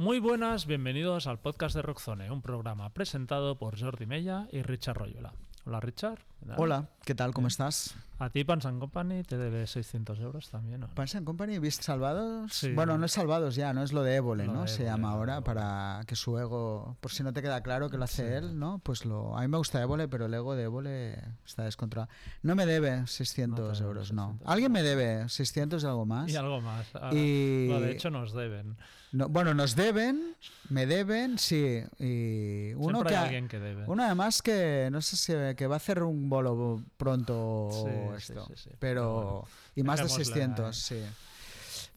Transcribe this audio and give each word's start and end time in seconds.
Muy 0.00 0.18
buenas, 0.18 0.64
bienvenidos 0.64 1.26
al 1.26 1.40
podcast 1.40 1.76
de 1.76 1.82
Rockzone, 1.82 2.30
un 2.30 2.40
programa 2.40 2.88
presentado 2.94 3.58
por 3.58 3.78
Jordi 3.78 4.06
Mella 4.06 4.48
y 4.50 4.62
Richard 4.62 4.96
Royola. 4.96 5.34
Hola 5.66 5.78
Richard. 5.78 6.20
Hola, 6.56 6.88
¿qué 7.04 7.14
tal? 7.14 7.34
¿Cómo 7.34 7.48
estás? 7.48 7.94
A 8.18 8.30
ti 8.30 8.44
Pans 8.44 8.64
Company 8.64 9.22
te 9.24 9.36
debe 9.36 9.66
600 9.66 10.18
euros 10.20 10.48
también. 10.48 10.80
¿no? 10.80 10.88
Pans 10.94 11.14
Company, 11.22 11.58
¿viste 11.58 11.82
Salvados? 11.82 12.50
Sí. 12.50 12.72
Bueno, 12.72 12.96
no 12.96 13.04
es 13.04 13.12
Salvados 13.12 13.56
ya, 13.56 13.74
¿no? 13.74 13.82
Es 13.82 13.92
lo 13.92 14.02
de 14.02 14.14
Évole, 14.16 14.46
Lo 14.46 14.54
¿no? 14.54 14.62
de 14.62 14.68
Se 14.68 14.76
Évole, 14.76 14.90
llama 14.90 15.08
lo 15.10 15.14
ahora 15.16 15.32
Évole. 15.34 15.44
para 15.44 16.00
que 16.06 16.16
su 16.16 16.38
ego, 16.38 16.96
por 17.02 17.10
si 17.12 17.22
no 17.22 17.34
te 17.34 17.42
queda 17.42 17.62
claro 17.62 17.90
que 17.90 17.98
lo 17.98 18.04
hace 18.04 18.38
él, 18.38 18.58
¿no? 18.58 18.78
Pues 18.78 19.04
lo... 19.04 19.36
A 19.36 19.42
mí 19.42 19.48
me 19.48 19.58
gusta 19.58 19.82
Évole, 19.82 20.08
pero 20.08 20.24
el 20.26 20.32
ego 20.32 20.56
de 20.56 20.62
Évole 20.62 21.22
está 21.44 21.64
descontrolado. 21.64 22.10
No 22.42 22.54
me 22.54 22.64
debe 22.64 23.06
600 23.06 23.58
No 23.60 23.66
te 23.66 23.74
debe 23.74 23.86
euros, 23.86 24.12
no. 24.14 24.28
600. 24.28 24.48
¿Alguien 24.50 24.72
me 24.72 24.82
debe 24.82 25.28
600 25.28 25.82
de 25.82 25.88
algo 25.90 26.06
más? 26.06 26.30
Y 26.30 26.36
algo 26.36 26.62
más. 26.62 26.86
Ah, 26.94 27.10
Y- 27.12 27.66
no, 27.68 27.80
de 27.80 27.92
hecho 27.92 28.08
nos 28.08 28.32
deben. 28.32 28.78
No, 29.12 29.28
bueno, 29.28 29.54
nos 29.54 29.74
deben, 29.74 30.36
me 30.68 30.86
deben, 30.86 31.38
sí. 31.38 31.82
Y 31.98 32.72
uno 32.74 32.98
Siempre 32.98 33.08
que 33.08 33.14
hay 33.16 33.20
ha- 33.20 33.24
alguien 33.24 33.48
que 33.48 33.58
debe. 33.58 33.84
Uno 33.88 34.04
además 34.04 34.40
que 34.42 34.88
no 34.92 35.02
sé 35.02 35.16
si 35.16 35.32
que 35.56 35.66
va 35.66 35.74
a 35.74 35.78
hacer 35.78 36.02
un 36.02 36.28
bolo 36.28 36.82
pronto 36.96 37.70
Sí, 37.84 38.32
esto, 38.32 38.46
sí, 38.46 38.54
sí, 38.56 38.70
sí. 38.70 38.76
pero 38.78 39.12
bueno, 39.14 39.44
y 39.74 39.82
más 39.82 39.98
de 40.00 40.04
dejémosle 40.04 40.24
600, 40.34 40.76
sí. 40.76 41.00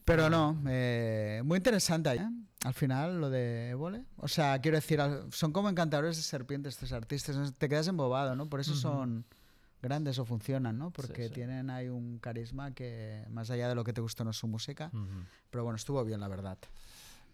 Pero 0.04 0.28
no, 0.28 0.60
eh, 0.68 1.40
muy 1.44 1.56
interesante 1.58 2.10
¿eh? 2.14 2.28
al 2.64 2.74
final 2.74 3.20
lo 3.20 3.30
de 3.30 3.70
Évole. 3.70 4.04
O 4.18 4.28
sea, 4.28 4.58
quiero 4.60 4.76
decir, 4.76 5.00
son 5.30 5.52
como 5.52 5.68
encantadores 5.68 6.16
de 6.16 6.22
serpientes 6.22 6.74
estos 6.74 6.92
artistas, 6.92 7.54
te 7.56 7.68
quedas 7.68 7.88
embobado, 7.88 8.34
¿no? 8.36 8.46
Por 8.48 8.60
eso 8.60 8.74
son 8.74 9.24
grandes 9.80 10.18
o 10.18 10.24
funcionan, 10.24 10.78
¿no? 10.78 10.90
Porque 10.90 11.22
Sí, 11.22 11.28
sí. 11.28 11.34
tienen 11.34 11.70
ahí 11.70 11.88
un 11.88 12.18
carisma 12.18 12.72
que 12.74 13.24
más 13.30 13.50
allá 13.50 13.68
de 13.68 13.74
lo 13.74 13.84
que 13.84 13.92
te 13.92 14.00
gusta 14.00 14.24
no 14.24 14.30
es 14.30 14.36
su 14.36 14.46
música. 14.48 14.90
Pero 15.50 15.62
bueno, 15.64 15.76
estuvo 15.76 16.02
bien, 16.04 16.20
la 16.20 16.28
verdad. 16.28 16.58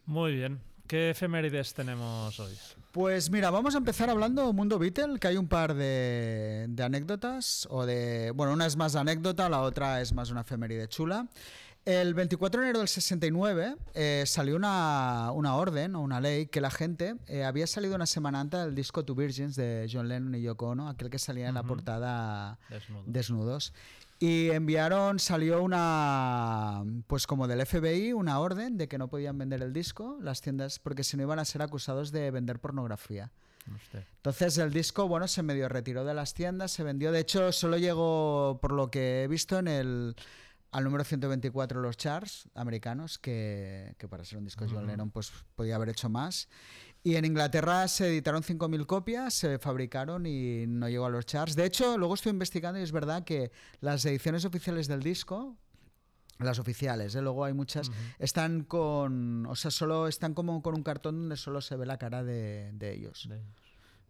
Muy 0.06 0.34
bien. 0.34 0.60
¿Qué 0.86 1.10
efemérides 1.10 1.72
tenemos 1.72 2.38
hoy? 2.40 2.52
Pues 2.90 3.30
mira, 3.30 3.50
vamos 3.50 3.76
a 3.76 3.78
empezar 3.78 4.10
hablando 4.10 4.52
Mundo 4.52 4.78
Beatle, 4.78 5.20
que 5.20 5.28
hay 5.28 5.36
un 5.36 5.46
par 5.46 5.74
de, 5.74 6.66
de 6.68 6.82
anécdotas, 6.82 7.68
o 7.70 7.86
de, 7.86 8.32
bueno, 8.32 8.52
una 8.52 8.66
es 8.66 8.76
más 8.76 8.96
anécdota, 8.96 9.48
la 9.48 9.60
otra 9.60 10.00
es 10.00 10.12
más 10.12 10.30
una 10.32 10.40
efeméride 10.40 10.88
chula. 10.88 11.28
El 11.86 12.12
24 12.12 12.60
de 12.60 12.66
enero 12.66 12.80
del 12.80 12.88
69 12.88 13.74
eh, 13.94 14.24
salió 14.26 14.54
una, 14.54 15.30
una 15.32 15.54
orden 15.56 15.96
o 15.96 16.02
una 16.02 16.20
ley 16.20 16.46
que 16.46 16.60
la 16.60 16.70
gente 16.70 17.14
eh, 17.26 17.42
había 17.44 17.66
salido 17.66 17.94
una 17.94 18.04
semana 18.04 18.40
antes 18.40 18.60
del 18.60 18.74
disco 18.74 19.02
Two 19.04 19.14
Virgins 19.14 19.56
de 19.56 19.88
John 19.90 20.06
Lennon 20.08 20.34
y 20.34 20.42
Yoko 20.42 20.68
Ono, 20.68 20.88
aquel 20.90 21.08
que 21.08 21.18
salía 21.18 21.48
en 21.48 21.54
la 21.54 21.62
portada 21.62 22.58
Desnudo. 22.68 23.02
desnudos. 23.06 23.72
Y 24.22 24.50
enviaron, 24.50 25.18
salió 25.18 25.62
una, 25.62 26.84
pues 27.06 27.26
como 27.26 27.48
del 27.48 27.64
FBI, 27.64 28.12
una 28.12 28.38
orden 28.38 28.76
de 28.76 28.86
que 28.86 28.98
no 28.98 29.08
podían 29.08 29.38
vender 29.38 29.62
el 29.62 29.72
disco, 29.72 30.18
las 30.20 30.42
tiendas, 30.42 30.78
porque 30.78 31.04
si 31.04 31.16
no 31.16 31.22
iban 31.22 31.38
a 31.38 31.44
ser 31.46 31.62
acusados 31.62 32.12
de 32.12 32.30
vender 32.30 32.60
pornografía. 32.60 33.32
Usted. 33.74 34.04
Entonces 34.16 34.58
el 34.58 34.74
disco, 34.74 35.08
bueno, 35.08 35.26
se 35.26 35.42
medio 35.42 35.70
retiró 35.70 36.04
de 36.04 36.12
las 36.12 36.34
tiendas, 36.34 36.70
se 36.70 36.82
vendió, 36.82 37.12
de 37.12 37.20
hecho 37.20 37.50
solo 37.50 37.78
llegó, 37.78 38.58
por 38.60 38.72
lo 38.72 38.90
que 38.90 39.24
he 39.24 39.28
visto, 39.28 39.58
en 39.58 39.68
el 39.68 40.16
al 40.70 40.84
número 40.84 41.02
124 41.02 41.80
de 41.80 41.86
los 41.86 41.96
charts 41.96 42.48
americanos, 42.54 43.18
que, 43.18 43.94
que 43.98 44.06
para 44.06 44.24
ser 44.24 44.38
un 44.38 44.44
disco 44.44 44.64
de 44.64 44.70
John 44.70 44.80
Ujú. 44.84 44.90
Lennon 44.90 45.10
pues 45.10 45.32
podía 45.56 45.76
haber 45.76 45.88
hecho 45.88 46.08
más. 46.08 46.48
Y 47.02 47.16
en 47.16 47.24
Inglaterra 47.24 47.88
se 47.88 48.08
editaron 48.08 48.42
5.000 48.42 48.84
copias, 48.86 49.32
se 49.32 49.58
fabricaron 49.58 50.26
y 50.26 50.66
no 50.66 50.88
llegó 50.88 51.06
a 51.06 51.10
los 51.10 51.24
charts. 51.24 51.56
De 51.56 51.64
hecho, 51.64 51.96
luego 51.96 52.14
estoy 52.14 52.30
investigando 52.32 52.78
y 52.78 52.82
es 52.82 52.92
verdad 52.92 53.24
que 53.24 53.50
las 53.80 54.04
ediciones 54.04 54.44
oficiales 54.44 54.86
del 54.86 55.02
disco, 55.02 55.56
las 56.38 56.58
oficiales, 56.58 57.14
¿eh? 57.14 57.22
luego 57.22 57.44
hay 57.46 57.54
muchas, 57.54 57.90
están 58.18 58.64
con, 58.64 59.46
o 59.46 59.56
sea, 59.56 59.70
solo 59.70 60.08
están 60.08 60.34
como 60.34 60.60
con 60.62 60.74
un 60.74 60.82
cartón 60.82 61.16
donde 61.20 61.36
solo 61.38 61.60
se 61.62 61.74
ve 61.76 61.86
la 61.86 61.96
cara 61.96 62.22
de, 62.22 62.70
de 62.74 62.92
ellos. 62.94 63.26
De- 63.30 63.42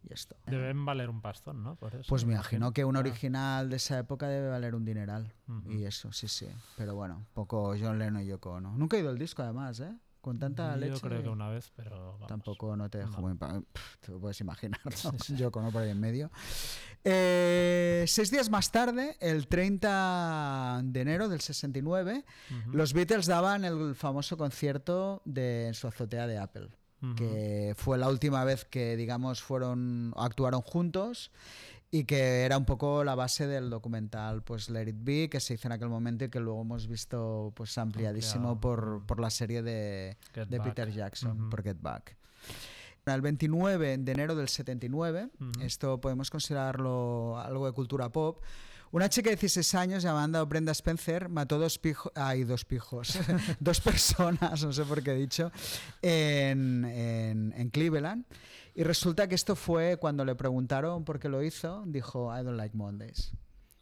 Y 0.02 0.12
esto. 0.14 0.34
Deben 0.46 0.84
valer 0.86 1.10
un 1.10 1.20
pastón, 1.20 1.62
¿no? 1.62 1.76
Por 1.76 1.94
eso, 1.94 2.06
Pues 2.08 2.24
me 2.24 2.32
imagino 2.32 2.72
que 2.72 2.84
un 2.86 2.96
Ah. 2.96 3.00
original 3.00 3.68
de 3.68 3.76
esa 3.76 3.98
época 3.98 4.26
debe 4.28 4.48
valer 4.48 4.74
un 4.74 4.84
dineral. 4.84 5.32
Y 5.68 5.84
eso, 5.84 6.10
sí, 6.12 6.26
sí. 6.26 6.46
Pero 6.76 6.94
bueno, 6.94 7.26
poco 7.34 7.74
John 7.78 7.98
Lennon 7.98 8.22
y 8.22 8.26
Yoko 8.26 8.52
Ono. 8.52 8.76
Nunca 8.76 8.96
he 8.96 9.00
ido 9.00 9.10
al 9.10 9.18
disco 9.18 9.42
además, 9.42 9.78
¿eh? 9.80 9.94
Con 10.20 10.38
tanta 10.38 10.72
Yo 10.74 10.80
leche. 10.80 11.00
creo 11.00 11.22
que 11.22 11.28
una 11.30 11.48
vez, 11.48 11.72
pero 11.74 12.12
vamos. 12.12 12.28
Tampoco 12.28 12.76
no 12.76 12.90
te 12.90 12.98
dejo 12.98 13.20
No. 13.22 13.28
muy... 13.28 13.34
Pff, 13.34 13.96
Te 14.00 14.12
lo 14.12 14.20
puedes 14.20 14.38
imaginar, 14.40 14.78
¿no? 14.84 14.90
Ono 15.60 15.70
por 15.72 15.82
ahí 15.82 15.90
en 15.90 16.00
medio. 16.00 16.30
Eh, 17.04 18.04
seis 18.06 18.30
días 18.30 18.50
más 18.50 18.70
tarde, 18.70 19.16
el 19.20 19.48
30 19.48 20.82
de 20.84 21.00
enero 21.00 21.28
del 21.28 21.40
69, 21.40 22.24
Ujú. 22.60 22.72
los 22.76 22.92
Beatles 22.92 23.26
daban 23.26 23.64
el 23.64 23.94
famoso 23.94 24.36
concierto 24.36 25.22
de, 25.24 25.68
en 25.68 25.74
su 25.74 25.86
azotea 25.88 26.26
de 26.26 26.36
Apple 26.38 26.68
Ujú. 27.02 27.14
que 27.14 27.74
fue 27.78 27.96
la 27.96 28.10
última 28.10 28.44
vez 28.44 28.66
que 28.66 28.96
digamos 28.96 29.40
fueron 29.42 30.12
actuaron 30.16 30.60
juntos 30.60 31.30
y 31.92 32.04
que 32.04 32.42
era 32.44 32.56
un 32.56 32.64
poco 32.64 33.02
la 33.02 33.14
base 33.16 33.46
del 33.48 33.68
documental 33.70 34.42
pues 34.42 34.70
Let 34.70 34.88
It 34.88 34.96
Be 35.00 35.28
que 35.28 35.40
se 35.40 35.54
hizo 35.54 35.66
en 35.68 35.72
aquel 35.72 35.88
momento 35.88 36.24
y 36.24 36.28
que 36.30 36.38
luego 36.40 36.60
hemos 36.62 36.86
visto 36.86 37.52
pues 37.56 37.76
ampliadísimo 37.78 38.50
Ampliado. 38.50 38.60
por, 38.60 39.06
por 39.06 39.20
la 39.20 39.30
serie 39.30 39.62
de, 39.62 40.16
de. 40.34 40.60
Peter 40.60 40.90
Jackson 40.92 41.40
Ujú. 41.40 41.50
por 41.50 41.62
Get 41.62 41.78
Back 41.80 42.16
el 43.06 43.22
29 43.22 43.98
de 43.98 44.12
enero 44.12 44.36
del 44.36 44.48
79, 44.48 45.30
Ujú. 45.40 45.50
esto 45.62 46.00
podemos 46.00 46.30
considerarlo 46.30 47.36
algo 47.40 47.66
de 47.66 47.72
cultura 47.72 48.08
pop, 48.10 48.40
una 48.92 49.08
chica 49.08 49.30
de 49.30 49.36
16 49.36 49.74
años 49.74 50.02
llamada 50.04 50.44
Brenda 50.44 50.70
Spencer 50.70 51.28
mató 51.28 51.58
dos 51.58 51.76
pijos, 51.80 52.12
ay, 52.14 52.44
dos 52.44 52.64
pijos, 52.64 53.18
dos 53.58 53.80
personas, 53.80 54.62
no 54.64 54.72
sé 54.72 54.84
por 54.84 55.02
qué 55.02 55.10
he 55.10 55.14
dicho, 55.16 55.50
en, 56.02 56.84
en- 56.84 57.52
en 57.56 57.70
Cleveland. 57.70 58.24
Y 58.74 58.82
resulta 58.84 59.26
que 59.28 59.34
esto 59.34 59.56
fue 59.56 59.96
cuando 59.98 60.24
le 60.24 60.34
preguntaron 60.34 61.04
por 61.04 61.18
qué 61.18 61.28
lo 61.28 61.42
hizo, 61.42 61.82
dijo, 61.86 62.30
I 62.36 62.42
don't 62.44 62.56
like 62.56 62.76
Mondays. 62.76 63.32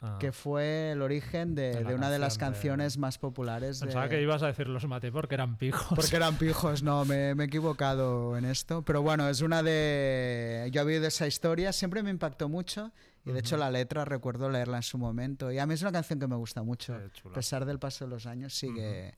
Ah. 0.00 0.16
Que 0.20 0.30
fue 0.30 0.92
el 0.92 1.02
origen 1.02 1.56
de, 1.56 1.72
De 1.74 1.82
de 1.84 1.94
una 1.96 2.08
de 2.08 2.20
las 2.20 2.38
canción 2.38 2.52
de- 2.52 2.78
canciones 2.78 2.98
más 2.98 3.18
populares. 3.18 3.80
Pensaba 3.80 4.04
de- 4.04 4.10
que 4.10 4.22
ibas 4.22 4.42
a 4.44 4.46
decir 4.46 4.68
los 4.68 4.86
maté 4.86 5.10
porque 5.10 5.34
eran 5.34 5.56
pijos. 5.56 5.88
porque 5.96 6.14
eran 6.14 6.36
pijos, 6.38 6.84
no, 6.84 7.04
me, 7.04 7.34
me 7.34 7.42
he 7.44 7.46
equivocado 7.48 8.36
en 8.36 8.44
esto. 8.44 8.82
Pero 8.82 9.02
bueno, 9.02 9.28
es 9.28 9.40
una 9.40 9.60
de. 9.64 10.68
Yo 10.72 10.82
he 10.82 10.84
oído 10.84 11.06
esa 11.06 11.26
historia, 11.26 11.72
siempre 11.72 12.02
me 12.04 12.10
impactó 12.10 12.48
mucho. 12.48 12.92
Y 13.26 13.32
de 13.32 13.40
hecho, 13.40 13.56
la 13.58 13.70
letra 13.70 14.04
recuerdo 14.06 14.48
leerla 14.48 14.76
en 14.78 14.82
su 14.84 14.96
momento. 14.96 15.50
Y 15.52 15.58
a 15.58 15.66
mí 15.66 15.74
es 15.74 15.82
una 15.82 15.92
canción 15.92 16.18
que 16.20 16.26
me 16.28 16.36
gusta 16.36 16.62
mucho. 16.62 16.94
A 16.94 17.34
pesar 17.34 17.66
del 17.66 17.78
paso 17.80 18.04
de 18.06 18.10
los 18.10 18.24
años, 18.24 18.54
sigue, 18.54 19.14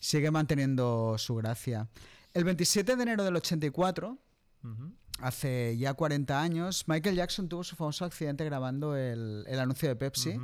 sigue 0.00 0.30
manteniendo 0.32 1.16
su 1.18 1.36
gracia. 1.36 1.86
El 2.34 2.44
27 2.44 2.96
de 2.96 3.02
enero 3.02 3.22
del 3.22 3.36
84, 3.36 4.18
Hace 5.20 5.76
ya 5.76 5.92
40 5.92 6.40
años, 6.40 6.84
Michael 6.86 7.16
Jackson 7.16 7.48
tuvo 7.48 7.62
su 7.62 7.76
famoso 7.76 8.04
accidente 8.04 8.44
grabando 8.44 8.96
el, 8.96 9.44
el 9.46 9.60
anuncio 9.60 9.88
de 9.88 9.96
Pepsi. 9.96 10.38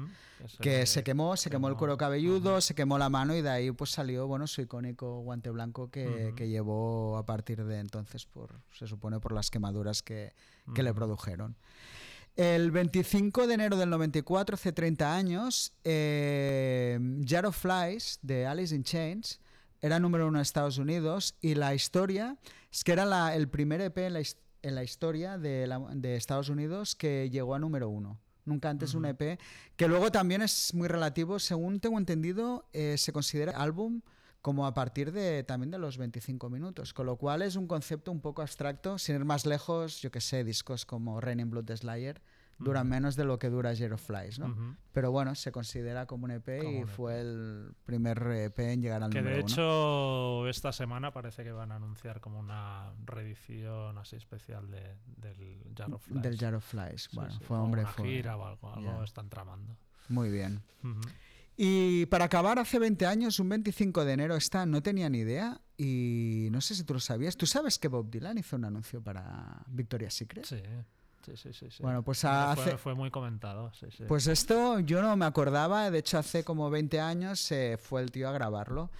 Que 0.61 0.85
se 0.85 1.03
quemó, 1.03 1.37
se 1.37 1.49
quemó 1.49 1.69
el 1.69 1.77
cuero 1.77 1.97
cabelludo, 1.97 2.61
se 2.61 2.75
quemó 2.75 2.99
la 2.99 3.09
mano 3.09 3.35
y 3.35 3.41
de 3.41 3.49
ahí 3.49 3.71
pues 3.71 3.91
salió 3.91 4.27
bueno 4.27 4.47
su 4.47 4.61
icónico 4.61 5.21
guante 5.21 5.51
blanco 5.51 5.91
que, 5.91 6.35
llevó 6.37 7.17
a 7.17 7.25
partir 7.25 7.65
de 7.65 7.79
entonces 7.79 8.27
por 8.27 8.61
se 8.71 8.87
supone 8.87 9.19
por 9.19 9.33
las 9.33 9.51
quemaduras 9.51 10.03
que, 10.03 10.35
que 10.75 10.83
le 10.83 10.93
produjeron. 10.93 11.57
El 12.37 12.71
25 12.71 13.47
de 13.47 13.55
enero 13.55 13.79
del 13.79 13.89
94, 13.89 14.55
hace 14.55 14.71
30 14.71 15.17
años, 15.17 15.73
eh, 15.85 17.01
Jar 17.27 17.47
of 17.47 17.57
Flies 17.57 18.19
de 18.21 18.47
Alice 18.47 18.75
in 18.75 18.83
Chains 18.83 19.41
era 19.87 19.99
número 20.01 20.27
uno 20.29 20.39
en 20.39 20.43
Estados 20.43 20.79
Unidos 20.79 21.35
y 21.41 21.55
la 21.55 21.75
historia 21.75 22.37
es 22.73 22.85
que 22.85 22.93
era 22.93 23.05
la- 23.05 23.35
el 23.35 23.49
primer 23.49 23.81
EP 23.81 24.07
en 24.07 24.13
la, 24.15 24.21
his- 24.21 24.37
en 24.63 24.75
la 24.75 24.83
historia 24.85 25.39
de, 25.39 25.67
la- 25.67 25.79
de 25.95 26.17
Estados 26.17 26.49
Unidos 26.49 26.95
que 26.95 27.31
llegó 27.31 27.55
a 27.55 27.59
número 27.59 27.89
uno. 27.89 28.19
Nunca 28.45 28.71
antes 28.71 28.95
un 28.95 29.07
EP, 29.07 29.39
que 29.77 29.89
luego 29.89 30.13
también 30.13 30.41
es 30.41 30.73
muy 30.73 30.87
relativo, 30.87 31.41
según 31.41 31.81
tengo 31.81 31.99
entendido, 31.99 32.69
eh, 32.73 32.97
se 32.97 33.13
considera 33.13 33.53
álbum 33.61 34.03
como 34.41 34.67
a 34.67 34.73
partir 34.75 35.11
de 35.11 35.43
también 35.43 35.73
de 35.73 35.79
los 35.79 35.99
25 35.99 36.49
minutos, 36.49 36.95
con 36.95 37.07
lo 37.07 37.17
cual 37.17 37.43
es 37.43 37.57
un 37.57 37.67
concepto 37.67 38.13
un 38.13 38.21
poco 38.21 38.43
abstracto, 38.43 38.99
sin 38.99 39.17
ir 39.17 39.25
más 39.25 39.47
lejos, 39.47 40.01
yo 40.01 40.13
que 40.13 40.21
sé, 40.21 40.45
discos 40.45 40.87
como 40.87 41.21
Rain 41.21 41.41
in 41.41 41.51
Blood 41.51 41.65
de 41.65 41.77
Slayer 41.77 42.23
duran 42.59 42.89
menos 42.89 43.17
de 43.17 43.25
lo 43.25 43.39
que 43.39 43.51
dura 43.51 43.75
Zero 43.77 43.99
Flies, 43.99 44.39
¿no? 44.39 44.77
Pero 44.93 45.11
bueno, 45.11 45.35
se 45.35 45.53
considera 45.53 46.07
como 46.07 46.25
un 46.25 46.31
EP 46.31 46.59
Como 46.63 46.71
y 46.71 46.83
un 46.83 46.89
fue 46.89 47.21
el 47.21 47.75
primer 47.85 48.19
EP 48.33 48.59
en 48.61 48.81
llegar 48.83 49.03
al 49.03 49.11
Que 49.11 49.19
número 49.19 49.37
de 49.37 49.43
uno. 49.43 49.53
hecho 49.53 50.49
esta 50.49 50.73
semana 50.73 51.13
parece 51.13 51.45
que 51.45 51.53
van 51.53 51.71
a 51.73 51.77
anunciar 51.77 52.21
como 52.21 52.39
una 52.39 52.93
reedición 53.05 53.99
así 53.99 54.17
especial 54.17 54.71
de, 54.71 54.97
del 55.17 55.93
of 55.93 56.03
Flies. 56.07 56.23
Del 56.23 56.55
of 56.55 56.65
Flies. 56.65 57.09
Bueno, 57.13 57.31
sí, 57.33 57.45
fue 57.45 57.59
hombre, 57.59 57.83
una 57.83 57.91
fue. 57.93 58.09
gira 58.09 58.37
o 58.37 58.47
algo, 58.47 58.73
algo 58.75 58.99
Ya. 58.99 59.05
están 59.05 59.29
tramando. 59.29 59.77
Muy 60.09 60.31
bien. 60.31 60.63
Y 61.59 62.05
para 62.07 62.27
acabar, 62.27 62.59
hace 62.59 62.79
20 62.79 63.07
años, 63.07 63.41
un 63.41 63.49
25 63.49 64.05
de 64.05 64.13
enero, 64.13 64.37
esta 64.37 64.67
no 64.67 64.83
tenía 64.83 65.09
ni 65.09 65.19
idea 65.19 65.61
y 65.79 66.49
no 66.53 66.61
sé 66.61 66.75
si 66.75 66.85
tú 66.85 66.93
lo 66.95 67.01
sabías. 67.01 67.37
¿Tú 67.37 67.47
sabes 67.47 67.79
que 67.79 67.89
Bob 67.89 68.11
Dylan 68.11 68.37
hizo 68.39 68.57
un 68.57 68.67
anuncio 68.67 69.03
para 69.03 69.63
Victoria's 69.69 70.15
Secret? 70.15 70.45
Sí, 70.45 70.61
sí, 71.27 71.37
sí, 71.37 71.53
sí, 71.53 71.71
sí. 71.71 71.83
Bueno, 71.83 72.03
pues 72.03 72.21
Fue- 72.21 72.31
hace- 72.31 72.77
fue, 72.79 72.95
muy 72.95 73.11
comentado, 73.11 73.73
sí, 73.75 73.87
sí. 73.97 74.05
Pues 74.07 74.27
esto 74.27 74.81
yo 74.81 75.03
no 75.03 75.17
me 75.17 75.25
acordaba, 75.27 75.91
de 75.91 75.99
hecho 75.99 76.19
hace 76.19 76.45
como 76.45 76.71
20 76.71 77.01
años 77.01 77.41
se 77.41 77.77
fue 77.79 78.03
el 78.03 78.11
tío 78.11 78.29
a 78.29 78.33
grabarlo 78.33 78.91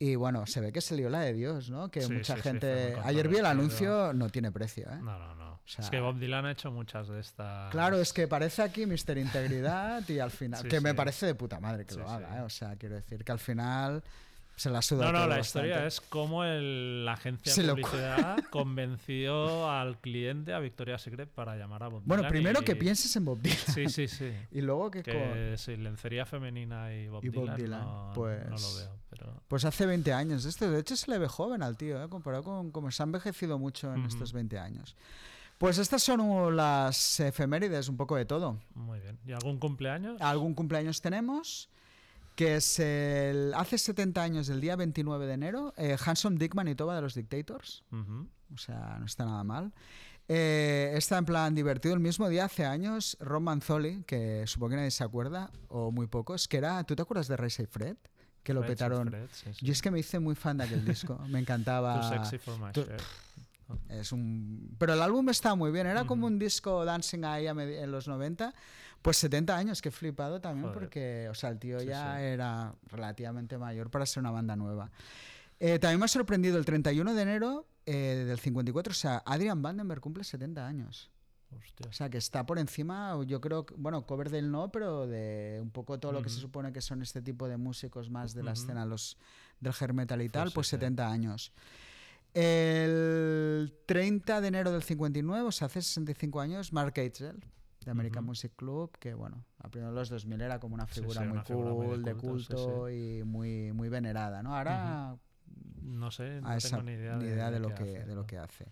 Y 0.00 0.14
bueno, 0.14 0.46
se 0.46 0.60
ve 0.60 0.70
que 0.70 0.80
se 0.80 0.94
lió 0.96 1.10
la 1.10 1.18
de 1.22 1.32
Dios, 1.32 1.70
¿no? 1.70 1.90
Que 1.90 2.02
Sí, 2.02 2.12
mucha 2.12 2.34
sí, 2.36 2.40
sí, 2.40 2.42
fue 2.42 2.52
gente. 2.52 2.92
muy 2.96 3.04
Ayer 3.04 3.26
vi 3.28 3.38
el 3.38 3.46
anuncio, 3.46 4.12
no 4.12 4.28
tiene 4.30 4.52
precio, 4.52 4.84
¿eh? 4.92 4.96
No, 5.02 5.18
no, 5.18 5.34
no. 5.34 5.58
sea- 5.66 5.84
es 5.84 5.90
que 5.90 5.98
Bob 5.98 6.18
Dylan 6.20 6.46
ha 6.46 6.52
hecho 6.52 6.70
muchas 6.70 7.08
de 7.08 7.18
estas. 7.18 7.72
Claro, 7.72 7.96
es 8.00 8.12
que 8.12 8.28
parece 8.28 8.62
aquí 8.62 8.86
Mister 8.86 9.18
Integridad 9.18 10.08
y 10.08 10.20
al 10.20 10.30
final. 10.30 10.60
Sí, 10.62 10.68
que 10.68 10.80
me 10.80 10.90
sí. 10.90 10.96
parece 10.96 11.26
de 11.26 11.34
puta 11.34 11.58
madre 11.58 11.84
que 11.84 11.94
Sí, 11.94 11.98
lo 12.00 12.06
sí. 12.06 12.14
haga, 12.14 12.38
¿eh? 12.38 12.42
O 12.42 12.48
sea, 12.48 12.76
quiero 12.76 12.94
decir 12.94 13.24
que 13.24 13.32
al 13.32 13.40
final 13.40 14.04
se 14.58 14.70
la 14.70 14.82
suda 14.82 15.06
No, 15.06 15.12
no, 15.12 15.18
la 15.26 15.36
bastante. 15.38 15.68
historia 15.68 15.86
es 15.86 16.00
cómo 16.00 16.44
el- 16.44 17.04
la 17.04 17.12
agencia 17.12 17.52
Se 17.52 17.62
de 17.62 17.68
lo- 17.68 17.74
publicidad 17.76 18.36
convenció 18.50 19.70
al 19.70 19.98
cliente, 19.98 20.52
a 20.52 20.58
Victoria's 20.58 21.02
Secret, 21.02 21.28
para 21.30 21.56
llamar 21.56 21.82
a 21.84 21.88
Bob 21.88 22.02
Bueno, 22.04 22.22
Dylan 22.22 22.30
primero 22.32 22.60
y- 22.62 22.64
que 22.64 22.76
pienses 22.76 23.14
en 23.16 23.24
Bob 23.24 23.40
Dylan. 23.40 23.56
Sí, 23.74 23.88
sí, 23.88 24.08
sí. 24.08 24.32
Y 24.52 24.60
luego 24.60 24.90
que, 24.90 25.02
con- 25.02 25.12
Que 25.12 25.54
sí, 25.56 25.76
lencería 25.76 26.26
femenina 26.26 26.92
y 26.94 27.08
Bob, 27.08 27.24
Y 27.24 27.28
Bob 27.30 27.54
Dylan, 27.56 27.80
no, 27.80 28.12
pues- 28.14 28.44
no 28.48 28.56
lo 28.56 28.74
veo. 28.76 28.98
Pero... 29.10 29.42
Pues 29.48 29.64
hace 29.64 29.86
20 29.86 30.12
años. 30.12 30.42
de 30.44 30.50
Esto, 30.50 30.70
de 30.70 30.80
hecho, 30.80 30.94
se 30.96 31.10
le 31.10 31.18
ve 31.18 31.28
joven 31.28 31.62
al 31.62 31.76
tío, 31.76 32.02
¿eh? 32.02 32.08
comparado 32.08 32.42
con 32.44 32.70
cómo 32.70 32.90
se 32.90 33.02
ha 33.02 33.04
envejecido 33.04 33.58
mucho 33.58 33.92
en 33.94 34.04
estos 34.04 34.32
20 34.32 34.58
años. 34.58 34.96
Pues 35.56 35.78
estas 35.78 36.02
son 36.02 36.54
las 36.54 37.18
efemérides, 37.18 37.88
un 37.88 37.96
poco 37.96 38.14
de 38.16 38.24
todo. 38.24 38.58
Muy 38.74 39.00
bien. 39.00 39.18
¿Y 39.26 39.32
algún 39.32 39.58
cumpleaños? 39.58 40.20
Algún 40.20 40.54
cumpleaños 40.54 41.00
tenemos, 41.00 41.68
que 42.38 42.54
es 42.54 42.78
el, 42.78 43.52
hace 43.56 43.76
70 43.76 44.22
años, 44.22 44.48
el 44.48 44.60
día 44.60 44.76
29 44.76 45.26
de 45.26 45.32
enero, 45.32 45.74
eh, 45.76 45.96
Handsome 45.98 46.38
Dick 46.38 46.54
Manitoba 46.54 46.94
de 46.94 47.02
los 47.02 47.14
Dictators. 47.14 47.82
Ujú. 47.90 48.28
O 48.54 48.56
sea, 48.56 48.96
no 49.00 49.06
está 49.06 49.24
nada 49.24 49.42
mal. 49.42 49.72
Eh, 50.28 50.92
está 50.94 51.18
en 51.18 51.24
plan 51.24 51.52
divertido. 51.52 51.94
El 51.94 52.00
mismo 52.00 52.28
día, 52.28 52.44
hace 52.44 52.64
años, 52.64 53.16
Ron 53.18 53.42
Manzoli, 53.42 54.04
que 54.04 54.44
supongo 54.46 54.70
que 54.70 54.76
nadie 54.76 54.92
se 54.92 55.02
acuerda, 55.02 55.50
o 55.66 55.90
muy 55.90 56.06
pocos, 56.06 56.46
que 56.46 56.58
era. 56.58 56.84
¿Tú 56.84 56.94
te 56.94 57.02
acuerdas 57.02 57.26
de 57.26 57.36
Ray 57.36 57.50
y 57.58 57.66
Fred? 57.66 57.96
Que 58.44 58.54
lo 58.54 58.60
Fred, 58.60 58.70
petaron. 58.70 59.08
Fred, 59.08 59.26
sí, 59.32 59.50
sí. 59.54 59.66
Yo 59.66 59.72
es 59.72 59.82
que 59.82 59.90
me 59.90 59.98
hice 59.98 60.20
muy 60.20 60.36
fan 60.36 60.58
de 60.58 60.64
aquel 60.64 60.84
disco. 60.84 61.18
Me 61.28 61.40
encantaba. 61.40 62.00
Too 62.00 62.08
sexy 62.08 62.38
for 62.38 62.56
my 62.56 62.70
shirt. 62.72 63.02
Es 63.88 64.12
un... 64.12 64.76
Pero 64.78 64.94
el 64.94 65.02
álbum 65.02 65.28
está 65.28 65.56
muy 65.56 65.72
bien. 65.72 65.88
Era 65.88 66.06
como 66.06 66.26
Ujú. 66.26 66.34
un 66.34 66.38
disco 66.38 66.84
dancing 66.84 67.24
ahí 67.24 67.48
en 67.48 67.90
los 67.90 68.06
90. 68.06 68.54
Pues 69.02 69.16
70 69.18 69.56
años, 69.56 69.80
que 69.80 69.88
he 69.90 69.92
flipado 69.92 70.40
también 70.40 70.66
Joder. 70.66 70.78
porque, 70.80 71.28
o 71.30 71.34
sea, 71.34 71.50
el 71.50 71.58
tío 71.58 71.78
Sí, 71.80 71.86
ya 71.86 72.16
sí. 72.16 72.22
era 72.24 72.74
relativamente 72.88 73.56
mayor 73.58 73.90
para 73.90 74.04
ser 74.06 74.20
una 74.20 74.30
banda 74.32 74.56
nueva. 74.56 74.90
Eh, 75.60 75.78
también 75.78 75.98
me 76.00 76.04
ha 76.04 76.08
sorprendido 76.08 76.58
el 76.58 76.64
31 76.64 77.14
de 77.14 77.22
enero 77.22 77.66
eh, 77.86 78.24
del 78.26 78.38
54, 78.38 78.90
o 78.90 78.94
sea, 78.94 79.22
Adrian 79.24 79.62
Vandenberg 79.62 80.00
cumple 80.00 80.24
70 80.24 80.66
años. 80.66 81.10
Hostia. 81.56 81.86
O 81.88 81.92
sea, 81.92 82.10
que 82.10 82.18
está 82.18 82.44
por 82.44 82.58
encima, 82.58 83.18
yo 83.24 83.40
creo, 83.40 83.64
bueno, 83.76 84.04
cover 84.04 84.28
del 84.30 84.50
no, 84.50 84.70
pero 84.70 85.06
de 85.06 85.58
un 85.62 85.70
poco 85.70 85.98
todo 85.98 86.12
lo 86.12 86.20
que 86.22 86.28
se 86.28 86.40
supone 86.40 86.72
que 86.72 86.82
son 86.82 87.00
este 87.00 87.22
tipo 87.22 87.48
de 87.48 87.56
músicos 87.56 88.10
más 88.10 88.34
de 88.34 88.42
la 88.42 88.52
escena, 88.52 88.84
los 88.84 89.16
del 89.58 89.72
hair 89.80 89.94
metal 89.94 90.20
y 90.20 90.28
Pues 90.28 90.32
tal, 90.32 90.52
pues 90.52 90.66
sí. 90.66 90.72
70 90.76 91.10
años. 91.10 91.52
El 92.34 93.74
30 93.86 94.40
de 94.40 94.48
enero 94.48 94.70
del 94.72 94.82
59, 94.82 95.46
o 95.48 95.52
sea, 95.52 95.66
hace 95.66 95.80
65 95.82 96.40
años, 96.40 96.72
Mark 96.72 96.92
Eitzel, 96.98 97.42
de 97.88 97.92
American 97.92 98.24
Ujú. 98.24 98.32
Music 98.32 98.52
Club, 98.54 98.90
que 98.98 99.14
bueno, 99.14 99.42
a 99.60 99.70
primeros 99.70 99.94
de 99.94 100.00
los 100.00 100.10
2000 100.10 100.40
era 100.42 100.60
como 100.60 100.74
una 100.74 100.86
Sí, 100.86 101.00
figura 101.00 101.20
sí, 101.22 101.26
muy 101.26 101.32
una 101.32 101.44
figura 101.44 101.72
muy 101.72 101.86
de 101.86 101.92
cool, 101.94 102.04
de 102.04 102.14
culto, 102.14 102.56
sí, 102.58 102.64
culto 102.66 102.90
y 102.90 103.22
muy, 103.24 103.72
muy 103.72 103.88
venerada, 103.88 104.42
¿no? 104.42 104.54
Ahora 104.56 105.16
No 105.82 106.10
sé, 106.10 106.42
no 106.42 106.48
a 106.48 106.56
esa- 106.58 106.68
tengo 106.68 106.82
ni 106.82 106.92
idea, 106.92 107.50
de, 107.50 107.58
lo 107.60 107.68
qué 107.68 107.74
que, 107.74 107.82
hace, 107.82 108.04
de 108.04 108.14
lo 108.14 108.26
que 108.26 108.36
hace. 108.38 108.66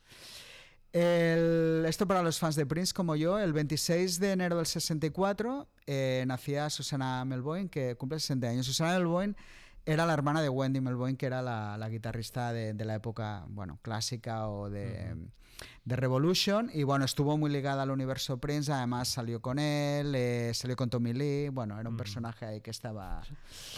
El- 0.92 1.84
esto 1.86 2.06
para 2.06 2.22
los 2.22 2.38
fans 2.38 2.56
de 2.56 2.64
Prince 2.66 2.92
como 2.94 3.16
yo, 3.16 3.38
el 3.38 3.52
26 3.52 4.18
de 4.20 4.32
enero 4.32 4.56
del 4.56 4.66
64 4.66 5.68
eh, 5.86 6.24
nacía 6.26 6.68
Susana 6.70 7.24
Melvoin, 7.24 7.68
que 7.68 7.96
cumple 7.96 8.18
60 8.20 8.48
años. 8.48 8.66
Susana 8.66 8.98
Melvoin 8.98 9.36
era 9.86 10.04
la 10.04 10.12
hermana 10.12 10.42
de 10.42 10.48
Wendy 10.48 10.80
Melvoin, 10.80 11.16
que 11.16 11.26
era 11.26 11.40
la, 11.42 11.76
la 11.78 11.88
guitarrista 11.88 12.52
de, 12.52 12.74
de 12.74 12.84
la 12.84 12.96
época 12.96 13.44
bueno, 13.48 13.78
clásica 13.82 14.48
o 14.48 14.68
de, 14.68 15.14
de 15.84 15.96
Revolution. 15.96 16.70
Y 16.74 16.82
bueno, 16.82 17.04
estuvo 17.04 17.38
muy 17.38 17.50
ligada 17.50 17.82
al 17.84 17.90
universo 17.92 18.38
Prince, 18.38 18.72
además 18.72 19.06
salió 19.08 19.40
con 19.40 19.58
él, 19.60 20.12
eh, 20.16 20.50
salió 20.54 20.74
con 20.76 20.90
Tommy 20.90 21.12
Lee. 21.12 21.48
Bueno, 21.50 21.78
era 21.78 21.88
un 21.88 21.94
Ujú. 21.94 21.98
personaje 21.98 22.44
ahí 22.44 22.60
que 22.60 22.70
estaba 22.72 23.22
en 23.28 23.36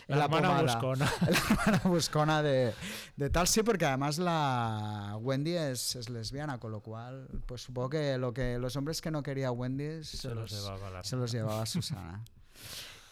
La, 0.08 0.16
la, 0.16 0.24
hermana 0.24 0.48
pomada. 0.48 0.62
buscona. 0.74 1.12
La 1.20 1.36
hermana 1.38 1.80
buscona 1.84 2.42
de, 2.42 2.72
de 3.16 3.30
tal, 3.30 3.46
sí, 3.46 3.62
porque 3.62 3.84
además 3.84 4.18
la 4.18 5.18
Wendy 5.20 5.52
es, 5.56 5.94
es 5.94 6.08
lesbiana, 6.08 6.58
con 6.58 6.72
lo 6.72 6.80
cual, 6.80 7.28
pues 7.46 7.62
supongo 7.62 7.90
que 7.90 8.16
lo 8.16 8.32
que 8.32 8.58
los 8.58 8.74
hombres 8.76 9.02
que 9.02 9.10
no 9.10 9.22
quería 9.22 9.52
Wendy 9.52 10.02
se, 10.04 10.16
Se 10.16 10.34
los 10.34 10.50
llevaba 10.50 10.88
la 10.90 11.04
se 11.04 11.16
los 11.16 11.30
llevaba 11.30 11.66
Susana. 11.66 12.24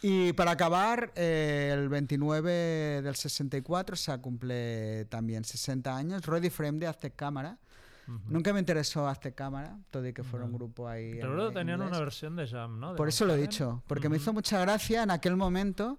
Y 0.02 0.32
para 0.34 0.52
acabar, 0.52 1.12
eh, 1.16 1.70
el 1.72 1.88
29 1.88 3.00
del 3.02 3.14
64 3.16 3.96
se 3.96 4.16
cumple 4.20 5.06
también 5.06 5.44
60 5.44 5.96
años. 5.96 6.24
Roddy 6.24 6.50
Frame 6.50 6.78
de 6.78 6.86
Aztec 6.86 7.16
Cámara. 7.16 7.58
Ujú. 8.06 8.20
Nunca 8.28 8.52
me 8.52 8.60
interesó 8.60 9.08
Aztec 9.08 9.34
Cámara, 9.34 9.76
todo 9.90 10.06
y 10.06 10.12
que 10.12 10.22
fuera 10.22 10.44
un 10.44 10.52
No. 10.52 10.58
grupo 10.58 10.86
ahí. 10.86 11.14
Pero 11.14 11.34
luego 11.34 11.48
en 11.48 11.54
tenían 11.54 11.78
inglés. 11.80 11.90
una 11.96 12.00
versión 12.04 12.36
de 12.36 12.46
Jam, 12.46 12.78
¿no? 12.78 12.92
De 12.92 12.96
Por 12.96 13.08
eso 13.08 13.24
lo 13.24 13.34
he 13.34 13.38
dicho, 13.38 13.82
porque 13.88 14.08
me 14.08 14.16
Ujú. 14.16 14.22
hizo 14.22 14.32
mucha 14.32 14.60
gracia 14.60 15.02
en 15.02 15.10
aquel 15.10 15.34
momento 15.36 15.98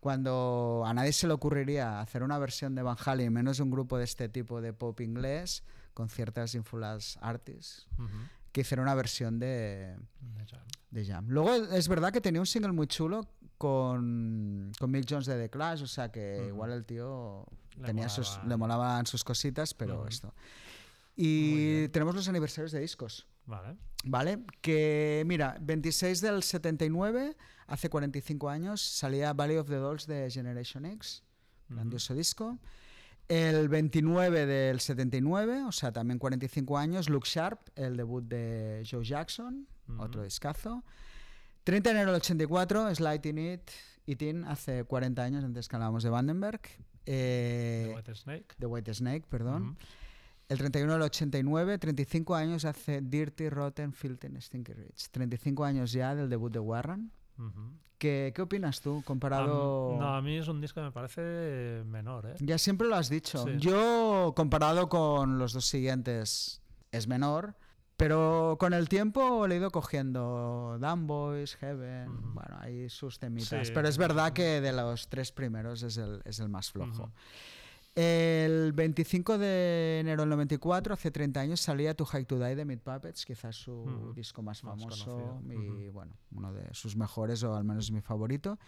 cuando 0.00 0.82
a 0.86 0.94
nadie 0.94 1.12
se 1.12 1.26
le 1.26 1.32
ocurriría 1.34 2.00
hacer 2.00 2.22
una 2.22 2.38
versión 2.38 2.74
de 2.74 2.82
Van 2.82 2.96
Halen, 3.04 3.32
menos 3.32 3.60
un 3.60 3.70
grupo 3.70 3.98
de 3.98 4.04
este 4.04 4.28
tipo 4.28 4.60
de 4.60 4.72
pop 4.72 5.00
inglés 5.00 5.62
con 5.94 6.08
ciertas 6.08 6.54
influencias 6.54 7.18
artists, 7.22 7.86
Ujú. 7.98 8.08
Que 8.52 8.60
hicieron 8.60 8.84
una 8.84 8.94
versión 8.94 9.38
de, 9.38 9.96
De 10.20 10.46
Jam. 10.46 10.60
de 10.90 11.06
Jam. 11.06 11.26
Luego 11.28 11.54
es 11.54 11.88
verdad 11.88 12.12
que 12.12 12.20
tenía 12.20 12.40
un 12.40 12.46
single 12.46 12.72
muy 12.72 12.86
chulo 12.86 13.26
con, 13.58 14.72
con 14.78 14.90
Mick 14.90 15.06
Jones 15.08 15.26
de 15.26 15.36
The 15.40 15.50
Clash, 15.50 15.82
o 15.82 15.86
sea 15.86 16.10
que 16.10 16.38
Ujú. 16.40 16.48
igual 16.48 16.72
el 16.72 16.84
tío 16.84 17.46
Le 17.78 17.86
tenía 17.86 18.08
sus, 18.08 18.38
le 18.46 18.56
molaban 18.56 19.06
sus 19.06 19.24
cositas, 19.24 19.72
pero 19.74 20.00
Ujú. 20.00 20.08
esto. 20.08 20.34
Muy 21.16 21.26
Y 21.84 21.88
tenemos 21.88 22.14
los 22.14 22.28
aniversarios 22.28 22.72
de 22.72 22.80
discos. 22.80 23.26
Vale. 23.46 23.76
¿Vale? 24.04 24.44
Que 24.60 25.22
mira, 25.26 25.56
26 25.60 26.20
del 26.20 26.42
79, 26.42 27.36
hace 27.66 27.88
45 27.88 28.48
años, 28.48 28.80
salía 28.80 29.32
Valley 29.32 29.56
of 29.56 29.68
the 29.68 29.76
Dolls 29.76 30.06
de 30.06 30.30
Generation 30.30 30.84
X, 30.86 31.22
grandioso 31.68 32.14
disco. 32.14 32.58
El 33.34 33.70
29 33.70 34.44
del 34.44 34.78
79, 34.80 35.62
o 35.64 35.72
sea, 35.72 35.90
también 35.90 36.18
45 36.18 36.76
años, 36.76 37.08
Look 37.08 37.24
Sharp, 37.24 37.60
el 37.76 37.96
debut 37.96 38.22
de 38.22 38.86
Joe 38.90 39.02
Jackson, 39.02 39.66
otro 39.96 40.22
discazo. 40.22 40.84
30 41.64 41.88
de 41.90 41.94
enero 41.96 42.12
del 42.12 42.20
84, 42.20 42.94
Sliding 42.94 43.38
It, 43.38 43.70
It-In, 44.04 44.44
hace 44.44 44.84
40 44.84 45.22
años, 45.22 45.44
antes 45.44 45.66
que 45.66 45.76
hablábamos 45.76 46.02
de 46.02 46.10
Vandenberg. 46.10 46.60
The 46.60 46.74
Eh, 47.06 47.92
White 47.96 48.14
Snake. 48.14 48.54
The 48.58 48.66
White 48.66 48.92
Snake, 48.92 49.24
perdón. 49.30 49.78
El 50.50 50.58
31 50.58 50.92
del 50.92 51.02
89, 51.02 51.78
35 51.78 52.34
años 52.34 52.66
hace 52.66 53.00
Dirty, 53.00 53.48
Rotten, 53.48 53.94
Filthy, 53.94 54.28
Stinky 54.42 54.74
Rich. 54.74 55.08
35 55.10 55.64
años 55.64 55.92
ya 55.92 56.14
del 56.14 56.28
debut 56.28 56.52
de 56.52 56.58
Warren. 56.58 57.10
¿Qué, 57.98 58.32
qué 58.34 58.42
opinas 58.42 58.80
tú 58.80 59.02
comparado...? 59.04 59.96
no, 59.98 60.14
a 60.14 60.20
mí 60.22 60.36
es 60.36 60.48
un 60.48 60.60
disco 60.60 60.80
que 60.80 60.86
me 60.86 60.92
parece 60.92 61.82
menor, 61.86 62.26
¿eh? 62.26 62.34
Ya 62.40 62.58
siempre 62.58 62.88
lo 62.88 62.96
has 62.96 63.08
dicho. 63.08 63.44
Sí. 63.44 63.58
Yo, 63.58 64.32
comparado 64.34 64.88
con 64.88 65.38
los 65.38 65.52
dos 65.52 65.66
siguientes, 65.66 66.62
es 66.90 67.06
menor. 67.06 67.54
Pero 67.96 68.56
con 68.58 68.72
el 68.72 68.88
tiempo 68.88 69.46
le 69.46 69.54
he 69.54 69.58
ido 69.58 69.70
cogiendo 69.70 70.76
Dan 70.80 71.06
Boys, 71.06 71.54
Heaven, 71.56 72.08
Ujú. 72.08 72.30
bueno, 72.32 72.56
hay 72.58 72.88
sus 72.88 73.20
temitas. 73.20 73.68
Sí. 73.68 73.72
Pero 73.72 73.86
es 73.86 73.96
verdad 73.96 74.32
que 74.32 74.60
de 74.60 74.72
los 74.72 75.08
tres 75.08 75.30
primeros 75.30 75.84
es 75.84 75.98
el, 75.98 76.20
es 76.24 76.40
el 76.40 76.48
más 76.48 76.72
flojo. 76.72 77.12
El 77.94 78.72
25 78.72 79.36
de 79.36 80.00
enero 80.00 80.22
del 80.22 80.30
94, 80.30 80.94
hace 80.94 81.10
30 81.10 81.40
años, 81.40 81.60
salía 81.60 81.94
To 81.94 82.06
High 82.06 82.24
to 82.24 82.38
Die 82.38 82.56
de 82.56 82.64
Meat 82.64 82.80
Puppets, 82.80 83.26
quizás 83.26 83.54
su 83.56 83.72
Ujú. 83.82 84.14
disco 84.14 84.40
más 84.40 84.64
Más 84.64 84.80
famoso 84.80 85.42
y 85.50 85.88
bueno, 85.90 86.16
uno 86.34 86.54
de 86.54 86.72
sus 86.72 86.96
mejores 86.96 87.42
o 87.42 87.54
al 87.54 87.64
menos 87.64 87.90
mi 87.90 88.00
favorito. 88.00 88.58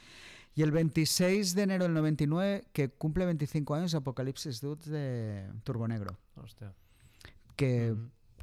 Y 0.54 0.62
el 0.62 0.72
26 0.72 1.54
de 1.54 1.62
enero 1.62 1.84
del 1.84 1.94
99, 1.94 2.66
que 2.72 2.90
cumple 2.90 3.24
25 3.24 3.74
años, 3.74 3.94
Apocalipsis 3.94 4.60
Dudes 4.60 4.84
de 4.86 5.50
Turbo 5.64 5.88
Negro, 5.88 6.18
Hostia. 6.36 6.74
que. 7.56 7.94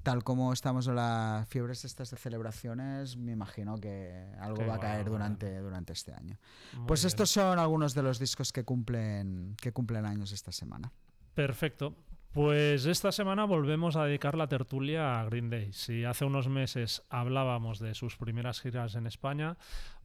Tal 0.03 0.24
como 0.24 0.53
estamos 0.53 0.88
en 0.88 0.96
las 0.96 1.48
fiebres 1.48 1.86
estas 1.86 2.10
de 2.12 2.17
celebraciones, 2.17 3.17
me 3.17 3.31
imagino 3.31 3.77
que 3.77 4.27
algo 4.39 4.65
va 4.65 4.75
a 4.75 4.79
caer 4.79 5.03
bueno. 5.10 5.12
durante, 5.25 5.60
durante 5.60 5.93
este 5.93 6.13
año. 6.13 6.38
Muy 6.74 6.88
Pues 6.88 7.01
bien. 7.01 7.08
estos 7.08 7.29
son 7.29 7.60
algunos 7.60 7.93
de 7.93 8.03
los 8.03 8.20
discos 8.20 8.51
que 8.51 8.63
cumplen, 8.63 9.55
que 9.62 9.72
cumplen 9.72 10.05
años 10.05 10.31
esta 10.31 10.51
semana. 10.51 10.91
Perfecto. 11.34 11.96
Pues 12.34 12.86
esta 12.86 13.12
semana 13.12 13.43
volvemos 13.43 13.98
a 13.98 14.05
dedicar 14.05 14.36
la 14.38 14.48
tertulia 14.48 15.20
a 15.20 15.25
Green 15.25 15.50
Day. 15.50 15.74
Si 15.74 16.05
hace 16.05 16.24
unos 16.24 16.48
meses 16.48 17.03
hablábamos 17.10 17.79
de 17.79 17.93
sus 17.93 18.15
primeras 18.15 18.62
giras 18.62 18.96
en 18.96 19.05
España, 19.05 19.58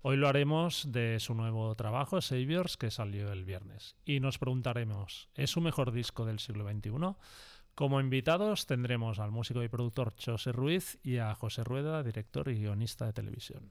hoy 0.03 0.17
lo 0.17 0.27
haremos 0.27 0.91
de 0.91 1.21
su 1.21 1.35
nuevo 1.35 1.73
trabajo, 1.77 2.21
Saviors, 2.21 2.77
que 2.77 2.91
salió 2.91 3.31
el 3.31 3.45
viernes. 3.45 3.95
Y 4.05 4.19
nos 4.19 4.39
preguntaremos, 4.39 5.29
¿es 5.37 5.51
su 5.51 5.61
mejor 5.61 5.93
disco 5.93 6.25
del 6.25 6.41
siglo 6.41 6.69
XXI? 6.69 6.91
Como 7.77 8.01
invitados 8.01 8.65
tendremos 8.65 9.19
al 9.19 9.31
músico 9.31 9.63
y 9.63 9.69
productor 9.69 10.15
José 10.19 10.51
Ruiz 10.51 10.99
y 11.03 11.19
a 11.19 11.35
José 11.35 11.63
Rueda, 11.63 12.03
director 12.03 12.49
y 12.49 12.55
guionista 12.55 13.05
de 13.05 13.13
televisión. 13.13 13.71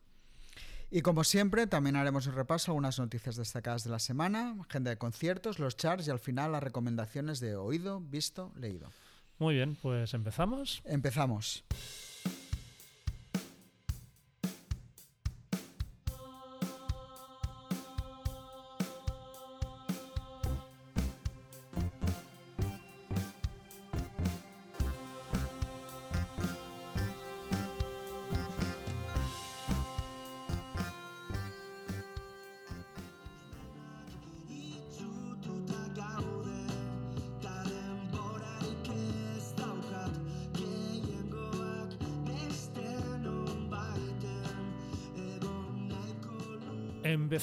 Y 0.91 1.01
como 1.01 1.23
siempre, 1.23 1.65
también 1.65 1.95
haremos 1.95 2.27
un 2.27 2.35
repaso 2.35 2.69
a 2.69 2.73
algunas 2.73 2.99
noticias 2.99 3.35
destacadas 3.35 3.83
de 3.83 3.89
la 3.89 3.97
semana, 3.97 4.55
agenda 4.61 4.91
de 4.91 4.99
conciertos, 4.99 5.57
los 5.57 5.75
charts 5.75 6.07
y 6.07 6.11
al 6.11 6.19
final 6.19 6.51
las 6.51 6.61
recomendaciones 6.61 7.39
de 7.39 7.55
oído, 7.55 7.99
visto, 7.99 8.53
leído. 8.55 8.91
Muy 9.39 9.55
bien, 9.55 9.75
pues 9.75 10.13
empezamos. 10.13 10.83
Empezamos. 10.85 11.63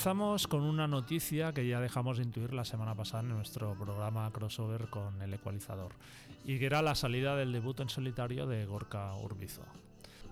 Empezamos 0.02 0.48
con 0.48 0.62
una 0.62 0.88
noticia 0.88 1.52
que 1.52 1.64
ya 1.64 1.78
dejamos 1.78 2.16
de 2.18 2.24
intuir 2.24 2.52
la 2.52 2.64
semana 2.64 2.92
pasada 2.92 3.22
en 3.22 3.28
nuestro 3.28 3.74
programa 3.74 4.28
crossover 4.32 4.90
con 4.90 5.22
el 5.22 5.32
ecualizador, 5.32 5.92
y 6.44 6.58
que 6.58 6.66
era 6.66 6.82
la 6.82 6.96
salida 6.96 7.36
del 7.36 7.52
debut 7.52 7.78
en 7.78 7.88
solitario 7.88 8.48
de 8.48 8.66
Gorka 8.66 9.14
Urbizo. 9.14 9.62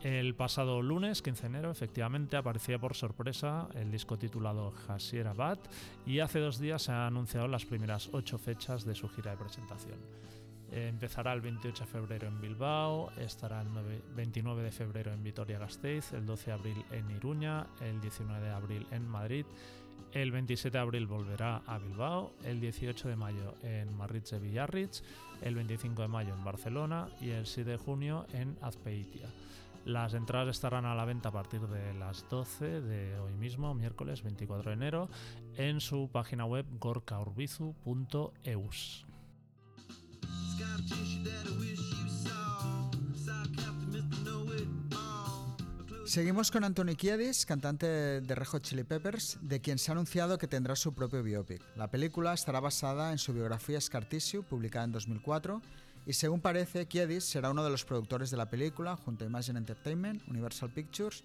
El 0.02 0.34
pasado 0.34 0.82
lunes, 0.82 1.22
15 1.22 1.42
de 1.42 1.46
enero, 1.46 1.70
efectivamente 1.70 2.36
aparecía 2.36 2.80
por 2.80 2.96
sorpresa 2.96 3.68
el 3.76 3.92
disco 3.92 4.18
titulado 4.18 4.74
Hasiera 4.88 5.34
Bat 5.34 5.60
y 6.04 6.18
hace 6.18 6.40
dos 6.40 6.58
días 6.58 6.82
se 6.82 6.90
han 6.90 7.02
anunciado 7.02 7.46
las 7.46 7.64
primeras 7.64 8.10
ocho 8.12 8.38
fechas 8.38 8.84
de 8.84 8.96
su 8.96 9.08
gira 9.08 9.30
de 9.30 9.36
presentación. 9.36 10.00
Empezará 10.72 11.32
el 11.32 11.40
28 11.40 11.84
de 11.84 11.90
febrero 11.90 12.28
en 12.28 12.40
Bilbao, 12.40 13.10
estará 13.18 13.62
el 13.62 13.68
29 14.14 14.62
de 14.62 14.70
febrero 14.70 15.12
en 15.12 15.22
Vitoria-Gasteiz, 15.22 16.12
el 16.12 16.24
12 16.24 16.46
de 16.46 16.52
abril 16.52 16.84
en 16.92 17.10
Iruña, 17.10 17.66
el 17.80 18.00
19 18.00 18.46
de 18.46 18.52
abril 18.52 18.86
en 18.92 19.08
Madrid, 19.08 19.44
el 20.12 20.32
27 20.32 20.76
de 20.76 20.82
abril 20.82 21.06
volverá 21.06 21.62
a 21.66 21.78
Bilbao, 21.78 22.32
el 22.44 22.60
18 22.60 23.08
de 23.08 23.16
mayo 23.16 23.54
en 23.62 23.96
Marritze 23.96 24.38
Villarritz, 24.38 25.02
el 25.40 25.54
25 25.54 26.02
de 26.02 26.08
mayo 26.08 26.34
en 26.34 26.44
Barcelona 26.44 27.08
y 27.20 27.30
el 27.30 27.46
7 27.46 27.70
de 27.70 27.76
junio 27.76 28.26
en 28.32 28.56
Azpeitia. 28.60 29.28
Las 29.84 30.14
entradas 30.14 30.56
estarán 30.56 30.84
a 30.84 30.94
la 30.94 31.04
venta 31.04 31.30
a 31.30 31.32
partir 31.32 31.62
de 31.62 31.94
las 31.94 32.28
12 32.28 32.80
de 32.80 33.18
hoy 33.18 33.32
mismo, 33.34 33.74
miércoles 33.74 34.22
24 34.22 34.70
de 34.70 34.76
enero, 34.76 35.08
en 35.56 35.80
su 35.80 36.08
página 36.12 36.44
web 36.44 36.64
gorkaurbizu.eus. 36.78 39.09
Seguimos 46.10 46.50
con 46.50 46.64
Anthony 46.64 46.96
Kiedis, 46.96 47.46
cantante 47.46 47.86
de 47.86 48.34
Rejo 48.34 48.58
Chili 48.58 48.82
Peppers, 48.82 49.38
de 49.42 49.60
quien 49.60 49.78
se 49.78 49.92
ha 49.92 49.94
anunciado 49.94 50.38
que 50.38 50.48
tendrá 50.48 50.74
su 50.74 50.92
propio 50.92 51.22
biopic. 51.22 51.62
La 51.76 51.88
película 51.88 52.34
estará 52.34 52.58
basada 52.58 53.12
en 53.12 53.18
su 53.18 53.32
biografía 53.32 53.80
Scar 53.80 54.08
Tissue, 54.08 54.42
publicada 54.42 54.86
en 54.86 54.90
2004, 54.90 55.62
y 56.06 56.12
según 56.14 56.40
parece, 56.40 56.86
Kiedis 56.86 57.22
será 57.22 57.50
uno 57.50 57.62
de 57.62 57.70
los 57.70 57.84
productores 57.84 58.32
de 58.32 58.36
la 58.36 58.50
película, 58.50 58.96
junto 58.96 59.22
a 59.24 59.28
Imagine 59.28 59.60
Entertainment, 59.60 60.26
Universal 60.26 60.72
Pictures 60.72 61.22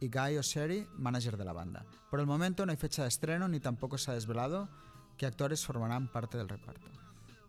y 0.00 0.08
Guy 0.08 0.36
Osseri, 0.36 0.88
manager 0.98 1.36
de 1.36 1.44
la 1.44 1.52
banda. 1.52 1.86
Por 2.10 2.18
el 2.18 2.26
momento 2.26 2.66
no 2.66 2.72
hay 2.72 2.76
fecha 2.76 3.02
de 3.02 3.10
estreno 3.10 3.46
ni 3.46 3.60
tampoco 3.60 3.98
se 3.98 4.10
ha 4.10 4.14
desvelado 4.14 4.68
qué 5.16 5.26
actores 5.26 5.64
formarán 5.64 6.10
parte 6.10 6.38
del 6.38 6.48
reparto. 6.48 6.88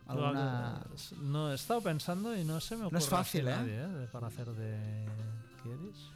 No, 0.07 1.51
he 1.51 1.55
estado 1.55 1.81
pensando 1.81 2.35
y 2.37 2.43
no 2.43 2.59
se 2.59 2.75
me 2.75 2.85
ocurre 2.85 2.93
no 2.93 2.99
es 2.99 3.09
fácil, 3.09 3.47
¿eh? 3.47 3.51
Nadie, 3.51 3.83
¿eh? 3.83 4.07
para 4.11 4.27
hacer 4.27 4.47
de 4.47 5.05
Kiedis. 5.63 6.15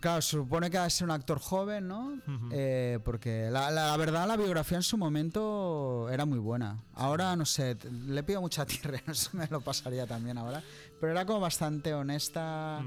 Claro, 0.00 0.22
se 0.22 0.30
supone 0.36 0.70
que 0.70 0.78
va 0.78 0.84
a 0.84 0.90
ser 0.90 1.06
un 1.06 1.10
actor 1.10 1.40
joven, 1.40 1.88
¿no? 1.88 2.18
Eh, 2.52 3.00
porque 3.04 3.48
la, 3.50 3.96
verdad 3.96 4.28
la 4.28 4.36
biografía 4.36 4.78
en 4.78 4.84
su 4.84 4.96
momento 4.96 6.08
era 6.10 6.24
muy 6.24 6.38
buena. 6.38 6.78
Ahora, 6.94 7.34
no 7.34 7.44
sé, 7.44 7.76
le 8.06 8.22
pido 8.22 8.40
mucha 8.40 8.64
tierra, 8.66 9.00
no 9.06 9.14
sé, 9.14 9.30
me 9.36 9.48
lo 9.48 9.60
pasaría 9.60 10.06
también 10.06 10.38
ahora. 10.38 10.62
Pero 11.00 11.12
era 11.12 11.26
como 11.26 11.40
bastante 11.40 11.94
honesta. 11.94 12.80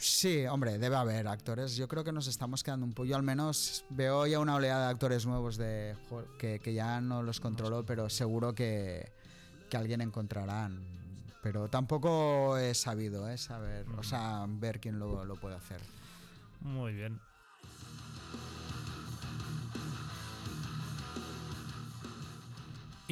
Sí, 0.00 0.46
hombre, 0.46 0.78
debe 0.78 0.96
haber 0.96 1.28
actores. 1.28 1.76
Yo 1.76 1.86
creo 1.86 2.02
que 2.02 2.12
nos 2.12 2.26
estamos 2.26 2.64
quedando 2.64 2.86
un 2.86 2.92
poco. 2.94 3.04
Yo 3.04 3.16
al 3.16 3.22
menos 3.22 3.84
veo 3.90 4.26
ya 4.26 4.38
una 4.38 4.54
oleada 4.54 4.86
de 4.86 4.92
actores 4.92 5.26
nuevos 5.26 5.58
de 5.58 5.94
que, 6.38 6.58
que 6.58 6.72
ya 6.72 7.02
no 7.02 7.22
los 7.22 7.38
controlo, 7.38 7.84
pero 7.84 8.08
seguro 8.08 8.54
que, 8.54 9.12
que 9.68 9.76
alguien 9.76 10.00
encontrarán. 10.00 10.80
Pero 11.42 11.68
tampoco 11.68 12.56
he 12.56 12.74
sabido, 12.74 13.28
¿eh? 13.28 13.36
Saber, 13.36 13.86
o 13.98 14.02
sea, 14.02 14.46
ver 14.48 14.80
quién 14.80 14.98
lo, 14.98 15.26
lo 15.26 15.36
puede 15.36 15.56
hacer. 15.56 15.80
Muy 16.60 16.94
bien. 16.94 17.20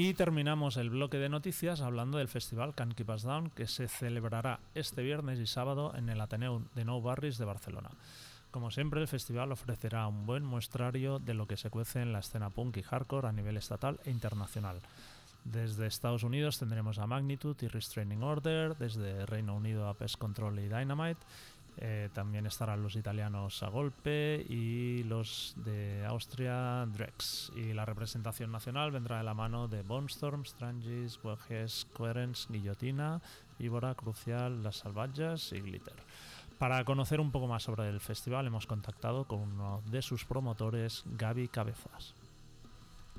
Y 0.01 0.15
terminamos 0.15 0.77
el 0.77 0.91
bloque 0.91 1.17
de 1.17 1.29
noticias 1.29 1.81
hablando 1.81 2.19
del 2.19 2.29
festival 2.29 2.73
Can 2.73 2.95
Keep 2.95 3.09
Us 3.09 3.25
Down 3.25 3.51
que 3.51 3.67
se 3.67 3.89
celebrará 3.89 4.61
este 4.77 5.03
viernes 5.03 5.41
y 5.41 5.47
sábado 5.49 5.93
en 5.97 6.09
el 6.09 6.21
Ateneo 6.21 6.63
de 6.77 6.85
Nou 6.85 7.03
Barris 7.03 7.37
de 7.37 7.45
Barcelona. 7.45 7.91
Como 8.53 8.71
siempre, 8.71 9.01
el 9.01 9.09
festival 9.09 9.51
ofrecerá 9.51 10.07
un 10.07 10.25
buen 10.25 10.45
muestrario 10.45 11.19
de 11.19 11.35
lo 11.35 11.49
que 11.49 11.57
se 11.57 11.69
cuece 11.69 12.01
en 12.01 12.13
la 12.13 12.21
escena 12.21 12.49
punk 12.49 12.77
y 12.77 12.83
hardcore 12.83 13.27
a 13.27 13.33
nivel 13.33 13.57
estatal 13.57 13.99
e 14.05 14.13
internacional. 14.13 14.79
Desde 15.43 15.89
Estados 15.89 16.23
Unidos 16.23 16.61
tendremos 16.61 17.01
a 17.01 17.09
Magnitude 17.09 17.67
y 17.67 17.69
Restraining 17.69 18.23
Order, 18.23 18.77
desde 18.77 19.27
Reino 19.27 19.57
Unido 19.57 19.89
a 19.89 19.95
Pest 19.95 20.15
Control 20.17 20.61
y 20.61 20.69
Dynamite, 20.69 21.27
eh, 21.81 22.09
también 22.13 22.47
estarán 22.47 22.83
los 22.83 22.97
italianos 22.97 23.63
a 23.63 23.69
golpe 23.69 24.45
y 24.49 25.05
los 25.05 25.55
de 25.57 26.05
Austria 26.07 26.85
Drex. 26.87 27.53
Y 27.55 27.73
la 27.73 27.85
representación 27.85 28.51
nacional 28.51 28.91
vendrá 28.91 29.19
de 29.19 29.25
la 29.25 29.35
mano 29.35 29.69
de 29.69 29.83
Bonestorm, 29.83 30.45
Strangis, 30.45 31.21
Boges, 31.23 31.87
Coherence, 31.93 32.53
Guillotina, 32.53 33.21
Víbora, 33.59 33.95
Crucial, 33.95 34.63
Las 34.63 34.77
Salvajas 34.77 35.53
y 35.53 35.61
Glitter. 35.61 35.95
Para 36.59 36.85
conocer 36.85 37.21
un 37.21 37.31
poco 37.31 37.47
más 37.47 37.63
sobre 37.63 37.89
el 37.89 38.01
festival 38.01 38.49
hemos 38.49 38.67
contactado 38.67 39.25
con 39.25 39.39
uno 39.39 39.81
de 39.87 40.03
sus 40.03 40.25
promotores, 40.25 41.05
Gaby 41.07 41.47
Cabezas. 41.47 42.15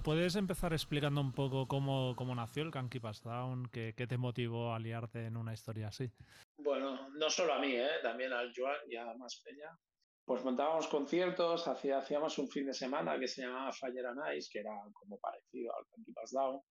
¿Puedes 0.03 0.35
empezar 0.35 0.71
explicando 0.71 1.19
un 1.19 1.33
poco 1.33 1.67
cómo, 1.67 2.15
cómo 2.15 2.33
nació 2.33 2.63
el 2.63 2.71
Kanky 2.71 2.99
Pass 2.99 3.21
Down? 3.21 3.69
¿Qué, 3.71 3.93
¿Qué, 3.95 4.07
te 4.07 4.17
motivó 4.17 4.73
a 4.73 4.79
liarte 4.79 5.25
en 5.25 5.35
una 5.35 5.53
historia 5.53 5.89
así? 5.89 6.09
Bueno, 6.57 7.09
no 7.09 7.29
solo 7.29 7.53
a 7.53 7.59
mí, 7.59 7.75
¿eh? 7.75 7.99
también 8.01 8.31
al 8.31 8.51
Joan 8.55 8.77
y 8.89 8.95
a 8.95 9.13
más 9.15 9.41
peña. 9.43 9.77
Pues 10.25 10.43
montábamos 10.45 10.87
conciertos, 10.87 11.67
hacía, 11.67 11.97
hacíamos 11.97 12.37
un 12.37 12.47
fin 12.49 12.67
de 12.67 12.73
semana 12.73 13.19
que 13.19 13.27
se 13.27 13.41
llamaba 13.41 13.73
Fire 13.73 14.05
and 14.05 14.37
Ice, 14.37 14.49
que 14.51 14.59
era 14.59 14.71
como 14.93 15.17
parecido 15.19 15.75
al 15.75 15.85
Kanky 15.87 16.13
Pass 16.13 16.31
Down. 16.31 16.61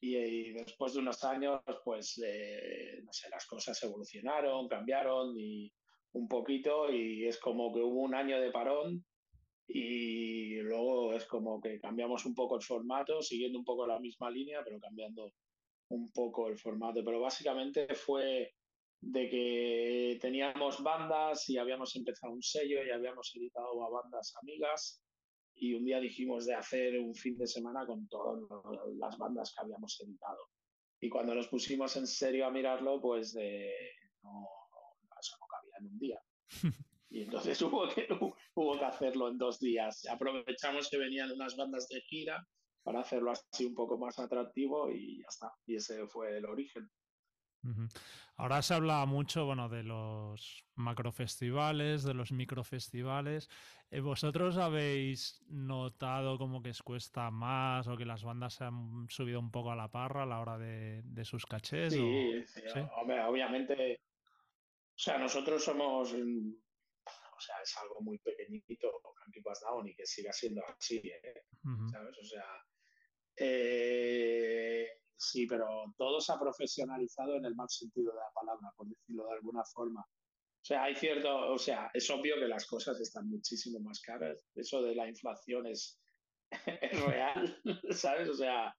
Y, 0.00 0.52
después 0.52 0.94
de 0.94 1.00
unos 1.00 1.22
años, 1.24 1.60
pues, 1.84 2.20
eh, 2.24 3.00
no 3.04 3.12
sé, 3.12 3.28
las 3.30 3.46
cosas 3.46 3.80
evolucionaron, 3.82 4.68
cambiaron 4.68 5.38
y 5.38 5.72
un 6.12 6.28
poquito 6.28 6.90
y 6.90 7.26
es 7.26 7.38
como 7.38 7.72
que 7.72 7.80
hubo 7.80 8.00
un 8.00 8.14
año 8.14 8.40
de 8.40 8.50
parón 8.50 9.04
y 9.68 10.56
luego 10.60 11.12
es 11.14 11.24
como 11.26 11.60
que 11.60 11.80
cambiamos 11.80 12.24
un 12.24 12.34
poco 12.34 12.56
el 12.56 12.62
formato, 12.62 13.20
siguiendo 13.20 13.58
un 13.58 13.64
poco 13.64 13.86
la 13.86 13.98
misma 13.98 14.30
línea, 14.30 14.62
pero 14.64 14.78
cambiando 14.78 15.32
un 15.88 16.10
poco 16.12 16.48
el 16.48 16.58
formato. 16.58 17.02
Pero 17.04 17.20
básicamente 17.20 17.94
fue 17.94 18.54
de 19.00 19.28
que 19.28 20.18
teníamos 20.20 20.82
bandas 20.82 21.48
y 21.48 21.58
habíamos 21.58 21.94
empezado 21.96 22.32
un 22.32 22.42
sello 22.42 22.84
y 22.84 22.90
habíamos 22.90 23.34
editado 23.34 23.84
a 23.84 23.90
bandas 23.90 24.34
amigas 24.40 25.02
y 25.54 25.74
un 25.74 25.84
día 25.84 26.00
dijimos 26.00 26.46
de 26.46 26.54
hacer 26.54 26.98
un 26.98 27.14
fin 27.14 27.36
de 27.36 27.46
semana 27.46 27.86
con 27.86 28.06
todas 28.08 28.40
las 28.98 29.16
bandas 29.18 29.52
que 29.54 29.62
habíamos 29.62 30.00
editado. 30.00 30.38
Y 31.00 31.08
cuando 31.08 31.34
nos 31.34 31.48
pusimos 31.48 31.96
en 31.96 32.06
serio 32.06 32.46
a 32.46 32.50
mirarlo, 32.50 33.00
pues 33.00 33.32
de, 33.32 33.72
no, 34.22 34.48
eso 35.18 35.36
no 35.40 35.46
cabía 35.46 35.74
en 35.80 35.86
un 35.86 35.98
día. 35.98 36.20
Y 37.10 37.22
entonces 37.22 37.60
hubo 37.62 37.88
que, 37.88 38.06
hubo 38.54 38.78
que 38.78 38.84
hacerlo 38.84 39.28
en 39.28 39.38
dos 39.38 39.60
días. 39.60 40.06
Aprovechamos 40.06 40.88
que 40.90 40.98
venían 40.98 41.32
unas 41.32 41.56
bandas 41.56 41.88
de 41.88 42.00
gira 42.02 42.46
para 42.82 43.00
hacerlo 43.00 43.32
así 43.32 43.64
un 43.64 43.74
poco 43.74 43.98
más 43.98 44.18
atractivo 44.18 44.90
y 44.90 45.18
ya 45.18 45.26
está. 45.28 45.52
Y 45.66 45.76
ese 45.76 46.06
fue 46.06 46.38
el 46.38 46.46
origen. 46.46 46.88
Ahora 48.36 48.62
se 48.62 48.74
habla 48.74 49.04
mucho 49.06 49.46
bueno, 49.46 49.68
de 49.68 49.82
los 49.82 50.64
macrofestivales, 50.74 52.04
de 52.04 52.14
los 52.14 52.32
microfestivales. 52.32 53.48
Eh, 53.90 54.00
¿Vosotros 54.00 54.56
habéis 54.56 55.42
notado 55.48 56.38
como 56.38 56.62
que 56.62 56.70
os 56.70 56.82
cuesta 56.82 57.30
más 57.30 57.86
o 57.88 57.96
que 57.96 58.04
las 58.04 58.24
bandas 58.24 58.54
se 58.54 58.64
han 58.64 59.06
subido 59.08 59.40
un 59.40 59.50
poco 59.50 59.70
a 59.70 59.76
la 59.76 59.90
parra 59.90 60.24
a 60.24 60.26
la 60.26 60.40
hora 60.40 60.58
de, 60.58 61.24
sus 61.24 61.46
cachés? 61.46 61.92
Sí, 61.92 62.44
sí, 62.46 62.80
obviamente. 62.96 64.00
O 64.00 64.98
sea, 64.98 65.18
nosotros 65.18 65.64
somos 65.64 66.14
o 67.36 67.40
sea, 67.40 67.56
es 67.62 67.76
algo 67.76 68.00
muy 68.00 68.18
pequeñito, 68.18 68.90
Down, 69.62 69.88
y 69.88 69.94
que 69.94 70.06
siga 70.06 70.32
siendo 70.32 70.62
así, 70.66 70.96
¿eh? 70.96 71.44
¿sabes? 71.92 72.18
O 72.18 72.24
sea, 72.24 72.46
eh, 73.36 74.88
sí, 75.16 75.46
pero 75.46 75.94
todo 75.96 76.20
se 76.20 76.32
ha 76.32 76.38
profesionalizado 76.38 77.36
en 77.36 77.44
el 77.44 77.54
mal 77.54 77.68
sentido 77.68 78.12
de 78.12 78.18
la 78.18 78.30
palabra, 78.34 78.72
por 78.76 78.88
decirlo 78.88 79.26
de 79.26 79.34
alguna 79.34 79.64
forma. 79.64 80.00
O 80.00 80.64
sea, 80.66 80.84
hay 80.84 80.94
cierto, 80.96 81.52
o 81.52 81.58
sea, 81.58 81.90
es 81.94 82.10
obvio 82.10 82.36
que 82.36 82.48
las 82.48 82.66
cosas 82.66 83.00
están 83.00 83.28
muchísimo 83.28 83.78
más 83.80 84.00
caras. 84.00 84.44
Eso 84.54 84.82
de 84.82 84.94
la 84.94 85.08
inflación 85.08 85.66
es, 85.66 86.00
es 86.82 87.04
real, 87.04 87.62
¿sabes? 87.90 88.28
O 88.28 88.34
sea, 88.34 88.74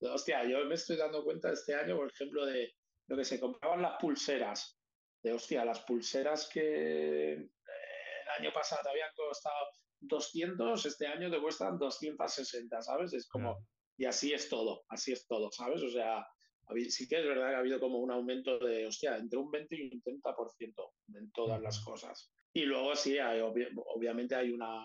hostia, 0.00 0.44
yo 0.44 0.64
me 0.66 0.74
estoy 0.74 0.96
dando 0.96 1.24
cuenta 1.24 1.50
este 1.50 1.74
año, 1.74 1.96
por 1.96 2.10
ejemplo, 2.10 2.46
de 2.46 2.74
lo 3.08 3.16
que 3.16 3.24
se 3.24 3.40
compraban 3.40 3.82
las 3.82 3.98
pulseras. 4.00 4.78
De 5.22 5.32
hostia, 5.32 5.64
las 5.64 5.80
pulseras 5.80 6.48
que 6.52 7.48
año 8.42 8.52
pasado 8.52 8.82
te 8.82 8.90
habían 8.90 9.10
costado 9.14 9.68
200, 10.00 10.86
este 10.86 11.06
año 11.06 11.30
te 11.30 11.40
cuestan 11.40 11.78
260, 11.78 12.82
¿sabes? 12.82 13.12
Es 13.14 13.28
como, 13.28 13.66
y 13.96 14.04
así 14.04 14.32
es 14.32 14.48
todo, 14.48 14.84
así 14.88 15.12
es 15.12 15.26
todo, 15.26 15.50
¿sabes? 15.52 15.82
O 15.82 15.90
sea, 15.90 16.26
sí 16.88 17.08
que 17.08 17.20
es 17.20 17.26
verdad 17.26 17.50
que 17.50 17.56
ha 17.56 17.58
habido 17.58 17.80
como 17.80 17.98
un 17.98 18.10
aumento 18.10 18.58
de, 18.58 18.86
hostia, 18.86 19.16
entre 19.16 19.38
un 19.38 19.50
20 19.50 19.76
y 19.76 19.82
un 19.94 20.02
30% 20.02 20.92
en 21.14 21.30
todas 21.32 21.60
las 21.60 21.80
cosas. 21.80 22.32
Y 22.52 22.62
luego 22.62 22.94
sí, 22.94 23.18
hay, 23.18 23.40
obviamente 23.40 24.34
hay 24.34 24.50
una, 24.50 24.84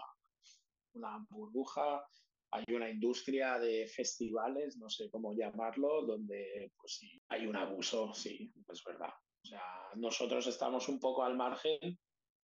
una 0.93 1.25
burbuja, 1.29 2.05
hay 2.51 2.63
una 2.73 2.89
industria 2.89 3.59
de 3.59 3.87
festivales, 3.87 4.77
no 4.77 4.89
sé 4.89 5.09
cómo 5.09 5.33
llamarlo, 5.33 6.05
donde 6.05 6.71
pues 6.79 6.97
sí, 6.99 7.21
hay 7.29 7.45
un 7.45 7.55
abuso, 7.55 8.13
sí, 8.13 8.51
es 8.71 8.83
verdad. 8.85 9.13
O 9.43 9.47
sea, 9.47 9.63
nosotros 9.95 10.47
estamos 10.47 10.87
un 10.89 10.99
poco 10.99 11.23
al 11.23 11.35
margen, 11.35 11.97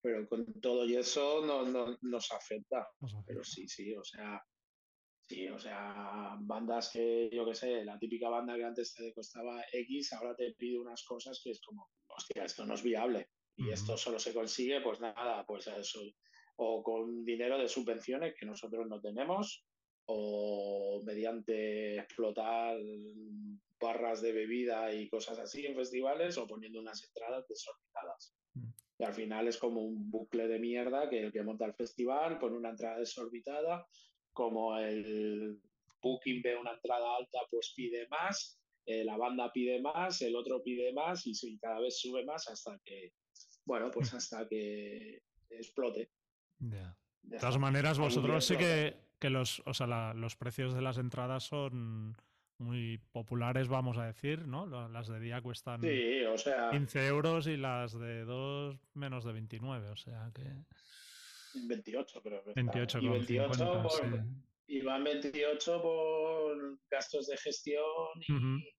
pero 0.03 0.27
con 0.27 0.45
todo 0.59 0.85
y 0.85 0.97
eso 0.97 1.43
no, 1.45 1.65
no, 1.65 1.97
nos 2.01 2.31
afecta. 2.33 2.87
Pero 3.25 3.43
sí, 3.43 3.67
sí, 3.67 3.95
o 3.95 4.03
sea, 4.03 4.43
Sí, 5.25 5.47
o 5.47 5.57
sea, 5.57 6.35
bandas 6.41 6.91
que, 6.91 7.29
yo 7.31 7.45
qué 7.45 7.55
sé, 7.55 7.85
la 7.85 7.97
típica 7.97 8.27
banda 8.27 8.55
que 8.55 8.65
antes 8.65 8.93
te 8.93 9.13
costaba 9.13 9.63
X, 9.71 10.11
ahora 10.13 10.35
te 10.35 10.53
pide 10.53 10.77
unas 10.77 11.03
cosas 11.05 11.39
que 11.41 11.51
es 11.51 11.61
como, 11.61 11.89
hostia, 12.07 12.43
esto 12.43 12.65
no 12.65 12.73
es 12.73 12.83
viable. 12.83 13.29
Y 13.55 13.69
esto 13.69 13.95
solo 13.95 14.19
se 14.19 14.33
consigue, 14.33 14.81
pues 14.81 14.99
nada, 14.99 15.45
pues 15.45 15.67
eso, 15.67 16.01
o 16.57 16.83
con 16.83 17.23
dinero 17.23 17.57
de 17.57 17.69
subvenciones 17.69 18.35
que 18.37 18.45
nosotros 18.45 18.85
no 18.87 18.99
tenemos, 18.99 19.63
o 20.05 21.01
mediante 21.05 21.97
explotar 21.99 22.77
barras 23.79 24.21
de 24.21 24.33
bebida 24.33 24.93
y 24.93 25.07
cosas 25.07 25.39
así 25.39 25.65
en 25.65 25.75
festivales, 25.75 26.37
o 26.37 26.47
poniendo 26.47 26.81
unas 26.81 27.01
entradas 27.03 27.47
desorbitadas. 27.47 28.35
Y 28.97 29.03
al 29.03 29.13
final 29.13 29.47
es 29.47 29.57
como 29.57 29.81
un 29.81 30.09
bucle 30.09 30.47
de 30.47 30.59
mierda 30.59 31.09
que 31.09 31.19
el 31.19 31.31
que 31.31 31.43
monta 31.43 31.65
el 31.65 31.73
festival 31.73 32.37
pone 32.37 32.57
una 32.57 32.69
entrada 32.69 32.99
desorbitada, 32.99 33.87
como 34.31 34.77
el 34.77 35.59
booking 36.01 36.41
ve 36.41 36.55
una 36.55 36.73
entrada 36.73 37.15
alta, 37.17 37.39
pues 37.49 37.73
pide 37.75 38.07
más, 38.09 38.59
eh, 38.85 39.03
la 39.03 39.17
banda 39.17 39.51
pide 39.51 39.81
más, 39.81 40.21
el 40.21 40.35
otro 40.35 40.61
pide 40.61 40.93
más 40.93 41.25
y, 41.25 41.57
cada 41.57 41.79
vez 41.79 41.99
sube 41.99 42.25
más 42.25 42.47
hasta 42.49 42.79
que, 42.83 43.13
bueno, 43.65 43.89
pues 43.91 44.13
mm. 44.13 44.17
hasta 44.17 44.47
que 44.47 45.21
explote. 45.49 46.11
De 46.59 47.39
todas 47.39 47.57
maneras, 47.57 47.97
vosotros 47.97 48.45
sí 48.45 48.57
que, 48.57 48.95
que 49.19 49.29
los, 49.29 49.61
o 49.65 49.73
sea, 49.73 50.13
los 50.13 50.35
precios 50.35 50.73
de 50.73 50.81
las 50.81 50.97
entradas 50.97 51.43
son 51.43 52.17
muy 52.63 52.99
populares, 53.11 53.67
vamos 53.67 53.97
a 53.97 54.05
decir, 54.05 54.47
¿no? 54.47 54.65
Las 54.89 55.07
de 55.07 55.19
día 55.19 55.41
cuestan 55.41 55.81
15 55.81 57.07
euros 57.07 57.47
y 57.47 57.57
las 57.57 57.97
de 57.97 58.25
dos 58.25 58.77
menos 58.93 59.23
de 59.25 59.33
29, 59.33 59.89
o 59.89 59.95
sea 59.95 60.31
que... 60.33 60.43
28, 61.67 62.21
creo 62.23 62.43
que 62.43 62.53
28, 62.55 62.99
y 62.99 63.07
28 63.09 63.83
por, 63.83 64.25
y 64.67 64.81
van 64.81 65.03
28 65.03 65.81
por 65.81 66.79
gastos 66.89 67.27
de 67.27 67.37
gestión 67.37 67.83
y, 68.27 68.75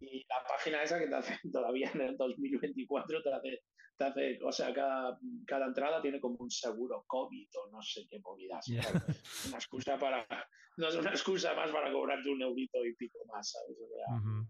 y, 0.00 0.26
la 0.28 0.44
página 0.48 0.82
esa 0.82 0.98
que 0.98 1.08
te 1.08 1.14
hace 1.14 1.38
todavía 1.52 1.90
en 1.94 2.00
el 2.02 2.16
2024 2.16 3.22
te 3.22 3.32
hace, 3.32 3.62
te 3.96 4.04
hace 4.04 4.38
o 4.42 4.52
sea, 4.52 4.72
cada, 4.72 5.18
cada 5.46 5.66
entrada 5.66 6.02
tiene 6.02 6.20
como 6.20 6.36
un 6.36 6.50
seguro 6.50 7.04
COVID 7.06 7.48
o 7.62 7.70
no 7.70 7.82
sé 7.82 8.06
qué 8.08 8.18
movidas. 8.20 8.66
Una 8.68 9.56
excusa 9.56 9.98
para, 9.98 10.26
no 10.76 10.88
es 10.88 10.94
una 10.96 11.10
excusa 11.10 11.54
más 11.54 11.70
para 11.70 11.92
cobrarte 11.92 12.30
un 12.30 12.42
eurito 12.42 12.84
y 12.84 12.94
pico 12.94 13.18
más, 13.26 13.52
¿sabes? 13.52 13.78
O 13.80 13.88
sea, 13.88 14.44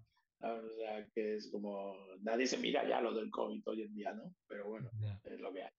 o 0.45 0.71
sea, 0.77 1.07
que 1.15 1.37
es 1.37 1.51
como, 1.51 1.97
nadie 2.23 2.47
se 2.47 2.59
mira 2.59 2.87
ya 2.87 3.01
lo 3.01 3.15
del 3.15 3.31
COVID 3.31 3.63
hoy 3.67 3.83
en 3.83 3.95
día, 3.95 4.13
¿no? 4.13 4.35
Pero 4.47 4.69
bueno, 4.69 4.91
es 5.25 5.41
lo 5.41 5.53
que 5.53 5.63
hay. 5.63 5.71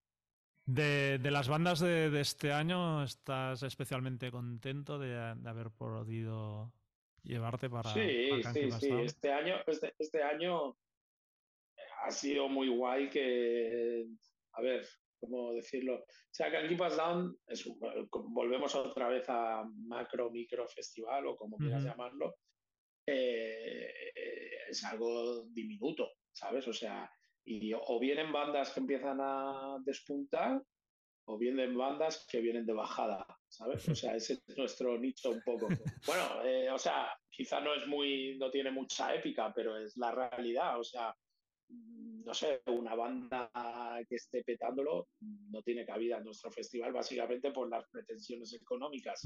De, 0.65 1.19
las 1.29 1.47
bandas 1.47 1.79
de, 1.79 2.19
este 2.19 2.51
año, 2.51 3.03
¿estás 3.03 3.61
especialmente 3.61 4.31
contento 4.31 4.97
de, 4.97 5.15
haber 5.15 5.69
podido 5.69 6.73
llevarte 7.21 7.69
para... 7.69 7.93
Sí, 7.93 8.29
sí, 8.53 8.71
sí. 8.71 8.91
Este 8.91 9.31
año, 9.31 9.55
este, 9.67 9.93
este, 9.99 10.23
año 10.23 10.75
ha 12.03 12.11
sido 12.11 12.47
muy 12.49 12.69
guay 12.69 13.09
que... 13.09 14.05
A 14.53 14.61
ver, 14.61 14.85
¿cómo 15.19 15.53
decirlo? 15.53 15.95
O 15.95 16.05
sea, 16.31 16.49
que 16.49 16.75
Pass 16.75 16.97
Down, 16.97 17.37
es, 17.47 17.67
volvemos 18.11 18.73
otra 18.75 19.09
vez 19.09 19.25
a 19.27 19.63
macro, 19.87 20.31
micro 20.31 20.67
festival 20.67 21.27
o 21.27 21.35
como 21.35 21.57
quieras 21.57 21.83
llamarlo, 21.83 22.35
eh, 23.07 23.91
es 24.69 24.83
algo 24.85 25.45
diminuto, 25.47 26.13
¿sabes? 26.31 26.67
O 26.67 26.73
sea, 26.73 27.09
y 27.43 27.73
o 27.73 27.99
vienen 27.99 28.31
bandas 28.31 28.71
que 28.73 28.79
empiezan 28.79 29.19
a 29.21 29.77
despuntar 29.85 30.61
o 31.27 31.37
vienen 31.37 31.75
bandas 31.75 32.25
que 32.29 32.39
vienen 32.39 32.65
de 32.65 32.73
bajada, 32.73 33.25
¿sabes? 33.47 33.87
O 33.89 33.95
sea, 33.95 34.15
ese 34.15 34.33
es 34.33 34.57
nuestro 34.57 34.97
nicho 34.99 35.31
un 35.31 35.41
poco. 35.41 35.67
Bueno, 36.05 36.43
eh, 36.43 36.69
o 36.69 36.77
sea, 36.77 37.09
quizá 37.29 37.59
no 37.59 37.73
es 37.73 37.87
muy, 37.87 38.37
no 38.37 38.51
tiene 38.51 38.71
mucha 38.71 39.13
épica, 39.15 39.51
pero 39.55 39.77
es 39.77 39.97
la 39.97 40.11
realidad, 40.11 40.79
o 40.79 40.83
sea, 40.83 41.15
no 41.69 42.33
sé, 42.33 42.61
una 42.67 42.95
banda 42.95 43.49
que 44.09 44.15
esté 44.15 44.43
petándolo 44.43 45.07
no 45.19 45.61
tiene 45.61 45.85
cabida 45.85 46.17
en 46.17 46.23
nuestro 46.23 46.51
festival, 46.51 46.91
básicamente 46.93 47.51
por 47.51 47.69
las 47.69 47.87
pretensiones 47.89 48.53
económicas. 48.53 49.21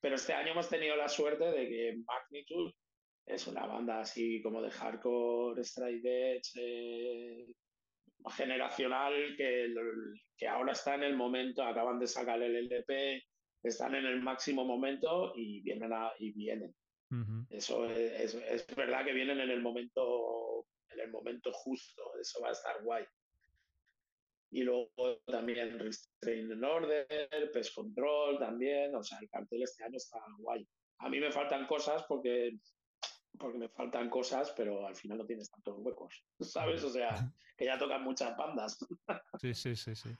Pero 0.00 0.16
este 0.16 0.32
año 0.32 0.52
hemos 0.52 0.68
tenido 0.68 0.96
la 0.96 1.08
suerte 1.08 1.44
de 1.44 1.68
que 1.68 1.98
Magnitude 2.04 2.74
es 3.26 3.46
una 3.46 3.66
banda 3.66 4.00
así 4.00 4.42
como 4.42 4.60
de 4.60 4.70
hardcore, 4.70 5.60
straight 5.62 6.04
edge, 6.04 6.52
eh, 6.56 7.46
generacional, 8.36 9.34
que, 9.36 9.74
que 10.36 10.48
ahora 10.48 10.72
está 10.72 10.94
en 10.94 11.04
el 11.04 11.16
momento, 11.16 11.62
acaban 11.62 11.98
de 11.98 12.06
sacar 12.06 12.42
el 12.42 12.56
LP, 12.56 13.22
están 13.62 13.94
en 13.94 14.06
el 14.06 14.20
máximo 14.22 14.64
momento 14.64 15.32
y 15.36 15.62
vienen 15.62 15.90
y 16.18 16.32
vienen. 16.32 16.74
Eso 17.48 17.86
es, 17.86 18.34
es, 18.34 18.66
verdad 18.74 19.04
que 19.04 19.12
vienen 19.12 19.38
en 19.38 19.50
el 19.50 19.62
momento 19.62 20.66
en 20.94 21.00
el 21.00 21.10
momento 21.10 21.52
justo, 21.52 22.02
eso 22.20 22.40
va 22.40 22.48
a 22.48 22.52
estar 22.52 22.82
guay. 22.82 23.04
Y 24.50 24.62
luego 24.62 25.20
también 25.26 25.78
Restrained 25.78 26.62
Order, 26.62 27.50
Pest 27.52 27.74
Control 27.74 28.38
también, 28.38 28.94
o 28.94 29.02
sea, 29.02 29.18
el 29.18 29.28
cartel 29.28 29.62
este 29.62 29.84
año 29.84 29.96
está 29.96 30.18
guay. 30.38 30.66
A 30.98 31.08
mí 31.08 31.18
me 31.18 31.32
faltan 31.32 31.66
cosas 31.66 32.04
porque 32.04 32.58
porque 33.38 33.58
me 33.58 33.68
faltan 33.68 34.08
cosas, 34.08 34.52
pero 34.56 34.86
al 34.86 34.94
final 34.94 35.18
no 35.18 35.26
tienes 35.26 35.50
tantos 35.50 35.76
huecos, 35.78 36.24
¿sabes? 36.40 36.84
O 36.84 36.90
sea, 36.90 37.08
que 37.56 37.64
ya 37.64 37.78
tocan 37.78 38.04
muchas 38.04 38.36
bandas. 38.36 38.78
Sí, 39.40 39.54
sí, 39.54 39.74
sí, 39.74 39.94
sí. 39.94 40.10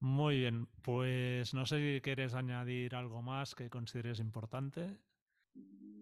Muy 0.00 0.40
bien, 0.40 0.68
pues 0.82 1.54
no 1.54 1.64
sé 1.64 1.78
si 1.78 2.00
quieres 2.02 2.34
añadir 2.34 2.94
algo 2.94 3.22
más 3.22 3.54
que 3.54 3.70
consideres 3.70 4.20
importante. 4.20 4.98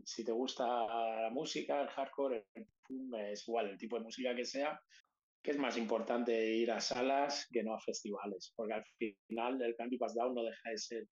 Si 0.05 0.25
te 0.25 0.33
gusta 0.33 0.67
la 0.67 1.31
música, 1.31 1.81
el 1.81 1.89
hardcore, 1.89 2.47
el 2.55 2.67
punk, 2.87 3.15
es 3.31 3.49
igual 3.49 3.71
el 3.71 3.79
tipo 3.79 3.97
de 3.97 4.05
música 4.05 4.35
que 4.35 4.45
sea, 4.45 4.81
que 5.43 5.51
es 5.51 5.59
más 5.59 5.77
importante 5.77 6.55
ir 6.55 6.71
a 6.71 6.81
salas 6.81 7.49
que 7.53 7.63
no 7.63 7.75
a 7.75 7.81
festivales, 7.81 8.53
porque 8.57 8.75
al 8.75 8.85
final 8.97 9.61
el 9.63 9.77
Candy 9.77 9.99
Pass 9.99 10.15
Down 10.15 10.35
no 10.35 10.43
deja 10.43 10.71
de 10.71 10.79
ser 10.79 11.07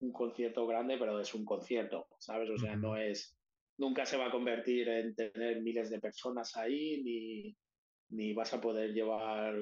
un 0.00 0.12
concierto 0.12 0.66
grande, 0.66 0.98
pero 0.98 1.20
es 1.20 1.34
un 1.34 1.44
concierto, 1.44 2.08
¿sabes? 2.18 2.50
O 2.50 2.58
sea, 2.58 2.76
no 2.76 2.96
es 2.96 3.36
nunca 3.78 4.06
se 4.06 4.16
va 4.16 4.26
a 4.26 4.30
convertir 4.30 4.88
en 4.88 5.14
tener 5.14 5.62
miles 5.62 5.90
de 5.90 6.00
personas 6.00 6.56
ahí, 6.56 7.02
ni, 7.02 7.56
ni 8.10 8.32
vas 8.32 8.52
a 8.54 8.60
poder 8.60 8.92
llevar 8.92 9.54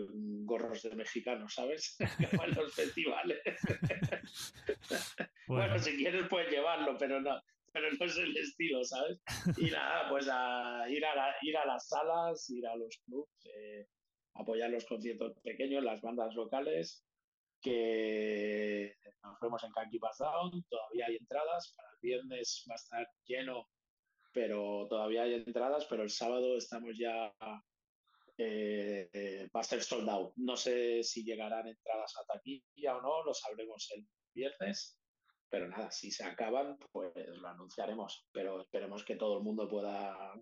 gorros 0.45 0.83
de 0.83 0.95
mexicanos, 0.95 1.55
¿sabes? 1.55 1.97
en 2.45 2.55
los 2.55 2.75
festivales. 2.75 3.40
bueno. 5.49 5.79
si 5.79 5.97
quieres 5.97 6.27
puedes 6.29 6.51
llevarlo, 6.51 6.97
pero 6.99 7.21
no, 7.21 7.40
pero 7.72 7.90
no 7.92 8.06
es 8.06 8.16
el 8.16 8.37
estilo, 8.37 8.85
¿sabes? 8.85 9.20
Y 9.56 9.70
nada, 9.70 10.09
pues 10.09 10.28
a 10.30 10.85
ir 10.88 11.04
a, 11.04 11.35
ir 11.42 11.56
a 11.56 11.66
las 11.66 11.88
salas, 11.88 12.48
ir 12.50 12.66
a 12.66 12.76
los 12.76 12.96
clubs, 13.06 13.46
eh, 13.46 13.87
apoyar 14.35 14.70
los 14.70 14.85
conciertos 14.87 15.38
pequeños, 15.42 15.83
las 15.83 16.00
bandas 16.00 16.35
locales, 16.35 17.04
que 17.62 18.94
nos 19.22 19.38
vemos 19.40 19.62
en 19.64 19.72
Kanki 19.72 19.98
Pass 19.98 20.18
Down, 20.18 20.64
todavía 20.68 21.06
hay 21.06 21.16
entradas, 21.16 21.74
para 21.76 21.90
el 21.90 21.98
viernes 22.00 22.64
va 22.68 22.74
a 22.74 22.76
estar 22.76 23.09
lleno 23.26 23.68
pero 24.33 24.87
todavía 24.88 25.22
hay 25.22 25.35
entradas, 25.35 25.87
pero 25.88 26.02
el 26.02 26.11
sábado 26.11 26.56
estamos 26.56 26.96
ya, 26.96 27.35
eh, 28.38 29.48
va 29.54 29.61
a 29.61 29.64
ser 29.64 29.83
soldado. 29.83 30.33
No 30.37 30.56
sé 30.56 31.02
si 31.02 31.24
llegarán 31.24 31.66
entradas 31.66 32.14
a 32.16 32.24
taquilla 32.24 32.96
o 32.96 33.02
no, 33.02 33.24
lo 33.24 33.35
sabremos 33.35 33.90
el 33.94 34.06
viernes. 34.35 35.00
Pero 35.51 35.69
nada, 35.69 35.91
si 35.91 36.11
se 36.11 36.25
acaban, 36.25 36.79
pues 36.93 37.13
lo 37.17 37.49
anunciaremos. 37.49 38.27
Pero 38.33 38.63
esperemos 38.63 39.05
que 39.05 39.17
todo 39.17 39.39
el 39.39 39.45
mundo 39.45 39.69
pueda 39.69 40.33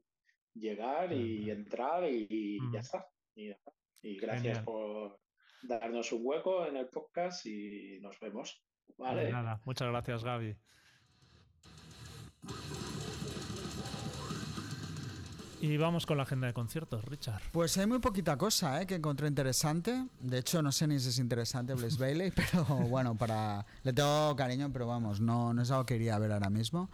llegar 0.54 1.12
y 1.12 1.50
entrar 1.50 2.04
y, 2.08 2.58
ya 2.72 2.80
está. 2.80 3.08
Y, 3.34 4.16
gracias 4.18 4.60
por 4.60 5.18
darnos 5.62 6.12
un 6.12 6.20
hueco 6.24 6.66
en 6.66 6.76
el 6.76 6.88
podcast 6.88 7.46
y 7.46 7.98
nos 8.00 8.20
vemos. 8.20 8.62
Vale. 8.96 9.30
nada, 9.30 9.60
muchas 9.64 9.88
gracias, 9.88 10.24
Gaby. 10.24 10.56
Y 15.60 15.76
vamos 15.76 16.06
con 16.06 16.16
la 16.16 16.22
agenda 16.22 16.46
de 16.46 16.52
conciertos, 16.52 17.04
Richard. 17.04 17.42
Pues 17.50 17.76
hay 17.78 17.86
muy 17.86 17.98
poquita 17.98 18.36
cosa 18.36 18.80
¿eh? 18.80 18.86
que 18.86 18.94
encontré 18.94 19.26
interesante. 19.26 20.06
De 20.20 20.38
hecho, 20.38 20.62
no 20.62 20.70
sé 20.70 20.86
ni 20.86 21.00
si 21.00 21.08
es 21.08 21.18
interesante 21.18 21.74
Blaze 21.74 21.96
Bailey, 22.00 22.30
pero 22.30 22.64
bueno, 22.64 23.16
para 23.16 23.66
le 23.82 23.92
tengo 23.92 24.36
cariño, 24.36 24.70
pero 24.72 24.86
vamos, 24.86 25.20
no, 25.20 25.52
no 25.52 25.62
es 25.62 25.70
algo 25.70 25.84
que 25.84 25.96
iría 25.96 26.14
a 26.14 26.18
ver 26.18 26.32
ahora 26.32 26.48
mismo. 26.48 26.88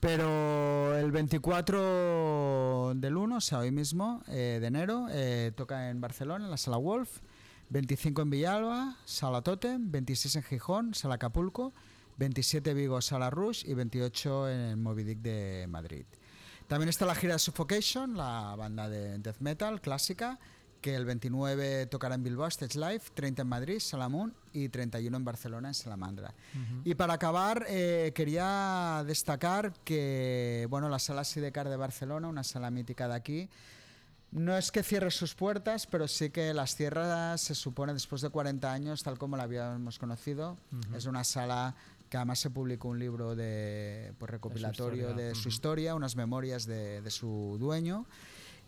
Pero 0.00 0.96
el 0.96 1.10
24 1.10 2.92
del 2.94 3.16
1, 3.16 3.36
o 3.36 3.40
sea, 3.40 3.58
hoy 3.58 3.72
mismo, 3.72 4.22
eh, 4.28 4.58
de 4.60 4.66
enero, 4.68 5.08
eh, 5.10 5.50
toca 5.56 5.90
en 5.90 6.00
Barcelona, 6.00 6.44
en 6.44 6.50
la 6.52 6.56
Sala 6.56 6.76
Wolf. 6.76 7.18
25 7.70 8.22
en 8.22 8.30
Villalba, 8.30 8.96
Sala 9.04 9.42
Totem. 9.42 9.90
26 9.90 10.36
en 10.36 10.42
Gijón, 10.44 10.94
Sala 10.94 11.16
Acapulco. 11.16 11.72
27 12.18 12.74
Vigo, 12.74 13.00
Sala 13.02 13.28
Rush. 13.28 13.64
Y 13.66 13.74
28 13.74 14.48
en 14.48 14.82
Moby 14.82 15.02
Dick 15.02 15.18
de 15.18 15.66
Madrid. 15.68 16.06
También 16.68 16.90
está 16.90 17.06
la 17.06 17.14
gira 17.14 17.32
de 17.32 17.38
Suffocation, 17.38 18.14
la 18.14 18.54
banda 18.54 18.90
de 18.90 19.18
death 19.18 19.40
metal 19.40 19.80
clásica, 19.80 20.38
que 20.82 20.94
el 20.94 21.06
29 21.06 21.86
tocará 21.86 22.14
en 22.14 22.22
Bilbao, 22.22 22.46
Stage 22.48 22.78
Live, 22.78 23.02
30 23.14 23.40
en 23.40 23.48
Madrid, 23.48 23.78
Salamún 23.80 24.34
y 24.52 24.68
31 24.68 25.16
en 25.16 25.24
Barcelona, 25.24 25.68
en 25.68 25.74
Salamandra. 25.74 26.34
Y 26.84 26.94
para 26.94 27.14
acabar, 27.14 27.64
eh, 27.68 28.12
quería 28.14 29.02
destacar 29.06 29.72
que 29.82 30.66
bueno, 30.68 30.90
la 30.90 30.98
sala 30.98 31.24
Sidecar 31.24 31.70
de 31.70 31.76
Barcelona, 31.76 32.28
una 32.28 32.44
sala 32.44 32.70
mítica 32.70 33.08
de 33.08 33.14
aquí, 33.14 33.48
no 34.30 34.54
es 34.56 34.70
que 34.70 34.82
cierre 34.82 35.10
sus 35.10 35.34
puertas, 35.34 35.86
pero 35.86 36.06
sí 36.06 36.28
que 36.28 36.52
las 36.52 36.76
cierra, 36.76 37.38
se 37.38 37.54
supone, 37.54 37.94
después 37.94 38.20
de 38.20 38.28
40 38.28 38.70
años, 38.70 39.02
tal 39.02 39.16
como 39.16 39.38
la 39.38 39.44
habíamos 39.44 39.98
conocido. 39.98 40.58
Es 40.94 41.06
una 41.06 41.24
sala 41.24 41.74
que 42.08 42.16
además 42.16 42.38
se 42.38 42.50
publicó 42.50 42.88
un 42.88 42.98
libro 42.98 43.36
de 43.36 44.12
pues, 44.18 44.30
recopilatorio 44.30 45.14
de 45.14 45.34
su 45.34 45.48
historia, 45.48 45.94
unas 45.94 46.16
memorias 46.16 46.66
de, 46.66 47.00
de, 47.02 47.10
su 47.10 47.56
dueño. 47.58 48.06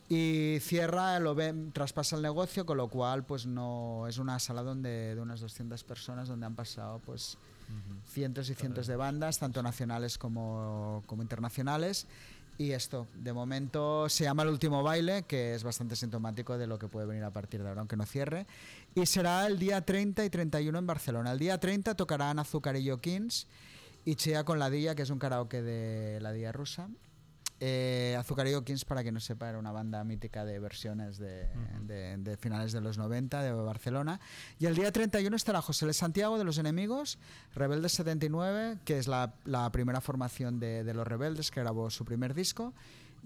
Y 0.08 0.58
cierra, 0.60 1.20
lo 1.20 1.34
ve, 1.34 1.54
traspasa 1.72 2.16
el 2.16 2.22
negocio, 2.22 2.66
con 2.66 2.76
lo 2.76 2.88
cual 2.88 3.24
pues 3.24 3.46
no 3.46 4.06
es 4.08 4.18
una 4.18 4.38
sala 4.40 4.62
donde, 4.62 5.14
de 5.14 5.20
unas 5.20 5.40
200 5.40 5.84
personas 5.84 6.28
donde 6.28 6.46
han 6.46 6.56
pasado 6.56 7.00
pues 7.06 7.38
cientos 8.06 8.50
y 8.50 8.54
cientos 8.54 8.88
de 8.88 8.96
bandas, 8.96 9.38
tanto 9.38 9.62
nacionales 9.62 10.18
como, 10.18 11.04
como 11.06 11.22
internacionales. 11.22 12.06
Y 12.60 12.72
esto, 12.72 13.08
de 13.14 13.32
momento, 13.32 14.06
se 14.10 14.24
llama 14.24 14.42
El 14.42 14.50
Último 14.50 14.82
Baile, 14.82 15.22
que 15.22 15.54
es 15.54 15.64
bastante 15.64 15.96
sintomático 15.96 16.58
de 16.58 16.66
lo 16.66 16.78
que 16.78 16.88
puede 16.88 17.06
venir 17.06 17.24
a 17.24 17.30
partir 17.30 17.62
de 17.62 17.68
ahora, 17.70 17.80
aunque 17.80 17.96
no 17.96 18.04
cierre. 18.04 18.46
Y 18.94 19.06
será 19.06 19.46
el 19.46 19.58
día 19.58 19.80
30 19.80 20.26
y 20.26 20.28
31 20.28 20.78
en 20.78 20.86
Barcelona. 20.86 21.32
El 21.32 21.38
día 21.38 21.58
30 21.58 21.94
tocarán 21.94 22.38
Azucarillo 22.38 23.00
Kings 23.00 23.46
y 24.04 24.14
Chea 24.16 24.44
con 24.44 24.58
la 24.58 24.68
Día, 24.68 24.94
que 24.94 25.00
es 25.00 25.08
un 25.08 25.18
karaoke 25.18 25.62
de 25.62 26.20
la 26.20 26.32
Día 26.32 26.52
rusa. 26.52 26.90
Eh, 27.62 28.16
Azucarillo 28.18 28.64
Kings, 28.64 28.86
para 28.86 29.04
que 29.04 29.12
no 29.12 29.20
sepa, 29.20 29.50
era 29.50 29.58
una 29.58 29.70
banda 29.70 30.02
mítica 30.02 30.46
de 30.46 30.58
versiones 30.58 31.18
de, 31.18 31.46
finales 32.40 32.72
de 32.72 32.80
los 32.80 32.96
90 32.96 33.42
de 33.42 33.52
Barcelona. 33.52 34.18
Y 34.58 34.64
el 34.64 34.74
día 34.74 34.90
31 34.90 35.36
estará 35.36 35.60
José 35.60 35.84
L. 35.84 35.92
Santiago 35.92 36.38
de 36.38 36.44
Los 36.44 36.56
Enemigos, 36.56 37.18
Rebeldes 37.54 37.92
79, 37.92 38.78
que 38.86 38.98
es 38.98 39.08
la, 39.08 39.34
primera 39.72 40.00
formación 40.00 40.58
de, 40.58 40.84
de, 40.84 40.94
Los 40.94 41.06
Rebeldes, 41.06 41.50
que 41.50 41.60
grabó 41.60 41.90
su 41.90 42.06
primer 42.06 42.32
disco, 42.32 42.72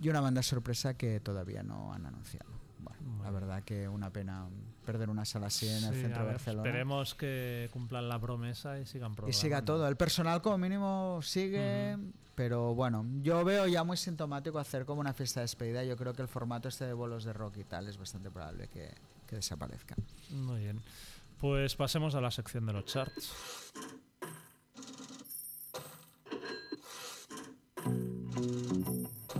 y 0.02 0.08
una 0.08 0.20
banda 0.20 0.42
sorpresa 0.42 0.94
que 0.94 1.20
todavía 1.20 1.62
no 1.62 1.92
han 1.92 2.04
anunciado. 2.04 2.63
Bueno, 2.84 3.22
la 3.22 3.30
verdad 3.30 3.62
que 3.62 3.88
una 3.88 4.10
pena 4.10 4.46
perder 4.84 5.10
una 5.10 5.24
sala 5.24 5.46
así 5.46 5.68
en 5.68 5.84
el 5.84 5.94
centro 5.94 6.24
de 6.24 6.32
Barcelona. 6.32 6.68
Esperemos 6.68 7.14
que 7.14 7.68
cumplan 7.72 8.08
la 8.08 8.18
promesa 8.18 8.78
y 8.78 8.86
sigan 8.86 9.14
programando. 9.14 9.36
Y 9.36 9.40
siga 9.40 9.64
todo. 9.64 9.88
El 9.88 9.96
personal 9.96 10.42
como 10.42 10.58
mínimo 10.58 11.20
sigue, 11.22 11.96
pero 12.34 12.74
bueno, 12.74 13.06
yo 13.22 13.44
veo 13.44 13.66
ya 13.66 13.84
muy 13.84 13.96
sintomático 13.96 14.58
hacer 14.58 14.84
como 14.84 15.00
una 15.00 15.14
fiesta 15.14 15.40
de 15.40 15.44
despedida. 15.44 15.84
Yo 15.84 15.96
creo 15.96 16.12
que 16.12 16.22
el 16.22 16.28
formato 16.28 16.68
este 16.68 16.84
de 16.86 16.92
bolos 16.92 17.24
de 17.24 17.32
rock 17.32 17.58
y 17.58 17.64
tal 17.64 17.88
es 17.88 17.96
bastante 17.96 18.30
probable 18.30 18.68
que, 18.68 18.94
que 19.26 19.36
desaparezca. 19.36 19.96
Muy 20.30 20.60
bien. 20.60 20.82
Pues 21.40 21.76
pasemos 21.76 22.14
a 22.14 22.20
la 22.20 22.30
sección 22.30 22.66
de 22.66 22.72
los 22.72 22.84
charts. 22.84 23.32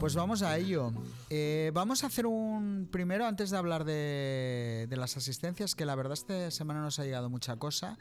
Pues 0.05 0.17
vamos 0.17 0.43
a 0.43 0.59
ello. 0.59 0.93
Eh, 1.31 1.71
vamos 1.73 2.05
a 2.05 2.09
hacer 2.09 2.27
un 2.27 2.91
primero, 2.93 3.25
antes 3.25 3.49
de 3.49 3.57
hablar 3.57 3.85
de, 3.87 4.87
de, 4.87 4.97
las 4.99 5.17
asistencias, 5.17 5.75
que 5.75 5.87
la 5.87 5.95
verdad 5.95 6.13
esta 6.13 6.51
semana 6.51 6.83
nos 6.83 6.99
ha 6.99 7.05
llegado 7.05 7.31
mucha 7.31 7.57
cosa. 7.57 7.97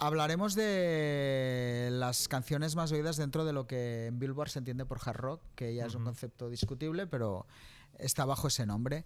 Hablaremos 0.00 0.56
de 0.56 1.90
las 1.92 2.26
canciones 2.26 2.74
más 2.74 2.90
oídas 2.90 3.16
dentro 3.16 3.44
de 3.44 3.52
lo 3.52 3.68
que 3.68 4.06
en 4.06 4.18
Billboard 4.18 4.48
se 4.48 4.58
entiende 4.58 4.86
por 4.86 4.98
hard 5.04 5.16
rock, 5.16 5.40
que 5.54 5.72
ya 5.72 5.86
es 5.86 5.94
un 5.94 6.02
concepto 6.02 6.50
discutible, 6.50 7.06
pero 7.06 7.46
está 7.96 8.24
bajo 8.24 8.48
ese 8.48 8.66
nombre. 8.66 9.04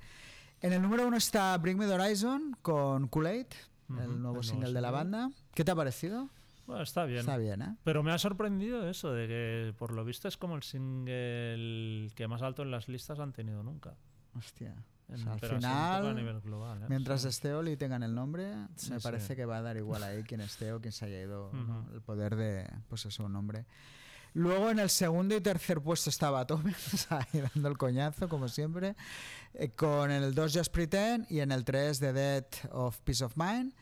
En 0.63 0.73
el 0.73 0.81
número 0.81 1.07
uno 1.07 1.19
está 1.19 1.59
Bring 1.59 1.77
Me 1.77 1.87
the 1.87 1.93
Horizon 1.93 2.57
con 2.63 3.09
Kool-Aid, 3.09 3.49
el 4.01 4.23
nuevo 4.23 4.43
single 4.43 4.73
de 4.73 4.81
la 4.81 4.91
banda. 4.91 5.31
¿Qué 5.53 5.63
te 5.63 5.73
ha 5.73 5.77
parecido? 5.77 6.31
Bueno, 6.69 6.83
está 6.83 7.07
bien. 7.07 7.21
Está 7.21 7.39
bien, 7.39 7.63
¿eh? 7.63 7.77
Pero 7.83 8.03
me 8.03 8.13
ha 8.13 8.19
sorprendido 8.19 8.87
eso, 8.87 9.11
de 9.11 9.27
que 9.27 9.75
por 9.79 9.91
lo 9.91 10.05
visto 10.05 10.29
es 10.29 10.37
como 10.37 10.55
el 10.55 10.63
single 10.63 12.11
que 12.15 12.29
más 12.29 12.43
alto 12.43 12.63
en 12.63 12.71
las 12.71 12.89
listas 12.89 13.19
han 13.21 13.33
tenido 13.33 13.63
nunca. 13.63 13.97
Hostia. 14.37 14.75
al 15.09 15.41
final, 15.41 16.19
¿eh? 16.19 16.87
mientras 16.91 17.25
esté 17.25 17.55
Oli 17.55 17.73
y 17.73 17.77
tengan 17.79 18.03
el 18.03 18.15
nombre, 18.15 18.53
me 18.91 19.01
parece 19.01 19.35
que 19.35 19.47
va 19.47 19.57
a 19.57 19.63
dar 19.63 19.79
igual 19.79 20.03
ahí 20.03 20.23
quién 20.25 20.43
esté 20.43 20.75
o 20.75 20.81
quién 20.83 20.93
se 20.93 21.07
haya 21.07 21.23
ido 21.23 21.51
el 21.95 22.03
poder 22.03 22.37
de, 22.37 22.71
pues 22.87 23.07
eso, 23.07 23.25
un 23.25 23.33
nombre. 23.33 23.65
Luego 24.35 24.69
en 24.69 24.79
el 24.79 24.91
segundo 24.91 25.35
y 25.35 25.41
tercer 25.41 25.81
puesto 25.81 26.11
estaba 26.11 26.47
Tommy, 26.47 26.75
ahí 27.09 27.41
dando 27.41 27.71
el 27.71 27.79
coñazo, 27.79 28.29
como 28.29 28.47
siempre, 28.47 28.95
eh, 29.55 29.71
con 29.71 30.11
el 30.11 30.35
2 30.35 30.55
Just 30.55 30.71
Pretend 30.71 31.33
y 31.33 31.41
en 31.41 31.51
el 31.51 31.65
3 31.65 31.99
The 31.99 32.13
Death 32.13 32.67
of 32.73 33.01
Peace 33.01 33.25
of 33.25 33.39
Mind. 33.39 33.73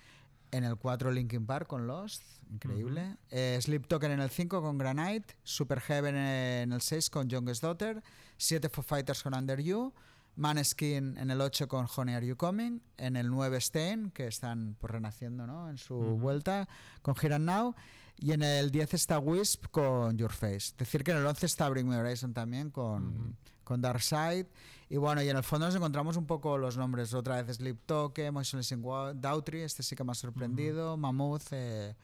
En 0.53 0.63
el 0.63 0.77
4 0.77 1.11
Linkin 1.11 1.45
Park 1.45 1.67
con 1.67 1.89
Lost, 1.89 2.23
increíble. 2.51 3.17
Eh, 3.31 3.59
Sleep 3.61 3.87
Token 3.87 4.13
en 4.13 4.21
el 4.21 4.31
5 4.31 4.63
con 4.63 4.79
Granite. 4.79 5.37
Super 5.43 5.81
Heaven 5.81 6.17
en 6.17 6.73
el 6.73 6.81
6 6.81 7.11
con 7.11 7.29
Youngest 7.29 7.63
Daughter. 7.63 8.03
7 8.37 8.69
For 8.69 8.85
Fighters 8.85 9.23
con 9.23 9.35
Under 9.35 9.61
You. 9.61 9.93
Maneskin 10.37 11.17
en 11.17 11.31
el 11.31 11.41
8 11.41 11.67
con 11.67 11.87
Honey 11.95 12.15
Are 12.15 12.27
You 12.27 12.37
Coming. 12.37 12.81
En 12.99 13.17
el 13.17 13.29
9 13.29 13.57
Stain, 13.59 14.11
que 14.11 14.27
están 14.27 14.77
pues, 14.79 14.91
renaciendo 14.91 15.47
¿no? 15.47 15.69
en 15.71 15.79
su 15.79 15.97
vuelta, 15.97 16.69
con 17.03 17.15
Here 17.21 17.39
Now. 17.39 17.75
Y 18.19 18.33
en 18.33 18.43
el 18.43 18.71
10 18.71 18.95
está 18.95 19.19
Wisp 19.19 19.67
con 19.71 20.17
Your 20.17 20.33
Face. 20.33 20.73
Decir, 20.77 21.05
que 21.05 21.11
en 21.11 21.19
el 21.19 21.27
11 21.27 21.47
está 21.47 21.69
Bring 21.69 21.89
Me 21.89 21.97
Horizon 21.97 22.33
también 22.33 22.71
con, 22.71 23.37
con 23.65 23.81
Dark 23.81 24.03
Side. 24.03 24.47
Y 24.89 24.97
bueno, 24.97 25.23
y 25.23 25.29
en 25.29 25.37
el 25.37 25.43
fondo 25.43 25.67
nos 25.67 25.75
encontramos 25.75 26.17
un 26.17 26.27
poco 26.27 26.57
los 26.57 26.77
nombres. 26.77 27.13
Otra 27.13 27.43
vez 27.43 27.57
Sleep 27.57 27.79
Toke, 27.87 28.31
Motionless 28.31 28.75
Dautry, 29.21 29.63
este 29.63 29.83
sí 29.83 29.97
que 29.97 30.05
me 30.05 30.13
ha 30.13 30.15
sorprendido. 30.15 30.97
Mammoth, 30.97 31.49
eh, 31.51 31.95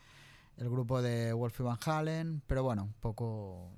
el 0.57 0.69
grupo 0.69 1.03
de 1.03 1.33
Wolfie 1.33 1.65
Van 1.65 1.79
Halen. 1.85 2.43
Pero 2.47 2.63
bueno, 2.63 2.85
un 2.85 2.93
poco. 2.95 3.71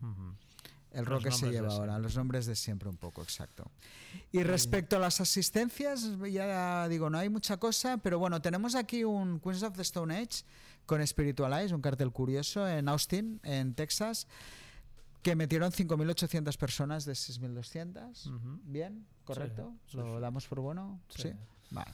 El 0.91 1.07
rock 1.07 1.25
que 1.25 1.33
se 1.33 1.51
lleva 1.51 1.73
ahora, 1.73 1.99
los 1.99 2.17
nombres 2.17 2.47
de 2.47 2.55
siempre 2.55 2.89
un 2.89 2.97
poco, 2.97 3.23
exacto. 3.23 3.69
Y 4.31 4.45
respecto 4.45 4.95
a 4.95 5.01
las 5.01 5.21
asistencias, 5.21 6.09
ya 6.31 6.87
digo, 6.89 7.11
no 7.11 7.19
hay 7.19 7.29
mucha 7.29 7.57
cosa, 7.57 7.97
pero 7.99 8.21
bueno, 8.21 8.41
tenemos 8.41 8.77
aquí 8.77 9.03
un 9.03 9.41
Queens 9.41 9.65
of 9.65 9.75
the 9.75 9.83
Stone 9.83 10.17
Age 10.17 10.45
con 10.87 11.05
Spiritualize, 11.05 11.75
un 11.75 11.81
cartel 11.81 12.13
curioso 12.13 12.69
en 12.69 12.89
Austin, 12.89 13.41
en 13.43 13.75
Texas 13.75 14.29
que 15.25 15.35
metieron 15.35 15.73
5.800 15.73 16.57
personas 16.59 17.07
de 17.07 17.15
6.200. 17.15 18.61
Bien, 18.65 19.07
correcto. 19.25 19.73
¿Lo 19.95 20.21
damos 20.21 20.47
por 20.47 20.61
bueno? 20.61 21.01
Sí. 21.09 21.33
Vale. 21.71 21.91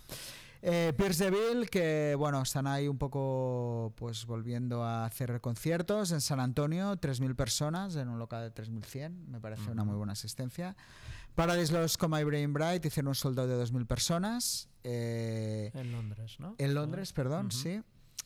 Eh, 0.63 0.93
Pierce 0.97 1.25
Deville, 1.25 1.67
que 1.67 2.15
bueno, 2.19 2.43
están 2.43 2.67
ahí 2.67 2.87
un 2.87 2.99
poco 2.99 3.93
pues 3.97 4.27
volviendo 4.27 4.85
a 4.85 5.07
hacer 5.07 5.41
conciertos 5.41 6.13
en 6.13 6.21
San 6.21 6.39
Antonio, 6.39 6.97
3.000 6.97 7.35
personas 7.35 7.97
en 7.97 8.09
un 8.09 8.19
local 8.19 8.53
de 8.53 8.63
3.100, 8.63 9.27
me 9.27 9.41
parece 9.41 9.71
una 9.71 9.85
muy 9.85 9.97
buena 9.97 10.13
asistencia. 10.13 10.77
Paradise 11.35 11.73
Lost 11.73 11.97
con 11.97 12.11
My 12.11 12.25
Brain 12.25 12.53
Bright 12.53 12.85
hicieron 12.85 13.09
un 13.09 13.15
soldado 13.15 13.49
de 13.49 13.65
2.000 13.65 13.87
personas. 13.87 14.69
Eh, 14.85 15.71
en 15.73 15.93
Londres, 15.93 16.37
¿no? 16.39 16.55
En 16.59 16.75
Londres, 16.75 17.13
perdón, 17.13 17.51
sí. 17.51 17.81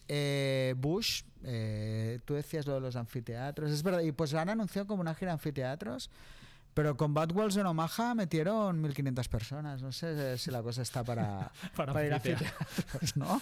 Eh, 0.08 0.74
Bush, 0.76 1.22
eh, 1.44 2.18
tú 2.24 2.34
decías 2.34 2.66
lo 2.66 2.74
de 2.74 2.80
los 2.80 2.96
anfiteatros, 2.96 3.70
es 3.70 3.82
verdad, 3.82 4.00
y 4.00 4.12
pues 4.12 4.34
han 4.34 4.48
anunciado 4.48 4.86
como 4.86 5.00
una 5.00 5.14
gira 5.14 5.30
de 5.30 5.34
anfiteatros, 5.34 6.10
Pero 6.74 6.96
con 6.96 7.14
Bad 7.14 7.30
Walls 7.32 7.56
en 7.56 7.66
Omaha 7.66 8.14
metieron 8.14 8.82
1.500 8.82 9.28
personas. 9.28 9.80
No 9.82 9.92
sé 9.92 10.36
si 10.38 10.50
la 10.50 10.60
cosa 10.62 10.82
está 10.82 11.04
para, 11.04 11.52
Para 11.76 11.92
para 11.92 12.06
ir 12.06 12.12
a 12.12 12.16
anfiteatros, 12.16 13.16
¿no? 13.16 13.40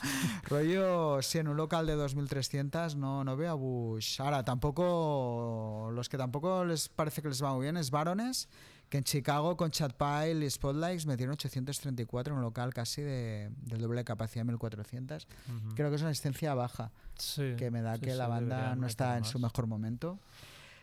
Rollo, 0.49 1.23
sí, 1.23 1.38
en 1.38 1.49
un 1.49 1.57
local 1.57 1.87
de 1.87 1.97
2.300 1.97 2.95
no, 2.97 3.25
no 3.25 3.37
veo 3.37 3.51
a 3.51 3.55
Bush. 3.55 4.21
Ahora, 4.21 4.45
tampoco, 4.45 5.90
los 5.92 6.09
que 6.09 6.18
tampoco 6.18 6.64
les 6.64 6.88
parece 6.88 7.23
que 7.23 7.29
les 7.29 7.42
va 7.42 7.53
muy 7.55 7.62
bien 7.62 7.77
es 7.77 7.90
Barones, 7.90 8.49
que 8.88 8.99
en 8.99 9.05
Chicago 9.05 9.57
con 9.57 9.71
Chad 9.71 9.92
Pyle 9.92 10.45
y 10.45 10.51
Spotlights 10.51 11.07
metieron 11.07 11.33
834 11.33 12.35
en 12.35 12.38
un 12.38 12.42
local 12.45 12.75
casi 12.75 13.01
de, 13.01 13.51
del 13.62 13.81
doble 13.81 14.01
de 14.01 14.05
capacidad, 14.05 14.45
1.400. 14.45 15.25
Ujú. 15.49 15.75
Creo 15.75 15.88
que 15.88 15.97
es 15.97 16.03
una 16.03 16.11
asistencia 16.11 16.55
baja 16.55 16.90
Sí, 17.16 17.55
que 17.57 17.71
me 17.71 17.81
da 17.83 17.95
sí, 17.95 18.03
que 18.03 18.14
la 18.14 18.27
banda 18.27 18.75
no 18.77 18.87
está 18.87 19.07
meter 19.09 19.18
en 19.18 19.25
su 19.25 19.38
más. 19.38 19.51
mejor 19.53 19.66
momento. 19.66 20.18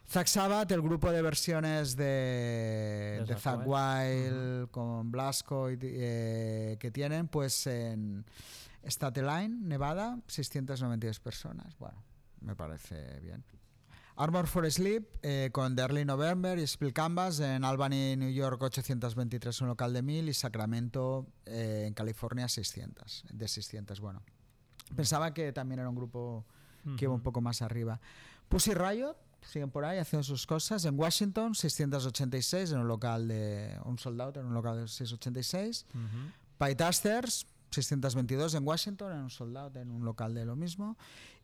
Zack 0.09 0.25
Sabbath, 0.25 0.71
el 0.71 0.81
grupo 0.81 1.11
de 1.11 1.21
versiones 1.21 1.95
de, 1.95 3.23
De 3.27 3.35
Zack. 3.35 3.61
Wild 3.63 4.71
con 4.71 5.11
Blasco 5.11 5.69
y, 5.69 5.77
eh, 5.83 6.77
que 6.79 6.89
tienen, 6.89 7.27
pues 7.27 7.67
en 7.67 8.25
Stateline, 8.83 9.49
Nevada, 9.49 10.19
692 10.25 11.19
personas. 11.19 11.77
Bueno, 11.77 12.03
me 12.41 12.55
parece 12.55 13.19
bien. 13.19 13.45
Armor 14.15 14.47
for 14.47 14.69
Sleep 14.71 15.07
eh, 15.21 15.51
con 15.53 15.75
The 15.75 15.83
Early 15.83 16.05
November 16.05 16.57
y 16.57 16.65
Spill 16.65 16.91
Canvas 16.91 17.39
en 17.39 17.63
Albany, 17.63 18.15
New 18.17 18.31
York 18.31 18.59
823, 18.63 19.61
un 19.61 19.67
local 19.67 19.93
de 19.93 20.01
1000 20.01 20.29
y 20.29 20.33
Sacramento 20.33 21.27
eh, 21.45 21.83
en 21.85 21.93
California 21.93 22.47
600, 22.47 23.25
de 23.31 23.47
600, 23.47 23.99
bueno. 23.99 24.23
Pensaba 24.95 25.35
que 25.35 25.53
también 25.53 25.81
era 25.81 25.89
un 25.89 25.95
grupo 25.95 26.47
que 26.97 27.05
iba 27.05 27.13
un 27.13 27.21
poco 27.21 27.41
más 27.41 27.61
arriba. 27.61 28.01
Pussy 28.47 28.73
Riot, 28.73 29.15
siguen 29.41 29.69
por 29.69 29.85
ahí 29.85 29.97
haciendo 29.97 30.23
sus 30.23 30.45
cosas. 30.45 30.85
En 30.85 30.99
Washington, 30.99 31.55
686, 31.55 32.71
en 32.71 32.79
un 32.79 32.87
local 32.87 33.27
de. 33.27 33.77
Un 33.85 33.97
soldado 33.97 34.39
en 34.39 34.47
un 34.47 34.53
local 34.53 34.75
de 34.77 34.87
686. 34.87 35.85
Ujú. 35.93 36.65
Pytasters, 36.65 37.47
622 37.71 38.53
en 38.55 38.67
Washington, 38.67 39.13
en 39.13 39.19
un 39.19 39.29
soldado 39.29 39.79
en 39.79 39.91
un 39.91 40.03
local 40.03 40.33
de 40.33 40.45
lo 40.45 40.55
mismo. 40.55 40.97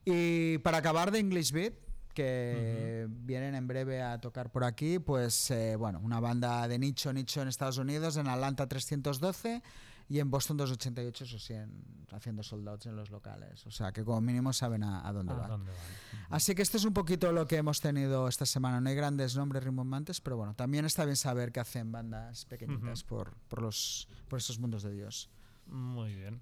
Y 0.03 0.57
para 0.59 0.77
acabar 0.77 1.11
de 1.11 1.19
English 1.19 1.51
Beat, 1.51 1.73
que 2.13 3.07
vienen 3.09 3.55
en 3.55 3.67
breve 3.67 4.01
a 4.01 4.19
tocar 4.19 4.51
por 4.51 4.63
aquí, 4.63 4.99
pues 4.99 5.51
eh, 5.51 5.75
bueno, 5.75 5.99
una 6.03 6.19
banda 6.19 6.67
de 6.67 6.79
nicho, 6.79 7.11
nicho 7.11 7.41
en 7.41 7.47
Estados 7.47 7.77
Unidos, 7.77 8.17
en 8.17 8.27
Atlanta 8.27 8.67
312 8.67 9.61
y 10.07 10.19
en 10.19 10.29
Boston 10.29 10.57
288, 10.57 11.23
eso 11.23 11.39
sí, 11.39 11.53
en- 11.53 12.05
haciendo 12.11 12.43
soldados 12.43 12.85
en 12.85 12.95
los 12.95 13.09
locales. 13.09 13.65
O 13.65 13.71
sea 13.71 13.91
que 13.91 14.03
como 14.03 14.21
mínimo 14.21 14.53
saben 14.53 14.83
a, 14.83 15.07
a 15.07 15.11
dónde 15.11 15.33
¿A 15.33 15.35
van. 15.37 15.49
dónde 15.49 15.71
van? 15.71 15.79
Ujú. 16.23 16.35
Así 16.35 16.53
que 16.55 16.61
esto 16.61 16.77
es 16.77 16.85
un 16.85 16.93
poquito 16.93 17.31
lo 17.31 17.47
que 17.47 17.57
hemos 17.57 17.81
tenido 17.81 18.27
esta 18.27 18.45
semana. 18.45 18.79
No 18.79 18.89
hay 18.89 18.95
grandes 18.95 19.35
nombres 19.35 19.63
rimbombantes, 19.63 20.21
pero 20.21 20.37
bueno, 20.37 20.53
también 20.53 20.85
está 20.85 21.03
bien 21.05 21.17
saber 21.17 21.51
que 21.51 21.59
hacen 21.59 21.91
bandas 21.91 22.45
pequeñitas 22.45 23.03
por, 23.03 23.35
por, 23.47 23.61
los, 23.61 24.07
por 24.27 24.39
esos 24.39 24.59
mundos 24.59 24.83
de 24.83 24.93
Dios. 24.93 25.29
Muy 25.67 26.13
bien. 26.15 26.41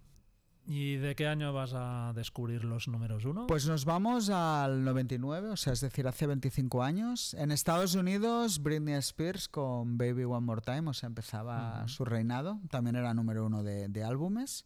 ¿Y 0.66 0.96
de 0.96 1.16
qué 1.16 1.28
año 1.28 1.52
vas 1.52 1.74
a 1.76 2.14
descubrir 2.16 2.64
los 2.64 2.88
números 2.88 3.26
uno? 3.26 3.48
Pues 3.48 3.68
nos 3.68 3.84
vamos 3.84 4.30
al 4.30 4.84
99, 4.84 5.50
o 5.50 5.58
sea, 5.58 5.74
es 5.74 5.82
decir, 5.82 6.08
hace 6.08 6.26
25 6.26 6.84
años. 6.84 7.34
En 7.34 7.52
Estados 7.52 7.96
Unidos, 7.96 8.62
Britney 8.64 8.96
Spears 8.96 9.50
con 9.50 9.98
Baby 9.98 10.24
One 10.24 10.46
More 10.46 10.62
Time, 10.62 10.90
o 10.90 10.94
sea, 10.94 11.08
empezaba 11.08 11.86
su 11.88 12.06
reinado. 12.06 12.60
También 12.70 12.96
era 12.96 13.14
número 13.14 13.46
uno 13.46 13.62
de, 13.64 13.90
de 13.90 14.04
álbumes. 14.04 14.66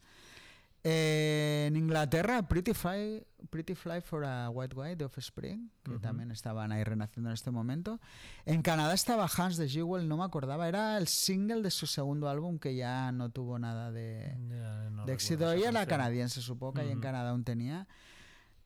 Eh, 0.90 1.66
en 1.68 1.76
Inglaterra, 1.76 2.48
Pretty 2.48 2.74
Fly, 2.74 3.22
Pretty 3.50 3.76
Fly 3.76 4.00
for 4.00 4.24
a 4.24 4.50
White 4.50 4.74
White 4.74 4.96
de 4.96 5.04
Offspring, 5.04 5.70
que 5.84 5.92
Ujú. 5.92 6.00
también 6.00 6.32
estaban 6.32 6.72
ahí 6.72 6.82
renaciendo 6.86 7.30
en 7.30 7.34
este 7.34 7.52
momento. 7.52 8.00
En 8.46 8.62
Canadá 8.62 8.94
estaba 8.94 9.28
Hans 9.38 9.58
de 9.58 9.68
Jewel, 9.68 10.08
no 10.08 10.16
me 10.16 10.24
acordaba, 10.24 10.66
era 10.66 10.98
el 10.98 11.10
single 11.10 11.62
de 11.62 11.72
su 11.72 11.88
segundo 11.88 12.30
álbum 12.30 12.58
que 12.58 12.74
ya 12.74 13.12
no 13.12 13.30
tuvo 13.30 13.60
nada 13.60 13.92
de, 13.92 14.34
no 14.38 15.06
éxito. 15.08 15.52
Ella 15.52 15.70
era 15.70 15.86
canadiense, 15.86 16.42
supongo 16.42 16.76
que 16.76 16.82
ahí 16.82 16.92
en. 16.92 17.02
Canadá 17.02 17.32
aún 17.32 17.44
tenía 17.44 17.86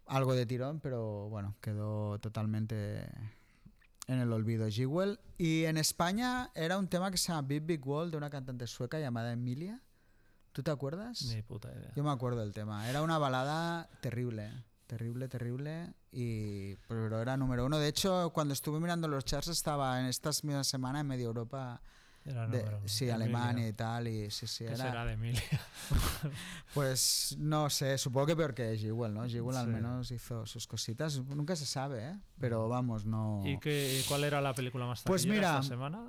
algo 0.06 0.36
de 0.36 0.46
tirón, 0.46 0.80
pero 0.80 1.28
bueno, 1.30 1.56
quedó 1.60 2.20
totalmente 2.20 3.10
en 4.06 4.20
el 4.20 4.32
olvido 4.32 4.70
Jewel. 4.70 5.20
Y 5.40 5.66
en 5.66 5.78
España 5.78 6.52
era 6.54 6.78
un 6.78 6.88
tema 6.88 7.10
que 7.10 7.18
se 7.18 7.30
llama 7.30 7.48
Big 7.48 7.64
Big 7.64 7.88
Wall 7.88 8.12
de 8.12 8.18
una 8.18 8.30
cantante 8.30 8.68
sueca 8.68 9.00
llamada 9.00 9.32
Emilia. 9.32 9.82
¿Tú 10.52 10.64
te 10.64 10.72
acuerdas? 10.72 11.22
Ni 11.34 11.42
puta 11.42 11.70
idea. 11.72 11.92
Yo 11.96 12.04
me 12.04 12.12
acuerdo 12.12 12.42
del 12.42 12.54
tema. 12.54 12.90
Era 12.90 13.02
una 13.02 13.18
balada 13.18 13.90
terrible, 14.02 14.52
terrible, 14.88 15.28
terrible. 15.30 15.94
Y, 16.12 16.76
pero 16.88 17.22
era 17.22 17.38
número 17.38 17.66
uno. 17.66 17.78
De 17.80 17.88
hecho, 17.88 18.32
cuando 18.34 18.54
estuve 18.54 18.80
mirando 18.80 19.08
los 19.08 19.24
charts 19.24 19.48
estaba 19.48 20.00
en 20.02 20.08
estas 20.08 20.44
mismas 20.44 20.68
semanas 20.68 21.02
en 21.02 21.08
medio 21.08 21.28
Europa. 21.28 21.82
Era 22.26 22.48
de- 22.48 22.60
número 22.60 22.78
uno. 22.80 22.88
sí. 22.88 23.10
Alemania 23.10 23.68
y 23.68 23.74
tal. 23.74 24.08
Y 24.10 24.30
sí, 24.30 24.46
sí, 24.46 24.66
¿Qué 24.66 24.74
era, 24.74 24.84
será 24.84 25.06
de 25.06 25.14
Emilia? 25.14 25.42
pues 26.74 27.36
no 27.40 27.70
sé, 27.70 27.98
supongo 27.98 28.28
que 28.28 28.36
peor 28.36 28.54
que 28.54 28.78
Jewel, 28.78 29.14
¿no? 29.14 29.28
Jewel 29.28 29.58
al 29.58 29.66
Sí. 29.68 29.72
menos 29.72 30.12
hizo 30.12 30.46
sus 30.46 30.68
cositas. 30.68 31.18
Nunca 31.20 31.56
se 31.56 31.66
sabe, 31.66 32.10
¿eh? 32.10 32.20
Pero 32.40 32.68
vamos, 32.70 33.06
no. 33.06 33.42
¿Y 33.46 33.58
qué, 33.60 34.04
cuál 34.08 34.24
era 34.24 34.42
la 34.42 34.54
película 34.54 34.86
más 34.86 35.02
Pues 35.04 35.26
mira, 35.26 35.56
esta 35.60 35.64
semana? 35.64 36.08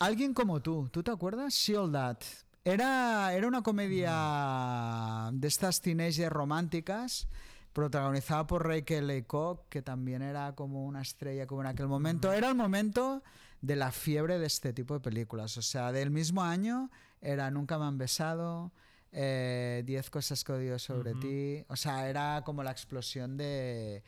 Alguien 0.00 0.34
como 0.34 0.60
tú, 0.60 0.88
¿tú 0.92 1.02
te 1.02 1.10
acuerdas? 1.10 1.52
She 1.54 1.76
All 1.76 1.90
That. 1.92 2.18
Era, 2.64 3.32
era 3.34 3.46
una 3.46 3.62
comedia 3.62 5.30
de 5.32 5.48
estas 5.48 5.80
teenagers 5.80 6.30
románticas 6.32 7.28
protagonizada 7.72 8.46
por 8.46 8.66
Rachel 8.66 9.06
Lecoq, 9.06 9.68
que 9.68 9.82
también 9.82 10.22
era 10.22 10.54
como 10.54 10.84
una 10.84 11.00
estrella 11.00 11.46
como 11.46 11.60
en 11.62 11.68
aquel 11.68 11.86
momento. 11.86 12.32
Era 12.32 12.48
el 12.48 12.54
momento 12.54 13.22
de 13.60 13.76
la 13.76 13.92
fiebre 13.92 14.38
de 14.38 14.46
este 14.46 14.72
tipo 14.72 14.94
de 14.94 15.00
películas. 15.00 15.56
O 15.56 15.62
sea, 15.62 15.92
del 15.92 16.10
mismo 16.10 16.42
año 16.42 16.90
era 17.20 17.50
Nunca 17.50 17.78
me 17.78 17.84
han 17.86 17.96
besado, 17.98 18.72
eh, 19.12 19.82
Diez 19.86 20.10
cosas 20.10 20.42
que 20.44 20.52
odio 20.52 20.78
sobre 20.78 21.12
Ujú. 21.12 21.20
ti. 21.20 21.64
O 21.68 21.76
sea, 21.76 22.08
era 22.08 22.42
como 22.44 22.62
la 22.62 22.72
explosión 22.72 23.36
de, 23.36 24.02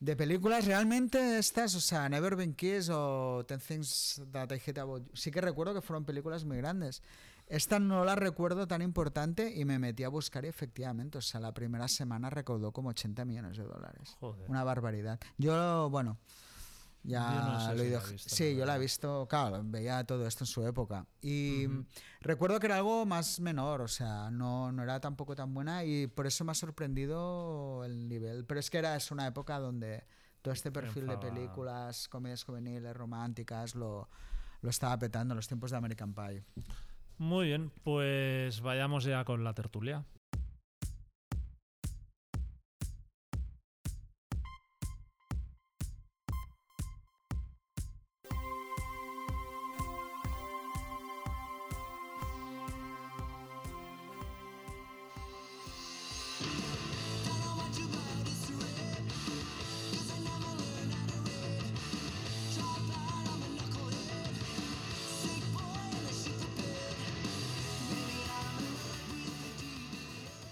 de 0.00 0.16
películas 0.16 0.64
realmente 0.66 1.38
estas, 1.38 1.74
o 1.74 1.80
sea, 1.80 2.08
Never 2.08 2.36
Been 2.36 2.54
Kissed 2.54 2.92
o 2.92 3.44
Ten 3.46 3.60
Things 3.60 4.20
That 4.32 4.50
I 4.50 4.60
Hate 4.66 4.80
About 4.80 5.04
You. 5.06 5.10
Sí 5.16 5.30
que 5.30 5.40
recuerdo 5.40 5.74
que 5.74 5.80
fueron 5.80 6.04
películas 6.04 6.44
muy 6.44 6.56
grandes. 6.58 7.02
Esta 7.46 7.78
no 7.78 8.04
la 8.04 8.16
recuerdo 8.16 8.66
tan 8.66 8.82
importante 8.82 9.52
y 9.54 9.64
me 9.64 9.78
metí 9.78 10.02
a 10.02 10.08
buscar 10.08 10.44
y 10.44 10.48
efectivamente, 10.48 11.18
o 11.18 11.22
sea, 11.22 11.40
la 11.40 11.54
primera 11.54 11.86
semana 11.86 12.28
recaudó 12.28 12.72
como 12.72 12.88
80 12.88 13.24
millones 13.24 13.56
de 13.56 13.64
dólares. 13.64 14.16
Joder. 14.18 14.50
Una 14.50 14.64
barbaridad. 14.64 15.20
Yo, 15.38 15.88
bueno, 15.90 16.18
ya 17.04 17.34
Yo 17.34 17.52
no 17.52 17.60
sé 17.60 17.74
lo 17.76 17.82
he 17.82 17.86
ido. 17.86 18.00
visto, 18.10 18.34
sí, 18.34 18.56
yo 18.56 18.66
la 18.66 18.74
he 18.74 18.78
visto, 18.80 19.28
claro, 19.28 19.62
veía 19.64 20.02
todo 20.04 20.26
esto 20.26 20.42
en 20.42 20.48
su 20.48 20.66
época. 20.66 21.06
Y 21.22 21.66
recuerdo 22.20 22.58
que 22.58 22.66
era 22.66 22.76
algo 22.78 23.06
más 23.06 23.38
menor, 23.38 23.80
o 23.80 23.88
sea, 23.88 24.28
no, 24.32 24.72
no 24.72 24.82
era 24.82 25.00
tampoco 25.00 25.36
tan 25.36 25.54
buena 25.54 25.84
y 25.84 26.08
por 26.08 26.26
eso 26.26 26.44
me 26.44 26.50
ha 26.50 26.54
sorprendido 26.56 27.84
el 27.84 28.08
nivel. 28.08 28.44
Pero 28.44 28.58
es 28.58 28.70
que 28.70 28.78
era 28.78 28.96
es 28.96 29.12
una 29.12 29.24
época 29.28 29.60
donde 29.60 30.04
todo 30.42 30.52
este 30.52 30.72
perfil 30.72 31.06
de 31.06 31.16
películas, 31.18 32.08
comedias 32.08 32.42
juveniles, 32.42 32.96
románticas, 32.96 33.76
lo, 33.76 34.08
lo 34.62 34.70
estaba 34.70 34.98
petando 34.98 35.32
en 35.32 35.36
los 35.36 35.46
tiempos 35.46 35.70
de 35.70 35.76
American 35.76 36.12
Pie. 36.12 36.44
Muy 37.18 37.46
bien, 37.46 37.70
pues 37.82 38.60
vayamos 38.60 39.04
ya 39.04 39.24
con 39.24 39.42
la 39.42 39.54
tertulia. 39.54 40.04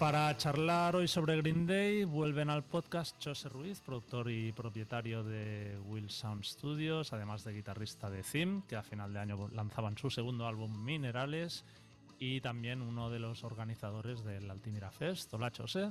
Para 0.05 0.37
charlar 0.37 0.95
hoy 0.95 1.07
sobre 1.07 1.35
Green 1.37 1.65
Day, 1.65 2.03
vuelven 2.03 2.51
al 2.51 2.63
podcast 2.63 3.15
José 3.25 3.49
Ruiz, 3.49 3.81
productor 3.81 4.29
y 4.29 4.51
propietario 4.51 5.23
de 5.23 5.79
Will 5.87 6.11
Sound 6.11 6.43
Studios, 6.43 7.11
además 7.11 7.43
de 7.43 7.53
guitarrista 7.53 8.07
de 8.11 8.21
Thim, 8.21 8.61
que 8.67 8.75
a 8.75 8.83
final 8.83 9.11
de 9.13 9.19
año 9.19 9.49
lanzaban 9.51 9.97
su 9.97 10.11
segundo 10.11 10.45
álbum 10.45 10.85
Minerales, 10.85 11.65
y 12.19 12.39
también 12.41 12.83
uno 12.83 13.09
de 13.09 13.17
los 13.17 13.43
organizadores 13.43 14.23
del 14.23 14.51
Altimira 14.51 14.91
Fest. 14.91 15.33
Hola, 15.33 15.51
José. 15.57 15.89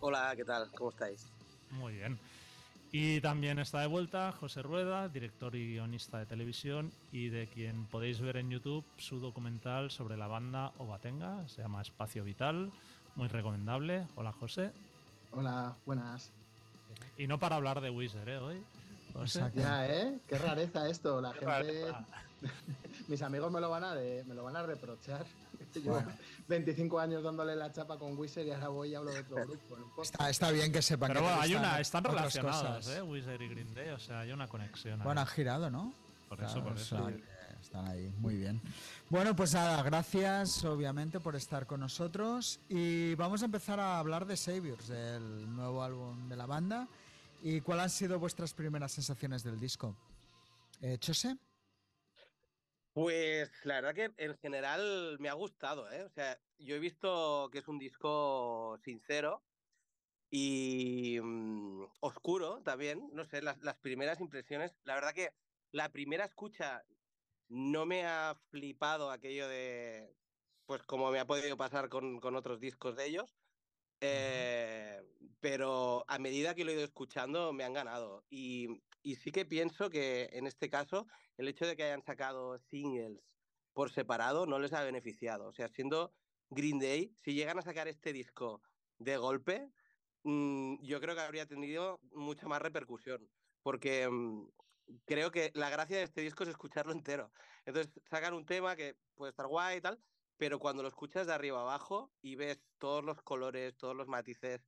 Hola, 0.00 0.32
¿qué 0.34 0.44
tal? 0.44 0.68
¿Cómo 0.72 0.90
estáis? 0.90 1.30
Muy 1.70 1.92
bien. 1.92 2.18
Y 2.90 3.20
también 3.20 3.60
está 3.60 3.82
de 3.82 3.86
vuelta 3.86 4.32
José 4.32 4.62
Rueda, 4.62 5.08
director 5.08 5.54
y 5.54 5.74
guionista 5.74 6.18
de 6.18 6.26
televisión 6.26 6.90
y 7.12 7.28
de 7.28 7.46
quien 7.46 7.84
podéis 7.84 8.20
ver 8.20 8.38
en 8.38 8.50
YouTube 8.50 8.84
su 8.96 9.20
documental 9.20 9.92
sobre 9.92 10.16
la 10.16 10.26
banda 10.26 10.72
Obatenga, 10.78 11.46
se 11.48 11.62
llama 11.62 11.82
Espacio 11.82 12.24
Vital, 12.24 12.72
muy 13.18 13.26
recomendable. 13.26 14.06
Hola 14.14 14.32
José. 14.32 14.70
Hola, 15.32 15.74
buenas. 15.84 16.30
Y 17.18 17.26
no 17.26 17.38
para 17.38 17.56
hablar 17.56 17.80
de 17.80 17.90
Wizard, 17.90 18.28
¿eh? 18.28 18.38
Hoy. 18.38 18.62
José. 19.12 19.50
Ya, 19.56 19.86
¿eh? 19.88 20.20
Qué 20.28 20.38
rareza 20.38 20.88
esto. 20.88 21.20
La 21.20 21.32
Qué 21.32 21.40
gente 21.40 21.52
rareza. 21.52 22.06
mis 23.08 23.20
amigos 23.20 23.50
me 23.50 23.60
lo 23.60 23.70
van 23.70 23.82
a, 23.82 23.94
me 23.94 24.34
lo 24.34 24.44
van 24.44 24.54
a 24.54 24.62
reprochar. 24.62 25.26
Llevo 25.74 26.00
25 26.46 27.00
años 27.00 27.24
dándole 27.24 27.56
la 27.56 27.72
chapa 27.72 27.98
con 27.98 28.16
Wizard 28.16 28.46
y 28.46 28.52
ahora 28.52 28.68
voy 28.68 28.90
y 28.90 28.94
hablo 28.94 29.10
de 29.10 29.18
otro 29.18 29.36
grupo. 29.44 30.02
Está, 30.28 30.52
bien 30.52 30.70
que 30.70 30.80
sepan 30.80 31.08
Pero 31.08 31.20
que 31.20 31.26
bueno, 31.26 31.42
hay 31.42 31.54
una, 31.56 31.80
están 31.80 32.04
relacionados, 32.04 32.88
¿eh? 32.88 33.02
Wizard 33.02 33.42
y 33.42 33.48
Green 33.48 33.74
Day, 33.74 33.88
o 33.88 33.98
sea, 33.98 34.20
hay 34.20 34.30
una 34.30 34.46
conexión. 34.46 35.02
Bueno, 35.02 35.20
han 35.22 35.26
girado, 35.26 35.68
¿no? 35.70 35.92
Por 36.28 36.40
eso, 36.40 36.62
por 36.62 36.76
eso. 36.76 37.10
Están 37.60 37.86
ahí, 37.86 38.12
muy 38.18 38.36
bien. 38.36 38.60
Bueno, 39.10 39.34
pues 39.34 39.54
nada, 39.54 39.82
gracias 39.82 40.64
obviamente 40.64 41.20
por 41.20 41.36
estar 41.36 41.66
con 41.66 41.80
nosotros 41.80 42.60
y 42.68 43.14
vamos 43.16 43.42
a 43.42 43.46
empezar 43.46 43.80
a 43.80 43.98
hablar 43.98 44.26
de 44.26 44.36
Saviors, 44.36 44.90
el 44.90 45.54
nuevo 45.54 45.82
álbum 45.82 46.28
de 46.28 46.36
la 46.36 46.46
banda. 46.46 46.88
¿Y 47.42 47.60
cuáles 47.60 47.84
han 47.84 47.90
sido 47.90 48.18
vuestras 48.18 48.54
primeras 48.54 48.92
sensaciones 48.92 49.42
del 49.42 49.60
disco? 49.60 49.96
Eh, 50.80 50.98
¿Chose? 50.98 51.36
Pues 52.92 53.50
la 53.64 53.80
verdad 53.80 53.94
que 53.94 54.24
en 54.24 54.36
general 54.38 55.16
me 55.20 55.28
ha 55.28 55.34
gustado, 55.34 55.90
¿eh? 55.92 56.02
O 56.02 56.10
sea, 56.10 56.38
yo 56.58 56.74
he 56.74 56.80
visto 56.80 57.48
que 57.52 57.58
es 57.58 57.68
un 57.68 57.78
disco 57.78 58.78
sincero 58.84 59.42
y 60.30 61.18
mm, 61.22 61.84
oscuro 62.00 62.60
también, 62.64 63.08
no 63.12 63.24
sé, 63.24 63.40
las, 63.40 63.58
las 63.62 63.76
primeras 63.76 64.20
impresiones, 64.20 64.74
la 64.84 64.94
verdad 64.94 65.14
que 65.14 65.32
la 65.70 65.90
primera 65.90 66.24
escucha 66.24 66.82
no 67.48 67.86
me 67.86 68.04
ha 68.04 68.34
flipado 68.50 69.10
aquello 69.10 69.48
de, 69.48 70.14
pues 70.66 70.82
como 70.82 71.10
me 71.10 71.20
ha 71.20 71.26
podido 71.26 71.56
pasar 71.56 71.88
con, 71.88 72.20
con 72.20 72.36
otros 72.36 72.60
discos 72.60 72.96
de 72.96 73.06
ellos, 73.06 73.34
eh, 74.00 75.02
pero 75.40 76.04
a 76.08 76.18
medida 76.18 76.54
que 76.54 76.64
lo 76.64 76.70
he 76.70 76.74
ido 76.74 76.84
escuchando 76.84 77.52
me 77.52 77.64
han 77.64 77.72
ganado. 77.72 78.24
Y, 78.30 78.82
y, 79.02 79.16
sí 79.16 79.32
que 79.32 79.44
pienso 79.44 79.90
que 79.90 80.28
en 80.32 80.46
este 80.46 80.70
caso 80.70 81.06
el 81.36 81.48
hecho 81.48 81.66
de 81.66 81.76
que 81.76 81.84
hayan 81.84 82.02
sacado 82.02 82.58
singles 82.58 83.20
por 83.72 83.90
separado 83.90 84.46
no 84.46 84.58
les 84.58 84.72
ha 84.72 84.82
beneficiado. 84.84 85.46
O 85.46 85.52
sea, 85.52 85.68
siendo 85.68 86.12
Green 86.50 86.78
Day, 86.78 87.12
si 87.16 87.34
llegan 87.34 87.58
a 87.58 87.62
sacar 87.62 87.88
este 87.88 88.12
disco 88.12 88.62
de 88.98 89.16
golpe, 89.16 89.70
mm, 90.24 90.82
yo 90.82 91.00
creo 91.00 91.14
que 91.14 91.20
habría 91.22 91.46
tenido 91.46 92.00
mucha 92.12 92.46
más 92.46 92.60
repercusión. 92.60 93.28
Porque 93.62 94.08
mm, 94.08 94.48
creo 95.04 95.30
que 95.30 95.50
la 95.54 95.70
gracia 95.70 95.98
de 95.98 96.04
este 96.04 96.22
disco 96.22 96.44
es 96.44 96.50
escucharlo 96.50 96.92
entero. 96.92 97.32
Entonces 97.64 97.92
sacan 98.10 98.34
un 98.34 98.46
tema 98.46 98.76
que 98.76 98.96
puede 99.14 99.30
estar 99.30 99.46
guay 99.46 99.78
y 99.78 99.80
tal, 99.80 100.00
pero 100.36 100.58
cuando 100.58 100.82
lo 100.82 100.88
escuchas 100.88 101.26
de 101.26 101.34
arriba 101.34 101.60
abajo 101.60 102.12
y 102.22 102.36
ves 102.36 102.60
todos 102.78 103.04
los 103.04 103.22
colores, 103.22 103.76
todos 103.76 103.96
los 103.96 104.08
matices, 104.08 104.66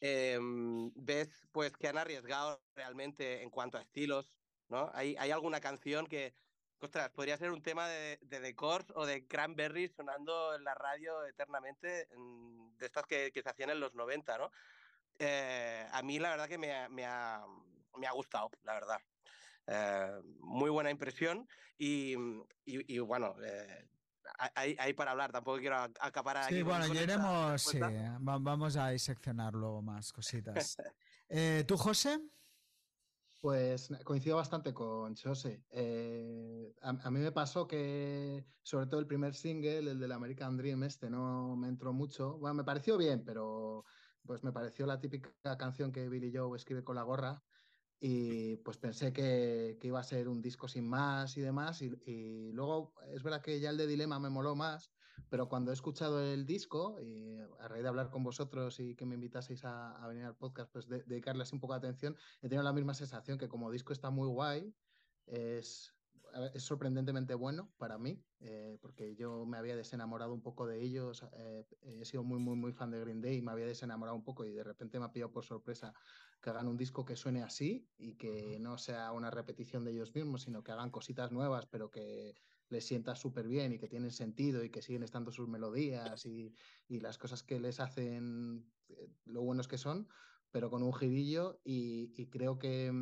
em, 0.00 0.92
ves 0.94 1.46
pues 1.52 1.76
que 1.76 1.88
han 1.88 1.98
arriesgado 1.98 2.62
realmente 2.74 3.42
en 3.42 3.50
cuanto 3.50 3.78
a 3.78 3.82
estilos, 3.82 4.32
¿no? 4.68 4.90
Hay, 4.94 5.16
hay 5.18 5.30
alguna 5.32 5.60
canción 5.60 6.06
que, 6.06 6.34
ostras, 6.78 7.10
podría 7.10 7.36
ser 7.36 7.50
un 7.50 7.62
tema 7.62 7.88
de, 7.88 8.18
de 8.22 8.40
The 8.40 8.56
o 8.94 9.06
de 9.06 9.26
Cranberry 9.26 9.88
sonando 9.88 10.54
en 10.54 10.64
la 10.64 10.74
radio 10.74 11.24
eternamente, 11.26 12.08
de 12.78 12.86
estas 12.86 13.04
que, 13.06 13.32
que, 13.32 13.42
se 13.42 13.50
hacían 13.50 13.70
en 13.70 13.80
los 13.80 13.94
90, 13.94 14.38
¿no? 14.38 14.50
Eh, 15.18 15.86
a 15.92 16.02
mí 16.02 16.18
la 16.18 16.30
verdad 16.30 16.48
que 16.48 16.56
me, 16.58 16.88
me, 16.88 17.04
ha, 17.04 17.44
me 17.98 18.06
ha 18.06 18.12
gustado, 18.12 18.50
la 18.62 18.74
verdad. 18.74 19.00
Eh, 19.66 20.20
muy 20.40 20.70
buena 20.70 20.90
impresión 20.90 21.48
y, 21.78 22.14
y, 22.64 22.98
bueno, 22.98 23.34
eh, 23.42 23.88
hay, 24.54 24.92
para 24.94 25.12
hablar, 25.12 25.32
tampoco 25.32 25.58
quiero 25.58 25.76
acaparar 26.00 26.48
Sí, 26.48 26.62
bueno, 26.62 26.86
ya 26.92 27.02
iremos, 27.02 27.62
sí, 27.62 27.78
vamos 28.20 28.76
a 28.76 28.88
diseccionar 28.88 29.54
luego 29.54 29.82
más 29.82 30.12
cositas. 30.12 30.76
eh, 31.28 31.64
¿Tú, 31.66 31.76
José? 31.76 32.20
Pues 33.40 33.88
coincido 34.04 34.36
bastante 34.36 34.74
con 34.74 35.16
José. 35.16 35.64
Eh, 35.70 36.74
a, 36.82 36.90
a, 36.90 37.10
mí 37.10 37.20
me 37.20 37.32
pasó 37.32 37.66
que, 37.66 38.44
sobre 38.62 38.86
todo 38.86 39.00
el 39.00 39.06
primer 39.06 39.34
single, 39.34 39.90
el 39.90 39.98
del 39.98 40.12
American 40.12 40.58
Dream, 40.58 40.82
este 40.82 41.08
no 41.08 41.56
me 41.56 41.68
entró 41.68 41.94
mucho. 41.94 42.36
Bueno, 42.36 42.54
me 42.54 42.64
pareció 42.64 42.98
bien, 42.98 43.24
pero 43.24 43.86
pues 44.26 44.44
me 44.44 44.52
pareció 44.52 44.84
la 44.84 45.00
típica 45.00 45.56
canción 45.56 45.92
que 45.92 46.08
Billy 46.10 46.30
Joe 46.34 46.54
escribe 46.56 46.84
con 46.84 46.96
la 46.96 47.02
gorra 47.02 47.42
y 48.00 48.56
pues 48.56 48.78
pensé 48.78 49.12
que, 49.12 49.76
que, 49.78 49.88
iba 49.88 50.00
a 50.00 50.04
ser 50.04 50.28
un 50.28 50.40
disco 50.40 50.68
sin 50.68 50.88
más 50.88 51.36
y 51.36 51.42
demás 51.42 51.82
y, 51.82 52.50
luego 52.52 52.94
es 53.12 53.22
verdad 53.22 53.42
que 53.42 53.60
ya 53.60 53.68
el 53.68 53.76
de 53.76 53.86
Dilema 53.86 54.18
me 54.18 54.30
moló 54.30 54.56
más, 54.56 54.90
pero 55.28 55.50
cuando 55.50 55.70
he 55.70 55.74
escuchado 55.74 56.22
el 56.22 56.46
disco 56.46 56.98
y 56.98 57.36
a 57.58 57.68
raíz 57.68 57.82
de 57.82 57.88
hablar 57.90 58.08
con 58.08 58.24
vosotros 58.24 58.80
y 58.80 58.96
que 58.96 59.04
me 59.04 59.16
invitaseis 59.16 59.64
a, 59.64 60.06
venir 60.08 60.24
al 60.24 60.34
podcast, 60.34 60.72
pues 60.72 60.88
de, 60.88 61.02
dedicarles 61.02 61.52
un 61.52 61.60
poco 61.60 61.74
de 61.74 61.78
atención, 61.78 62.16
he 62.40 62.48
tenido 62.48 62.62
la 62.62 62.72
misma 62.72 62.94
sensación 62.94 63.36
que 63.36 63.48
como 63.48 63.70
disco 63.70 63.92
está 63.92 64.08
muy 64.08 64.28
guay, 64.28 64.74
es, 65.26 65.92
es 66.54 66.62
sorprendentemente 66.62 67.34
bueno 67.34 67.74
para 67.76 67.98
mí, 67.98 68.24
eh, 68.38 68.78
porque 68.80 69.14
yo 69.14 69.46
me 69.46 69.58
había 69.58 69.76
desenamorado 69.76 70.32
un 70.34 70.42
poco 70.42 70.66
de 70.66 70.80
ellos, 70.80 71.24
eh, 71.32 71.66
he 71.80 72.04
sido 72.04 72.24
muy, 72.24 72.38
muy, 72.38 72.56
muy 72.56 72.72
fan 72.72 72.90
de 72.90 73.00
Green 73.00 73.20
Day 73.20 73.38
y 73.38 73.42
me 73.42 73.52
había 73.52 73.66
desenamorado 73.66 74.16
un 74.16 74.24
poco 74.24 74.44
y 74.44 74.52
de 74.52 74.64
repente 74.64 74.98
me 74.98 75.06
ha 75.06 75.12
pillado 75.12 75.32
por 75.32 75.44
sorpresa 75.44 75.92
que 76.40 76.50
hagan 76.50 76.68
un 76.68 76.76
disco 76.76 77.04
que 77.04 77.16
suene 77.16 77.42
así 77.42 77.90
y 77.96 78.16
que 78.16 78.58
no 78.60 78.78
sea 78.78 79.12
una 79.12 79.30
repetición 79.30 79.84
de 79.84 79.92
ellos 79.92 80.14
mismos, 80.14 80.42
sino 80.42 80.62
que 80.62 80.72
hagan 80.72 80.90
cositas 80.90 81.32
nuevas, 81.32 81.66
pero 81.66 81.90
que 81.90 82.34
les 82.68 82.84
sienta 82.86 83.14
súper 83.16 83.46
bien 83.48 83.72
y 83.72 83.78
que 83.78 83.88
tienen 83.88 84.10
sentido 84.10 84.64
y 84.64 84.70
que 84.70 84.82
siguen 84.82 85.02
estando 85.02 85.32
sus 85.32 85.48
melodías 85.48 86.24
y, 86.26 86.54
y 86.86 87.00
las 87.00 87.18
cosas 87.18 87.42
que 87.42 87.60
les 87.60 87.80
hacen 87.80 88.72
eh, 88.88 89.08
lo 89.24 89.42
buenos 89.42 89.68
que 89.68 89.78
son, 89.78 90.08
pero 90.50 90.70
con 90.70 90.82
un 90.82 90.92
girillo 90.94 91.60
y, 91.64 92.12
y 92.20 92.28
creo 92.30 92.58
que, 92.58 92.92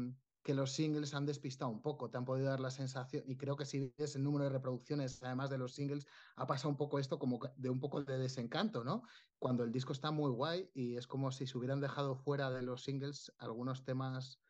que 0.43 0.55
los 0.55 0.73
singles 0.73 1.15
han 1.15 1.27
despistado 1.27 1.71
un 1.71 1.83
poco, 1.83 2.11
te 2.11 2.19
han 2.19 2.25
podido 2.25 2.49
dar 2.49 2.61
la 2.61 2.71
sensación, 2.71 3.25
y 3.27 3.37
creo 3.37 3.57
que 3.57 3.67
si 3.67 3.93
ves 3.99 4.17
el 4.17 4.23
número 4.23 4.45
de 4.45 4.51
reproducciones, 4.51 5.23
además 5.23 5.51
de 5.51 5.59
los 5.59 5.75
singles, 5.75 6.07
ha 6.37 6.47
pasado 6.47 6.71
un 6.71 6.77
poco 6.77 6.99
esto 6.99 7.19
como 7.19 7.39
de 7.57 7.71
un 7.71 7.81
poco 7.81 8.03
de 8.03 8.19
desencanto, 8.19 8.85
¿no? 8.85 9.03
Cuando 9.39 9.65
el 9.65 9.73
disco 9.73 9.93
está 9.93 10.11
muy 10.11 10.31
guay 10.31 10.71
y 10.75 10.97
es 10.97 11.07
como 11.07 11.31
si 11.33 11.47
se 11.47 11.59
hubieran 11.59 11.81
dejado 11.81 12.17
fuera 12.17 12.51
de 12.51 12.63
los 12.63 12.83
singles 12.83 13.33
algunos 13.39 13.85
temas 13.85 14.41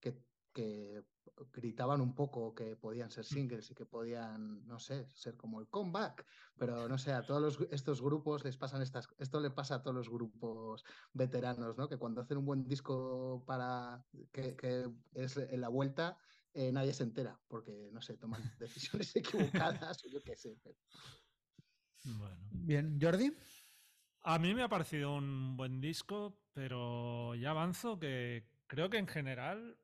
que, 0.00 0.24
que 0.58 1.04
gritaban 1.52 2.00
un 2.00 2.16
poco 2.16 2.52
que 2.52 2.74
podían 2.74 3.12
ser 3.12 3.24
singles 3.24 3.70
y 3.70 3.74
que 3.76 3.86
podían, 3.86 4.66
no 4.66 4.80
sé, 4.80 5.06
ser 5.14 5.36
como 5.36 5.60
el 5.60 5.68
comeback, 5.68 6.26
pero 6.56 6.88
no 6.88 6.98
sé, 6.98 7.12
a 7.12 7.22
todos 7.22 7.40
los, 7.40 7.70
estos 7.70 8.02
grupos 8.02 8.42
les 8.42 8.56
pasan 8.56 8.82
estas, 8.82 9.08
esto 9.18 9.38
le 9.38 9.52
pasa 9.52 9.76
a 9.76 9.82
todos 9.82 9.94
los 9.94 10.08
grupos 10.08 10.84
veteranos, 11.12 11.78
¿no? 11.78 11.88
Que 11.88 11.96
cuando 11.96 12.22
hacen 12.22 12.38
un 12.38 12.44
buen 12.44 12.64
disco 12.64 13.44
para 13.46 14.04
que, 14.32 14.56
que 14.56 14.90
es 15.14 15.36
en 15.36 15.60
la 15.60 15.68
vuelta, 15.68 16.18
eh, 16.54 16.72
nadie 16.72 16.92
se 16.92 17.04
entera, 17.04 17.38
porque, 17.46 17.90
no 17.92 18.02
sé, 18.02 18.16
toman 18.16 18.42
decisiones 18.58 19.14
equivocadas 19.14 20.04
o 20.04 20.08
yo 20.08 20.20
qué 20.24 20.34
sé. 20.34 20.58
Pero... 20.60 20.76
Bueno. 22.18 22.36
Bien, 22.50 22.98
Jordi. 23.00 23.32
A 24.22 24.40
mí 24.40 24.54
me 24.54 24.64
ha 24.64 24.68
parecido 24.68 25.14
un 25.14 25.56
buen 25.56 25.80
disco, 25.80 26.36
pero 26.52 27.36
ya 27.36 27.50
avanzo 27.50 28.00
que 28.00 28.48
creo 28.66 28.90
que 28.90 28.98
en 28.98 29.06
general 29.06 29.78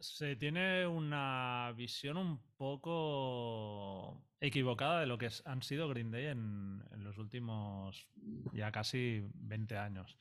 se 0.00 0.36
tiene 0.36 0.86
una 0.86 1.72
visión 1.76 2.16
un 2.16 2.40
poco 2.56 4.22
equivocada 4.40 5.00
de 5.00 5.06
lo 5.06 5.18
que 5.18 5.30
han 5.44 5.62
sido 5.62 5.88
Green 5.88 6.10
Day 6.10 6.26
en, 6.26 6.82
los 6.98 7.18
últimos 7.18 8.06
ya 8.52 8.70
casi 8.70 9.22
20 9.34 9.76
años. 9.76 10.16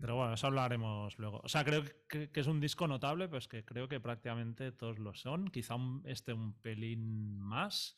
Pero 0.00 0.16
bueno, 0.16 0.34
eso 0.34 0.46
hablaremos 0.46 1.18
luego. 1.18 1.40
O 1.42 1.48
sea, 1.48 1.64
creo 1.64 1.84
que, 2.08 2.30
es 2.32 2.46
un 2.46 2.60
disco 2.60 2.86
notable, 2.86 3.28
pues 3.28 3.48
que 3.48 3.64
creo 3.64 3.88
que 3.88 3.98
prácticamente 3.98 4.72
todos 4.72 4.98
lo 4.98 5.14
son. 5.14 5.48
Quizá 5.48 5.76
este 6.04 6.32
un 6.32 6.54
pelín 6.60 7.40
más. 7.40 7.96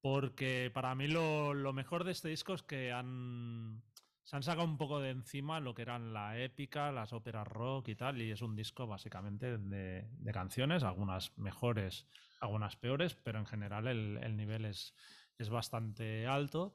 Porque 0.00 0.70
para 0.72 0.94
mí 0.94 1.08
lo, 1.08 1.54
lo 1.54 1.72
mejor 1.72 2.04
de 2.04 2.12
este 2.12 2.28
disco 2.28 2.54
es 2.54 2.62
que 2.62 2.92
han 2.92 3.82
se 4.24 4.36
han 4.36 4.42
sacado 4.42 4.66
un 4.66 4.78
poco 4.78 5.00
de 5.00 5.10
encima 5.10 5.60
lo 5.60 5.74
que 5.74 5.82
eran 5.82 6.14
la 6.14 6.40
épica, 6.40 6.90
las 6.90 7.12
óperas 7.12 7.46
rock 7.46 7.88
y 7.88 7.94
tal, 7.94 8.20
y 8.22 8.30
es 8.30 8.40
un 8.40 8.56
disco 8.56 8.86
básicamente 8.86 9.58
de, 9.58 10.08
de 10.10 10.32
canciones, 10.32 10.82
algunas 10.82 11.36
mejores, 11.36 12.06
algunas 12.40 12.76
peores, 12.76 13.14
pero 13.14 13.38
en 13.38 13.46
general 13.46 13.86
el, 13.86 14.18
el 14.22 14.36
nivel 14.36 14.64
es, 14.64 14.94
es, 15.38 15.50
bastante 15.50 16.26
alto. 16.26 16.72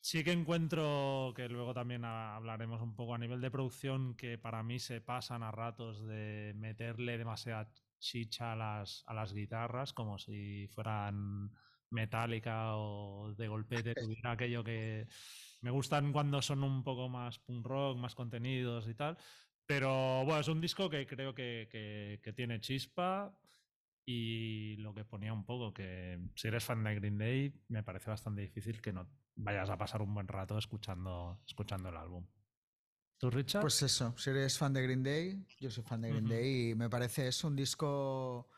Sí 0.00 0.24
que 0.24 0.32
encuentro 0.32 1.32
que 1.36 1.48
luego 1.48 1.72
también 1.72 2.04
hablaremos 2.04 2.82
un 2.82 2.96
poco 2.96 3.14
a 3.14 3.18
nivel 3.18 3.40
de 3.40 3.50
producción 3.50 4.16
que 4.16 4.36
para 4.36 4.62
mí 4.62 4.80
se 4.80 5.00
pasan 5.00 5.44
a 5.44 5.52
ratos 5.52 6.04
de 6.04 6.52
meterle 6.56 7.16
demasiada 7.16 7.70
chicha 7.98 8.52
a 8.52 8.56
las, 8.56 9.04
a 9.06 9.14
las 9.14 9.32
guitarras 9.32 9.92
como 9.92 10.18
si 10.18 10.68
fueran 10.68 11.50
metálica 11.90 12.76
o 12.76 13.34
de 13.34 13.48
golpe 13.48 13.82
de 13.82 13.94
tuviera 13.94 14.32
aquello 14.32 14.64
que 14.64 15.06
me 15.60 15.70
gustan 15.70 16.12
cuando 16.12 16.42
son 16.42 16.62
un 16.62 16.82
poco 16.82 17.08
más 17.08 17.38
punk 17.38 17.66
rock, 17.66 17.98
más 17.98 18.14
contenidos 18.14 18.88
y 18.88 18.94
tal. 18.94 19.16
Pero 19.66 20.24
bueno, 20.24 20.40
es 20.40 20.48
un 20.48 20.60
disco 20.60 20.88
que 20.88 21.06
creo 21.06 21.34
que, 21.34 21.68
que, 21.70 22.20
que, 22.22 22.32
tiene 22.32 22.60
chispa 22.60 23.36
y 24.06 24.76
lo 24.76 24.94
que 24.94 25.04
ponía 25.04 25.32
un 25.32 25.44
poco, 25.44 25.74
que 25.74 26.20
si 26.36 26.46
eres 26.46 26.64
fan 26.64 26.84
de 26.84 26.94
Green 26.94 27.18
Day, 27.18 27.52
me 27.68 27.82
parece 27.82 28.10
bastante 28.10 28.42
difícil 28.42 28.80
que 28.80 28.92
no 28.92 29.08
vayas 29.34 29.68
a 29.68 29.76
pasar 29.76 30.02
un 30.02 30.14
buen 30.14 30.28
rato 30.28 30.56
escuchando, 30.56 31.42
escuchando 31.46 31.88
el 31.88 31.96
álbum. 31.96 32.24
¿Tú, 33.18 33.30
Richard? 33.30 33.62
Pues 33.62 33.82
eso, 33.82 34.14
si 34.18 34.30
eres 34.30 34.56
fan 34.58 34.72
de 34.72 34.82
Green 34.82 35.02
Day, 35.02 35.44
yo 35.58 35.70
soy 35.70 35.82
fan 35.82 36.02
de 36.02 36.10
Green 36.10 36.26
uh 36.26 36.28
-huh. 36.28 36.32
Day 36.32 36.70
y 36.70 36.74
me 36.74 36.88
parece 36.88 37.26
es 37.26 37.42
un 37.42 37.56
disco 37.56 38.48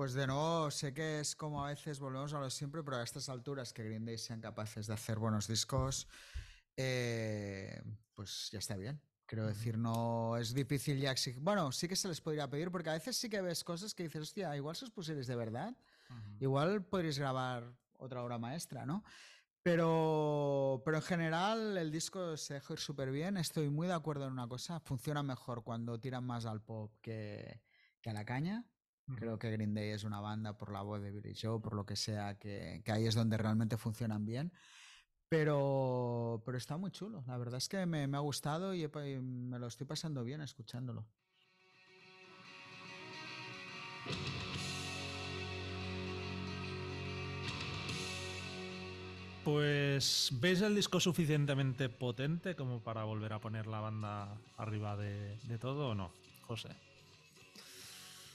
Pues 0.00 0.14
de 0.14 0.26
nuevo, 0.26 0.70
sé 0.70 0.94
que 0.94 1.20
es 1.20 1.36
como 1.36 1.62
a 1.62 1.68
veces 1.68 2.00
volvemos 2.00 2.32
a 2.32 2.40
lo 2.40 2.48
siempre, 2.48 2.82
pero 2.82 2.96
a 2.96 3.02
estas 3.02 3.28
alturas 3.28 3.74
que 3.74 3.84
Green 3.84 4.06
Day 4.06 4.16
sean 4.16 4.40
capaces 4.40 4.86
de 4.86 4.94
hacer 4.94 5.18
buenos 5.18 5.46
discos, 5.46 6.08
eh, 6.74 7.82
pues 8.14 8.48
ya 8.50 8.60
está 8.60 8.78
bien. 8.78 8.98
Quiero 9.26 9.46
decir, 9.46 9.76
no 9.76 10.38
es 10.38 10.54
difícil 10.54 10.98
ya 10.98 11.10
exigir. 11.10 11.42
Bueno, 11.42 11.70
sí 11.70 11.86
que 11.86 11.96
se 11.96 12.08
les 12.08 12.22
podría 12.22 12.48
pedir, 12.48 12.70
porque 12.70 12.88
a 12.88 12.94
veces 12.94 13.14
sí 13.14 13.28
que 13.28 13.42
ves 13.42 13.62
cosas 13.62 13.92
que 13.92 14.04
dices, 14.04 14.22
hostia, 14.22 14.56
igual 14.56 14.74
si 14.74 14.86
os 14.86 14.90
pusierais 14.90 15.26
de 15.26 15.36
verdad, 15.36 15.76
igual 16.38 16.82
podréis 16.82 17.18
grabar 17.18 17.70
otra 17.98 18.22
obra 18.24 18.38
maestra, 18.38 18.86
¿no? 18.86 19.04
Pero, 19.62 20.80
pero 20.82 20.96
en 20.96 21.02
general 21.02 21.76
el 21.76 21.92
disco 21.92 22.38
se 22.38 22.54
deja 22.54 22.72
ir 22.72 22.80
súper 22.80 23.10
bien. 23.10 23.36
Estoy 23.36 23.68
muy 23.68 23.86
de 23.86 23.92
acuerdo 23.92 24.26
en 24.26 24.32
una 24.32 24.48
cosa, 24.48 24.80
funciona 24.80 25.22
mejor 25.22 25.62
cuando 25.62 26.00
tiran 26.00 26.24
más 26.24 26.46
al 26.46 26.62
pop 26.62 26.90
que, 27.02 27.60
que 28.00 28.08
a 28.08 28.14
la 28.14 28.24
caña. 28.24 28.64
Creo 29.16 29.38
que 29.38 29.50
Green 29.50 29.74
Day 29.74 29.90
es 29.90 30.04
una 30.04 30.20
banda 30.20 30.56
por 30.56 30.72
la 30.72 30.82
voz 30.82 31.02
de 31.02 31.10
Billy 31.10 31.34
Joe, 31.40 31.60
por 31.60 31.74
lo 31.74 31.84
que 31.84 31.96
sea, 31.96 32.38
que, 32.38 32.82
que 32.84 32.92
ahí 32.92 33.06
es 33.06 33.14
donde 33.14 33.36
realmente 33.36 33.76
funcionan 33.76 34.24
bien. 34.24 34.52
Pero, 35.28 36.42
pero 36.44 36.58
está 36.58 36.76
muy 36.76 36.90
chulo. 36.90 37.22
La 37.26 37.38
verdad 37.38 37.58
es 37.58 37.68
que 37.68 37.86
me, 37.86 38.06
me 38.06 38.16
ha 38.16 38.20
gustado 38.20 38.74
y, 38.74 38.82
y 38.84 39.20
me 39.20 39.58
lo 39.58 39.68
estoy 39.68 39.86
pasando 39.86 40.24
bien 40.24 40.40
escuchándolo. 40.40 41.06
Pues, 49.44 50.30
¿veis 50.40 50.60
el 50.60 50.74
disco 50.74 51.00
suficientemente 51.00 51.88
potente 51.88 52.54
como 52.54 52.82
para 52.82 53.04
volver 53.04 53.32
a 53.32 53.40
poner 53.40 53.66
la 53.66 53.80
banda 53.80 54.38
arriba 54.56 54.96
de, 54.96 55.38
de 55.44 55.58
todo 55.58 55.90
o 55.90 55.94
no, 55.94 56.12
José? 56.42 56.68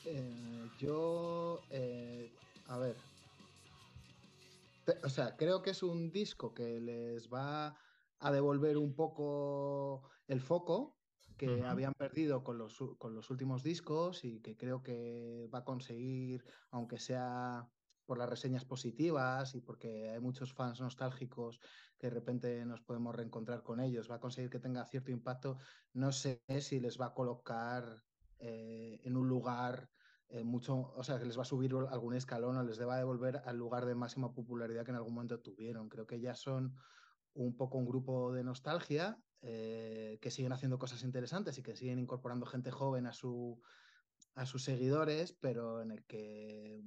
Eh, 0.08 0.70
yo, 0.78 1.60
eh, 1.72 2.32
a 2.68 2.78
ver, 2.78 2.96
o 5.04 5.10
sea, 5.10 5.36
creo 5.36 5.62
que 5.62 5.72
es 5.72 5.82
un 5.82 6.12
disco 6.12 6.54
que 6.54 6.80
les 6.80 7.28
va 7.32 7.76
a 8.20 8.32
devolver 8.32 8.78
un 8.78 8.96
poco 8.96 10.10
el 10.28 10.42
foco 10.42 11.00
que 11.38 11.64
habían 11.64 11.94
perdido 11.94 12.44
con 12.44 12.58
los, 12.58 12.78
con 12.98 13.16
los 13.16 13.30
últimos 13.30 13.64
discos 13.64 14.24
y 14.24 14.42
que 14.42 14.56
creo 14.56 14.84
que 14.84 15.50
va 15.54 15.60
a 15.60 15.66
conseguir, 15.66 16.46
aunque 16.72 17.00
sea 17.00 17.68
por 18.06 18.18
las 18.20 18.30
reseñas 18.30 18.64
positivas 18.64 19.56
y 19.56 19.62
porque 19.62 20.12
hay 20.12 20.20
muchos 20.20 20.54
fans 20.54 20.80
nostálgicos 20.80 21.60
que 21.98 22.08
de 22.08 22.14
repente 22.14 22.66
nos 22.66 22.82
podemos 22.82 23.16
reencontrar 23.16 23.64
con 23.64 23.80
ellos, 23.80 24.10
va 24.10 24.16
a 24.16 24.20
conseguir 24.20 24.50
que 24.50 24.60
tenga 24.60 24.86
cierto 24.86 25.12
impacto. 25.12 25.58
No 25.94 26.12
sé 26.12 26.44
si 26.62 26.80
les 26.80 27.00
va 27.02 27.08
a 27.08 27.14
colocar 27.14 28.04
eh, 28.48 29.00
en 29.04 29.18
un 29.18 29.28
lugar 29.28 29.90
eh, 30.30 30.44
mucho, 30.44 30.94
o 30.96 31.04
sea, 31.04 31.18
que 31.18 31.26
les 31.26 31.36
va 31.36 31.42
a 31.42 31.46
subir 31.46 31.74
algún 31.90 32.14
escalón 32.14 32.58
o 32.58 32.64
les 32.64 32.80
va 32.80 32.94
a 32.94 33.00
devolver 33.00 33.42
al 33.44 33.58
lugar 33.58 33.86
de 33.86 33.96
máxima 33.96 34.34
popularidad 34.34 34.86
que 34.86 34.92
en 34.92 34.98
algún 34.98 35.16
momento 35.16 35.40
tuvieron. 35.40 35.90
Creo 35.90 36.06
que 36.06 36.20
ya 36.20 36.36
son 36.36 36.76
un 37.34 37.58
poco 37.58 37.80
un 37.80 37.88
grupo 37.88 38.32
de 38.34 38.44
nostalgia, 38.44 39.18
eh, 39.42 40.20
que 40.22 40.30
siguen 40.30 40.52
haciendo 40.52 40.78
cosas 40.78 41.02
interesantes 41.04 41.58
y 41.58 41.64
que 41.64 41.76
siguen 41.76 41.98
incorporando 41.98 42.46
gente 42.46 42.70
joven 42.70 43.08
a, 43.08 43.14
su, 43.14 43.60
a 44.36 44.46
sus 44.46 44.64
seguidores, 44.64 45.34
pero 45.34 45.82
en 45.82 45.90
el 45.90 46.06
que 46.06 46.84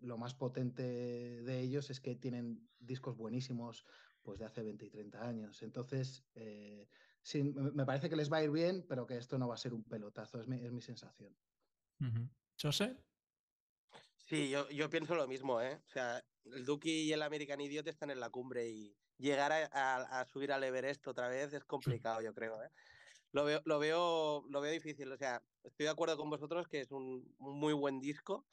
lo 0.00 0.18
más 0.18 0.34
potente 0.34 0.82
de 0.82 1.60
ellos 1.60 1.88
es 1.88 2.00
que 2.00 2.14
tienen 2.14 2.68
discos 2.78 3.16
buenísimos 3.16 3.86
pues 4.22 4.38
de 4.38 4.44
hace 4.44 4.62
20 4.62 4.84
y 4.84 4.90
30 4.90 5.26
años. 5.26 5.62
Entonces, 5.62 6.26
eh, 6.34 6.88
sí, 7.22 7.42
me 7.42 7.84
parece 7.84 8.08
que 8.08 8.16
les 8.16 8.32
va 8.32 8.38
a 8.38 8.44
ir 8.44 8.50
bien, 8.50 8.84
pero 8.88 9.06
que 9.06 9.16
esto 9.16 9.38
no 9.38 9.48
va 9.48 9.54
a 9.54 9.58
ser 9.58 9.74
un 9.74 9.84
pelotazo, 9.84 10.40
es 10.40 10.48
mi, 10.48 10.64
es 10.64 10.72
mi 10.72 10.80
sensación. 10.80 11.36
¿José? 12.60 12.96
Sí, 14.28 14.50
yo, 14.50 14.68
yo 14.68 14.90
pienso 14.90 15.14
lo 15.14 15.26
mismo, 15.26 15.60
¿eh? 15.60 15.80
O 15.86 15.90
sea, 15.90 16.22
el 16.44 16.64
Duki 16.64 17.02
y 17.02 17.12
el 17.12 17.22
American 17.22 17.60
Idiot 17.60 17.86
están 17.88 18.10
en 18.10 18.20
la 18.20 18.30
cumbre 18.30 18.68
y 18.68 18.94
llegar 19.16 19.52
a, 19.72 20.24
subir 20.26 20.52
al 20.52 20.64
Everest 20.64 21.06
otra 21.08 21.28
vez 21.28 21.52
es 21.52 21.64
complicado, 21.64 22.20
yo 22.22 22.32
creo, 22.34 22.62
¿eh? 22.62 22.70
Lo 23.32 23.44
veo, 23.44 23.60
lo, 23.64 23.78
veo, 23.78 24.44
lo 24.48 24.60
veo 24.60 24.72
difícil, 24.72 25.12
o 25.12 25.16
sea, 25.16 25.42
estoy 25.62 25.84
de 25.84 25.90
acuerdo 25.90 26.16
con 26.16 26.30
vosotros 26.30 26.66
que 26.66 26.80
es 26.80 26.90
un, 26.92 27.34
muy 27.38 27.74
buen 27.74 28.00
disco, 28.00 28.46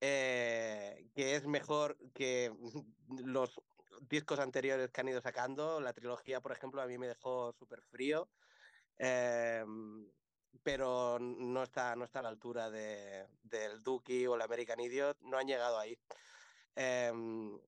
eh, 0.00 1.08
que 1.14 1.34
es 1.34 1.46
mejor 1.46 1.98
que 2.14 2.50
los 3.24 3.60
discos 4.00 4.38
anteriores 4.38 4.90
que 4.90 5.00
han 5.00 5.08
ido 5.08 5.20
sacando. 5.20 5.80
La 5.80 5.92
trilogía, 5.92 6.40
por 6.40 6.52
ejemplo, 6.52 6.82
a 6.82 6.86
mí 6.86 6.98
me 6.98 7.08
dejó 7.08 7.52
súper 7.52 7.82
frío. 7.82 8.28
Eh, 8.98 9.64
pero 10.62 11.18
no 11.20 11.62
está, 11.62 11.94
no 11.96 12.04
está 12.04 12.20
a 12.20 12.22
la 12.22 12.28
altura 12.28 12.70
de, 12.70 13.26
del 13.42 13.82
Duki 13.82 14.26
o 14.26 14.34
el 14.34 14.42
American 14.42 14.80
Idiot, 14.80 15.16
no 15.20 15.38
han 15.38 15.46
llegado 15.46 15.78
ahí. 15.78 15.98
Em, 16.74 17.58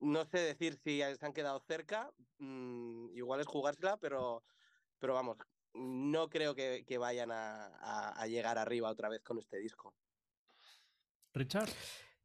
no 0.00 0.24
sé 0.24 0.38
decir 0.38 0.78
si 0.82 1.00
se 1.00 1.26
han 1.26 1.32
quedado 1.32 1.60
cerca, 1.60 2.10
mm, 2.38 3.10
igual 3.14 3.40
es 3.40 3.46
jugársela, 3.46 3.96
pero, 3.98 4.42
pero 4.98 5.14
vamos, 5.14 5.36
no 5.74 6.28
creo 6.28 6.54
que, 6.54 6.98
vayan 6.98 7.30
a, 7.30 8.26
llegar 8.26 8.58
arriba 8.58 8.90
otra 8.90 9.08
vez 9.08 9.22
con 9.22 9.38
este 9.38 9.58
disco. 9.58 9.94
Richard. 11.34 11.70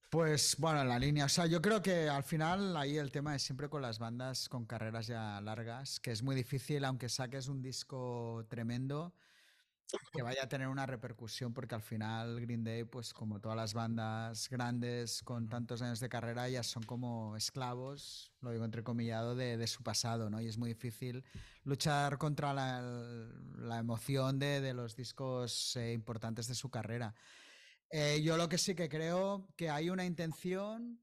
Pues 0.09 0.55
bueno, 0.57 0.85
la 0.85 0.97
línea, 0.99 1.25
o 1.25 1.29
sea, 1.29 1.47
yo 1.47 1.61
creo 1.61 1.81
que 1.81 2.07
al 2.07 2.23
final 2.23 2.77
ahí 2.77 2.97
el 2.97 3.11
tema 3.11 3.35
es 3.35 3.43
siempre 3.43 3.67
con 3.69 3.81
las 3.81 3.99
bandas 3.99 4.47
con 4.47 4.65
carreras 4.65 5.07
ya 5.07 5.41
largas, 5.41 5.99
que 5.99 6.11
es 6.11 6.23
muy 6.23 6.33
difícil, 6.33 6.85
aunque 6.85 7.09
saques 7.09 7.49
un 7.49 7.61
disco 7.61 8.45
tremendo, 8.47 9.13
que 10.13 10.21
vaya 10.21 10.43
a 10.43 10.47
tener 10.49 10.69
una 10.69 10.85
repercusión 10.85 11.53
porque 11.53 11.75
al 11.75 11.81
final 11.81 12.39
Green 12.39 12.63
Day, 12.63 12.85
pues 12.85 13.13
como 13.13 13.41
todas 13.41 13.57
las 13.57 13.73
bandas 13.73 14.49
grandes 14.49 15.23
con 15.23 15.49
tantos 15.49 15.81
años 15.81 15.99
de 15.99 16.09
carrera, 16.09 16.47
ya 16.49 16.63
son 16.63 16.83
como 16.83 17.35
esclavos, 17.35 18.31
lo 18.41 18.51
digo 18.51 18.63
entrecomillado, 18.65 19.35
de, 19.35 19.57
de 19.57 19.67
su 19.67 19.83
pasado, 19.83 20.29
¿no? 20.29 20.39
Y 20.41 20.47
es 20.47 20.57
muy 20.57 20.69
difícil 20.69 21.25
luchar 21.63 22.17
contra 22.17 22.53
la, 22.53 22.81
la 23.57 23.77
emoción 23.79 24.39
de, 24.39 24.61
de, 24.61 24.73
los 24.73 24.95
discos 24.95 25.75
eh, 25.75 25.91
importantes 25.93 26.47
de 26.47 26.55
su 26.55 26.69
carrera. 26.69 27.13
Eh, 27.89 28.21
yo 28.21 28.37
lo 28.37 28.49
que 28.49 28.57
sí 28.57 28.75
que 28.75 28.89
creo 28.89 29.47
que 29.55 29.69
hay 29.69 29.89
una 29.89 30.05
intención 30.05 30.99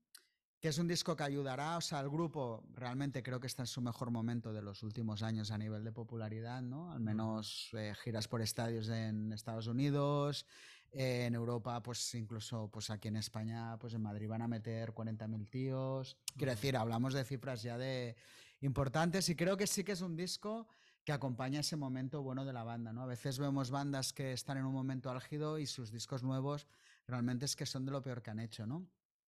que 0.60 0.68
es 0.68 0.78
un 0.78 0.88
disco 0.88 1.14
que 1.14 1.22
ayudará, 1.22 1.76
o 1.76 1.80
sea, 1.82 2.00
el 2.00 2.08
grupo 2.08 2.64
realmente 2.72 3.22
creo 3.22 3.38
que 3.38 3.46
está 3.46 3.64
en 3.64 3.66
su 3.66 3.82
mejor 3.82 4.10
momento 4.10 4.50
de 4.50 4.62
los 4.62 4.82
últimos 4.82 5.22
años 5.22 5.50
a 5.50 5.58
nivel 5.58 5.84
de 5.84 5.92
popularidad, 5.92 6.62
¿no? 6.62 6.90
Al 6.90 7.00
menos 7.00 7.68
eh, 7.74 7.92
giras 8.02 8.28
por 8.28 8.40
estadios 8.40 8.88
en 8.88 9.30
Estados 9.34 9.66
Unidos, 9.66 10.46
eh, 10.90 11.26
en 11.26 11.34
Europa, 11.34 11.82
pues 11.82 12.14
incluso 12.14 12.70
pues 12.72 12.88
aquí 12.88 13.08
en 13.08 13.16
España, 13.16 13.78
pues 13.78 13.92
en 13.92 14.00
Madrid 14.00 14.26
van 14.26 14.40
a 14.40 14.48
meter 14.48 14.92
40.000 14.92 15.50
tíos. 15.50 16.16
Quiero 16.34 16.52
decir, 16.52 16.78
hablamos 16.78 17.12
de 17.12 17.24
cifras 17.24 17.62
ya 17.62 17.76
de 17.76 18.16
importantes 18.62 19.28
y 19.28 19.36
creo 19.36 19.58
que 19.58 19.66
sí 19.66 19.84
que 19.84 19.92
es 19.92 20.00
un 20.00 20.16
disco 20.16 20.66
que 21.04 21.12
acompaña 21.12 21.60
ese 21.60 21.76
momento 21.76 22.22
bueno 22.22 22.44
de 22.44 22.52
la 22.52 22.64
banda, 22.64 22.92
¿no? 22.92 23.02
A 23.02 23.06
veces 23.06 23.38
vemos 23.38 23.70
bandas 23.70 24.12
que 24.12 24.32
están 24.32 24.56
en 24.56 24.64
un 24.64 24.72
momento 24.72 25.10
álgido 25.10 25.58
y 25.58 25.66
sus 25.66 25.90
discos 25.90 26.22
nuevos 26.22 26.66
realmente 27.06 27.44
es 27.44 27.56
que 27.56 27.66
son 27.66 27.84
de 27.84 27.92
lo 27.92 28.02
peor 28.02 28.22
que 28.22 28.30
han 28.30 28.40
hecho, 28.40 28.66
¿no? 28.66 28.86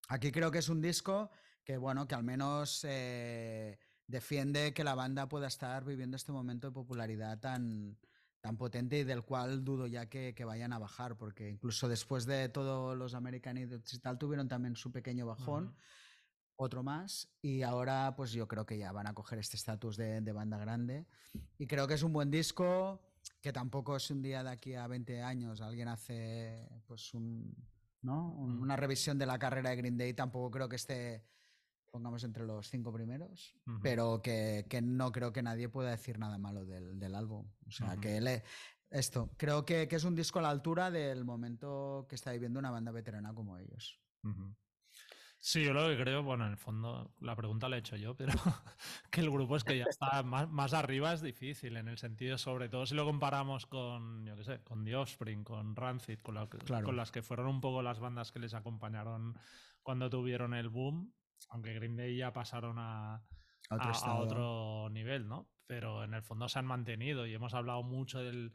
Aquí 0.08 0.32
creo 0.32 0.50
que 0.50 0.58
es 0.58 0.68
un 0.68 0.80
disco 0.80 1.30
que, 1.64 1.76
bueno, 1.76 2.06
que 2.06 2.14
al 2.14 2.22
menos 2.22 2.84
eh, 2.88 3.78
defiende 4.06 4.72
que 4.72 4.84
la 4.84 4.94
banda 4.94 5.28
pueda 5.28 5.48
estar 5.48 5.84
viviendo 5.84 6.16
este 6.16 6.32
momento 6.32 6.68
de 6.68 6.72
popularidad 6.72 7.38
tan, 7.40 7.98
tan 8.40 8.56
potente 8.56 9.00
y 9.00 9.04
del 9.04 9.24
cual 9.24 9.64
dudo 9.64 9.86
ya 9.86 10.06
que, 10.06 10.34
que, 10.34 10.44
vayan 10.44 10.72
a 10.72 10.78
bajar, 10.78 11.16
porque 11.16 11.50
incluso 11.50 11.88
después 11.88 12.24
de 12.24 12.48
todos 12.48 12.96
los 12.96 13.14
American 13.14 13.58
Idiots 13.58 13.94
y 13.94 13.98
tal, 13.98 14.16
tuvieron 14.16 14.48
también 14.48 14.76
su 14.76 14.92
pequeño 14.92 15.26
bajón, 15.26 15.64
uh 15.64 15.70
-huh. 15.70 15.74
Otro 16.56 16.82
más, 16.82 17.28
y 17.42 17.62
ahora 17.62 18.14
pues 18.16 18.32
yo 18.32 18.48
creo 18.48 18.66
que 18.66 18.78
ya 18.78 18.92
van 18.92 19.06
a 19.06 19.14
coger 19.14 19.38
este 19.38 19.56
estatus 19.56 19.96
de, 19.96 20.20
de, 20.20 20.32
banda 20.32 20.58
grande. 20.58 21.06
Y 21.58 21.66
creo 21.66 21.86
que 21.86 21.94
es 21.94 22.02
un 22.02 22.12
buen 22.12 22.30
disco, 22.30 23.00
que 23.40 23.52
tampoco 23.52 23.96
es 23.96 24.10
un 24.10 24.22
día 24.22 24.42
de 24.42 24.50
aquí 24.50 24.74
a 24.74 24.86
20 24.86 25.22
años, 25.22 25.60
alguien 25.60 25.88
hace 25.88 26.68
pues 26.86 27.12
un 27.14 27.54
¿no? 28.06 28.30
Una 28.30 28.76
revisión 28.76 29.18
de 29.18 29.26
la 29.26 29.38
carrera 29.38 29.70
de 29.70 29.76
Green 29.76 29.98
Day 29.98 30.14
tampoco 30.14 30.50
creo 30.50 30.68
que 30.68 30.76
esté, 30.76 31.24
pongamos, 31.90 32.22
entre 32.24 32.46
los 32.46 32.70
cinco 32.70 32.92
primeros, 32.92 33.54
uh 33.66 33.72
-huh. 33.72 33.80
pero 33.82 34.22
que, 34.22 34.64
que, 34.68 34.80
no 34.80 35.10
creo 35.12 35.32
que 35.32 35.42
nadie 35.42 35.68
pueda 35.68 35.90
decir 35.90 36.18
nada 36.18 36.38
malo 36.38 36.64
del, 36.64 36.98
del 36.98 37.14
álbum. 37.14 37.46
O 37.66 37.70
sea, 37.70 37.88
uh 37.88 37.90
-huh. 37.90 38.00
que 38.00 38.20
le, 38.20 38.44
esto, 38.90 39.30
creo 39.36 39.64
que, 39.64 39.88
que, 39.88 39.96
es 39.96 40.04
un 40.04 40.14
disco 40.14 40.38
a 40.38 40.42
la 40.42 40.50
altura 40.50 40.90
del 40.90 41.24
momento 41.24 42.06
que 42.08 42.14
está 42.14 42.32
viviendo 42.32 42.58
una 42.58 42.70
banda 42.70 42.92
veterana 42.92 43.34
como 43.34 43.58
ellos. 43.58 44.00
Uh 44.22 44.28
-huh. 44.28 44.56
Sí, 45.38 45.64
yo 45.64 45.72
lo 45.72 45.88
que 45.88 46.02
creo, 46.02 46.22
bueno, 46.22 46.44
en 46.46 46.52
el 46.52 46.56
fondo 46.56 47.14
la 47.20 47.36
pregunta 47.36 47.68
la 47.68 47.76
he 47.76 47.78
hecho 47.78 47.96
yo, 47.96 48.16
pero 48.16 48.32
que 49.10 49.20
el 49.20 49.30
grupo 49.30 49.56
es 49.56 49.64
que 49.64 49.78
ya 49.78 49.84
está 49.84 50.22
más, 50.22 50.48
más, 50.48 50.74
arriba 50.74 51.12
es 51.12 51.22
difícil, 51.22 51.76
en 51.76 51.88
el 51.88 51.98
sentido, 51.98 52.38
sobre 52.38 52.68
todo 52.68 52.86
si 52.86 52.94
lo 52.94 53.04
comparamos 53.04 53.66
con, 53.66 54.24
yo 54.24 54.34
qué 54.36 54.44
sé, 54.44 54.62
con 54.62 54.84
The 54.84 54.96
Offspring, 54.96 55.44
con 55.44 55.76
Rancid, 55.76 56.18
con, 56.20 56.34
la, 56.34 56.48
claro. 56.48 56.84
con, 56.84 56.96
las 56.96 57.12
que 57.12 57.22
fueron 57.22 57.46
un 57.46 57.60
poco 57.60 57.82
las 57.82 58.00
bandas 58.00 58.32
que 58.32 58.40
les 58.40 58.54
acompañaron 58.54 59.38
cuando 59.82 60.10
tuvieron 60.10 60.52
el 60.54 60.68
boom, 60.68 61.12
aunque 61.50 61.74
Green 61.74 61.96
Day 61.96 62.16
ya 62.16 62.32
pasaron 62.32 62.76
a, 62.78 63.22
otro, 63.70 63.90
a, 63.90 63.92
a 63.92 64.14
otro 64.16 64.88
nivel, 64.90 65.28
¿no? 65.28 65.48
Pero 65.66 66.02
en 66.02 66.14
el 66.14 66.22
fondo 66.22 66.48
se 66.48 66.58
han 66.58 66.66
mantenido 66.66 67.26
y 67.26 67.34
hemos 67.34 67.54
hablado 67.54 67.82
mucho 67.82 68.20
del, 68.20 68.52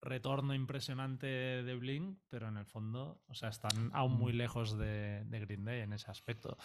retorno 0.00 0.54
impresionante 0.54 1.26
de 1.26 1.74
Blink, 1.76 2.18
pero 2.28 2.48
en 2.48 2.56
el 2.56 2.66
fondo, 2.66 3.22
o 3.26 3.34
sea, 3.34 3.48
están 3.48 3.90
aún 3.92 4.14
muy 4.14 4.32
Mm. 4.32 4.36
lejos 4.36 4.78
de, 4.78 5.24
de 5.24 5.40
Green 5.40 5.64
Day 5.64 5.80
en 5.80 5.92
ese 5.92 6.10
aspecto. 6.10 6.56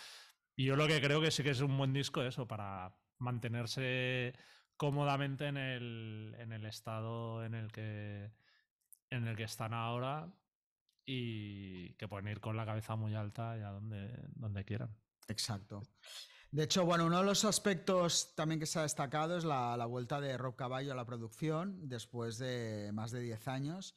Y 0.56 0.66
yo 0.66 0.76
lo 0.76 0.88
que 0.88 1.02
creo 1.02 1.22
que 1.22 1.32
sí 1.32 1.44
que 1.44 1.52
es 1.52 1.62
un 1.62 1.78
buen 1.78 1.94
disco 1.94 2.22
eso, 2.24 2.48
para 2.48 2.94
mantenerse 3.20 4.34
cómodamente 4.78 5.48
en 5.48 5.58
el, 5.58 6.36
en 6.40 6.52
el 6.52 6.66
estado 6.66 7.44
en 7.46 7.54
el 7.54 7.72
que 7.72 8.32
en 9.10 9.28
el 9.28 9.36
que 9.36 9.44
están 9.44 9.74
ahora 9.74 10.34
y 11.06 11.94
que 11.96 12.08
pueden 12.08 12.28
ir 12.28 12.40
con 12.40 12.56
la 12.56 12.66
cabeza 12.66 12.96
muy 12.96 13.14
alta 13.14 13.58
y 13.58 13.62
a 13.62 13.70
donde, 13.70 14.18
donde 14.36 14.64
quieran. 14.66 14.96
Exacto. 15.28 15.82
De 16.52 16.64
hecho, 16.64 16.84
bueno, 16.84 17.06
uno 17.06 17.20
de 17.20 17.26
los 17.26 17.46
aspectos 17.46 18.36
también 18.36 18.60
que 18.60 18.66
se 18.66 18.78
ha 18.78 18.82
destacado 18.82 19.38
es 19.38 19.46
la, 19.46 19.78
la 19.78 19.86
vuelta 19.86 20.20
de 20.20 20.38
Rob 20.38 20.58
Caballo 20.58 20.92
a 20.92 20.96
la 20.96 21.06
producción 21.06 21.88
después 21.88 22.38
de 22.40 22.92
más 22.92 23.12
de 23.12 23.22
10 23.22 23.48
años. 23.48 23.96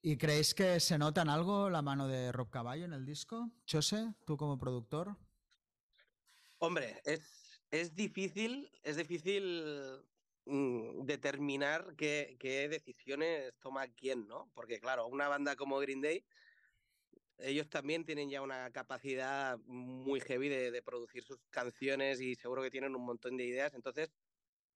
¿Y 0.00 0.16
creéis 0.16 0.54
que 0.54 0.78
se 0.78 0.98
nota 0.98 1.22
en 1.22 1.28
algo 1.28 1.68
la 1.68 1.82
mano 1.82 2.06
de 2.06 2.30
Rob 2.30 2.48
Caballo 2.48 2.84
en 2.84 2.92
el 2.92 3.04
disco? 3.04 3.50
Chose, 3.66 4.14
tú 4.24 4.36
como 4.36 4.56
productor. 4.56 5.16
Hombre, 6.58 7.02
es, 7.04 7.60
es 7.72 7.92
difícil, 7.96 8.70
es 8.84 8.96
difícil 8.96 10.00
mm, 10.46 11.04
determinar 11.06 11.96
qué, 11.96 12.36
qué 12.38 12.68
decisiones 12.68 13.52
toma 13.58 13.88
quién, 13.88 14.28
¿no? 14.28 14.48
Porque 14.54 14.78
claro, 14.78 15.08
una 15.08 15.26
banda 15.26 15.56
como 15.56 15.80
Green 15.80 16.02
Day, 16.02 16.24
ellos 17.42 17.68
también 17.68 18.04
tienen 18.04 18.30
ya 18.30 18.42
una 18.42 18.70
capacidad 18.70 19.58
muy 19.66 20.20
heavy 20.20 20.48
de, 20.48 20.70
de 20.70 20.82
producir 20.82 21.22
sus 21.24 21.38
canciones 21.50 22.20
y 22.20 22.34
seguro 22.34 22.62
que 22.62 22.70
tienen 22.70 22.94
un 22.96 23.04
montón 23.04 23.36
de 23.36 23.44
ideas, 23.44 23.74
entonces 23.74 24.12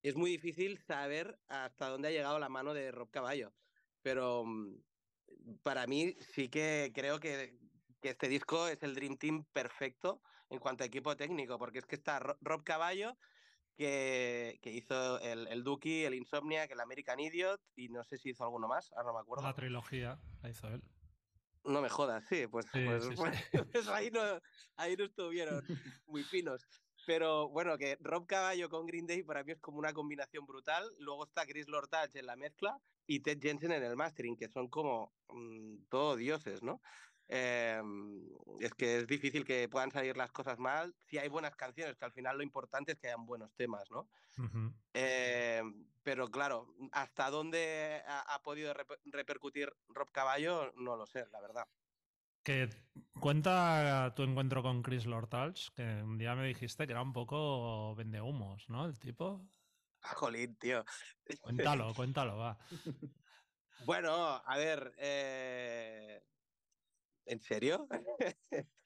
es 0.02 0.16
muy 0.16 0.30
difícil 0.30 0.78
saber 0.78 1.38
hasta 1.48 1.88
dónde 1.88 2.08
ha 2.08 2.10
llegado 2.10 2.38
la 2.38 2.48
mano 2.50 2.74
de 2.74 2.90
Rob 2.92 3.10
Caballo. 3.10 3.54
Pero 4.02 4.44
mm, 4.44 4.82
para 5.62 5.86
mí 5.86 6.14
sí 6.20 6.48
que 6.50 6.92
creo 6.94 7.18
que, 7.20 7.58
que 8.02 8.10
este 8.10 8.28
disco 8.28 8.68
es 8.68 8.82
el 8.82 8.94
Dream 8.94 9.16
Team 9.16 9.44
perfecto 9.52 10.20
en 10.50 10.58
cuanto 10.58 10.84
a 10.84 10.86
equipo 10.86 11.16
técnico, 11.16 11.58
porque 11.58 11.78
es 11.78 11.86
que 11.86 11.94
está 11.96 12.18
Ro- 12.18 12.36
Rob 12.42 12.62
Caballo, 12.64 13.16
que, 13.76 14.58
que 14.62 14.70
hizo 14.70 15.18
el, 15.20 15.48
el 15.48 15.64
Dookie, 15.64 16.04
el 16.04 16.14
Insomniac, 16.14 16.70
el 16.70 16.80
American 16.80 17.18
Idiot, 17.18 17.60
y 17.74 17.88
no 17.88 18.04
sé 18.04 18.18
si 18.18 18.30
hizo 18.30 18.44
alguno 18.44 18.68
más, 18.68 18.92
ahora 18.92 19.04
no 19.08 19.14
me 19.14 19.20
acuerdo. 19.20 19.42
La 19.44 19.54
trilogía 19.54 20.20
la 20.42 20.50
hizo 20.50 20.68
él. 20.68 20.82
No 21.64 21.80
me 21.80 21.88
jodas, 21.88 22.24
sí, 22.28 22.46
pues, 22.46 22.66
Sí, 22.72 22.84
pues- 22.84 23.04
sí, 23.04 23.10
sí. 23.16 23.16
pues- 23.16 23.66
pues 23.72 23.88
ahí, 23.88 24.10
no, 24.10 24.20
ahí 24.76 24.96
no 24.96 25.04
estuvieron 25.04 25.64
muy 26.06 26.22
finos. 26.22 26.66
Pero 27.06 27.48
bueno, 27.50 27.76
que 27.76 27.98
Rob 28.00 28.26
Caballo 28.26 28.68
con 28.70 28.86
Green 28.86 29.06
Day 29.06 29.22
para 29.22 29.44
mí 29.44 29.52
es 29.52 29.60
como 29.60 29.78
una 29.78 29.92
combinación 29.92 30.46
brutal. 30.46 30.90
Luego 30.98 31.24
está 31.26 31.44
Chris 31.46 31.68
Lortage 31.68 32.18
en 32.18 32.26
la 32.26 32.36
mezcla 32.36 32.78
y 33.06 33.20
Ted 33.20 33.38
Jensen 33.40 33.72
en 33.72 33.82
el 33.84 33.96
mastering, 33.96 34.36
que 34.36 34.48
son 34.48 34.68
como 34.68 35.14
mm, 35.28 35.84
todo 35.90 36.16
dioses, 36.16 36.62
¿no? 36.62 36.80
Eh, 37.28 37.80
es 38.60 38.74
que 38.74 38.98
es 38.98 39.06
difícil 39.06 39.44
que 39.44 39.68
puedan 39.68 39.90
salir 39.90 40.16
las 40.16 40.30
cosas 40.32 40.58
mal 40.58 40.94
si 40.98 41.18
hay 41.18 41.28
buenas 41.28 41.56
canciones, 41.56 41.96
que 41.96 42.04
al 42.04 42.12
final 42.12 42.36
lo 42.36 42.42
importante 42.42 42.92
es 42.92 42.98
que 42.98 43.08
hayan 43.08 43.26
buenos 43.26 43.54
temas, 43.56 43.90
¿no? 43.90 44.08
Eh, 44.92 45.62
pero 46.02 46.28
claro, 46.30 46.74
hasta 46.92 47.30
dónde 47.30 48.02
ha, 48.06 48.20
ha 48.34 48.42
podido 48.42 48.74
reper- 48.74 49.00
repercutir 49.04 49.72
Rob 49.88 50.10
Caballo, 50.12 50.72
no 50.76 50.96
lo 50.96 51.06
sé, 51.06 51.24
la 51.32 51.40
verdad. 51.40 51.66
Que 52.42 52.68
cuenta 53.20 54.12
tu 54.14 54.22
encuentro 54.22 54.62
con 54.62 54.82
Chris 54.82 55.06
Lortalch, 55.06 55.72
que 55.74 55.82
un 55.82 56.18
día 56.18 56.34
me 56.34 56.46
dijiste 56.46 56.86
que 56.86 56.92
era 56.92 57.00
un 57.00 57.14
poco 57.14 57.94
vendehumos, 57.94 58.68
¿no? 58.68 58.84
El 58.84 58.98
tipo. 58.98 59.40
Jolín, 60.02 60.54
tío. 60.56 60.84
Cuéntalo, 61.40 61.94
cuéntalo, 61.94 62.36
va. 62.36 62.58
Bueno, 63.86 64.14
a 64.46 64.56
ver, 64.56 64.94
eh, 64.98 66.22
¿en 67.26 67.40
serio? 67.40 67.86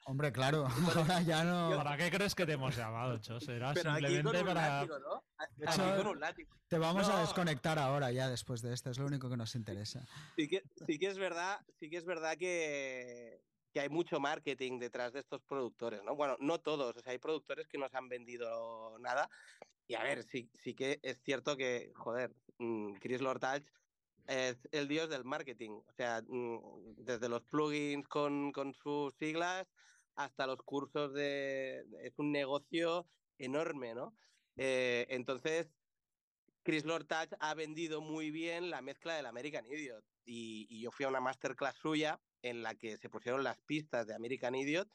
Hombre, 0.07 0.33
claro, 0.33 0.67
ahora 0.97 1.21
ya 1.23 1.45
no. 1.45 1.77
¿Para 1.77 1.97
qué 1.97 2.11
crees 2.11 2.35
que 2.35 2.47
te 2.47 2.53
hemos 2.53 2.75
llamado, 2.77 3.19
Chos? 3.19 3.47
Era 3.49 3.75
Pero 3.75 3.91
aquí 3.93 4.03
con 4.05 4.11
simplemente 4.15 4.41
un 4.41 4.47
para. 4.47 4.69
látigo, 4.81 4.99
¿no? 5.01 5.25
Aquí 5.37 5.63
hecho- 5.63 5.97
con 5.97 6.07
un 6.07 6.21
látigo. 6.21 6.57
Te 6.69 6.79
vamos 6.79 7.09
a 7.09 7.21
desconectar 7.21 7.79
ahora 7.79 8.11
ya 8.13 8.29
después 8.29 8.63
de 8.63 8.73
esto, 8.75 8.91
es 8.91 8.99
lo 8.99 9.07
único 9.07 9.29
que 9.31 9.37
nos 9.37 9.55
interesa. 9.55 10.05
Sí 10.37 10.49
que, 10.49 10.63
sí 10.87 10.99
que 10.99 11.07
es 11.09 11.19
verdad, 11.19 11.61
sí 11.79 11.89
que 11.91 11.97
es 11.99 12.05
verdad 12.05 12.37
que, 12.39 13.43
que 13.73 13.81
hay 13.81 13.89
mucho 13.89 14.21
marketing 14.21 14.79
detrás 14.79 15.13
de 15.13 15.21
estos 15.21 15.43
productores, 15.43 16.03
¿no? 16.05 16.15
Bueno, 16.15 16.37
no 16.41 16.59
todos, 16.61 16.95
o 16.97 17.01
sea, 17.01 17.13
hay 17.13 17.19
productores 17.19 17.69
que 17.69 17.79
no 17.79 17.89
se 17.89 17.97
han 17.97 18.09
vendido 18.09 18.99
nada. 19.01 19.29
Y 19.87 19.95
a 19.95 20.03
ver, 20.03 20.23
sí, 20.25 20.51
sí 20.55 20.75
que 20.75 21.01
es 21.03 21.23
cierto 21.23 21.57
que, 21.57 21.93
joder, 21.97 22.35
mm, 22.59 22.95
Chris 23.01 23.23
Lortage 23.23 23.65
es 24.29 24.69
el 24.73 24.89
dios 24.89 25.09
del 25.11 25.25
marketing. 25.25 25.71
O 25.87 25.93
sea, 25.97 26.23
mm, 26.27 26.95
desde 26.99 27.29
los 27.29 27.45
plugins 27.45 28.07
con, 28.09 28.53
con 28.53 28.75
sus 28.75 29.15
siglas 29.17 29.67
hasta 30.15 30.47
los 30.47 30.59
cursos 30.63 31.13
de... 31.15 31.85
Es 32.03 32.19
un 32.19 32.33
negocio 32.33 33.09
enorme, 33.39 33.95
¿no? 33.95 34.15
Eh, 34.57 35.07
entonces, 35.11 35.69
Chris 36.63 36.85
Lortage 36.85 37.37
ha 37.41 37.55
vendido 37.55 38.01
muy 38.03 38.31
bien 38.31 38.71
la 38.71 38.83
mezcla 38.83 39.15
del 39.17 39.27
American 39.27 39.67
Idiot. 39.67 40.05
Y, 40.25 40.67
y 40.71 40.83
yo 40.83 40.91
fui 40.93 41.07
a 41.07 41.09
una 41.09 41.21
masterclass 41.21 41.77
suya 41.77 42.21
en 42.43 42.63
la 42.63 42.75
que 42.75 42.99
se 42.99 43.09
pusieron 43.11 43.43
las 43.43 43.59
pistas 43.63 44.07
de 44.07 44.15
American 44.15 44.55
Idiot 44.55 44.89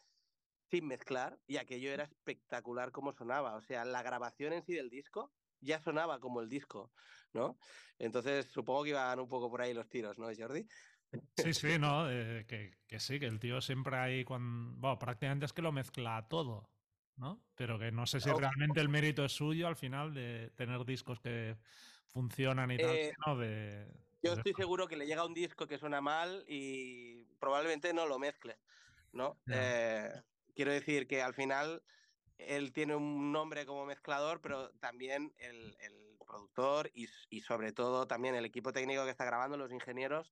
sin 0.70 0.88
mezclar 0.88 1.40
y 1.48 1.58
aquello 1.58 1.92
era 1.92 2.04
espectacular 2.06 2.92
como 2.92 3.14
sonaba. 3.14 3.56
O 3.56 3.62
sea, 3.62 3.86
la 3.86 4.04
grabación 4.04 4.54
en 4.54 4.66
sí 4.66 4.74
del 4.74 4.90
disco 4.90 5.34
ya 5.62 5.82
sonaba 5.82 6.20
como 6.20 6.42
el 6.42 6.50
disco, 6.50 6.92
¿no? 7.34 7.58
Entonces 8.00 8.48
supongo 8.48 8.84
que 8.84 8.90
iban 8.90 9.20
un 9.20 9.30
poco 9.30 9.50
por 9.50 9.62
ahí 9.62 9.74
los 9.74 9.90
tiros, 9.90 10.18
¿no, 10.20 10.28
Jordi? 10.36 10.68
Sí, 11.36 11.54
sí, 11.54 11.68
no, 11.80 12.10
eh, 12.10 12.46
que, 12.48 12.72
que 12.88 13.00
sí, 13.00 13.20
que 13.20 13.28
el 13.28 13.40
tío 13.40 13.62
siempre 13.62 13.98
ahí 13.98 14.24
cuando. 14.24 14.76
Bueno, 14.80 15.00
prácticamente 15.00 15.46
es 15.46 15.54
que 15.54 15.62
lo 15.62 15.72
mezcla 15.72 16.28
todo, 16.28 16.70
¿no? 17.18 17.46
Pero 17.56 17.78
que 17.78 17.92
no 17.92 18.06
sé 18.06 18.20
si 18.20 18.30
Oh. 18.30 18.40
realmente 18.40 18.80
el 18.80 18.90
mérito 18.90 19.24
es 19.26 19.32
suyo 19.32 19.68
al 19.68 19.76
final 19.76 20.14
de 20.14 20.52
tener 20.56 20.84
discos 20.86 21.20
que 21.20 21.58
funcionan 22.08 22.72
y 22.72 22.78
tal, 22.78 22.96
Eh, 22.96 23.14
sino 23.14 23.38
de. 23.38 23.88
Yo 24.22 24.34
estoy 24.34 24.54
seguro 24.54 24.88
que 24.88 24.96
le 24.96 25.06
llega 25.06 25.26
un 25.26 25.34
disco 25.34 25.68
que 25.68 25.78
suena 25.78 26.02
mal 26.02 26.46
y 26.48 27.26
probablemente 27.40 27.94
no 27.94 28.08
lo 28.08 28.20
mezcle, 28.20 28.58
¿no? 29.12 29.38
Eh, 29.48 30.10
quiero 30.56 30.72
decir 30.72 31.08
que 31.08 31.22
al 31.22 31.34
final 31.34 31.84
él 32.38 32.72
tiene 32.72 32.96
un 32.96 33.32
nombre 33.32 33.66
como 33.66 33.86
mezclador, 33.86 34.42
pero 34.42 34.72
también 34.80 35.34
el, 35.38 35.76
el 35.80 36.13
productor 36.34 36.92
y, 36.94 37.08
sobre 37.42 37.74
todo 37.74 38.08
también 38.08 38.36
el 38.36 38.46
equipo 38.46 38.72
técnico 38.74 39.04
que 39.06 39.12
está 39.12 39.26
grabando, 39.26 39.58
los 39.58 39.72
ingenieros, 39.72 40.32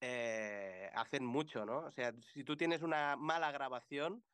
eh, 0.00 0.90
hacen 0.94 1.24
mucho, 1.26 1.66
¿no? 1.66 1.80
O 1.80 1.92
sea, 1.92 2.12
si 2.34 2.44
tú 2.44 2.56
tienes 2.56 2.82
una 2.82 3.16
mala 3.16 3.52
grabación, 3.52 4.24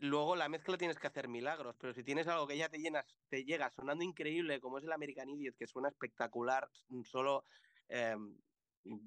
luego 0.00 0.36
la 0.36 0.48
mezcla 0.48 0.76
tienes 0.76 0.98
que 0.98 1.06
hacer 1.06 1.28
milagros, 1.28 1.76
pero 1.78 1.92
si 1.94 2.02
tienes 2.04 2.26
algo 2.28 2.46
que 2.46 2.56
ya 2.56 2.68
te 2.68 2.78
llenas, 2.78 3.04
te 3.28 3.44
llega 3.44 3.70
sonando 3.70 4.04
increíble, 4.04 4.60
como 4.60 4.78
es 4.78 4.84
el 4.84 4.92
American 4.92 5.28
Idiot, 5.28 5.56
que 5.56 5.66
suena 5.66 5.88
espectacular, 5.88 6.68
s- 6.72 6.84
solo 7.04 7.44
eh, 7.88 8.16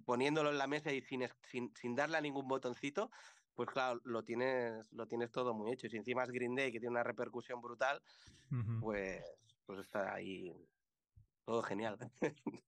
poniéndolo 0.06 0.50
en 0.52 0.58
la 0.58 0.68
mesa 0.68 0.92
y 0.92 1.02
sin, 1.02 1.28
sin, 1.44 1.74
sin 1.76 1.96
darle 1.96 2.18
a 2.18 2.22
ningún 2.22 2.48
botoncito, 2.48 3.10
pues 3.56 3.70
claro, 3.70 4.00
lo 4.04 4.24
tienes, 4.24 4.86
lo 4.92 5.08
tienes 5.08 5.32
todo 5.32 5.54
muy 5.54 5.72
hecho. 5.72 5.88
Y 5.88 5.90
si 5.90 5.98
encima 5.98 6.24
es 6.24 6.30
Green 6.32 6.56
Day, 6.56 6.72
que 6.72 6.80
tiene 6.80 6.92
una 6.94 7.04
repercusión 7.04 7.62
brutal, 7.62 8.02
pues, 8.80 9.24
pues 9.66 9.80
está 9.82 10.14
ahí 10.16 10.52
todo 11.46 11.62
genial. 11.64 11.98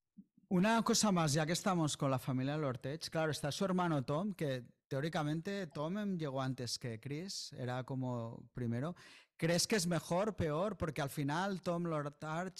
Una 0.49 0.81
cosa 0.83 1.11
más, 1.11 1.33
ya 1.33 1.45
que 1.45 1.53
estamos 1.53 1.97
con 1.97 2.11
la 2.11 2.19
familia 2.19 2.55
Lortech, 2.55 3.09
claro, 3.09 3.31
está 3.31 3.51
su 3.51 3.65
hermano 3.65 4.03
Tom, 4.03 4.33
que 4.33 4.63
teóricamente 4.87 5.67
Tom 5.67 5.97
em, 5.97 6.17
llegó 6.17 6.41
antes 6.41 6.77
que 6.77 6.99
Chris, 6.99 7.51
era 7.53 7.83
como 7.83 8.47
primero. 8.53 8.95
¿Crees 9.37 9.67
que 9.67 9.75
es 9.75 9.87
mejor, 9.87 10.35
peor? 10.35 10.77
Porque 10.77 11.01
al 11.01 11.09
final 11.09 11.61
Tom 11.61 11.83
Lortach, 11.85 12.53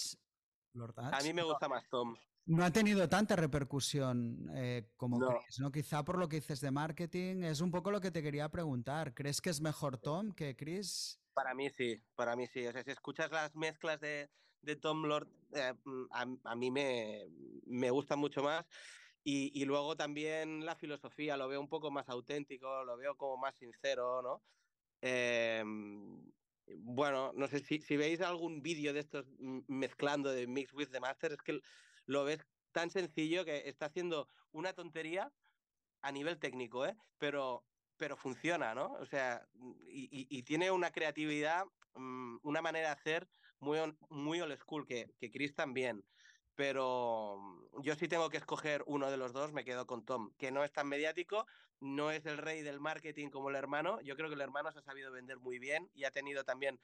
Lortach 0.74 1.14
A 1.14 1.22
mí 1.22 1.32
me 1.32 1.42
gusta 1.42 1.68
más 1.68 1.88
Tom. 1.88 2.16
no 2.46 2.64
ha 2.64 2.70
tenido 2.70 3.08
tanta 3.08 3.36
repercusión 3.36 4.50
eh, 4.54 4.92
como 4.96 5.18
No. 5.18 5.28
Chris, 5.28 5.60
¿no? 5.60 5.70
Quizá 5.70 6.04
por 6.04 6.18
lo 6.18 6.28
que 6.28 6.36
dices 6.36 6.60
de 6.60 6.70
marketing, 6.72 7.44
es 7.44 7.60
un 7.60 7.70
poco 7.70 7.90
lo 7.92 8.00
que 8.00 8.10
te 8.10 8.22
quería 8.22 8.48
preguntar. 8.50 9.14
¿Crees 9.14 9.40
que 9.40 9.50
es 9.50 9.60
mejor 9.60 9.96
Tom 9.98 10.32
que 10.32 10.56
Chris? 10.56 11.20
Para 11.32 11.54
mí 11.54 11.70
sí, 11.70 12.02
para 12.16 12.34
mí 12.36 12.46
sí. 12.48 12.66
O 12.66 12.72
sea, 12.72 12.82
si 12.82 12.90
escuchas 12.90 13.30
las 13.30 13.54
mezclas 13.54 14.00
de, 14.00 14.28
de 14.66 14.76
Tom 14.76 15.04
Lord, 15.06 15.28
eh, 15.54 15.74
mm, 15.84 16.06
a, 16.12 16.26
a 16.52 16.56
mí 16.56 16.70
me, 16.70 17.26
me 17.66 17.90
gusta 17.90 18.16
mucho 18.16 18.42
más. 18.42 18.66
Y, 19.24 19.52
y 19.60 19.64
luego 19.66 19.96
también 19.96 20.64
la 20.66 20.76
filosofía, 20.76 21.36
lo 21.36 21.48
veo 21.48 21.60
un 21.60 21.68
poco 21.68 21.90
más 21.90 22.08
auténtico, 22.08 22.84
lo 22.84 22.96
veo 22.96 23.16
como 23.16 23.36
más 23.38 23.56
sincero, 23.56 24.22
¿no? 24.22 24.44
Eh, 25.02 25.62
bueno, 26.78 27.32
no 27.34 27.46
sé 27.48 27.60
si, 27.60 27.80
si 27.80 27.96
veis 27.96 28.20
algún 28.20 28.62
vídeo 28.62 28.92
de 28.92 29.00
estos 29.00 29.26
mm, 29.38 29.60
mezclando 29.68 30.30
de 30.32 30.46
Mix 30.46 30.72
with 30.72 30.88
the 30.90 31.00
Master, 31.00 31.32
es 31.32 31.42
que 31.42 31.60
lo 32.06 32.24
ves 32.24 32.46
tan 32.72 32.90
sencillo 32.90 33.44
que 33.44 33.68
está 33.68 33.86
haciendo 33.86 34.28
una 34.52 34.72
tontería 34.74 35.32
a 36.02 36.12
nivel 36.12 36.38
técnico, 36.38 36.86
¿eh? 36.86 36.96
Pero, 37.18 37.66
pero 37.96 38.16
funciona, 38.16 38.74
¿no? 38.74 38.92
O 38.94 39.06
sea, 39.06 39.48
y, 39.88 40.26
y- 40.30 40.42
tiene 40.44 40.70
una 40.70 40.90
creatividad, 40.92 41.64
mm, 41.94 42.38
una 42.42 42.62
manera 42.62 42.88
de 42.88 42.94
hacer 42.94 43.28
muy, 43.60 43.78
on- 43.78 43.98
muy 44.10 44.40
old 44.40 44.56
school, 44.58 44.86
que, 44.86 45.14
que 45.18 45.30
Chris 45.30 45.54
también. 45.54 46.04
pero 46.54 47.36
mm, 47.38 47.82
yo 47.82 47.94
sí 47.96 48.08
tengo 48.08 48.30
que 48.30 48.38
escoger 48.38 48.82
uno 48.86 49.10
de 49.10 49.16
los 49.18 49.32
dos, 49.32 49.52
me 49.52 49.64
quedo 49.64 49.86
con 49.86 50.04
Tom, 50.04 50.30
que 50.38 50.50
no 50.52 50.64
es 50.64 50.72
tan 50.72 50.88
mediático, 50.88 51.46
no 51.80 52.10
es 52.10 52.26
el 52.26 52.38
rey 52.38 52.62
del 52.62 52.80
marketing 52.80 53.30
como 53.30 53.50
el 53.50 53.56
hermano, 53.56 54.00
yo 54.02 54.16
creo 54.16 54.28
que 54.28 54.34
el 54.36 54.40
hermano 54.40 54.72
se 54.72 54.78
ha 54.80 54.82
sabido 54.82 55.12
vender 55.12 55.38
muy 55.40 55.58
bien 55.58 55.90
y 55.94 56.04
ha 56.04 56.10
tenido 56.12 56.44
también 56.44 56.80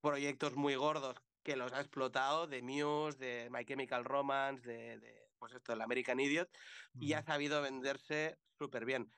proyectos 0.00 0.56
muy 0.56 0.74
gordos 0.76 1.16
que 1.42 1.56
los 1.56 1.72
ha 1.72 1.80
explotado, 1.80 2.46
de 2.46 2.62
Muse, 2.62 3.18
de 3.18 3.48
My 3.50 3.64
Chemical 3.64 4.04
Romance, 4.04 4.68
de, 4.68 5.30
pues 5.38 5.54
esto, 5.54 5.72
el 5.72 5.80
American 5.80 6.20
Idiot, 6.20 6.50
y 6.98 7.14
ha 7.14 7.22
sabido 7.22 7.62
venderse 7.62 8.38
súper 8.58 8.84
bien. 8.84 9.10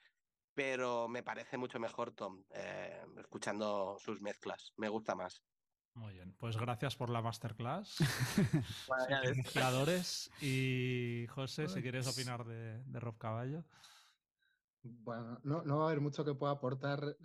Pero 0.55 1.09
me 1.09 1.23
parece 1.23 1.59
mucho 1.59 1.81
mejor 1.81 2.13
Tom, 2.15 2.45
eh, 2.51 3.05
escuchando 3.19 3.99
sus 3.99 4.21
mezclas, 4.23 4.73
me 4.77 4.89
gusta 4.89 5.15
más. 5.15 5.45
Muy 5.95 6.15
bien, 6.15 6.35
pues 6.39 6.57
gracias 6.57 6.97
por 6.97 7.11
la 7.11 7.21
masterclass. 7.21 7.99
y 10.41 11.27
José, 11.29 11.69
si 11.69 11.83
quieres 11.83 12.07
opinar 12.07 12.45
de, 12.45 12.83
Rob 12.99 13.19
Caballo. 13.19 13.65
Bueno, 14.83 15.39
no, 15.45 15.63
no, 15.63 15.79
va 15.79 15.85
a 15.85 15.87
haber 15.89 16.01
mucho 16.01 16.25
que 16.25 16.35
pueda 16.35 16.53
aportar 16.53 17.17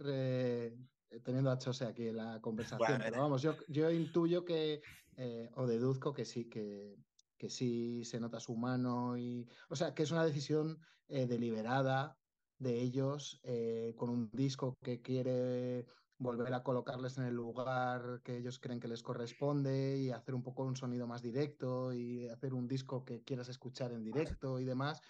teniendo 1.24 1.52
a 1.52 1.58
Chose 1.58 1.86
aquí 1.86 2.08
en 2.08 2.18
la 2.18 2.42
conversación, 2.42 3.02
pero 3.04 3.22
vamos, 3.22 3.42
yo, 3.42 3.56
yo 3.68 3.90
intuyo 3.92 4.44
que, 4.44 4.82
eh, 5.16 5.50
o 5.56 5.66
deduzco 5.66 6.14
que 6.14 6.26
sí, 6.26 6.50
que, 6.50 6.98
que 7.38 7.50
sí 7.50 8.04
se 8.06 8.20
nota 8.20 8.40
su 8.40 8.56
mano 8.56 9.18
y, 9.18 9.48
o 9.70 9.76
sea, 9.76 9.94
que 9.94 10.04
es 10.04 10.12
una 10.12 10.26
decisión 10.26 10.80
eh, 11.08 11.26
deliberada 11.26 12.18
de 12.60 12.82
ellos 12.82 13.40
eh, 13.44 13.94
con 13.98 14.10
un 14.10 14.30
disco 14.32 14.78
que 14.84 15.02
quiere 15.02 15.86
volver 16.20 16.54
a 16.54 16.64
colocarles 16.64 17.18
en 17.18 17.26
el 17.26 17.36
lugar 17.36 18.22
que 18.24 18.38
ellos 18.38 18.60
creen 18.60 18.80
que 18.80 18.88
les 18.88 19.04
corresponde 19.04 19.98
y 19.98 20.12
hacer 20.12 20.34
un 20.34 20.44
poco 20.44 20.64
un 20.64 20.76
sonido 20.76 21.08
más 21.08 21.22
directo 21.22 21.94
y 21.94 22.28
hacer 22.28 22.54
un 22.54 22.68
disco 22.68 23.06
que 23.06 23.24
quieras 23.24 23.50
escuchar 23.50 23.92
en 23.92 24.04
directo 24.04 24.60
y 24.60 24.66
demás. 24.66 25.02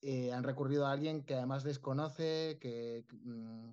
Eh, 0.00 0.32
han 0.32 0.44
recurrido 0.44 0.86
a 0.86 0.92
alguien 0.92 1.24
que 1.24 1.34
además 1.34 1.64
desconoce, 1.64 2.58
que 2.60 3.04
mm, 3.10 3.70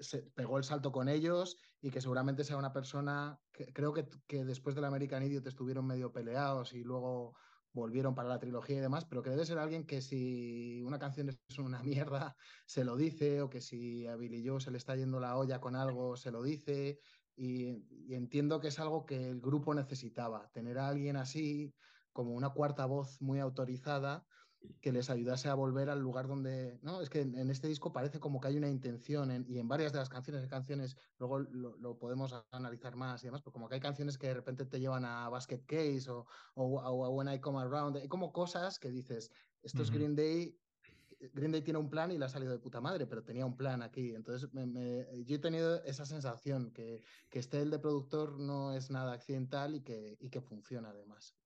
se 0.00 0.22
pegó 0.22 0.58
el 0.58 0.64
salto 0.64 0.92
con 0.92 1.08
ellos 1.08 1.56
y 1.80 1.90
que 1.90 2.00
seguramente 2.00 2.44
sea 2.44 2.56
una 2.56 2.72
persona 2.72 3.40
que 3.52 3.72
creo 3.72 3.92
que, 3.92 4.08
que 4.26 4.44
después 4.44 4.74
del 4.74 4.84
American 4.84 5.22
Idiot 5.22 5.46
estuvieron 5.46 5.86
medio 5.86 6.12
peleados 6.12 6.72
y 6.72 6.82
luego 6.82 7.34
volvieron 7.72 8.14
para 8.14 8.28
la 8.28 8.38
trilogía 8.38 8.78
y 8.78 8.80
demás, 8.80 9.04
pero 9.04 9.22
que 9.22 9.30
debe 9.30 9.46
ser 9.46 9.58
alguien 9.58 9.86
que 9.86 10.00
si 10.00 10.82
una 10.82 10.98
canción 10.98 11.28
es 11.28 11.58
una 11.58 11.82
mierda, 11.82 12.36
se 12.66 12.84
lo 12.84 12.96
dice, 12.96 13.42
o 13.42 13.50
que 13.50 13.60
si 13.60 14.06
a 14.06 14.16
Billy 14.16 14.46
Joe 14.46 14.60
se 14.60 14.70
le 14.70 14.78
está 14.78 14.96
yendo 14.96 15.20
la 15.20 15.36
olla 15.36 15.60
con 15.60 15.76
algo, 15.76 16.16
se 16.16 16.30
lo 16.30 16.42
dice, 16.42 17.00
y, 17.36 17.68
y, 17.90 18.14
entiendo 18.14 18.60
que 18.60 18.68
es 18.68 18.78
algo 18.78 19.06
que 19.06 19.30
el 19.30 19.40
grupo 19.40 19.74
necesitaba, 19.74 20.50
tener 20.52 20.78
a 20.78 20.88
alguien 20.88 21.16
así 21.16 21.74
como 22.12 22.32
una 22.32 22.50
cuarta 22.50 22.86
voz 22.86 23.20
muy 23.22 23.38
autorizada 23.38 24.26
que 24.80 24.92
les 24.92 25.10
ayudase 25.10 25.48
a 25.48 25.54
volver 25.54 25.90
al 25.90 26.00
lugar 26.00 26.26
donde, 26.26 26.78
¿no? 26.82 27.00
Es 27.00 27.08
que 27.08 27.20
en, 27.20 27.50
este 27.50 27.68
disco 27.68 27.92
parece 27.92 28.20
como 28.20 28.40
que 28.40 28.48
hay 28.48 28.56
una 28.56 28.68
intención 28.68 29.44
y 29.48 29.58
en 29.58 29.68
varias 29.68 29.92
de 29.92 29.98
las 29.98 30.08
canciones, 30.08 30.46
canciones, 30.48 30.96
luego 31.18 31.38
lo, 31.38 31.98
podemos 31.98 32.34
analizar 32.50 32.96
más 32.96 33.22
y 33.22 33.26
demás, 33.26 33.42
pero 33.42 33.52
como 33.52 33.68
que 33.68 33.76
hay 33.76 33.80
canciones 33.80 34.18
que 34.18 34.28
de 34.28 34.34
repente 34.34 34.64
te 34.64 34.80
llevan 34.80 35.04
a 35.04 35.28
Basket 35.28 35.64
Case 35.66 36.10
o, 36.10 36.26
o, 36.54 36.80
a 36.80 37.10
When 37.10 37.32
I 37.32 37.40
Come 37.40 37.60
Around, 37.60 37.98
hay 37.98 38.08
como 38.08 38.32
cosas 38.32 38.78
que 38.78 38.90
dices, 38.90 39.30
esto 39.62 39.82
es 39.82 39.90
Green 39.90 40.14
Day, 40.14 40.58
Green 41.34 41.52
Day 41.52 41.62
tiene 41.62 41.78
un 41.78 41.90
plan 41.90 42.10
y 42.10 42.18
le 42.18 42.24
ha 42.24 42.28
salido 42.28 42.52
de 42.52 42.58
puta 42.58 42.80
madre, 42.80 43.06
pero 43.06 43.22
tenía 43.22 43.44
un 43.44 43.56
plan 43.56 43.82
aquí. 43.82 44.14
Entonces, 44.14 44.48
yo 44.52 45.36
he 45.36 45.38
tenido 45.38 45.82
esa 45.84 46.06
sensación 46.06 46.70
que, 46.70 47.02
que 47.28 47.38
este 47.38 47.60
el 47.60 47.70
de 47.70 47.78
productor 47.78 48.38
no 48.40 48.72
es 48.72 48.90
nada 48.90 49.12
accidental 49.12 49.74
y 49.74 49.82
que, 49.82 50.16
y 50.18 50.30
que 50.30 50.40
funciona 50.40 50.88
además. 50.88 51.36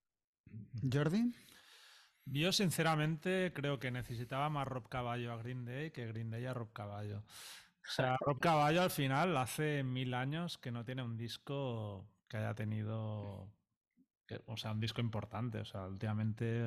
Jordi. 0.92 1.34
Yo 2.26 2.52
sinceramente 2.52 3.52
creo 3.54 3.78
que 3.78 3.90
necesitaba 3.90 4.48
más 4.48 4.66
Rob 4.66 4.88
Caballo 4.88 5.32
a 5.32 5.36
Green 5.36 5.64
Day 5.64 5.90
que 5.90 6.06
Green 6.06 6.30
Day 6.30 6.46
a 6.46 6.54
Rob 6.54 6.72
Caballo. 6.72 7.18
O 7.18 7.90
sea, 7.90 8.16
Rob 8.20 8.40
Caballo 8.40 8.82
al 8.82 8.90
final 8.90 9.36
hace 9.36 9.82
mil 9.82 10.14
años 10.14 10.56
que 10.56 10.70
no 10.70 10.84
tiene 10.84 11.02
un 11.02 11.18
disco 11.18 12.08
que 12.28 12.38
haya 12.38 12.54
tenido, 12.54 13.52
o 14.46 14.56
sea, 14.56 14.72
un 14.72 14.80
disco 14.80 15.02
importante. 15.02 15.58
O 15.58 15.64
sea, 15.66 15.86
últimamente, 15.86 16.62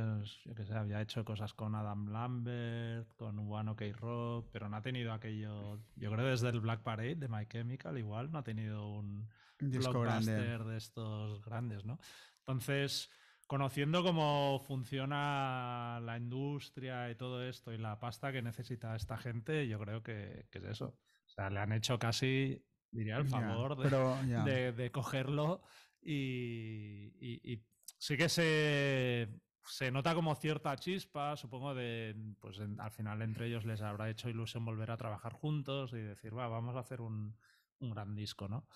yo 0.46 0.54
que 0.54 0.64
sé, 0.64 0.76
había 0.76 1.02
hecho 1.02 1.26
cosas 1.26 1.56
con 1.56 1.74
Adam 1.74 2.12
Lambert, 2.12 3.16
con 3.16 3.40
One 3.40 3.72
OK 3.72 3.82
Rock, 3.96 4.50
pero 4.52 4.70
no 4.70 4.78
ha 4.78 4.82
tenido 4.84 5.12
aquello, 5.12 5.80
yo 5.96 6.12
creo 6.12 6.28
desde 6.28 6.50
el 6.50 6.62
Black 6.62 6.82
Parade 6.84 7.16
de 7.16 7.28
My 7.28 7.48
Chemical 7.48 7.98
igual 7.98 8.32
no 8.32 8.38
ha 8.38 8.44
tenido 8.44 8.88
un, 8.88 9.28
disco 9.60 10.00
blockbuster 10.00 10.64
de 10.66 10.78
estos 10.78 11.42
grandes, 11.42 11.84
¿no? 11.84 11.98
Entonces 12.42 13.10
conociendo 13.48 14.04
cómo 14.04 14.60
funciona 14.68 16.00
la 16.04 16.18
industria 16.18 17.10
y 17.10 17.16
todo 17.16 17.44
esto 17.44 17.72
y 17.72 17.78
la 17.78 17.98
pasta 17.98 18.32
que 18.32 18.42
necesita 18.42 18.96
esta 18.96 19.18
gente, 19.18 19.68
yo 19.68 19.80
creo 19.80 20.04
que, 20.04 20.46
es 20.52 20.64
eso. 20.64 20.98
O 21.26 21.30
sea, 21.30 21.50
le 21.50 21.60
han 21.60 21.72
hecho 21.72 21.98
casi, 21.98 22.62
diría, 22.92 23.18
el 23.18 23.26
favor 23.26 23.78
de, 23.78 24.92
cogerlo 24.92 25.62
y, 26.02 27.64
sí 27.98 28.18
que 28.18 28.28
se, 28.28 29.30
se 29.64 29.92
nota 29.92 30.14
como 30.14 30.36
cierta 30.36 30.76
chispa, 30.76 31.38
supongo, 31.38 31.74
de, 31.74 32.16
pues 32.42 32.60
al 32.60 32.92
final 32.92 33.22
entre 33.22 33.48
ellos 33.48 33.66
les 33.66 33.82
habrá 33.82 34.10
hecho 34.10 34.30
ilusión 34.30 34.66
volver 34.66 34.92
a 34.92 34.98
trabajar 34.98 35.32
juntos 35.32 35.94
y 35.94 35.98
decir, 35.98 36.38
va, 36.38 36.50
vamos 36.50 36.76
a 36.76 36.80
hacer 36.80 37.00
un, 37.00 37.38
un 37.80 37.92
gran 37.92 38.14
disco, 38.14 38.50
¿no? 38.50 38.68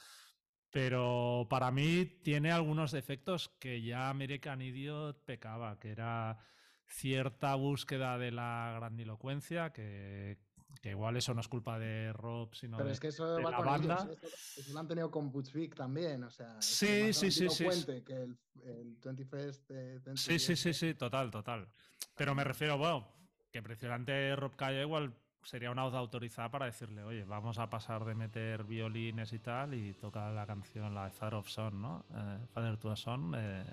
Pero 0.72 1.48
para 1.50 1.70
mí 1.70 2.06
tiene 2.24 2.52
algunos 2.52 2.92
defectos 2.92 3.50
que 3.60 3.82
ya 3.82 4.10
American 4.10 4.62
Idiot 4.62 5.26
pecaba, 5.26 5.78
que 5.80 5.92
era 5.92 6.40
cierta 6.88 7.56
búsqueda 7.56 8.18
de 8.18 8.32
la 8.32 8.74
grandilocuencia, 8.78 9.74
que, 9.74 10.38
que 10.82 10.92
igual 10.92 11.18
eso 11.18 11.34
no 11.34 11.42
es 11.42 11.50
culpa 11.50 11.78
de 11.78 12.14
Rob, 12.14 12.56
sino 12.56 12.78
Pero 12.78 12.88
de, 12.88 12.94
es 12.94 13.00
que 13.02 13.08
eso 13.10 13.42
va 13.42 13.52
la 13.52 13.58
con 13.58 13.66
banda. 13.66 14.10
Eso, 14.56 14.74
lo 14.74 14.80
han 14.80 14.88
tenido 14.88 15.12
con 15.12 15.30
Butch 15.30 15.52
Vig 15.52 15.76
también, 15.76 16.24
o 16.24 16.32
sea, 16.32 16.62
sí, 16.62 17.14
sí, 17.14 17.32
sí, 17.32 17.50
sí. 17.50 17.66
que 18.06 18.14
el, 18.14 18.38
el 18.64 19.00
21st 19.02 20.16
sí, 20.16 20.40
sí, 20.40 20.56
sí, 20.56 20.74
sí, 20.74 20.94
total, 20.94 21.30
total. 21.32 21.68
Pero 22.16 22.34
me 22.34 22.46
refiero, 22.46 22.78
bueno, 22.78 23.08
que 23.52 23.62
precisamente 23.62 24.36
Rob 24.38 24.56
Calle 24.56 24.82
igual 24.82 25.14
sería 25.44 25.72
una 25.72 25.84
voz 25.84 25.94
autorizada 25.94 26.50
para 26.50 26.66
decirle, 26.66 27.04
oye, 27.04 27.24
vamos 27.26 27.58
a 27.58 27.70
pasar 27.70 28.06
de 28.06 28.16
meter 28.16 28.64
violines 28.64 29.34
y 29.34 29.40
tal 29.40 29.74
y 29.74 29.94
tocar 29.94 30.32
la 30.34 30.46
canción, 30.46 30.94
la 30.94 31.06
de 31.06 31.12
Father 31.12 31.36
of 31.36 31.50
Son, 31.50 31.82
¿no? 31.82 32.06
Eh, 32.14 32.38
Father 32.54 32.78
to 32.78 32.92
a 32.92 32.96
Son. 32.96 33.34
Eh. 33.36 33.64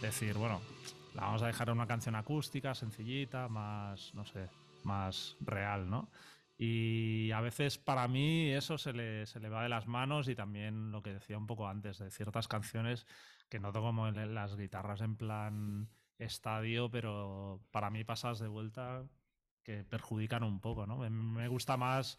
Decir, 0.00 0.38
bueno, 0.38 0.60
la 1.14 1.22
vamos 1.22 1.42
a 1.42 1.46
dejar 1.46 1.70
una 1.70 1.86
canción 1.86 2.14
acústica, 2.16 2.74
sencillita, 2.74 3.48
más, 3.48 4.14
no 4.14 4.24
sé, 4.24 4.48
más 4.82 5.36
real, 5.40 5.88
¿no? 5.88 6.08
Y 6.62 7.30
a 7.32 7.40
veces 7.40 7.78
para 7.78 8.06
mí 8.06 8.50
eso 8.50 8.76
se 8.76 8.92
le, 8.92 9.24
se 9.24 9.40
le 9.40 9.48
va 9.48 9.62
de 9.62 9.70
las 9.70 9.86
manos 9.86 10.28
y 10.28 10.34
también 10.34 10.92
lo 10.92 11.02
que 11.02 11.14
decía 11.14 11.38
un 11.38 11.46
poco 11.46 11.66
antes 11.66 11.96
de 11.98 12.10
ciertas 12.10 12.48
canciones 12.48 13.06
que 13.48 13.58
noto 13.60 13.80
como 13.80 14.10
las 14.10 14.56
guitarras 14.56 15.00
en 15.00 15.16
plan 15.16 15.90
estadio, 16.18 16.90
pero 16.90 17.66
para 17.70 17.88
mí 17.90 18.04
pasas 18.04 18.40
de 18.40 18.48
vuelta 18.48 19.08
que 19.62 19.84
perjudican 19.84 20.42
un 20.42 20.60
poco, 20.60 20.86
¿no? 20.86 20.98
Me 20.98 21.48
gusta 21.48 21.78
más, 21.78 22.18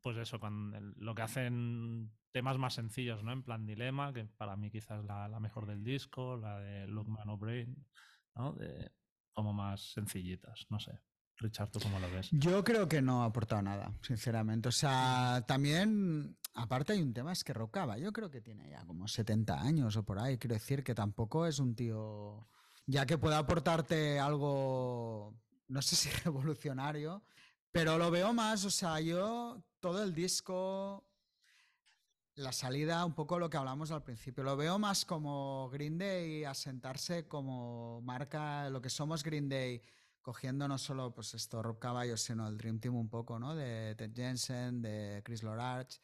pues 0.00 0.16
eso, 0.16 0.40
cuando 0.40 0.80
lo 0.96 1.14
que 1.14 1.22
hacen 1.22 2.12
temas 2.32 2.58
más 2.58 2.74
sencillos, 2.74 3.22
¿no? 3.22 3.30
En 3.32 3.44
plan 3.44 3.66
Dilema, 3.66 4.12
que 4.12 4.24
para 4.24 4.56
mí 4.56 4.68
quizás 4.68 5.04
la, 5.04 5.28
la 5.28 5.38
mejor 5.38 5.64
del 5.66 5.84
disco, 5.84 6.36
la 6.36 6.58
de 6.58 6.88
Lookman 6.88 7.28
O'Brien, 7.28 7.86
¿no? 8.34 8.52
De, 8.52 8.90
como 9.32 9.52
más 9.52 9.92
sencillitas, 9.92 10.66
no 10.70 10.80
sé. 10.80 10.98
Richard, 11.38 11.70
¿tú 11.70 11.80
cómo 11.80 11.98
lo 11.98 12.10
ves? 12.10 12.28
Yo 12.32 12.64
creo 12.64 12.88
que 12.88 13.02
no 13.02 13.22
ha 13.22 13.26
aportado 13.26 13.62
nada, 13.62 13.92
sinceramente. 14.00 14.68
O 14.68 14.72
sea, 14.72 15.44
también, 15.46 16.36
aparte 16.54 16.94
hay 16.94 17.02
un 17.02 17.12
tema, 17.12 17.32
es 17.32 17.44
que 17.44 17.52
Rocaba, 17.52 17.98
yo 17.98 18.12
creo 18.12 18.30
que 18.30 18.40
tiene 18.40 18.70
ya 18.70 18.84
como 18.86 19.06
70 19.06 19.60
años 19.60 19.96
o 19.96 20.04
por 20.04 20.18
ahí. 20.18 20.38
Quiero 20.38 20.54
decir 20.54 20.82
que 20.82 20.94
tampoco 20.94 21.46
es 21.46 21.58
un 21.58 21.74
tío, 21.74 22.48
ya 22.86 23.04
que 23.04 23.18
pueda 23.18 23.38
aportarte 23.38 24.18
algo, 24.18 25.34
no 25.68 25.82
sé 25.82 25.96
si 25.96 26.08
revolucionario, 26.24 27.22
pero 27.70 27.98
lo 27.98 28.10
veo 28.10 28.32
más, 28.32 28.64
o 28.64 28.70
sea, 28.70 29.00
yo 29.00 29.62
todo 29.80 30.02
el 30.02 30.14
disco, 30.14 31.04
la 32.34 32.52
salida, 32.52 33.04
un 33.04 33.14
poco 33.14 33.38
lo 33.38 33.50
que 33.50 33.58
hablamos 33.58 33.90
al 33.90 34.02
principio, 34.02 34.42
lo 34.42 34.56
veo 34.56 34.78
más 34.78 35.04
como 35.04 35.68
Green 35.68 35.98
Day 35.98 36.44
asentarse 36.44 37.28
como 37.28 38.00
marca, 38.00 38.70
lo 38.70 38.80
que 38.80 38.88
somos 38.88 39.22
Green 39.22 39.50
Day 39.50 39.82
cogiendo 40.26 40.66
no 40.66 40.76
solo 40.76 41.14
pues 41.14 41.34
esto 41.34 41.62
Rob 41.62 41.78
Caballo, 41.78 42.16
sino 42.16 42.48
el 42.48 42.58
Dream 42.58 42.80
Team 42.80 42.96
un 42.96 43.08
poco, 43.08 43.38
¿no? 43.38 43.54
De 43.54 43.94
Ted 43.94 44.10
Jensen, 44.12 44.82
de 44.82 45.22
Chris 45.24 45.44
Lorarch. 45.44 46.00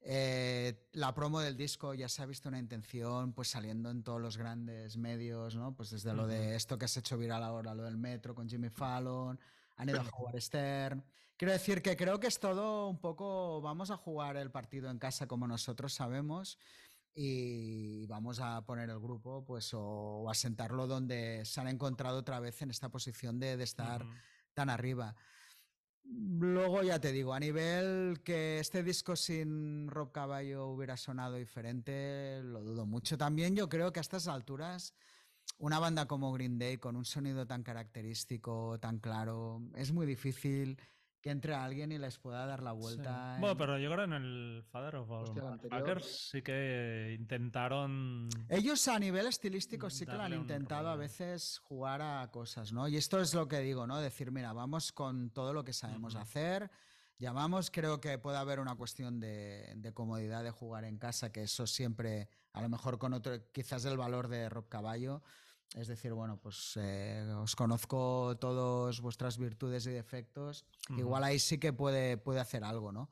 Eh, 0.00 0.88
la 0.92 1.14
promo 1.14 1.40
del 1.40 1.54
disco 1.54 1.92
ya 1.92 2.08
se 2.08 2.22
ha 2.22 2.24
visto 2.24 2.48
una 2.48 2.58
intención, 2.58 3.34
pues 3.34 3.48
saliendo 3.48 3.90
en 3.90 4.02
todos 4.02 4.22
los 4.22 4.38
grandes 4.38 4.96
medios, 4.96 5.54
¿no? 5.54 5.76
Pues 5.76 5.90
desde 5.90 6.14
lo 6.14 6.26
de 6.26 6.56
esto 6.56 6.78
que 6.78 6.86
has 6.86 6.96
hecho 6.96 7.18
viral 7.18 7.42
ahora, 7.42 7.74
lo 7.74 7.82
del 7.82 7.98
metro 7.98 8.34
con 8.34 8.48
Jimmy 8.48 8.70
Fallon, 8.70 9.38
han 9.76 9.88
ido 9.90 10.00
a 10.00 10.04
jugar 10.04 10.40
Stern. 10.40 11.04
Quiero 11.36 11.52
decir 11.52 11.82
que 11.82 11.94
creo 11.94 12.18
que 12.18 12.28
es 12.28 12.40
todo 12.40 12.88
un 12.88 12.98
poco, 12.98 13.60
vamos 13.60 13.90
a 13.90 13.98
jugar 13.98 14.38
el 14.38 14.50
partido 14.50 14.90
en 14.90 14.98
casa 14.98 15.28
como 15.28 15.46
nosotros 15.46 15.92
sabemos 15.92 16.56
y 17.20 18.06
vamos 18.06 18.38
a 18.38 18.64
poner 18.64 18.90
el 18.90 19.00
grupo 19.00 19.44
pues 19.44 19.74
o, 19.74 20.30
a 20.30 20.34
sentarlo 20.34 20.86
donde 20.86 21.44
se 21.44 21.60
han 21.60 21.66
encontrado 21.66 22.18
otra 22.18 22.38
vez 22.38 22.62
en 22.62 22.70
esta 22.70 22.90
posición 22.90 23.40
de, 23.40 23.60
estar 23.60 24.06
tan 24.54 24.70
arriba. 24.70 25.16
Luego 26.04 26.84
ya 26.84 27.00
te 27.00 27.10
digo, 27.10 27.34
a 27.34 27.40
nivel 27.40 28.20
que 28.22 28.60
este 28.60 28.84
disco 28.84 29.16
sin 29.16 29.88
Rob 29.88 30.12
Caballo 30.12 30.68
hubiera 30.68 30.96
sonado 30.96 31.34
diferente, 31.34 32.40
lo 32.44 32.62
dudo 32.62 32.86
mucho. 32.86 33.18
También 33.18 33.56
yo 33.56 33.68
creo 33.68 33.92
que 33.92 33.98
a 33.98 34.02
estas 34.02 34.28
alturas 34.28 34.94
una 35.58 35.80
banda 35.80 36.06
como 36.06 36.32
Green 36.32 36.56
Day 36.56 36.78
con 36.78 36.94
un 36.94 37.04
sonido 37.04 37.48
tan 37.48 37.64
característico, 37.64 38.78
tan 38.78 39.00
claro, 39.00 39.60
es 39.74 39.90
muy 39.90 40.06
difícil 40.06 40.78
que 41.20 41.30
entre 41.30 41.54
alguien 41.54 41.90
y 41.92 41.98
les 41.98 42.18
pueda 42.18 42.46
dar 42.46 42.62
la 42.62 42.72
vuelta. 42.72 43.36
Bueno, 43.40 43.56
pero 43.56 43.78
yo 43.78 43.90
creo 43.90 44.04
en 44.04 44.12
el 44.12 44.64
Father 44.70 44.96
of 44.96 45.10
All 45.10 45.60
Packers 45.68 46.30
sí 46.30 46.42
que 46.42 47.16
intentaron. 47.18 48.28
Ellos 48.48 48.86
a 48.88 48.98
nivel 48.98 49.26
estilístico 49.26 49.90
sí 49.90 50.06
que 50.06 50.12
lo 50.12 50.22
han 50.22 50.34
intentado 50.34 50.88
a 50.88 50.96
veces 50.96 51.58
jugar 51.58 52.02
a 52.02 52.30
cosas, 52.30 52.72
¿no? 52.72 52.86
Y 52.88 52.96
esto 52.96 53.20
es 53.20 53.34
lo 53.34 53.48
que 53.48 53.60
digo, 53.60 53.86
¿no? 53.86 53.98
Decir, 53.98 54.30
mira, 54.30 54.52
vamos 54.52 54.92
con 54.92 55.30
todo 55.30 55.52
lo 55.52 55.64
que 55.64 55.72
sabemos 55.72 56.14
hacer. 56.14 56.70
Llamamos, 57.18 57.72
creo 57.72 58.00
que 58.00 58.16
puede 58.18 58.38
haber 58.38 58.60
una 58.60 58.76
cuestión 58.76 59.18
de, 59.18 59.72
de, 59.74 59.92
comodidad 59.92 60.44
de 60.44 60.52
jugar 60.52 60.84
en 60.84 60.98
casa, 60.98 61.32
que 61.32 61.42
eso 61.42 61.66
siempre, 61.66 62.28
a 62.52 62.62
lo 62.62 62.68
mejor 62.68 62.98
con 62.98 63.12
otro, 63.12 63.50
quizás 63.50 63.84
el 63.86 63.96
valor 63.96 64.28
de 64.28 64.48
Rob 64.48 64.68
Caballo, 64.68 65.24
es 65.74 65.88
decir, 65.88 66.12
bueno, 66.12 66.38
pues 66.40 66.72
eh, 66.76 67.26
os 67.36 67.54
conozco 67.54 68.36
todas 68.40 69.00
vuestras 69.00 69.38
virtudes 69.38 69.86
y 69.86 69.90
defectos. 69.90 70.64
Igual 70.96 71.24
ahí 71.24 71.38
sí 71.38 71.58
que 71.58 71.72
puede, 71.72 72.16
puede 72.16 72.40
hacer 72.40 72.64
algo, 72.64 72.92
¿no? 72.92 73.10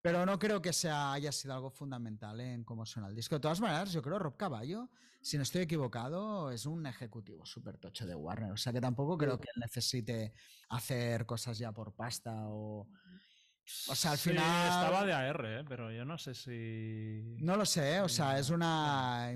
Pero 0.00 0.24
no 0.24 0.38
creo 0.38 0.62
que 0.62 0.72
sea, 0.72 1.12
haya 1.12 1.32
sido 1.32 1.54
algo 1.54 1.70
fundamental 1.70 2.40
en 2.40 2.64
cómo 2.64 2.86
suena 2.86 3.08
el 3.08 3.14
disco. 3.14 3.34
De 3.34 3.40
todas 3.40 3.60
maneras, 3.60 3.92
yo 3.92 4.00
creo 4.00 4.18
Rob 4.18 4.36
Caballo, 4.36 4.88
si 5.20 5.36
no 5.36 5.42
estoy 5.42 5.62
equivocado, 5.62 6.50
es 6.52 6.66
un 6.66 6.86
ejecutivo 6.86 7.44
súper 7.44 7.78
tocho 7.78 8.06
de 8.06 8.14
Warner. 8.14 8.52
O 8.52 8.56
sea 8.56 8.72
que 8.72 8.80
tampoco 8.80 9.18
creo 9.18 9.38
que 9.38 9.48
él 9.54 9.60
necesite 9.60 10.32
hacer 10.68 11.26
cosas 11.26 11.58
ya 11.58 11.72
por 11.72 11.92
pasta 11.92 12.46
o 12.46 12.88
o 13.88 13.94
sea, 13.94 14.12
al 14.12 14.18
final. 14.18 14.68
estaba 14.68 15.04
de 15.04 15.12
AR, 15.12 15.44
¿eh? 15.46 15.64
pero 15.68 15.90
yo 15.90 16.04
no 16.04 16.16
sé 16.16 16.34
si. 16.34 17.36
No 17.38 17.56
lo 17.56 17.66
sé, 17.66 18.00
o 18.00 18.08
sea, 18.08 18.38
es 18.38 18.50
una. 18.50 19.30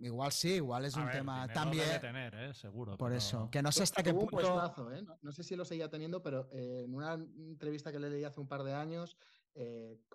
Igual 0.00 0.32
sí, 0.32 0.54
igual 0.54 0.84
es 0.84 0.96
un 0.96 1.10
tema 1.10 1.48
también. 1.48 2.00
tener, 2.00 2.34
¿eh? 2.34 2.54
seguro. 2.54 2.96
Por 2.96 3.12
eso, 3.12 3.48
que 3.50 3.62
no 3.62 3.72
sé 3.72 3.82
hasta 3.82 4.02
qué 4.02 4.12
punto. 4.12 4.92
¿eh? 4.92 5.04
no, 5.22 5.32
sé 5.32 5.42
si 5.42 5.56
lo 5.56 5.64
seguía 5.64 5.88
teniendo, 5.88 6.22
pero 6.22 6.48
eh, 6.52 6.82
en 6.84 6.94
una 6.94 7.14
entrevista 7.14 7.90
que 7.90 7.98
le 7.98 8.10
leí 8.10 8.24
hace 8.24 8.40
un 8.40 8.48
par 8.48 8.62
de 8.62 8.74
años, 8.74 9.16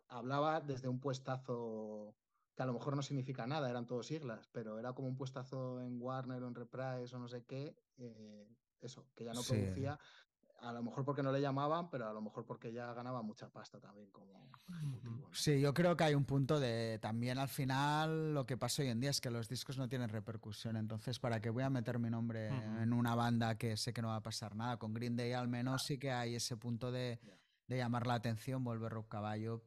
hablaba 0.07 0.61
desde 0.61 0.87
un 0.87 0.99
puestazo 0.99 2.15
que 2.55 2.61
a 2.61 2.67
lo 2.67 2.73
mejor 2.73 2.95
no 2.95 3.01
significa 3.01 3.47
nada, 3.47 3.69
eran 3.69 3.87
todos 3.87 4.05
siglas, 4.05 4.47
pero 4.51 4.77
era 4.77 4.93
como 4.93 5.07
un 5.07 5.15
puestazo 5.15 5.81
en 5.81 5.99
Warner 5.99 6.43
o 6.43 6.47
en 6.47 6.53
Reprise 6.53 7.15
o 7.15 7.19
no 7.19 7.27
sé 7.27 7.43
qué, 7.45 7.75
eso, 8.79 9.07
que 9.15 9.25
ya 9.25 9.33
no 9.33 9.41
producía, 9.41 9.99
a 10.63 10.71
lo 10.71 10.83
mejor 10.83 11.03
porque 11.05 11.23
no 11.23 11.31
le 11.31 11.41
llamaban, 11.41 11.89
pero 11.89 12.09
a 12.09 12.13
lo 12.13 12.21
mejor 12.21 12.45
porque 12.45 12.71
ya 12.71 12.93
ganaba 12.93 13.21
mucha 13.21 13.49
pasta 13.49 13.79
también 13.79 14.09
como 14.11 14.33
Sí, 15.31 15.59
yo 15.59 15.73
creo 15.73 15.97
que 15.97 16.03
hay 16.03 16.15
un 16.15 16.25
punto 16.25 16.59
de 16.59 16.99
también 17.01 17.39
al 17.39 17.49
final 17.49 18.33
lo 18.33 18.45
que 18.45 18.55
pasa 18.55 18.83
hoy 18.83 18.89
en 18.89 18.99
día 18.99 19.09
es 19.09 19.19
que 19.19 19.31
los 19.31 19.49
discos 19.49 19.77
no 19.77 19.89
tienen 19.89 20.09
repercusión, 20.09 20.77
entonces 20.77 21.19
para 21.19 21.41
qué 21.41 21.49
voy 21.49 21.63
a 21.63 21.69
meter 21.69 21.99
mi 21.99 22.09
nombre 22.09 22.47
en 22.47 22.93
una 22.93 23.15
banda 23.15 23.57
que 23.57 23.75
sé 23.75 23.93
que 23.93 24.01
no 24.01 24.09
va 24.09 24.17
a 24.17 24.23
pasar 24.23 24.55
nada, 24.55 24.77
con 24.77 24.93
Green 24.93 25.15
Day 25.15 25.33
al 25.33 25.47
menos 25.47 25.83
sí 25.83 25.97
que 25.97 26.11
hay 26.11 26.35
ese 26.35 26.55
punto 26.55 26.91
de, 26.91 27.19
llamar 27.67 28.05
la 28.05 28.13
atención, 28.13 28.63
volver 28.63 28.91
Rock 28.91 29.09
Caballo 29.09 29.63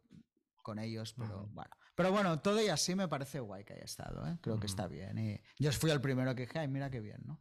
con 0.62 0.78
ellos, 0.78 1.14
pero 1.14 1.48
bueno. 1.52 1.70
Pero 1.96 2.12
bueno, 2.12 2.38
todo 2.40 2.62
y 2.62 2.68
así 2.68 2.94
me 2.94 3.08
parece 3.08 3.40
guay 3.40 3.64
que 3.64 3.72
haya 3.72 3.84
estado, 3.84 4.26
¿eh? 4.28 4.38
creo 4.40 4.60
que 4.60 4.66
está 4.66 4.86
bien. 4.86 5.18
Y 5.18 5.40
yo 5.58 5.72
fui 5.72 5.90
el 5.90 6.00
primero 6.00 6.34
que 6.34 6.42
dije, 6.42 6.60
ay, 6.60 6.68
mira 6.68 6.90
qué 6.90 7.00
bien, 7.00 7.22
¿no? 7.24 7.38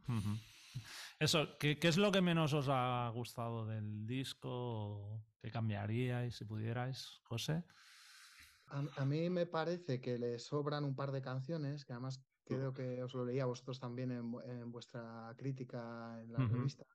Eso, 1.20 1.58
¿qué, 1.60 1.78
es 1.82 1.98
lo 1.98 2.12
que 2.12 2.22
menos 2.22 2.54
os 2.54 2.68
ha 2.70 3.10
gustado 3.14 3.66
del 3.66 4.06
disco? 4.06 5.24
¿Qué 5.42 5.52
cambiaríais 5.52 6.36
si 6.36 6.46
pudierais, 6.46 7.20
José? 7.24 7.64
A, 8.68 9.06
mí 9.06 9.30
me 9.30 9.46
parece 9.46 10.02
que 10.02 10.18
le 10.18 10.40
sobran 10.40 10.84
un 10.84 10.96
par 10.96 11.12
de 11.12 11.22
canciones, 11.22 11.86
que 11.86 11.94
además 11.94 12.24
creo 12.44 12.74
que 12.74 13.04
os 13.04 13.14
lo 13.14 13.24
leía 13.24 13.46
vosotros 13.46 13.80
también 13.80 14.12
en, 14.12 14.72
vuestra 14.72 15.34
crítica 15.38 16.20
en 16.22 16.34
la 16.34 16.40
revista. 16.40 16.86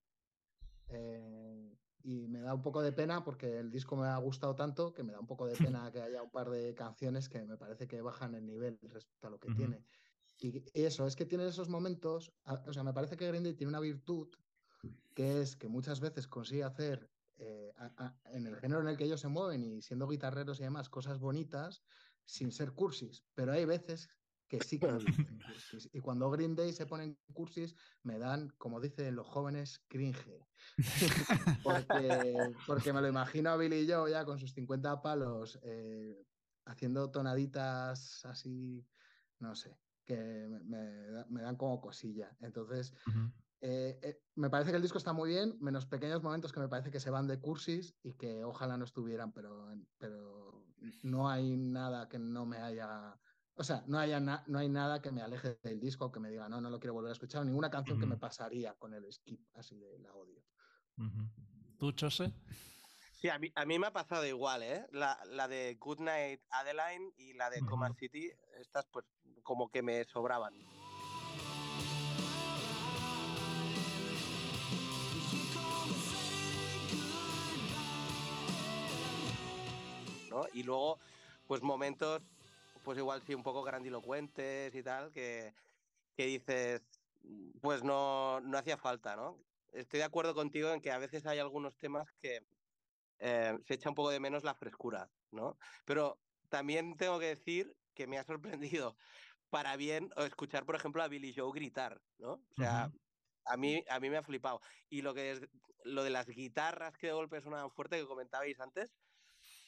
Eh, 0.89 1.77
y 2.03 2.27
me 2.29 2.41
da 2.41 2.55
un 2.55 2.63
poco 2.63 2.83
de 2.83 2.93
pena 2.93 3.23
porque 3.23 3.59
el 3.59 3.71
disco 3.71 3.97
me 3.97 4.07
ha 4.07 4.17
gustado 4.17 4.55
tanto 4.55 4.93
que 4.95 5.03
me 5.03 5.13
da 5.13 5.21
un 5.21 5.27
poco 5.27 5.47
de 5.47 5.57
pena 5.57 5.91
que 5.93 6.01
haya 6.01 6.23
un 6.23 6.31
par 6.31 6.49
de 6.51 6.75
canciones 6.75 7.29
que 7.29 7.45
me 7.45 7.57
parece 7.57 7.87
que 7.87 8.01
bajan 8.01 8.35
el 8.35 8.47
nivel 8.47 8.79
respecto 8.83 9.27
a 9.27 9.31
lo 9.31 9.39
que 9.39 9.53
tiene. 9.53 9.85
Y 10.41 10.65
eso, 10.73 11.07
es 11.07 11.17
que 11.17 11.27
tiene 11.27 11.47
esos 11.47 11.69
momentos, 11.69 12.33
o 12.67 12.73
sea, 12.73 12.83
me 12.83 12.95
parece 12.95 13.17
que 13.17 13.29
Green 13.29 13.55
tiene 13.57 13.69
una 13.69 13.81
virtud 13.81 14.29
que 15.15 15.43
es 15.43 15.55
que 15.55 15.69
muchas 15.69 16.01
veces 16.01 16.27
consigue 16.27 16.65
hacer 16.65 17.11
eh, 17.37 17.73
en 18.33 18.47
el 18.47 18.57
género 18.57 18.81
en 18.81 18.89
el 18.89 18.97
que 18.97 19.05
ellos 19.05 19.21
se 19.21 19.29
mueven 19.29 19.63
y 19.63 19.83
siendo 19.83 20.09
guitarreros 20.09 20.59
y 20.61 20.63
demás 20.63 20.89
cosas 20.89 21.19
bonitas 21.19 21.83
sin 22.25 22.53
ser 22.53 22.73
cursis, 22.73 23.25
pero 23.35 23.53
hay 23.53 23.67
veces 23.67 24.09
que 24.49 24.61
sí 24.61 24.79
que 24.79 24.89
cursis. 25.47 25.89
Y 25.93 26.01
cuando 26.01 26.31
Green 26.31 26.57
Day 26.57 26.73
se 26.73 26.87
ponen 26.87 27.19
cursis, 27.33 27.77
me 28.03 28.19
dan, 28.19 28.49
como 28.57 28.81
dicen 28.81 29.15
los 29.15 29.27
jóvenes, 29.27 29.83
cringe. 29.89 30.47
porque, 31.65 32.35
porque 32.67 32.93
me 32.93 33.01
lo 33.01 33.09
imagino 33.09 33.51
a 33.51 33.57
Billy 33.57 33.81
y 33.81 33.87
yo 33.87 34.09
ya 34.09 34.25
con 34.25 34.39
sus 34.39 34.53
50 34.53 35.03
palos 35.03 35.59
eh, 35.63 36.27
haciendo 36.65 37.11
tonaditas 37.11 38.25
así, 38.25 38.87
no 39.39 39.55
sé, 39.55 39.79
que 40.11 40.49
me, 41.29 41.41
dan 41.41 41.57
como 41.57 41.81
cosilla. 41.81 42.37
Entonces, 42.41 42.93
eh, 43.61 44.01
eh, 44.03 44.23
me 44.35 44.51
parece 44.51 44.71
que 44.71 44.77
el 44.77 44.83
disco 44.83 44.99
está 44.99 45.13
muy 45.13 45.31
bien, 45.31 45.57
menos 45.61 45.87
pequeños 45.87 46.21
momentos 46.21 46.53
que 46.53 46.59
me 46.59 46.69
parece 46.69 46.91
que 46.91 46.99
se 46.99 47.11
van 47.11 47.29
de 47.29 47.39
cursis 47.39 47.95
y 48.03 48.15
que 48.15 48.43
ojalá 48.43 48.77
no 48.77 48.85
estuvieran, 48.85 49.33
pero, 49.33 49.73
pero 49.99 50.67
no 51.03 51.29
hay 51.29 51.57
nada 51.57 52.09
que 52.09 52.19
no 52.19 52.45
me 52.45 52.59
haya... 52.59 53.17
O 53.55 53.63
sea, 53.63 53.85
no, 53.87 53.99
haya 53.99 54.19
no 54.19 54.59
hay 54.59 54.69
nada 54.69 55.01
que 55.01 55.13
me 55.13 55.23
aleje 55.23 55.61
del 55.63 55.79
disco, 55.79 56.11
que 56.11 56.19
me 56.19 56.31
diga, 56.31 56.49
no, 56.49 56.61
no 56.61 56.71
lo 56.71 56.81
quiero 56.81 56.95
volver 56.95 57.11
a 57.11 57.13
escuchar, 57.13 57.45
ninguna 57.45 57.71
canción 57.71 58.01
que 58.01 58.07
me 58.07 58.17
pasaría 58.17 58.75
con 58.75 58.95
el 58.95 59.13
skip, 59.13 59.41
así 59.55 59.79
de 59.79 59.99
la 60.01 60.13
odio. 60.15 60.43
¿Tú, 61.79 61.93
Chose? 61.93 62.33
Sí, 63.13 63.29
a 63.29 63.39
mí, 63.39 63.53
a 63.55 63.67
mí, 63.67 63.79
me 63.79 63.89
ha 63.89 63.93
pasado 63.93 64.25
igual, 64.27 64.63
¿eh? 64.63 64.87
La, 64.93 65.21
la 65.27 65.47
de 65.47 65.77
Goodnight 65.79 66.41
Adeline 66.51 67.13
y 67.19 67.35
la 67.35 67.51
de 67.51 67.61
Coma 67.61 67.93
City, 67.93 68.33
estas 68.59 68.87
pues 68.87 69.05
como 69.43 69.71
que 69.71 69.83
me 69.83 70.05
sobraban. 70.05 70.55
¿No? 80.29 80.45
Y 80.53 80.63
luego, 80.63 80.99
pues 81.47 81.63
momentos, 81.63 82.23
pues 82.85 82.99
igual 82.99 83.23
sí, 83.27 83.35
un 83.35 83.43
poco 83.43 83.63
grandilocuentes 83.63 84.75
y 84.75 84.83
tal, 84.83 85.11
que, 85.11 85.53
que 86.17 86.27
dices, 86.27 86.83
pues 87.61 87.83
no, 87.83 88.41
no 88.41 88.59
hacía 88.59 88.77
falta, 88.77 89.17
¿no? 89.17 89.39
Estoy 89.73 89.99
de 89.99 90.05
acuerdo 90.05 90.35
contigo 90.35 90.71
en 90.71 90.81
que 90.81 90.91
a 90.91 90.99
veces 90.99 91.27
hay 91.27 91.39
algunos 91.39 91.77
temas 91.77 92.13
que 92.21 92.45
eh, 93.19 93.59
se 93.67 93.75
echa 93.75 93.89
un 93.89 93.95
poco 93.95 94.11
de 94.11 94.21
menos 94.21 94.45
la 94.45 94.55
frescura, 94.55 95.11
¿no? 95.31 95.59
Pero 95.85 96.19
también 96.49 96.97
tengo 96.97 97.19
que 97.19 97.27
decir 97.27 97.77
que 97.95 98.07
me 98.07 98.19
ha 98.19 98.25
sorprendido 98.25 98.97
para 99.51 99.77
bien 99.77 100.11
escuchar, 100.17 100.65
por 100.65 100.77
ejemplo, 100.77 101.03
a 101.03 101.09
Billy 101.09 101.35
Joe 101.37 101.53
gritar, 101.53 102.01
¿no? 102.19 102.33
O 102.33 102.55
sea, 102.57 102.91
a, 103.45 103.57
mí, 103.57 103.85
a 103.89 104.01
mí 104.01 104.11
me 104.11 104.17
ha 104.17 104.23
flipado. 104.23 104.61
Y 104.89 105.03
lo 105.03 105.13
que 105.13 105.33
es 105.33 105.41
lo 105.85 106.05
de 106.05 106.11
las 106.11 106.27
guitarras 106.27 106.97
que 106.97 107.09
de 107.09 107.13
golpe 107.13 107.41
sonaban 107.41 107.71
fuerte 107.71 107.99
que 107.99 108.07
comentabais 108.07 108.59
antes, 108.61 108.93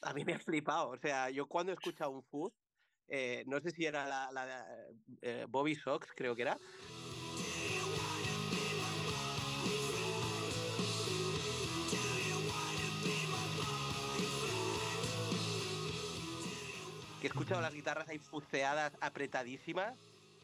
a 0.03 0.13
mí 0.13 0.25
me 0.25 0.35
ha 0.35 0.39
flipado. 0.39 0.91
O 0.91 0.99
sea, 0.99 1.31
yo 1.31 1.47
cuando 1.47 1.73
he 1.73 1.75
escuchado 1.75 2.11
un 2.11 2.23
fuzz, 2.25 2.53
eh, 3.09 3.45
no 3.47 3.61
sé 3.61 3.71
si 3.71 3.85
era 3.85 4.07
la, 4.31 4.47
de 4.47 4.97
eh, 5.23 5.47
Bobby 5.49 5.75
Sox, 5.75 6.09
creo 6.15 6.35
que 6.35 6.43
era, 6.43 6.59
que 17.23 17.29
he 17.29 17.31
escuchado 17.31 17.61
las 17.61 17.73
guitarras 17.73 18.09
ahí 18.09 18.19
fuceadas, 18.19 18.99
apretadísimas, 19.01 19.97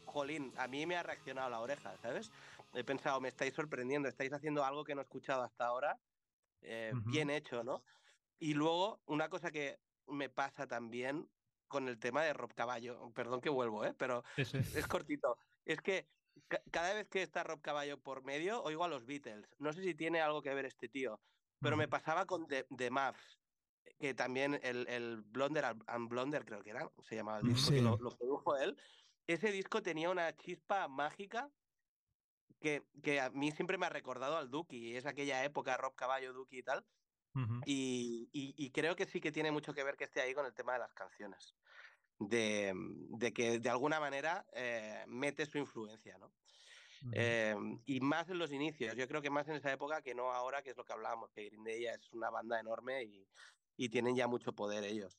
jolín, 0.05 0.53
a 0.57 0.69
mí 0.69 0.87
me 0.87 0.95
ha 0.95 1.03
reaccionado 1.03 1.51
la 1.51 1.59
oreja, 1.59 1.93
¿sabes? 2.01 2.31
He 2.73 2.85
pensado, 2.85 3.21
me 3.21 3.29
estáis 3.29 3.53
sorprendiendo, 3.53 4.09
estáis 4.09 4.33
haciendo 4.33 4.65
algo 4.65 4.85
que 4.85 4.95
no 4.95 5.01
he 5.01 5.05
escuchado 5.05 5.43
hasta 5.43 5.67
ahora, 5.67 5.99
eh, 6.63 6.93
bien 7.07 7.31
hecho, 7.31 7.65
¿no? 7.65 7.83
Y 8.39 8.55
luego, 8.55 9.01
una 9.07 9.29
cosa 9.29 9.51
que 9.51 9.81
me 10.07 10.29
pasa 10.29 10.69
también 10.69 11.29
con 11.67 11.89
el 11.89 11.99
tema 11.99 12.23
de 12.23 12.33
Rob 12.33 12.55
Caballo, 12.55 13.11
perdón 13.13 13.41
que 13.41 13.51
vuelvo, 13.51 13.85
¿eh? 13.85 13.93
pero 13.99 14.23
es 14.37 14.87
cortito, 14.87 15.37
es 15.65 15.81
que 15.81 16.07
cada 16.71 16.95
vez 16.95 17.09
que 17.09 17.23
está 17.23 17.43
Rob 17.43 17.61
Caballo 17.61 17.99
por 17.99 18.23
medio, 18.23 18.63
oigo 18.63 18.85
a 18.85 18.89
los 18.89 19.05
Beatles. 19.05 19.53
No 19.59 19.73
sé 19.73 19.83
si 19.83 19.97
tiene 19.97 20.21
algo 20.21 20.43
que 20.43 20.55
ver 20.55 20.67
este 20.67 20.89
tío, 20.89 21.21
pero 21.61 21.77
me 21.77 21.89
pasaba 21.89 22.25
con 22.25 22.47
The, 22.47 22.69
The 22.77 22.91
que 23.99 24.15
también 24.15 24.59
el, 24.63 24.89
el 24.89 25.23
Blonder 25.23 25.65
and 25.87 26.09
Blonder 26.09 26.45
creo 26.45 26.63
que 26.63 26.71
era, 26.71 26.91
se 27.03 27.17
llamaba 27.17 27.39
el 27.39 27.47
disco, 27.47 27.73
que 27.73 27.83
lo, 27.83 27.97
lo 27.99 28.11
produjo 28.17 28.57
él. 28.57 28.77
Ese 29.27 29.53
disco 29.53 29.83
tenía 29.83 30.11
una 30.11 30.37
chispa 30.37 30.89
mágica 30.89 31.53
que, 32.61 32.83
que 33.03 33.21
a 33.21 33.31
mí 33.31 33.53
siempre 33.53 33.79
me 33.79 33.87
ha 33.87 33.91
recordado 33.91 34.37
al 34.37 34.51
Duki, 34.51 34.97
es 34.97 35.07
aquella 35.07 35.45
época, 35.45 35.77
Rob 35.77 35.95
Caballo, 35.95 36.33
Duki 36.33 36.59
y 36.59 36.63
tal, 36.63 36.87
y, 37.65 38.31
y- 38.33 38.55
y 38.57 38.73
creo 38.73 38.97
que 38.97 39.07
sí 39.07 39.21
que 39.21 39.33
tiene 39.33 39.53
mucho 39.53 39.75
que 39.75 39.85
ver 39.85 39.97
que 39.97 40.05
esté 40.05 40.21
ahí 40.23 40.35
con 40.35 40.47
el 40.47 40.55
tema 40.55 40.75
de 40.75 40.81
las 40.81 40.95
canciones. 40.95 41.57
De, 42.19 42.73
de 42.77 43.33
que 43.33 43.61
de 43.61 43.71
alguna 43.71 44.01
manera 44.01 44.47
eh, 44.53 45.05
mete 45.09 45.47
su 45.47 45.59
influencia, 45.59 46.19
¿no? 46.19 46.35
Eh, 47.11 47.55
y 47.87 48.01
más 48.01 48.29
en 48.31 48.39
los 48.39 48.53
inicios, 48.53 48.97
yo 48.97 49.09
creo 49.09 49.23
que 49.23 49.31
más 49.31 49.49
en 49.49 49.57
esa 49.57 49.73
época 49.73 50.03
que 50.03 50.15
no 50.15 50.33
ahora, 50.33 50.63
que 50.63 50.71
es 50.71 50.77
lo 50.77 50.85
que 50.85 50.93
hablábamos, 50.95 51.31
que 51.33 51.47
Green 51.47 51.65
Day 51.65 51.83
ya 51.85 51.93
es 51.95 52.13
una 52.13 52.31
banda 52.31 52.61
enorme 52.61 53.05
y, 53.05 53.29
y 53.79 53.89
tienen 53.89 54.15
ya 54.15 54.27
mucho 54.27 54.53
poder 54.53 54.85
ellos 54.85 55.19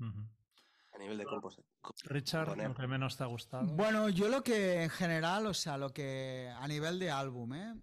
a 0.00 0.98
nivel 0.98 1.16
de 1.16 1.24
composición. 1.24 1.66
Richard, 2.04 2.56
lo 2.56 2.74
que 2.74 2.86
menos 2.86 3.16
te 3.16 3.24
ha 3.24 3.26
gustado. 3.26 3.66
Bueno, 3.68 4.10
yo 4.10 4.28
lo 4.28 4.42
que 4.42 4.82
en 4.82 4.90
general, 4.90 5.46
o 5.46 5.54
sea, 5.54 5.78
lo 5.78 5.92
que 5.92 6.52
a 6.54 6.68
nivel 6.68 6.98
de 6.98 7.10
álbum, 7.10 7.54
¿eh? 7.54 7.74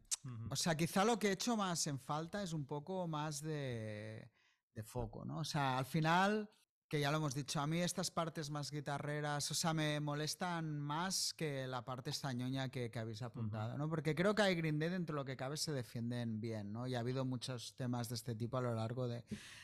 O 0.51 0.55
sea, 0.55 0.75
quizá 0.75 1.03
lo 1.03 1.17
que 1.17 1.29
he 1.29 1.31
hecho 1.31 1.57
más 1.57 1.87
en 1.87 1.99
falta 1.99 2.43
es 2.43 2.53
un 2.53 2.65
poco 2.65 3.07
más 3.07 3.41
de, 3.41 4.29
de 4.75 4.83
foco, 4.83 5.25
¿no? 5.25 5.39
O 5.39 5.43
sea, 5.43 5.79
al 5.79 5.85
final, 5.85 6.49
que 6.91 6.99
ya 6.99 7.09
lo 7.09 7.19
hemos 7.19 7.33
dicho, 7.33 7.61
a 7.61 7.67
mí 7.67 7.79
estas 7.79 8.11
partes 8.11 8.49
más 8.49 8.69
guitarreras, 8.69 9.49
o 9.49 9.53
sea, 9.53 9.73
me 9.73 10.01
molestan 10.01 10.77
más 10.77 11.33
que 11.33 11.65
la 11.65 11.85
parte 11.85 12.09
estañoña 12.09 12.67
que, 12.67 12.91
que 12.91 12.99
habéis 12.99 13.21
apuntado, 13.21 13.77
¿no? 13.77 13.87
Porque 13.87 14.13
creo 14.13 14.35
que 14.35 14.41
hay 14.41 14.55
Green 14.55 14.77
Day 14.77 14.89
dentro 14.89 15.15
de 15.15 15.21
lo 15.21 15.25
que 15.25 15.37
cabe 15.37 15.55
se 15.55 15.71
defienden 15.71 16.41
bien, 16.41 16.73
¿no? 16.73 16.87
Y 16.87 16.95
ha 16.95 16.99
habido 16.99 17.23
muchos 17.23 17.75
temas 17.75 18.09
de 18.09 18.15
este 18.15 18.35
tipo 18.35 18.57
a 18.57 18.61
lo 18.61 18.75
largo 18.75 19.07
de, 19.07 19.23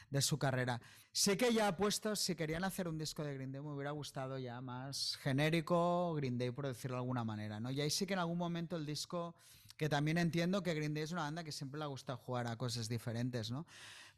de 0.09 0.21
su 0.21 0.39
carrera. 0.39 0.79
Sé 1.11 1.35
que 1.35 1.53
ya 1.53 1.75
puesto, 1.75 2.15
si 2.15 2.33
querían 2.33 2.63
hacer 2.63 2.87
un 2.87 2.97
disco 2.97 3.25
de 3.25 3.33
Green 3.33 3.51
Day, 3.51 3.61
me 3.61 3.73
hubiera 3.73 3.91
gustado 3.91 4.37
ya 4.37 4.61
más 4.61 5.17
genérico 5.17 6.13
Green 6.15 6.37
Day, 6.37 6.51
por 6.51 6.65
decirlo 6.65 6.95
de 6.95 7.01
alguna 7.01 7.25
manera, 7.25 7.59
¿no? 7.59 7.71
Y 7.71 7.81
ahí 7.81 7.89
sí 7.89 8.05
que 8.05 8.13
en 8.13 8.19
algún 8.19 8.37
momento 8.37 8.77
el 8.77 8.85
disco 8.85 9.35
que 9.75 9.89
también 9.89 10.17
entiendo 10.17 10.63
que 10.63 10.73
Green 10.73 10.93
Day 10.93 11.03
es 11.03 11.11
una 11.11 11.23
banda 11.23 11.43
que 11.43 11.51
siempre 11.51 11.77
le 11.77 11.83
ha 11.83 11.87
gustado 11.87 12.17
jugar 12.17 12.47
a 12.47 12.55
cosas 12.55 12.87
diferentes, 12.87 13.51
¿no? 13.51 13.65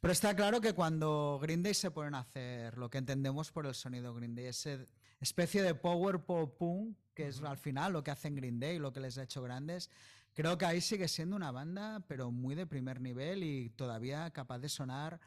Pero 0.02 0.12
está 0.14 0.36
claro 0.36 0.62
que 0.62 0.74
cuando 0.74 1.40
Green 1.42 1.62
Day 1.62 1.74
se 1.74 1.92
ponen 1.92 2.16
a 2.16 2.20
hacer 2.20 2.78
lo 2.78 2.90
que 2.90 2.98
entendemos 3.00 3.52
por 3.52 3.66
el 3.66 3.76
sonido 3.76 4.14
Green 4.14 4.34
Day, 4.36 4.46
esa 4.46 4.78
especie 5.20 5.62
de 5.62 5.76
power 5.76 6.24
pop 6.24 6.58
punk, 6.58 6.98
que 7.14 7.28
es 7.28 7.42
al 7.42 7.58
final 7.58 7.92
lo 7.94 8.04
que 8.04 8.12
hacen 8.12 8.36
Green 8.36 8.60
Day, 8.60 8.80
lo 8.80 8.94
que 8.94 9.02
les 9.02 9.18
ha 9.18 9.24
hecho 9.24 9.42
grandes, 9.42 9.90
creo 10.34 10.58
que 10.58 10.66
ahí 10.66 10.80
sigue 10.80 11.08
siendo 11.10 11.36
una 11.36 11.52
banda, 11.52 12.00
pero 12.08 12.32
muy 12.32 12.56
de 12.56 12.66
primer 12.66 13.02
nivel 13.02 13.44
y 13.44 13.72
todavía 13.72 14.32
capaz 14.32 14.60
de 14.60 14.70
sonar 14.70 15.20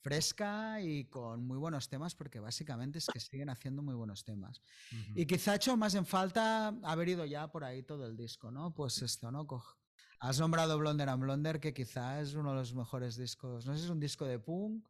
fresca 0.00 0.80
y 0.80 1.04
con 1.04 1.44
muy 1.46 1.58
buenos 1.58 1.88
temas, 1.88 2.14
porque 2.14 2.40
básicamente 2.40 2.98
es 2.98 3.06
que 3.06 3.20
siguen 3.20 3.50
haciendo 3.50 3.82
muy 3.82 3.94
buenos 3.94 4.24
temas. 4.24 4.60
Y 5.14 5.26
quizá 5.26 5.52
ha 5.52 5.56
hecho 5.56 5.76
más 5.76 5.94
en 5.94 6.06
falta 6.06 6.68
haber 6.82 7.08
ido 7.08 7.24
ya 7.24 7.50
por 7.52 7.62
ahí 7.62 7.82
todo 7.82 8.06
el 8.06 8.16
disco, 8.16 8.50
¿no? 8.50 8.74
Pues 8.74 9.00
esto, 9.02 9.30
¿no? 9.30 9.46
Coj- 9.46 9.76
Has 10.20 10.40
nombrado 10.40 10.76
Blonder 10.78 11.08
and 11.08 11.22
Blonder, 11.22 11.60
que 11.60 11.72
quizá 11.72 12.20
es 12.20 12.34
uno 12.34 12.50
de 12.50 12.56
los 12.56 12.74
mejores 12.74 13.16
discos. 13.16 13.66
No 13.66 13.72
sé 13.72 13.78
si 13.78 13.84
es 13.84 13.90
un 13.90 14.00
disco 14.00 14.24
de 14.24 14.40
punk, 14.40 14.84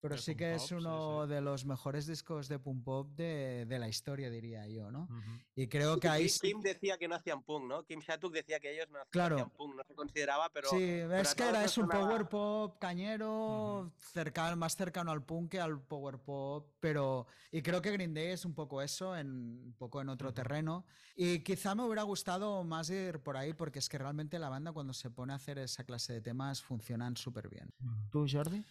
pero 0.00 0.16
sí 0.16 0.34
que 0.34 0.54
es 0.54 0.62
sí, 0.62 0.74
uno 0.74 1.24
sí. 1.26 1.32
de 1.34 1.40
los 1.40 1.64
mejores 1.66 2.06
discos 2.06 2.48
de 2.48 2.58
punk 2.58 2.84
pop 2.84 3.10
de, 3.16 3.66
de 3.66 3.78
la 3.78 3.88
historia, 3.88 4.30
diría 4.30 4.66
yo, 4.66 4.90
¿no? 4.90 5.08
Y 5.54 5.68
creo 5.68 5.98
que 6.00 6.08
ahí 6.08 6.28
Kim, 6.40 6.60
decía 6.60 6.96
que 6.96 7.06
no 7.08 7.16
hacían 7.16 7.42
punk, 7.42 7.64
¿no? 7.68 7.84
Kim 7.84 8.00
Shatuk 8.00 8.32
decía 8.32 8.58
que 8.60 8.72
ellos 8.72 8.86
no, 8.90 8.98
no 8.98 9.04
Claro. 9.10 9.36
hacían 9.36 9.50
punk, 9.50 9.76
no 9.76 9.82
se 9.84 9.94
consideraba, 9.94 10.48
pero. 10.52 10.70
sí, 10.70 10.76
pero 10.78 11.16
es 11.20 11.32
a 11.32 11.34
que 11.34 11.48
era 11.48 11.64
es 11.64 11.76
un 11.76 11.84
sonaba- 11.84 12.06
power 12.06 12.28
pop 12.28 12.78
cañero, 12.80 13.92
cercano, 13.98 14.56
más 14.56 14.76
cercano 14.76 15.10
al 15.10 15.24
punk 15.24 15.50
que 15.52 15.60
al 15.60 15.80
power 15.82 16.18
pop, 16.18 16.74
pero 16.80 17.26
y 17.52 17.62
creo 17.62 17.82
que 17.82 17.90
Green 17.92 18.14
Day 18.14 18.28
es 18.28 18.44
un 18.44 18.54
poco 18.54 18.80
eso, 18.82 19.16
en 19.16 19.28
un 19.66 19.74
poco 19.78 20.00
en 20.00 20.08
otro 20.08 20.32
terreno. 20.32 20.84
Y 21.16 21.40
quizá 21.40 21.74
me 21.74 21.84
hubiera 21.84 22.02
gustado 22.04 22.64
más 22.64 22.88
ir 22.90 23.20
por 23.22 23.36
ahí, 23.36 23.52
porque 23.52 23.78
es 23.80 23.88
que 23.88 23.98
realmente 23.98 24.38
la 24.38 24.48
banda 24.48 24.72
cuando 24.72 24.94
se 24.94 25.10
pone 25.10 25.32
a 25.32 25.36
hacer 25.36 25.58
esa 25.58 25.84
clase 25.84 26.14
de 26.14 26.20
temas 26.22 26.62
funcionan 26.62 27.16
súper 27.16 27.48
bien. 27.48 27.68
¿Tú, 28.10 28.26
Jordi? 28.30 28.64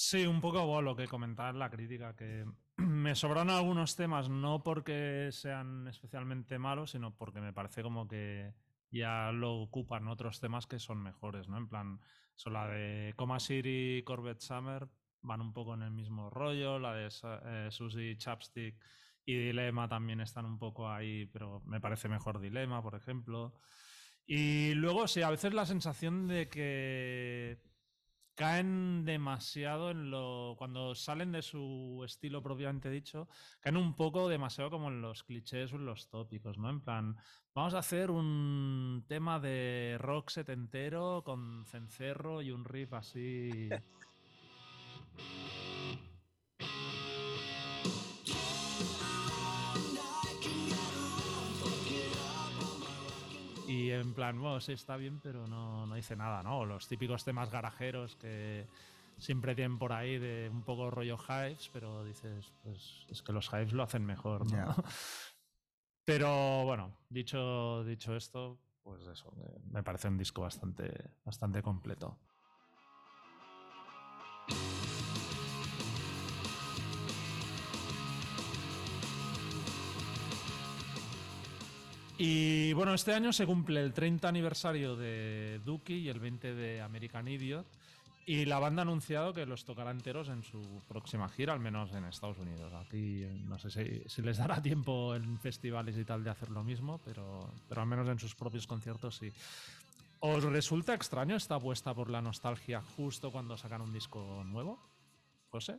Sí, 0.00 0.24
un 0.26 0.40
poco 0.40 0.64
bueno, 0.64 0.82
lo 0.82 0.96
que 0.96 1.08
comentaba 1.08 1.50
en 1.50 1.58
la 1.58 1.70
crítica, 1.70 2.14
que 2.14 2.46
me 2.76 3.16
sobran 3.16 3.50
algunos 3.50 3.96
temas, 3.96 4.28
no 4.28 4.62
porque 4.62 5.30
sean 5.32 5.88
especialmente 5.88 6.56
malos, 6.56 6.92
sino 6.92 7.16
porque 7.16 7.40
me 7.40 7.52
parece 7.52 7.82
como 7.82 8.06
que 8.06 8.54
ya 8.92 9.32
lo 9.32 9.56
ocupan 9.56 10.06
otros 10.06 10.38
temas 10.38 10.68
que 10.68 10.78
son 10.78 11.02
mejores, 11.02 11.48
¿no? 11.48 11.58
En 11.58 11.68
plan, 11.68 12.00
son 12.36 12.52
la 12.52 12.68
de 12.68 13.12
Coma 13.16 13.40
City 13.40 13.98
y 13.98 14.02
Corvette 14.04 14.40
Summer 14.40 14.88
van 15.22 15.40
un 15.40 15.52
poco 15.52 15.74
en 15.74 15.82
el 15.82 15.90
mismo 15.90 16.30
rollo, 16.30 16.78
la 16.78 16.94
de 16.94 17.08
eh, 17.08 17.68
Susie 17.72 18.16
Chapstick 18.16 18.76
y 19.24 19.34
Dilema 19.36 19.88
también 19.88 20.20
están 20.20 20.46
un 20.46 20.60
poco 20.60 20.88
ahí, 20.88 21.26
pero 21.26 21.60
me 21.66 21.80
parece 21.80 22.08
mejor 22.08 22.38
Dilema, 22.38 22.80
por 22.82 22.94
ejemplo. 22.94 23.52
Y 24.24 24.74
luego, 24.74 25.08
sí, 25.08 25.22
a 25.22 25.30
veces 25.30 25.54
la 25.54 25.66
sensación 25.66 26.28
de 26.28 26.48
que 26.48 27.67
caen 28.38 29.04
demasiado 29.04 29.90
en 29.90 30.12
lo. 30.12 30.54
Cuando 30.56 30.94
salen 30.94 31.32
de 31.32 31.42
su 31.42 32.02
estilo 32.06 32.40
propiamente 32.40 32.88
dicho, 32.88 33.28
caen 33.58 33.76
un 33.76 33.96
poco 33.96 34.28
demasiado 34.28 34.70
como 34.70 34.88
en 34.88 35.02
los 35.02 35.24
clichés 35.24 35.72
o 35.72 35.76
en 35.76 35.84
los 35.84 36.08
tópicos, 36.08 36.56
¿no? 36.56 36.70
En 36.70 36.80
plan, 36.80 37.16
vamos 37.52 37.74
a 37.74 37.78
hacer 37.78 38.12
un 38.12 39.04
tema 39.08 39.40
de 39.40 39.96
rock 39.98 40.30
setentero 40.30 41.22
con 41.24 41.66
cencerro 41.66 42.40
y 42.40 42.52
un 42.52 42.64
riff 42.64 42.92
así. 42.92 43.50
Y 53.68 53.90
en 53.90 54.14
plan, 54.14 54.40
bueno, 54.40 54.60
sí, 54.60 54.72
está 54.72 54.96
bien, 54.96 55.20
pero 55.22 55.46
no, 55.46 55.86
no 55.86 55.94
dice 55.94 56.16
nada, 56.16 56.42
¿no? 56.42 56.64
Los 56.64 56.88
típicos 56.88 57.22
temas 57.24 57.50
garajeros 57.50 58.16
que 58.16 58.66
siempre 59.18 59.54
tienen 59.54 59.78
por 59.78 59.92
ahí 59.92 60.18
de 60.18 60.48
un 60.50 60.62
poco 60.62 60.90
rollo 60.90 61.18
Hives, 61.28 61.68
pero 61.72 62.02
dices, 62.04 62.50
pues 62.62 63.04
es 63.10 63.22
que 63.22 63.32
los 63.32 63.46
Hives 63.52 63.72
lo 63.74 63.82
hacen 63.82 64.04
mejor, 64.06 64.46
¿no? 64.50 64.74
Pero 66.06 66.64
bueno, 66.64 66.96
dicho, 67.10 67.84
dicho 67.84 68.16
esto, 68.16 68.58
pues 68.82 69.06
eso, 69.06 69.30
me- 69.36 69.72
me 69.74 69.82
parece 69.82 70.08
un 70.08 70.16
disco 70.16 70.40
bastante, 70.40 70.90
bastante 71.24 71.60
completo. 71.62 72.16
Y 82.20 82.72
bueno, 82.72 82.94
este 82.94 83.14
año 83.14 83.32
se 83.32 83.46
cumple 83.46 83.80
el 83.80 83.92
30 83.92 84.28
aniversario 84.28 84.96
de 84.96 85.60
Dookie 85.64 86.00
y 86.00 86.08
el 86.08 86.18
20 86.18 86.52
de 86.52 86.80
American 86.80 87.28
Idiot. 87.28 87.64
Y 88.26 88.44
la 88.44 88.58
banda 88.58 88.82
ha 88.82 88.84
anunciado 88.84 89.32
que 89.32 89.46
los 89.46 89.64
tocará 89.64 89.92
enteros 89.92 90.28
en 90.28 90.42
su 90.42 90.60
próxima 90.88 91.28
gira, 91.28 91.52
al 91.52 91.60
menos 91.60 91.94
en 91.94 92.04
Estados 92.04 92.38
Unidos. 92.38 92.72
Aquí 92.74 93.24
no 93.46 93.58
sé 93.58 93.70
si, 93.70 94.02
si 94.06 94.20
les 94.20 94.36
dará 94.36 94.60
tiempo 94.60 95.14
en 95.14 95.38
festivales 95.38 95.96
y 95.96 96.04
tal 96.04 96.24
de 96.24 96.30
hacer 96.30 96.50
lo 96.50 96.64
mismo, 96.64 97.00
pero, 97.04 97.48
pero 97.68 97.80
al 97.80 97.86
menos 97.86 98.08
en 98.08 98.18
sus 98.18 98.34
propios 98.34 98.66
conciertos 98.66 99.16
sí. 99.16 99.32
¿Os 100.20 100.42
resulta 100.42 100.94
extraño 100.94 101.36
esta 101.36 101.54
apuesta 101.54 101.94
por 101.94 102.10
la 102.10 102.20
nostalgia 102.20 102.82
justo 102.96 103.30
cuando 103.30 103.56
sacan 103.56 103.80
un 103.80 103.92
disco 103.92 104.42
nuevo? 104.44 104.78
José. 105.50 105.78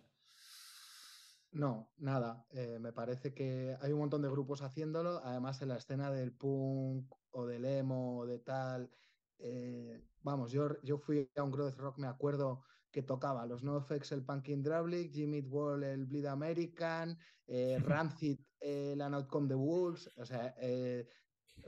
No, 1.52 1.91
nada. 1.97 2.45
Eh, 2.52 2.78
me 2.80 2.93
parece 2.93 3.34
que 3.34 3.76
hay 3.82 3.91
un 3.91 4.00
montón 4.00 4.22
de 4.22 4.30
grupos 4.30 4.62
haciéndolo. 4.62 5.20
Además, 5.24 5.62
en 5.62 5.70
la 5.70 5.78
escena 5.78 6.12
del 6.12 6.36
punk 6.36 7.12
o 7.32 7.45
del 7.47 7.66
emo 7.66 8.20
o 8.20 8.26
de 8.28 8.39
tal. 8.39 8.91
eh, 9.39 10.00
vamos, 10.22 10.52
yo, 10.52 10.80
yo 10.84 10.97
fui 11.00 11.32
a 11.36 11.43
un 11.43 11.52
growth 11.52 11.76
rock, 11.78 11.97
me 11.97 12.08
acuerdo 12.08 12.62
que 12.91 13.02
tocaba 13.04 13.45
los 13.45 13.64
NoFX, 13.64 14.12
el 14.12 14.26
Punkin 14.26 14.62
Drublic, 14.64 15.14
Jimmy 15.14 15.41
World, 15.41 15.84
el 15.86 16.06
Bleed 16.06 16.26
American, 16.26 17.18
eh, 17.47 17.80
Rancid, 17.84 18.39
el 18.60 19.02
An 19.02 19.14
Outcome 19.16 19.47
the 19.47 19.56
Wolves. 19.56 20.12
O 20.18 20.26
sea, 20.26 20.54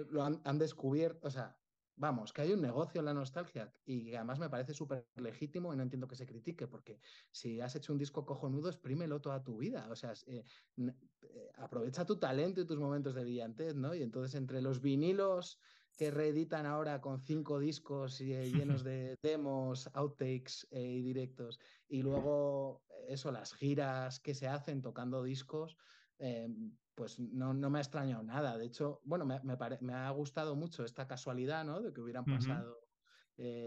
lo 0.10 0.24
han, 0.24 0.42
han 0.46 0.58
descubierto. 0.60 1.28
O 1.28 1.32
sea, 1.32 1.61
vamos, 1.96 2.34
que 2.34 2.42
hay 2.42 2.54
un 2.54 2.62
negocio 2.62 3.00
en 3.00 3.06
la 3.06 3.14
nostalgia 3.14 3.74
y 3.86 4.14
además 4.16 4.40
me 4.40 4.50
parece 4.50 4.74
súper 4.74 5.08
legítimo 5.16 5.74
y 5.74 5.78
no 5.78 5.84
entiendo 5.84 6.08
que 6.08 6.16
se 6.16 6.26
critique, 6.26 6.68
porque 6.68 7.00
si 7.32 7.62
has 7.62 7.76
hecho 7.76 7.94
un 7.94 8.00
disco 8.00 8.26
cojonudo, 8.26 8.70
exprímelo 8.70 9.22
toda 9.22 9.44
tu 9.44 9.58
vida. 9.58 9.88
O 9.90 9.96
sea, 9.96 10.14
eh, 10.28 10.44
eh, 10.78 11.52
aprovecha 11.56 12.06
tu 12.06 12.18
talento 12.18 12.62
y 12.62 12.66
tus 12.66 12.80
momentos 12.80 13.16
de 13.16 13.24
brillantez, 13.24 13.76
¿no? 13.76 13.94
Y 13.94 14.02
entonces 14.02 14.36
entre 14.36 14.62
los 14.62 14.82
vinilos 14.82 15.60
que 15.98 16.10
reeditan 16.10 16.66
ahora 16.66 17.02
con 17.02 17.20
cinco 17.20 17.60
discos 17.60 18.22
y, 18.22 18.34
eh, 18.34 18.52
llenos 18.52 18.84
de 18.84 19.18
demos, 19.22 19.90
outtakes 19.94 20.68
y 20.72 21.02
directos, 21.02 21.60
y 21.88 22.02
luego 22.02 22.84
eso, 23.08 23.32
las 23.32 23.54
giras 23.54 24.20
que 24.20 24.34
se 24.34 24.48
hacen 24.48 24.82
tocando 24.82 25.24
discos, 25.24 25.78
eh, 26.22 26.48
pues 26.96 27.20
no, 27.20 27.54
no 27.54 27.70
me 27.70 27.80
ha 27.80 27.82
extrañado 27.82 28.24
nada. 28.24 28.58
De 28.58 28.66
hecho, 28.66 29.02
bueno, 29.06 29.26
me, 29.26 29.40
me 29.44 29.58
pare- 29.58 29.80
me 29.82 29.94
ha 29.94 30.10
gustado 30.12 30.56
mucho 30.56 30.86
esta 30.86 31.08
casualidad, 31.08 31.66
¿no? 31.66 31.82
De 31.82 31.94
que 31.94 32.02
hubieran 32.02 32.28
pasado 32.28 32.78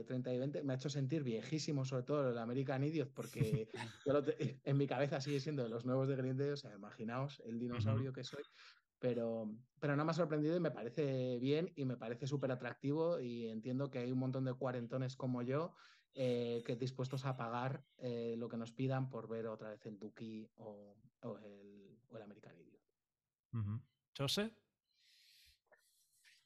30 0.06 0.32
y 0.32 0.38
20, 0.38 0.62
me 0.62 0.72
ha 0.74 0.76
hecho 0.76 0.88
sentir 0.88 1.24
viejísimo, 1.24 1.84
sobre 1.84 2.04
todo 2.04 2.30
el 2.30 2.38
American 2.38 2.84
Idiot, 2.84 3.12
porque 3.12 3.68
en 4.64 4.76
mi 4.76 4.86
cabeza 4.86 5.20
sigue 5.20 5.40
siendo 5.40 5.64
de 5.64 5.68
los 5.68 5.84
nuevos 5.84 6.08
de 6.08 6.16
Green 6.16 6.36
Day, 6.36 6.50
o 6.50 6.56
sea, 6.56 6.74
imaginaos 6.74 7.40
el 7.44 7.58
dinosaurio 7.58 8.12
que 8.12 8.24
soy. 8.24 8.44
Pero, 8.98 9.58
pero 9.80 9.94
nada 9.94 10.04
más 10.04 10.16
sorprendido 10.16 10.56
y 10.56 10.60
me 10.60 10.70
parece 10.70 11.38
bien 11.38 11.72
y 11.76 11.84
me 11.84 11.96
parece 11.96 12.26
súper 12.26 12.52
atractivo 12.52 13.20
y 13.20 13.48
entiendo 13.48 13.90
que 13.90 13.98
hay 13.98 14.12
un 14.12 14.18
montón 14.18 14.44
de 14.44 14.54
cuarentones 14.54 15.16
como 15.16 15.42
yo 15.42 15.74
eh, 16.14 16.62
que 16.64 16.76
dispuestos 16.76 17.24
a 17.26 17.36
pagar 17.36 17.84
eh, 17.98 18.36
lo 18.38 18.48
que 18.48 18.56
nos 18.56 18.72
pidan 18.72 19.10
por 19.10 19.28
ver 19.28 19.46
otra 19.48 19.70
vez 19.70 19.84
el 19.86 19.98
Duki 19.98 20.48
o, 20.54 20.96
el, 21.42 21.83
o 22.14 22.16
el 22.16 22.22
American 22.22 22.56
Idiot. 22.58 22.80
¿José? 24.16 24.50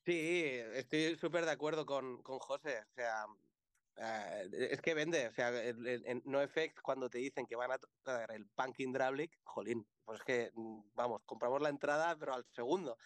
Sí, 0.04 0.42
estoy 0.74 1.16
súper 1.16 1.44
de 1.44 1.50
acuerdo 1.50 1.84
con, 1.84 2.22
con 2.22 2.38
José. 2.38 2.80
O 2.80 2.94
sea, 2.94 3.26
eh, 3.96 4.68
es 4.70 4.80
que 4.80 4.94
vende, 4.94 5.28
o 5.28 5.32
sea, 5.32 5.50
en 5.62 6.22
No 6.24 6.40
Effect 6.40 6.80
cuando 6.80 7.10
te 7.10 7.18
dicen 7.18 7.46
que 7.46 7.56
van 7.56 7.72
a 7.72 7.78
tocar 7.78 8.30
el 8.32 8.46
Punkin 8.46 8.92
Drablick, 8.92 9.38
jolín, 9.44 9.86
pues 10.04 10.20
es 10.20 10.24
que, 10.24 10.52
mm, 10.54 10.94
vamos, 10.94 11.22
compramos 11.24 11.60
la 11.60 11.68
entrada, 11.68 12.16
pero 12.18 12.34
al 12.34 12.46
segundo, 12.52 12.96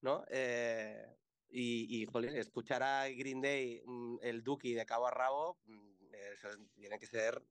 ¿no? 0.00 0.24
Eh, 0.30 1.16
y, 1.50 2.06
jolín, 2.06 2.34
escuchar 2.34 2.82
a 2.82 3.08
Green 3.08 3.42
Day, 3.42 3.82
mm, 3.84 4.18
el 4.22 4.42
Duki 4.42 4.72
de 4.72 4.86
cabo 4.86 5.06
a 5.06 5.10
rabo, 5.10 5.58
mm, 5.66 6.14
eso 6.32 6.48
tiene 6.74 6.98
que 6.98 7.06
ser, 7.06 7.42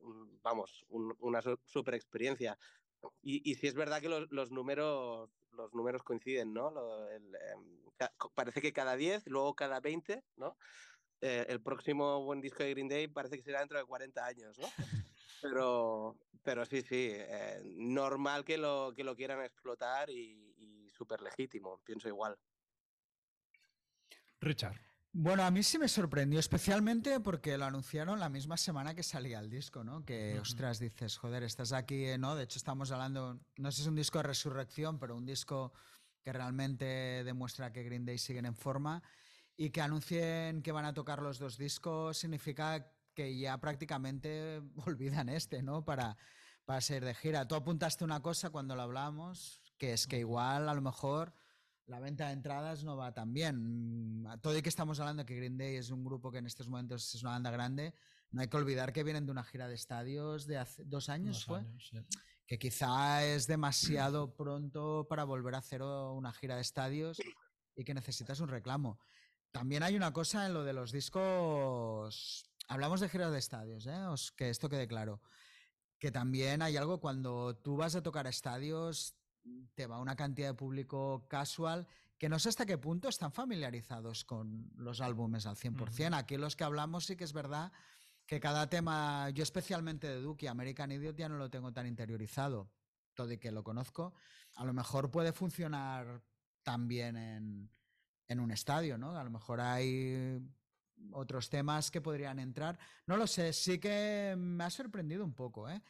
vamos, 0.41 0.85
una 0.89 1.41
super 1.65 1.93
experiencia. 1.93 2.57
Y, 3.21 3.49
y 3.49 3.55
sí 3.55 3.67
es 3.67 3.75
verdad 3.75 4.01
que 4.01 4.09
los, 4.09 4.31
los 4.31 4.51
números 4.51 5.29
los 5.53 5.73
números 5.73 6.03
coinciden, 6.03 6.53
¿no? 6.53 6.73
Em, 7.09 7.31
parece 8.33 8.61
que 8.61 8.73
cada 8.73 8.95
10, 8.95 9.27
luego 9.27 9.55
cada 9.55 9.79
20, 9.79 10.23
¿no? 10.37 10.57
Eh, 11.21 11.45
el 11.49 11.61
próximo 11.61 12.23
buen 12.23 12.41
disco 12.41 12.63
de 12.63 12.71
Green 12.71 12.87
Day 12.87 13.07
parece 13.07 13.37
que 13.37 13.43
será 13.43 13.59
dentro 13.59 13.77
de 13.77 13.85
40 13.85 14.25
años, 14.25 14.57
¿no? 14.57 14.67
Pero, 15.41 16.19
pero 16.43 16.67
sí, 16.67 16.83
sí, 16.83 17.09
eh, 17.13 17.63
normal 17.63 18.45
que 18.45 18.59
lo, 18.59 18.93
que 18.95 19.03
lo 19.03 19.15
quieran 19.15 19.43
explotar 19.43 20.07
y, 20.11 20.53
y 20.59 20.87
súper 20.91 21.19
legítimo, 21.19 21.79
pienso 21.83 22.07
igual. 22.07 22.37
Richard. 24.39 24.90
Bueno, 25.13 25.43
a 25.43 25.51
mí 25.51 25.61
sí 25.61 25.77
me 25.77 25.89
sorprendió, 25.89 26.39
especialmente 26.39 27.19
porque 27.19 27.57
lo 27.57 27.65
anunciaron 27.65 28.21
la 28.21 28.29
misma 28.29 28.55
semana 28.55 28.95
que 28.95 29.03
salía 29.03 29.39
el 29.39 29.49
disco, 29.49 29.83
¿no? 29.83 30.05
Que, 30.05 30.39
ostras, 30.39 30.79
dices, 30.79 31.17
joder, 31.17 31.43
estás 31.43 31.73
aquí, 31.73 32.05
¿no? 32.17 32.33
De 32.33 32.45
hecho, 32.45 32.57
estamos 32.57 32.91
hablando, 32.91 33.37
no 33.57 33.71
sé 33.71 33.77
si 33.77 33.81
es 33.81 33.87
un 33.89 33.95
disco 33.95 34.19
de 34.19 34.23
resurrección, 34.23 34.99
pero 34.99 35.17
un 35.17 35.25
disco 35.25 35.73
que 36.23 36.31
realmente 36.31 37.25
demuestra 37.25 37.73
que 37.73 37.83
Green 37.83 38.05
Day 38.05 38.17
siguen 38.17 38.45
en 38.45 38.55
forma 38.55 39.03
y 39.57 39.71
que 39.71 39.81
anuncien 39.81 40.61
que 40.61 40.71
van 40.71 40.85
a 40.85 40.93
tocar 40.93 41.21
los 41.21 41.39
dos 41.39 41.57
discos 41.57 42.17
significa 42.17 42.89
que 43.13 43.37
ya 43.37 43.57
prácticamente 43.59 44.61
olvidan 44.85 45.27
este, 45.27 45.61
¿no? 45.61 45.83
Para, 45.83 46.15
para 46.63 46.79
ser 46.79 47.03
de 47.03 47.13
gira. 47.15 47.45
Tú 47.49 47.55
apuntaste 47.55 48.05
una 48.05 48.21
cosa 48.21 48.49
cuando 48.49 48.77
lo 48.77 48.83
hablamos, 48.83 49.61
que 49.77 49.91
es 49.91 50.07
que 50.07 50.19
igual 50.19 50.69
a 50.69 50.73
lo 50.73 50.81
mejor 50.81 51.33
la 51.87 51.99
venta 51.99 52.27
de 52.27 52.33
entradas 52.33 52.83
no 52.83 52.97
va 52.97 53.13
tan 53.13 53.33
bien. 53.33 54.23
Mm, 54.23 54.39
todo 54.41 54.57
y 54.57 54.61
que 54.61 54.69
estamos 54.69 54.99
hablando 54.99 55.25
que 55.25 55.35
Green 55.35 55.57
Day 55.57 55.75
es 55.75 55.89
un 55.89 56.03
grupo 56.03 56.31
que 56.31 56.37
en 56.37 56.45
estos 56.45 56.67
momentos 56.69 57.13
es 57.13 57.21
una 57.21 57.31
banda 57.31 57.51
grande, 57.51 57.93
no 58.31 58.41
hay 58.41 58.47
que 58.47 58.57
olvidar 58.57 58.93
que 58.93 59.03
vienen 59.03 59.25
de 59.25 59.31
una 59.31 59.43
gira 59.43 59.67
de 59.67 59.75
estadios 59.75 60.47
de 60.47 60.57
hace 60.57 60.83
dos 60.85 61.09
años, 61.09 61.45
fue. 61.45 61.65
Que 62.47 62.57
quizá 62.57 63.25
es 63.25 63.47
demasiado 63.47 64.35
pronto 64.35 65.05
para 65.09 65.23
volver 65.23 65.55
a 65.55 65.59
hacer 65.59 65.81
una 65.81 66.31
gira 66.33 66.55
de 66.55 66.61
estadios 66.61 67.21
y 67.75 67.83
que 67.83 67.93
necesitas 67.93 68.39
un 68.39 68.49
reclamo. 68.49 68.99
También 69.51 69.83
hay 69.83 69.95
una 69.95 70.13
cosa 70.13 70.45
en 70.45 70.53
lo 70.53 70.63
de 70.63 70.73
los 70.73 70.91
discos. 70.91 72.45
Hablamos 72.67 73.01
de 73.01 73.09
giras 73.09 73.31
de 73.31 73.39
estadios, 73.39 73.85
¿eh? 73.85 73.99
que 74.37 74.49
esto 74.49 74.69
quede 74.69 74.87
claro. 74.87 75.21
Que 75.99 76.11
también 76.11 76.61
hay 76.61 76.77
algo 76.77 76.99
cuando 76.99 77.55
tú 77.57 77.75
vas 77.75 77.95
a 77.95 78.03
tocar 78.03 78.27
estadios, 78.27 79.15
te 79.73 79.87
va 79.87 79.99
una 79.99 80.15
cantidad 80.15 80.49
de 80.49 80.53
público 80.53 81.25
casual 81.27 81.87
que 82.17 82.29
no 82.29 82.37
sé 82.37 82.49
hasta 82.49 82.65
qué 82.65 82.77
punto 82.77 83.09
están 83.09 83.31
familiarizados 83.31 84.23
con 84.25 84.69
los 84.75 85.01
álbumes 85.01 85.47
al 85.47 85.55
100%. 85.55 86.15
Aquí 86.15 86.37
los 86.37 86.55
que 86.55 86.63
hablamos 86.63 87.05
sí 87.05 87.15
que 87.15 87.23
es 87.23 87.33
verdad 87.33 87.71
que 88.27 88.39
cada 88.39 88.69
tema, 88.69 89.29
yo 89.31 89.43
especialmente 89.43 90.07
de 90.07 90.21
Duke 90.21 90.45
y 90.45 90.47
American 90.47 90.91
Idiot 90.91 91.15
ya 91.17 91.27
no 91.27 91.37
lo 91.37 91.49
tengo 91.49 91.73
tan 91.73 91.87
interiorizado, 91.87 92.69
todo 93.15 93.31
y 93.31 93.39
que 93.39 93.51
lo 93.51 93.63
conozco, 93.63 94.13
a 94.55 94.63
lo 94.65 94.73
mejor 94.73 95.09
puede 95.09 95.33
funcionar 95.33 96.21
también 96.61 97.17
en, 97.17 97.71
en 98.27 98.39
un 98.39 98.51
estadio, 98.51 98.97
¿no? 98.97 99.17
A 99.17 99.23
lo 99.23 99.31
mejor 99.31 99.59
hay 99.59 100.39
otros 101.11 101.49
temas 101.49 101.91
que 101.91 102.01
podrían 102.01 102.39
entrar. 102.39 102.77
No 103.07 103.17
lo 103.17 103.27
sé, 103.27 103.51
sí 103.53 103.79
que 103.79 104.35
me 104.37 104.63
ha 104.63 104.69
sorprendido 104.69 105.25
un 105.25 105.33
poco, 105.33 105.69
¿eh? 105.69 105.81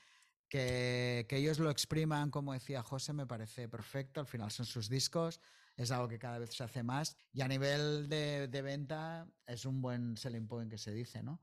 Que, 0.51 1.25
ellos 1.29 1.59
lo 1.59 1.69
expriman, 1.69 2.29
como 2.29 2.51
decía 2.51 2.83
José, 2.83 3.13
me 3.13 3.25
parece 3.25 3.69
perfecto. 3.69 4.19
Al 4.19 4.27
final 4.27 4.51
son 4.51 4.65
sus 4.65 4.89
discos, 4.89 5.39
es 5.77 5.91
algo 5.91 6.09
que 6.09 6.19
cada 6.19 6.39
vez 6.39 6.53
se 6.53 6.65
hace 6.65 6.83
más. 6.83 7.15
Y 7.31 7.39
a 7.39 7.47
nivel 7.47 8.09
de, 8.09 8.61
venta 8.61 9.25
es 9.47 9.65
un 9.65 9.81
buen 9.81 10.17
selling 10.17 10.49
point 10.49 10.69
que 10.69 10.77
se 10.77 10.93
dice, 10.93 11.23
¿no? 11.23 11.39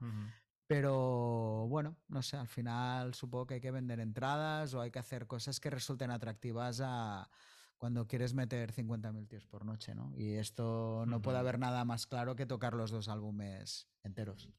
Pero 0.66 1.66
bueno, 1.70 1.96
no 2.08 2.20
sé, 2.20 2.36
al 2.36 2.48
final 2.48 3.14
supongo 3.14 3.46
que 3.46 3.54
hay 3.54 3.60
que 3.62 3.70
vender 3.70 3.98
entradas 3.98 4.74
o 4.74 4.82
hay 4.82 4.90
que 4.90 4.98
hacer 4.98 5.26
cosas 5.26 5.58
que 5.58 5.70
resulten 5.70 6.10
atractivas 6.10 6.82
a 6.84 7.30
cuando 7.78 8.06
quieres 8.06 8.34
meter 8.34 8.74
50.000 8.74 9.26
tíos 9.26 9.46
por 9.46 9.64
noche, 9.64 9.94
¿no? 9.94 10.12
Y 10.14 10.34
esto 10.34 11.06
no 11.06 11.22
puede 11.22 11.38
haber 11.38 11.58
nada 11.58 11.86
más 11.86 12.06
claro 12.06 12.36
que 12.36 12.44
tocar 12.44 12.74
los 12.74 12.90
dos 12.90 13.08
álbumes 13.08 13.88
enteros. 14.02 14.50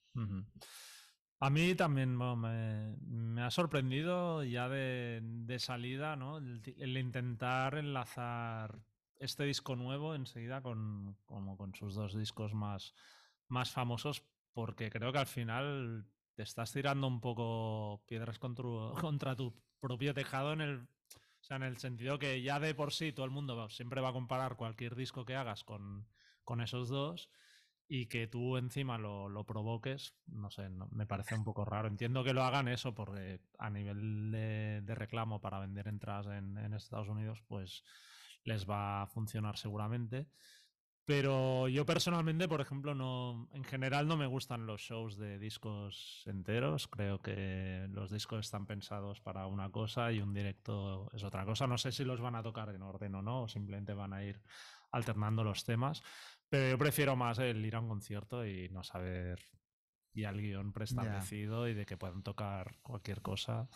A 1.42 1.50
mí 1.50 1.74
también 1.74 2.18
me, 2.18 3.42
ha 3.42 3.50
sorprendido 3.50 4.44
ya 4.44 4.68
de, 4.68 5.56
salida, 5.60 6.18
¿no? 6.18 6.38
El, 6.38 6.98
intentar 6.98 7.76
enlazar 7.76 8.80
este 9.18 9.46
disco 9.46 9.78
nuevo 9.78 10.16
enseguida 10.16 10.62
con, 10.62 11.16
como 11.26 11.58
con 11.58 11.74
sus 11.76 11.96
dos 11.96 12.14
discos 12.14 12.54
más, 12.54 12.94
más 13.48 13.72
famosos, 13.72 14.24
porque 14.54 14.90
creo 14.90 15.14
que 15.14 15.20
al 15.20 15.28
final 15.28 16.06
te 16.36 16.44
estás 16.44 16.74
tirando 16.74 17.08
un 17.08 17.22
poco 17.22 18.04
piedras 18.06 18.38
contra, 18.38 18.66
contra 19.00 19.36
tu 19.38 19.54
propio 19.80 20.14
tejado 20.14 20.52
en 20.52 20.62
el, 20.62 20.78
o 20.80 21.44
sea, 21.44 21.56
en 21.56 21.64
el 21.64 21.78
sentido 21.78 22.20
que 22.20 22.42
ya 22.42 22.60
de 22.60 22.76
por 22.76 22.92
sí 22.92 23.14
todo 23.14 23.26
el 23.26 23.32
mundo 23.32 23.70
siempre 23.70 24.02
va 24.02 24.10
a 24.10 24.14
comparar 24.14 24.58
cualquier 24.58 24.94
disco 24.94 25.24
que 25.24 25.38
hagas 25.38 25.64
con, 25.64 26.06
con 26.44 26.60
esos 26.60 26.90
dos 26.90 27.30
y 27.92 28.06
que 28.06 28.28
tú 28.28 28.56
encima 28.56 29.00
lo, 29.00 29.44
provoques, 29.46 30.14
no 30.28 30.52
sé, 30.52 30.70
me 30.92 31.08
parece 31.08 31.34
un 31.34 31.44
poco 31.44 31.66
raro. 31.66 31.88
Entiendo 31.88 32.24
que 32.24 32.36
lo 32.36 32.44
hagan 32.44 32.68
eso 32.68 32.94
porque 32.94 33.42
a 33.58 33.72
nivel 33.72 34.30
de, 34.32 34.96
reclamo 34.96 35.42
para 35.42 35.60
vender 35.60 35.88
entradas 35.88 36.28
en, 36.28 36.74
Estados 36.76 37.10
Unidos, 37.10 37.42
pues 37.48 37.84
les 38.44 38.70
va 38.70 39.02
a 39.02 39.08
funcionar 39.08 39.58
seguramente. 39.58 40.28
Pero 41.04 41.68
yo 41.68 41.88
personalmente, 41.88 42.48
por 42.48 42.62
ejemplo, 42.62 42.94
no, 42.94 43.50
en 43.54 43.64
general 43.64 44.08
no 44.08 44.16
me 44.18 44.28
gustan 44.28 44.68
los 44.68 44.82
shows 44.82 45.18
de 45.18 45.40
discos 45.40 46.22
enteros. 46.28 46.88
Creo 46.88 47.20
que 47.24 47.88
los 47.90 48.12
discos 48.12 48.42
están 48.42 48.68
pensados 48.68 49.20
para 49.20 49.48
una 49.48 49.72
cosa 49.72 50.12
y 50.12 50.22
un 50.22 50.32
directo 50.32 51.10
es 51.12 51.24
otra 51.24 51.44
cosa. 51.44 51.66
No 51.66 51.80
sé 51.80 51.92
si 51.92 52.06
los 52.06 52.22
van 52.22 52.36
a 52.36 52.44
tocar 52.44 52.70
en 52.70 52.84
orden 52.84 53.16
o 53.16 53.24
no, 53.24 53.42
o 53.42 53.48
simplemente 53.48 53.96
van 53.96 54.14
a 54.14 54.24
ir 54.24 54.40
alternando 54.92 55.44
los 55.44 55.64
temas. 55.64 56.04
Pero 56.50 56.70
yo 56.70 56.78
prefiero 56.78 57.16
más 57.16 57.38
el 57.40 57.64
ir 57.66 57.76
a 57.76 57.80
un 57.80 57.88
concierto 57.88 58.46
y 58.46 58.70
no 58.70 58.84
saber 58.84 59.40
y 60.14 60.24
al 60.26 60.42
guion 60.42 60.74
preestablecido 60.74 61.68
y 61.68 61.74
de 61.74 61.86
que 61.86 61.98
puedan 61.98 62.24
tocar 62.24 62.76
cualquier 62.82 63.22
cosa. 63.22 63.70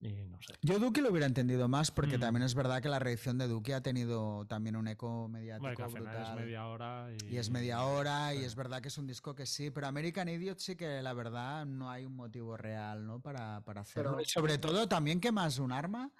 Y 0.00 0.28
no 0.28 0.40
sé. 0.40 0.54
Yo 0.62 0.78
Duki 0.78 1.00
lo 1.00 1.10
hubiera 1.10 1.26
entendido 1.26 1.66
más 1.66 1.90
porque 1.90 2.18
mm. 2.18 2.20
también 2.20 2.44
es 2.44 2.54
verdad 2.54 2.80
que 2.80 2.88
la 2.88 3.00
reacción 3.00 3.36
de 3.36 3.48
Duki 3.48 3.72
ha 3.72 3.82
tenido 3.82 4.46
también 4.46 4.76
un 4.76 4.86
eco 4.86 5.28
mediático 5.28 5.88
brutal. 5.88 6.22
Es 6.22 6.34
media 6.36 6.66
hora 6.68 7.08
y, 7.28 7.36
es 7.36 7.50
media 7.50 7.82
hora 7.82 8.32
y 8.32 8.44
es 8.44 8.54
verdad 8.54 8.80
que 8.80 8.88
es 8.88 8.98
un 8.98 9.08
disco 9.08 9.34
que 9.34 9.44
sí, 9.44 9.70
pero 9.70 9.88
American 9.88 10.28
Idiot 10.28 10.60
sí 10.60 10.76
que 10.76 11.02
la 11.02 11.14
verdad 11.14 11.66
no 11.66 11.90
hay 11.90 12.04
un 12.04 12.14
motivo 12.14 12.56
real, 12.56 13.04
¿no? 13.04 13.18
Para, 13.18 13.60
para 13.64 13.80
hacerlo. 13.80 14.18
sobre 14.24 14.58
todo 14.58 14.88
también 14.88 15.20
que 15.20 15.32
más 15.32 15.58
un 15.58 15.72
arma 15.72 16.12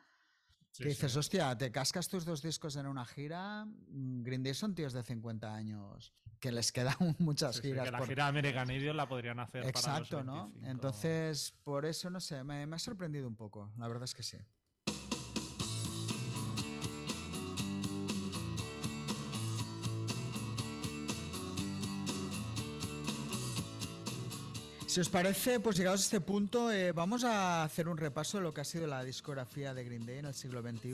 que 0.76 0.88
dices, 0.88 1.16
hostia, 1.16 1.56
te 1.56 1.70
cascas 1.70 2.08
tus 2.08 2.24
dos 2.24 2.42
discos 2.42 2.76
en 2.76 2.86
una 2.86 3.04
gira. 3.04 3.64
Mm, 3.64 4.22
Green 4.22 4.42
Day 4.42 4.54
son 4.54 4.74
tíos 4.74 4.92
de 4.92 5.02
50 5.02 5.54
años 5.54 6.12
que 6.40 6.52
les 6.52 6.70
quedan 6.70 6.94
muchas 7.18 7.60
giras. 7.60 7.86
que 7.86 7.90
la 7.90 8.06
gira 8.06 8.26
American 8.26 8.70
Idiot 8.70 8.94
la 8.94 9.08
podrían 9.08 9.40
hacer 9.40 9.66
Exacto, 9.66 10.22
¿no? 10.22 10.52
Entonces, 10.62 11.54
por 11.64 11.84
eso, 11.84 12.10
no 12.10 12.20
sé, 12.20 12.44
me 12.44 12.62
ha 12.62 12.78
sorprendido 12.78 13.26
un 13.26 13.36
poco. 13.36 13.72
La 13.76 13.88
verdad 13.88 14.04
es 14.04 14.14
que 14.14 14.22
sí. 14.22 14.38
Si 24.98 25.02
os 25.02 25.10
parece, 25.10 25.60
pues 25.60 25.76
llegados 25.76 26.00
a 26.00 26.02
este 26.02 26.20
punto, 26.20 26.72
eh, 26.72 26.90
vamos 26.90 27.22
a 27.22 27.62
hacer 27.62 27.88
un 27.88 27.96
repaso 27.96 28.38
de 28.38 28.42
lo 28.42 28.52
que 28.52 28.62
ha 28.62 28.64
sido 28.64 28.88
la 28.88 29.04
discografía 29.04 29.72
de 29.72 29.84
Green 29.84 30.04
Day 30.04 30.18
en 30.18 30.24
el 30.24 30.34
siglo 30.34 30.60
XXI. 30.60 30.90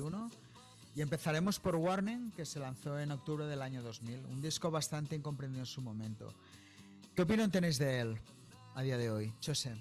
Y 0.94 1.00
empezaremos 1.00 1.58
por 1.58 1.76
Warning, 1.76 2.30
que 2.32 2.44
se 2.44 2.60
lanzó 2.60 3.00
en 3.00 3.12
octubre 3.12 3.46
del 3.46 3.62
año 3.62 3.82
2000, 3.82 4.26
un 4.26 4.42
disco 4.42 4.70
bastante 4.70 5.16
incomprendido 5.16 5.62
en 5.62 5.66
su 5.66 5.80
momento. 5.80 6.34
¿Qué 7.16 7.22
opinión 7.22 7.50
tenéis 7.50 7.78
de 7.78 8.00
él? 8.00 8.18
a 8.74 8.82
día 8.82 8.98
de 8.98 9.10
hoy? 9.10 9.32
Chose. 9.40 9.74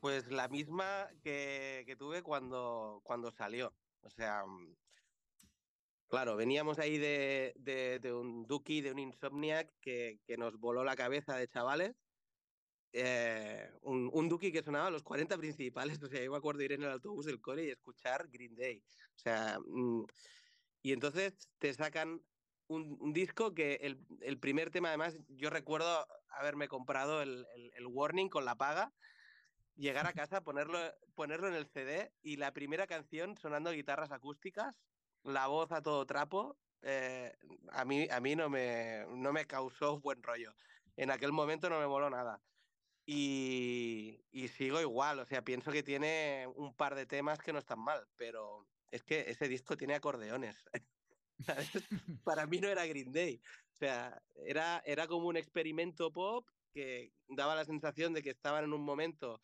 Pues 0.00 0.26
la 0.28 0.48
misma 0.48 1.08
que, 1.22 1.84
que 1.86 1.96
tuve 1.96 2.22
cuando, 2.22 3.02
cuando 3.04 3.30
salió. 3.30 3.74
O 4.00 4.08
sea, 4.08 4.42
claro, 6.08 6.34
veníamos 6.34 6.78
ahí 6.78 6.96
de, 6.96 7.52
de, 7.56 7.98
de 7.98 8.14
un 8.14 8.46
Duki, 8.46 8.80
de 8.80 8.92
un 8.92 9.00
Insomniac 9.00 9.70
que, 9.82 10.18
que, 10.26 10.38
nos 10.38 10.58
voló 10.58 10.82
la 10.82 10.96
cabeza 10.96 11.36
de 11.36 11.48
chavales. 11.48 11.94
Eh, 12.92 13.70
un, 13.82 14.10
un 14.12 14.28
Duki 14.28 14.52
que 14.52 14.62
sonaba 14.62 14.86
a 14.86 14.90
los 14.90 15.02
40 15.02 15.36
principales. 15.38 15.98
O 16.06 16.08
sea, 16.08 16.22
yo 16.22 16.30
me 16.30 16.36
acuerdo 16.36 16.62
ir 16.62 16.72
en 16.72 16.82
el 16.82 16.90
autobús 16.90 17.26
del 17.26 17.40
cole 17.40 17.64
y 17.64 17.70
escuchar 17.70 18.28
Green 18.28 18.54
Day. 18.54 18.82
O 19.16 19.18
sea, 19.18 19.58
mm, 19.66 20.04
y 20.82 20.92
entonces 20.92 21.34
te 21.58 21.72
sacan 21.74 22.22
un, 22.68 22.96
un 23.00 23.12
disco 23.12 23.54
que 23.54 23.74
el, 23.82 24.04
el, 24.20 24.38
primer 24.38 24.70
tema, 24.70 24.88
además, 24.88 25.16
yo 25.28 25.50
recuerdo 25.50 26.06
haberme 26.28 26.68
comprado 26.68 27.22
el, 27.22 27.46
el, 27.54 27.72
el 27.74 27.86
Warning 27.86 28.28
con 28.28 28.44
la 28.44 28.56
paga 28.56 28.92
llegar 29.76 30.06
a 30.06 30.12
casa, 30.28 30.42
ponerlo, 30.42 30.78
ponerlo 31.14 31.48
en 31.48 31.54
el 31.54 31.66
CD 31.66 32.12
y 32.22 32.36
la 32.36 32.52
primera 32.52 32.86
canción 32.86 33.36
sonando 33.36 33.70
guitarras 33.70 34.10
acústicas, 34.10 34.74
la 35.22 35.46
voz 35.46 35.72
a 35.72 35.82
todo 35.82 36.06
trapo, 36.06 36.58
eh, 36.82 37.32
a 37.72 37.84
mí, 37.84 38.08
a 38.10 38.20
mí 38.20 38.36
no, 38.36 38.48
me, 38.48 39.04
no 39.08 39.32
me 39.32 39.46
causó 39.46 40.00
buen 40.00 40.22
rollo. 40.22 40.52
En 40.96 41.10
aquel 41.10 41.32
momento 41.32 41.68
no 41.68 41.80
me 41.80 41.86
moló 41.86 42.08
nada. 42.10 42.40
Y, 43.06 44.20
y, 44.32 44.48
sigo 44.48 44.80
igual, 44.80 45.20
o 45.20 45.24
sea, 45.24 45.42
pienso 45.42 45.70
que 45.70 45.84
tiene 45.84 46.48
un 46.56 46.74
par 46.74 46.96
de 46.96 47.06
temas 47.06 47.38
que 47.38 47.52
no 47.52 47.60
están 47.60 47.78
mal, 47.78 48.04
pero 48.16 48.66
es 48.90 49.04
que 49.04 49.30
ese 49.30 49.48
disco 49.48 49.76
tiene 49.76 49.94
acordeones. 49.94 50.56
Para 52.24 52.46
mí 52.46 52.58
no 52.58 52.68
era 52.68 52.86
Green 52.86 53.12
Day. 53.12 53.40
O 53.72 53.76
sea, 53.76 54.22
era, 54.34 54.82
era 54.84 55.06
como 55.06 55.28
un 55.28 55.36
experimento 55.36 56.12
pop 56.12 56.48
que 56.72 57.12
daba 57.28 57.54
la 57.54 57.64
sensación 57.64 58.12
de 58.12 58.22
que 58.22 58.30
estaban 58.30 58.64
en 58.64 58.72
un 58.72 58.82
momento 58.82 59.40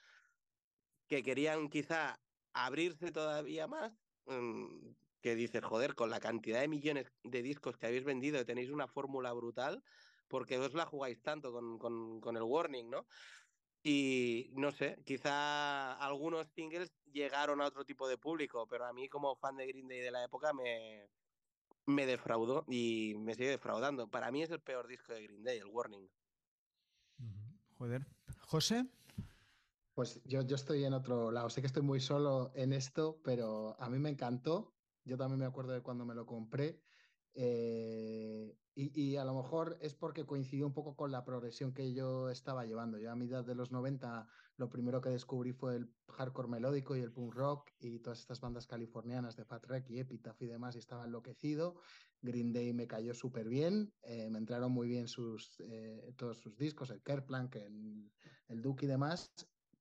que 1.07 1.23
querían 1.23 1.69
quizá 1.69 2.19
abrirse 2.53 3.13
todavía 3.13 3.67
más, 3.67 3.93
mmm, 4.27 4.95
que 5.21 5.35
dices, 5.35 5.63
joder, 5.63 5.95
con 5.95 6.11
la 6.11 6.21
cantidad 6.21 6.61
de 6.61 6.69
millones 6.69 7.13
de 7.23 7.43
discos 7.43 7.77
que 7.77 7.87
habéis 7.87 8.05
vendido 8.05 8.45
tenéis 8.45 8.71
una 8.71 8.89
fórmula 8.89 9.33
brutal, 9.33 9.83
porque 10.29 10.59
os 10.59 10.75
la 10.75 10.87
jugáis 10.87 11.23
tanto 11.23 11.53
con, 11.53 11.79
con, 11.79 12.21
con, 12.21 12.37
el 12.37 12.43
Warning, 12.43 12.91
¿no? 12.91 13.07
Y 13.83 14.51
no 14.53 14.71
sé, 14.71 15.03
quizá 15.05 15.95
algunos 15.95 16.47
singles 16.55 16.93
llegaron 17.13 17.61
a 17.61 17.67
otro 17.67 17.85
tipo 17.85 18.07
de 18.09 18.17
público, 18.17 18.67
pero 18.69 18.87
a 18.87 18.93
mí 18.93 19.09
como 19.09 19.35
fan 19.37 19.57
de 19.57 19.67
Green 19.67 19.89
Day 19.89 20.01
de 20.01 20.11
la 20.13 20.25
época 20.25 20.53
me, 20.53 21.09
me 21.87 22.07
defraudó 22.07 22.65
y 22.69 23.15
me 23.19 23.35
sigue 23.35 23.51
defraudando. 23.51 24.09
Para 24.09 24.31
mí 24.31 24.43
es 24.43 24.51
el 24.51 24.61
peor 24.61 24.87
disco 24.87 25.13
de 25.13 25.23
Green 25.23 25.43
Day, 25.43 25.59
el 25.59 25.67
Warning. 25.67 26.09
Joder. 27.77 28.07
José. 28.47 28.87
Pues 29.95 30.23
yo, 30.25 30.43
yo 30.43 30.57
estoy 30.57 30.85
en 30.85 30.95
otro 30.95 31.31
lado. 31.31 31.51
Sé 31.51 31.61
que 31.61 31.67
estoy 31.67 31.83
muy 31.83 32.01
solo 32.01 32.53
en 32.55 32.73
esto, 32.73 33.21
pero 33.25 33.77
a 33.81 33.91
mí 33.91 33.99
me 33.99 34.11
encantó. 34.11 34.73
Yo 35.05 35.19
también 35.19 35.41
me 35.41 35.47
acuerdo 35.47 35.73
de 35.73 35.83
cuando 35.83 36.07
me 36.07 36.15
lo 36.15 36.25
compré. 36.25 36.81
Eh, 37.35 38.57
y, 38.75 39.17
a 39.17 39.25
lo 39.25 39.35
mejor 39.35 39.79
es 39.81 39.95
porque 39.95 40.25
coincidió 40.25 40.67
un 40.67 40.73
poco 40.73 40.97
con 40.97 41.13
la 41.13 41.25
progresión 41.25 41.73
que 41.73 41.93
yo 41.93 42.31
estaba 42.31 42.65
llevando. 42.65 42.99
Yo 42.99 43.11
a 43.11 43.17
mitad 43.17 43.45
de 43.45 43.55
los 43.55 43.71
90 43.71 44.27
lo 44.57 44.71
primero 44.71 45.01
que 45.01 45.11
descubrí 45.11 45.53
fue 45.53 45.77
el 45.77 45.95
hardcore 46.09 46.49
melódico 46.49 46.97
y 46.97 47.01
el 47.01 47.13
punk 47.13 47.35
rock 47.35 47.71
y 47.81 47.99
todas 47.99 48.21
estas 48.21 48.41
bandas 48.41 48.67
californianas 48.67 49.37
de 49.37 49.45
Fat 49.45 49.65
y 49.89 49.99
Epitaph 49.99 50.41
y 50.43 50.47
demás 50.47 50.77
y 50.77 50.79
estaba 50.79 51.05
enloquecido. 51.05 51.77
Green 52.23 52.53
Day 52.53 52.73
me 52.73 52.87
cayó 52.87 53.15
súper 53.15 53.49
bien, 53.49 53.93
eh, 54.03 54.31
me 54.31 54.39
entraron 54.39 54.73
muy 54.73 54.89
bien 54.89 55.09
sus, 55.09 55.59
eh, 55.61 56.15
todos 56.17 56.39
sus 56.39 56.57
discos, 56.57 56.91
el 56.91 57.03
Kerplank, 57.03 57.57
el, 57.57 58.11
el 58.49 58.63
Duke 58.63 58.87
y 58.87 58.89
demás 58.89 59.33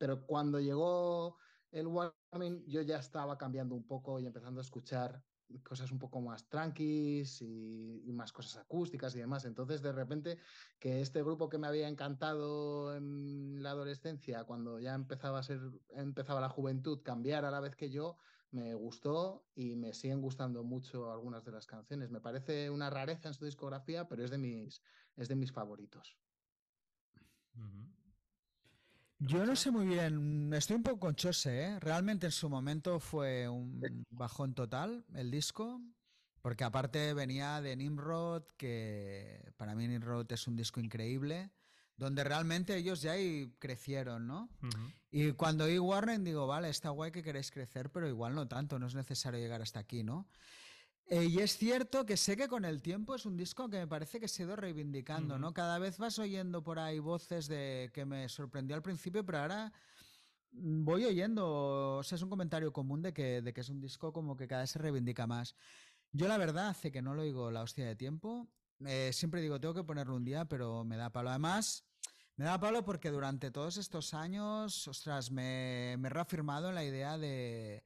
pero 0.01 0.25
cuando 0.25 0.59
llegó 0.59 1.37
el 1.71 1.85
Warming 1.85 2.65
yo 2.65 2.81
ya 2.81 2.97
estaba 2.97 3.37
cambiando 3.37 3.75
un 3.75 3.85
poco 3.85 4.19
y 4.19 4.25
empezando 4.25 4.59
a 4.59 4.63
escuchar 4.63 5.23
cosas 5.59 5.91
un 5.91 5.99
poco 5.99 6.21
más 6.21 6.47
tranquis 6.49 7.41
y, 7.41 8.11
más 8.13 8.31
cosas 8.31 8.57
acústicas 8.57 9.15
y 9.15 9.19
demás. 9.19 9.45
Entonces, 9.45 9.81
de 9.81 9.91
repente, 9.91 10.39
que 10.79 11.01
este 11.01 11.23
grupo 11.23 11.49
que 11.49 11.57
me 11.57 11.67
había 11.67 11.87
encantado 11.87 12.95
en 12.95 13.61
la 13.63 13.71
adolescencia, 13.71 14.43
cuando 14.43 14.79
ya 14.79 14.93
empezaba 14.93 15.39
a 15.39 15.43
ser, 15.43 15.59
empezaba 15.89 16.41
la 16.41 16.49
juventud, 16.49 17.01
cambiar 17.03 17.45
a 17.45 17.51
la 17.51 17.59
vez 17.59 17.75
que 17.75 17.89
yo, 17.89 18.17
me 18.51 18.73
gustó 18.73 19.45
y 19.55 19.75
me 19.75 19.93
siguen 19.93 20.21
gustando 20.21 20.63
mucho 20.63 21.11
algunas 21.11 21.45
de 21.45 21.51
las 21.51 21.65
canciones. 21.65 22.11
Me 22.11 22.19
parece 22.19 22.69
una 22.69 22.89
rareza 22.89 23.29
en 23.29 23.33
su 23.33 23.45
discografía, 23.45 24.07
pero 24.07 24.23
es 24.23 24.31
de 24.31 24.37
mis, 24.37 24.81
es 25.15 25.29
de 25.29 25.35
mis 25.35 25.51
favoritos. 25.51 26.17
Yo 29.23 29.45
no 29.45 29.55
sé 29.55 29.69
muy 29.69 29.85
bien, 29.85 30.51
estoy 30.51 30.77
un 30.77 30.83
poco 30.83 30.99
con 30.99 31.15
Chose, 31.15 31.63
¿eh? 31.65 31.79
Realmente 31.79 32.25
en 32.25 32.31
su 32.31 32.49
momento 32.49 32.99
fue 32.99 33.47
un 33.47 33.79
bajón 34.09 34.55
total 34.55 35.05
el 35.13 35.29
disco, 35.29 35.79
porque 36.41 36.63
aparte 36.63 37.13
venía 37.13 37.61
de 37.61 37.75
Nimrod, 37.75 38.43
que 38.57 39.53
para 39.57 39.75
mí 39.75 39.87
Nimrod 39.87 40.31
es 40.31 40.47
un 40.47 40.55
disco 40.55 40.79
increíble, 40.79 41.51
donde 41.97 42.23
realmente 42.23 42.75
ellos 42.75 43.03
ya 43.03 43.11
ahí 43.11 43.53
crecieron, 43.59 44.25
¿no? 44.25 44.49
Uh 44.63 44.67
-huh. 44.67 44.93
Y 45.11 45.31
cuando 45.33 45.65
oí 45.65 45.77
Warren 45.77 46.23
digo, 46.23 46.47
vale, 46.47 46.69
está 46.69 46.89
guay 46.89 47.11
que 47.11 47.21
queréis 47.21 47.51
crecer, 47.51 47.91
pero 47.91 48.07
igual 48.07 48.33
no 48.33 48.47
tanto, 48.47 48.79
no 48.79 48.87
es 48.87 48.95
necesario 48.95 49.39
llegar 49.39 49.61
hasta 49.61 49.79
aquí, 49.79 50.03
¿no? 50.03 50.27
Eh, 51.13 51.25
y 51.25 51.39
es 51.39 51.57
cierto 51.57 52.05
que 52.05 52.15
sé 52.15 52.37
que 52.37 52.47
con 52.47 52.63
el 52.63 52.81
tiempo 52.81 53.15
es 53.15 53.25
un 53.25 53.35
disco 53.35 53.69
que 53.69 53.79
me 53.79 53.87
parece 53.87 54.17
que 54.17 54.29
se 54.29 54.43
ha 54.43 54.45
ido 54.45 54.55
reivindicando, 54.55 55.33
uh 55.33 55.37
-huh. 55.37 55.41
¿no? 55.41 55.53
Cada 55.53 55.77
vez 55.77 55.97
vas 55.97 56.17
oyendo 56.19 56.63
por 56.63 56.79
ahí 56.79 56.99
voces 56.99 57.49
de 57.49 57.91
que 57.93 58.05
me 58.05 58.29
sorprendió 58.29 58.77
al 58.77 58.81
principio, 58.81 59.25
pero 59.25 59.39
ahora 59.39 59.73
voy 60.53 61.03
oyendo, 61.03 61.97
o 61.97 62.03
sea, 62.03 62.15
es 62.15 62.21
un 62.21 62.29
comentario 62.29 62.71
común 62.71 63.01
de 63.01 63.11
que, 63.11 63.41
de 63.41 63.51
que 63.51 63.59
es 63.59 63.67
un 63.67 63.81
disco 63.81 64.13
como 64.13 64.37
que 64.37 64.47
cada 64.47 64.61
vez 64.61 64.69
se 64.69 64.79
reivindica 64.79 65.27
más. 65.27 65.53
Yo 66.13 66.29
la 66.29 66.37
verdad 66.37 66.69
hace 66.69 66.93
que 66.93 67.01
no 67.01 67.13
lo 67.13 67.23
oigo 67.23 67.51
la 67.51 67.63
hostia 67.63 67.85
de 67.85 67.97
tiempo. 67.97 68.47
Eh, 68.85 69.11
siempre 69.11 69.41
digo, 69.41 69.59
tengo 69.59 69.73
que 69.73 69.83
ponerlo 69.83 70.15
un 70.15 70.23
día, 70.23 70.45
pero 70.45 70.85
me 70.85 70.95
da 70.95 71.09
palo. 71.09 71.29
Además, 71.29 71.83
me 72.37 72.45
da 72.45 72.57
palo 72.57 72.85
porque 72.85 73.11
durante 73.11 73.51
todos 73.51 73.75
estos 73.75 74.13
años, 74.13 74.87
ostras, 74.87 75.29
me, 75.29 75.97
me 75.99 76.07
he 76.07 76.09
reafirmado 76.09 76.69
en 76.69 76.75
la 76.75 76.85
idea 76.85 77.17
de 77.17 77.83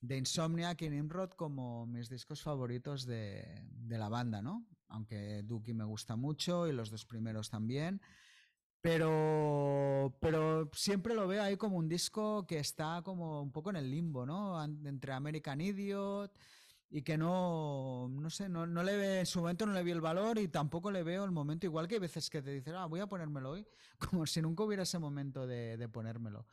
de 0.00 0.16
Insomniac 0.16 0.80
y 0.82 0.90
Nimrod 0.90 1.30
como 1.30 1.86
mis 1.86 2.08
discos 2.08 2.42
favoritos 2.42 3.04
de, 3.06 3.64
la 3.88 4.08
banda, 4.08 4.42
¿no? 4.42 4.66
Aunque 4.88 5.42
Dookie 5.42 5.74
me 5.74 5.84
gusta 5.84 6.16
mucho 6.16 6.66
y 6.66 6.72
los 6.72 6.90
dos 6.90 7.04
primeros 7.04 7.50
también. 7.50 8.00
Pero, 8.80 10.16
pero 10.20 10.70
siempre 10.72 11.14
lo 11.14 11.26
veo 11.26 11.42
ahí 11.42 11.56
como 11.56 11.76
un 11.76 11.88
disco 11.88 12.46
que 12.46 12.58
está 12.58 13.02
como 13.02 13.42
un 13.42 13.50
poco 13.50 13.70
en 13.70 13.76
el 13.76 13.90
limbo, 13.90 14.24
¿no? 14.24 14.62
Entre 14.62 15.12
American 15.12 15.60
Idiot 15.60 16.38
y 16.90 17.02
que 17.02 17.18
no, 17.18 18.08
no 18.08 18.30
sé, 18.30 18.48
no, 18.48 18.66
no 18.66 18.82
le 18.82 18.96
ve, 18.96 19.20
en 19.20 19.26
su 19.26 19.40
momento 19.40 19.66
no 19.66 19.72
le 19.72 19.82
vi 19.82 19.90
el 19.90 20.00
valor 20.00 20.38
y 20.38 20.48
tampoco 20.48 20.90
le 20.90 21.02
veo 21.02 21.24
el 21.24 21.30
momento, 21.30 21.66
igual 21.66 21.86
que 21.86 21.96
hay 21.96 22.00
veces 22.00 22.30
que 22.30 22.40
te 22.40 22.50
dicen, 22.50 22.74
ah, 22.76 22.86
voy 22.86 23.00
a 23.00 23.06
ponérmelo 23.06 23.50
hoy, 23.50 23.66
como 23.98 24.26
si 24.26 24.40
nunca 24.40 24.62
hubiera 24.62 24.84
ese 24.84 24.98
momento 24.98 25.46
de, 25.46 25.76
de 25.76 25.88
ponérmelo. 25.88 26.46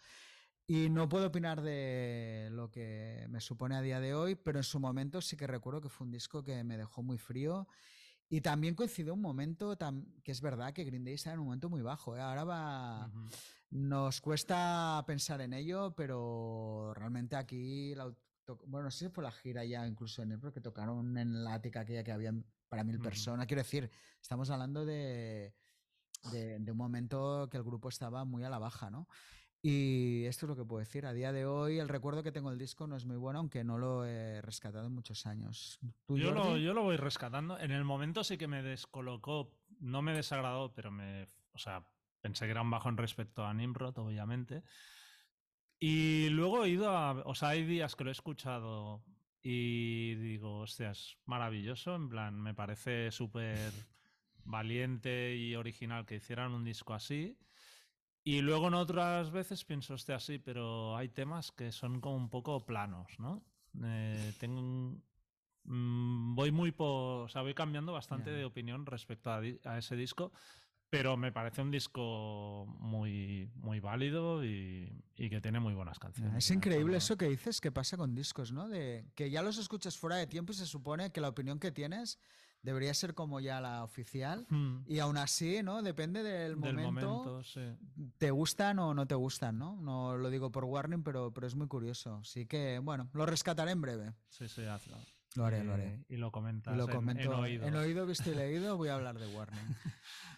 Y 0.68 0.89
no 0.89 1.07
puedo 1.07 1.28
opinar 1.28 1.61
de 1.61 2.49
lo 2.52 2.72
que 2.72 3.27
me 3.30 3.39
supone 3.39 3.76
a 3.76 3.81
día 3.81 3.99
de 3.99 4.15
hoy, 4.15 4.34
pero 4.34 4.57
en 4.57 4.64
su 4.64 4.80
momento 4.80 5.22
sí 5.22 5.38
que 5.38 5.45
recuerdo 5.45 5.81
que 5.81 5.89
fue 5.89 6.06
un 6.06 6.11
disco 6.11 6.44
que 6.44 6.64
me 6.64 6.77
dejó 6.77 7.03
muy 7.03 7.19
frío. 7.19 7.68
Y 8.30 8.41
también 8.41 8.73
coincidió 8.73 9.14
un 9.14 9.22
momento 9.22 9.77
que 10.23 10.31
es 10.31 10.41
verdad 10.41 10.73
que 10.73 10.84
Green 10.84 11.03
Day 11.03 11.14
está 11.14 11.31
en 11.34 11.39
un 11.39 11.45
momento 11.45 11.69
muy 11.69 11.84
bajo. 11.84 12.18
¿eh? 12.18 12.22
Ahora 12.22 12.44
va. 12.44 13.06
Uh 13.06 13.10
-huh. 13.11 13.35
Nos 13.69 14.22
cuesta 14.22 15.03
pensar 15.06 15.41
en 15.41 15.53
ello, 15.53 15.94
pero 15.95 16.94
realmente 16.95 17.35
aquí. 17.35 17.94
La, 17.94 18.11
bueno, 18.65 18.85
no 18.85 18.91
sé 18.91 19.06
si 19.06 19.11
fue 19.11 19.23
la 19.23 19.31
gira 19.31 19.64
ya, 19.64 19.85
incluso 19.85 20.23
en 20.23 20.31
el 20.31 20.39
porque 20.39 20.61
tocaron 20.61 21.15
en 21.18 21.44
la 21.44 21.53
ática 21.53 21.81
aquella 21.81 22.03
que 22.03 22.11
había 22.11 22.34
para 22.68 22.84
mil 22.84 22.95
uh 22.95 22.99
-huh. 22.99 23.03
personas. 23.03 23.45
Quiero 23.45 23.61
decir, 23.61 23.91
estamos 24.19 24.49
hablando 24.49 24.84
de, 24.84 25.53
de, 26.31 26.57
de 26.57 26.72
un 26.72 26.77
momento 26.77 27.48
que 27.52 27.57
el 27.57 27.64
grupo 27.64 27.89
estaba 27.89 28.26
muy 28.26 28.44
a 28.44 28.49
la 28.49 28.57
baja, 28.57 28.89
¿no? 28.89 29.07
Y 29.67 30.25
esto 30.25 30.45
es 30.45 30.49
lo 30.51 30.55
que 30.55 30.63
puedo 30.63 30.79
decir. 30.79 31.07
A 31.07 31.13
día 31.13 31.31
de 31.31 31.47
hoy, 31.47 31.79
el 31.79 31.89
recuerdo 31.89 32.21
que 32.21 32.31
tengo 32.31 32.51
del 32.51 32.59
disco 32.59 32.85
no 32.85 32.95
es 32.95 33.05
muy 33.07 33.17
bueno, 33.17 33.39
aunque 33.39 33.63
no 33.63 33.79
lo 33.79 34.05
he 34.05 34.39
rescatado 34.43 34.85
en 34.85 34.93
muchos 34.93 35.25
años. 35.25 35.79
¿Tú, 36.05 36.19
yo, 36.19 36.29
lo, 36.29 36.55
yo, 36.57 36.75
lo, 36.75 36.83
voy 36.83 36.97
rescatando. 36.97 37.57
En 37.57 37.71
el 37.71 37.83
momento 37.83 38.23
sí 38.23 38.37
que 38.37 38.47
me 38.47 38.61
descolocó, 38.61 39.57
no 39.79 40.03
me 40.03 40.13
desagradó, 40.13 40.71
pero 40.71 40.91
me. 40.91 41.29
O 41.53 41.57
sea, 41.57 41.83
pensé 42.21 42.45
que 42.45 42.51
era 42.51 42.61
un 42.61 42.69
bajón 42.69 42.95
respecto 42.95 43.43
a 43.43 43.55
Nimrod, 43.55 43.97
obviamente. 43.97 44.61
Y 45.79 46.29
luego 46.29 46.63
he 46.63 46.69
ido 46.69 46.91
a. 46.91 47.13
O 47.25 47.33
sea, 47.33 47.49
hay 47.49 47.63
días 47.63 47.95
que 47.95 48.03
lo 48.03 48.11
he 48.11 48.13
escuchado 48.13 49.03
y 49.41 50.13
digo, 50.13 50.59
hostia, 50.59 50.91
es 50.91 51.17
maravilloso. 51.25 51.95
En 51.95 52.07
plan, 52.07 52.39
me 52.39 52.53
parece 52.53 53.09
súper 53.09 53.73
valiente 54.43 55.35
y 55.35 55.55
original 55.55 56.05
que 56.05 56.17
hicieran 56.17 56.51
un 56.51 56.63
disco 56.63 56.93
así. 56.93 57.35
Y 58.27 58.41
luego 58.41 58.69
en 58.69 58.73
otras 58.73 59.30
veces 59.30 59.64
pienso, 59.64 59.93
hostia, 59.93 60.19
sí, 60.19 60.39
pero 60.39 60.97
hay 60.97 61.10
temas 61.10 61.52
que 61.52 61.72
son 61.72 62.02
como 62.02 62.15
un 62.15 62.30
poco 62.31 62.65
planos, 62.65 63.19
¿no? 63.19 63.43
Eh, 63.84 64.34
tengo 64.39 64.97
mmm, 65.65 66.34
voy 66.34 66.52
muy 66.52 66.72
por, 66.72 67.26
o 67.26 67.27
sea, 67.27 67.43
voy 67.43 67.53
cambiando 67.53 67.93
bastante 67.93 68.31
yeah. 68.31 68.39
de 68.39 68.45
opinión 68.45 68.88
respecto 68.88 69.30
a, 69.30 69.41
a, 69.65 69.77
ese 69.77 69.95
disco, 69.95 70.31
pero 70.89 71.18
me 71.18 71.31
parece 71.31 71.61
un 71.61 71.69
disco 71.69 72.65
muy, 72.80 73.52
muy 73.57 73.80
válido 73.80 74.43
y, 74.43 75.03
que 75.15 75.39
tiene 75.39 75.60
muy 75.60 75.76
buenas 75.76 75.99
canciones. 75.99 76.35
Es 76.35 76.49
increíble 76.49 76.97
eso 76.97 77.18
que 77.18 77.30
dices 77.30 77.61
que 77.61 77.72
pasa 77.72 77.95
con 77.95 78.15
discos, 78.15 78.52
¿no? 78.52 78.68
De 78.68 79.06
que 79.14 79.30
ya 79.30 79.43
los 79.43 79.60
escuchas 79.60 79.99
fuera 79.99 80.15
de 80.15 80.26
tiempo 80.26 80.52
y 80.52 80.56
se 80.56 80.65
supone 80.65 81.11
que 81.11 81.22
la 81.22 81.30
opinión 81.30 81.60
que 81.60 81.72
tienes 81.72 82.18
debería 82.65 82.93
ser 82.93 83.13
como 83.13 83.39
ya 83.39 83.61
la 83.61 83.83
oficial 83.83 84.47
hmm. 84.49 84.83
y 84.87 84.99
aún 84.99 85.17
así, 85.17 85.61
¿no? 85.61 85.83
Depende 85.83 86.23
del, 86.23 86.57
momento, 86.57 87.41
te 88.17 88.31
gustan 88.31 88.79
o 88.79 88.93
no 88.93 89.05
te 89.05 89.15
gustan, 89.15 89.59
¿no? 89.59 89.77
No 89.77 90.17
lo 90.17 90.29
digo 90.31 90.51
por 90.51 90.65
warning, 90.65 91.03
pero, 91.03 91.31
pero 91.31 91.45
es 91.45 91.55
muy 91.55 91.67
curioso. 91.67 92.15
Así 92.15 92.47
que, 92.47 92.79
bueno, 92.79 93.07
lo 93.13 93.25
rescataré 93.25 93.71
en 93.71 93.81
breve. 93.81 94.13
Sí, 94.29 94.47
sí, 94.47 94.65
hazlo. 94.65 94.97
Lo 95.35 95.45
haré, 95.45 95.63
lo 95.63 95.73
haré. 95.73 95.87
Eh, 95.87 96.05
y 96.09 96.17
lo 96.17 96.31
comentas 96.31 96.75
lo 96.75 96.87
comento, 96.87 97.23
en, 97.23 97.39
oído. 97.39 97.67
En 97.67 97.75
oído, 97.75 98.05
visto 98.05 98.31
y 98.31 98.35
leído, 98.35 98.77
voy 98.77 98.89
a 98.89 98.95
hablar 98.95 99.19
de 99.19 99.27
warning. 99.27 99.59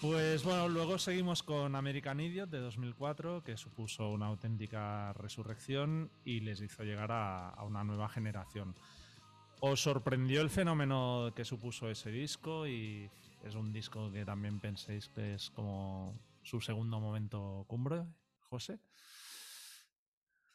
Pues 0.00 0.44
bueno, 0.44 0.66
luego 0.70 0.98
seguimos 0.98 1.42
con 1.42 1.76
American 1.76 2.20
Idiot 2.20 2.48
de 2.48 2.58
2004, 2.60 3.44
que 3.44 3.58
supuso 3.58 4.08
una 4.08 4.28
auténtica 4.28 5.12
resurrección 5.12 6.10
y 6.24 6.40
les 6.40 6.62
hizo 6.62 6.84
llegar 6.84 7.10
a, 7.12 7.62
una 7.66 7.84
nueva 7.84 8.08
generación. 8.08 8.74
¿Os 9.60 9.82
sorprendió 9.82 10.40
el 10.40 10.48
fenómeno 10.48 11.32
que 11.36 11.44
supuso 11.44 11.90
ese 11.90 12.10
disco? 12.10 12.66
Y 12.66 13.10
es 13.44 13.54
un 13.54 13.74
disco 13.74 14.10
que 14.10 14.24
también 14.24 14.58
penséis 14.58 15.10
que 15.10 15.34
es 15.34 15.50
como 15.50 16.18
su 16.42 16.62
segundo 16.62 16.98
momento 16.98 17.66
cumbre, 17.68 18.06
José. 18.38 18.80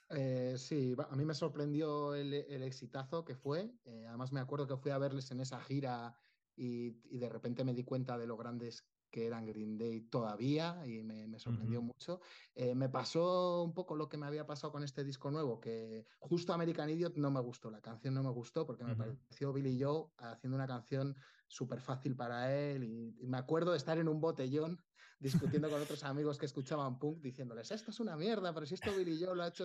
Eh, 0.10 0.56
sí, 0.58 0.96
a 1.08 1.16
mí 1.16 1.24
me 1.24 1.36
sorprendió 1.36 2.16
el, 2.16 2.34
exitazo 2.34 3.24
que 3.24 3.36
fue. 3.36 3.72
Eh, 3.86 4.06
además 4.08 4.32
me 4.32 4.40
acuerdo 4.40 4.66
que 4.66 4.78
fui 4.78 4.90
a 4.90 4.98
verles 4.98 5.30
en 5.30 5.40
esa 5.40 5.62
gira 5.62 6.18
y, 6.56 6.98
y, 7.12 7.20
de 7.20 7.30
repente 7.30 7.64
me 7.64 7.76
di 7.76 7.84
cuenta 7.84 8.18
de 8.18 8.26
lo 8.26 8.38
grandes 8.38 8.88
que 9.10 9.26
eran 9.26 9.46
Green 9.46 9.78
Day 9.78 10.02
todavía 10.02 10.86
y 10.86 11.04
me, 11.04 11.40
sorprendió 11.40 11.82
mucho. 11.82 12.20
Eh, 12.54 12.76
me 12.76 12.90
pasó 12.90 13.64
un 13.64 13.74
poco 13.74 13.96
lo 13.96 14.10
que 14.10 14.18
me 14.18 14.26
había 14.26 14.46
pasado 14.46 14.72
con 14.72 14.84
este 14.84 15.04
disco 15.04 15.32
nuevo, 15.32 15.60
que 15.60 16.06
justo 16.20 16.54
American 16.54 16.90
Idiot 16.90 17.16
no 17.16 17.32
me 17.32 17.40
gustó, 17.40 17.72
la 17.72 17.82
canción 17.82 18.14
no 18.14 18.24
me 18.24 18.30
gustó 18.30 18.66
porque 18.66 18.84
me 18.84 18.96
pareció 18.96 19.54
Billy 19.54 19.82
Joe 19.82 20.08
haciendo 20.18 20.56
una 20.56 20.68
canción 20.68 21.16
súper 21.48 21.80
fácil 21.80 22.16
para 22.16 22.54
él 22.54 22.84
y, 22.84 23.16
me 23.28 23.38
acuerdo 23.38 23.72
de 23.72 23.78
estar 23.78 23.98
en 23.98 24.08
un 24.08 24.20
botellón 24.20 24.80
discutiendo 25.20 25.70
con 25.70 25.82
otros 25.82 26.04
amigos 26.04 26.38
que 26.38 26.46
escuchaban 26.46 27.00
punk 27.00 27.22
diciéndoles, 27.22 27.72
esto 27.72 27.92
es 27.92 28.00
una 28.00 28.18
mierda, 28.18 28.54
pero 28.54 28.66
si 28.66 28.74
esto 28.74 28.96
Billy 28.96 29.24
Joe 29.24 29.36
lo 29.36 29.44
ha 29.44 29.48
hecho, 29.48 29.64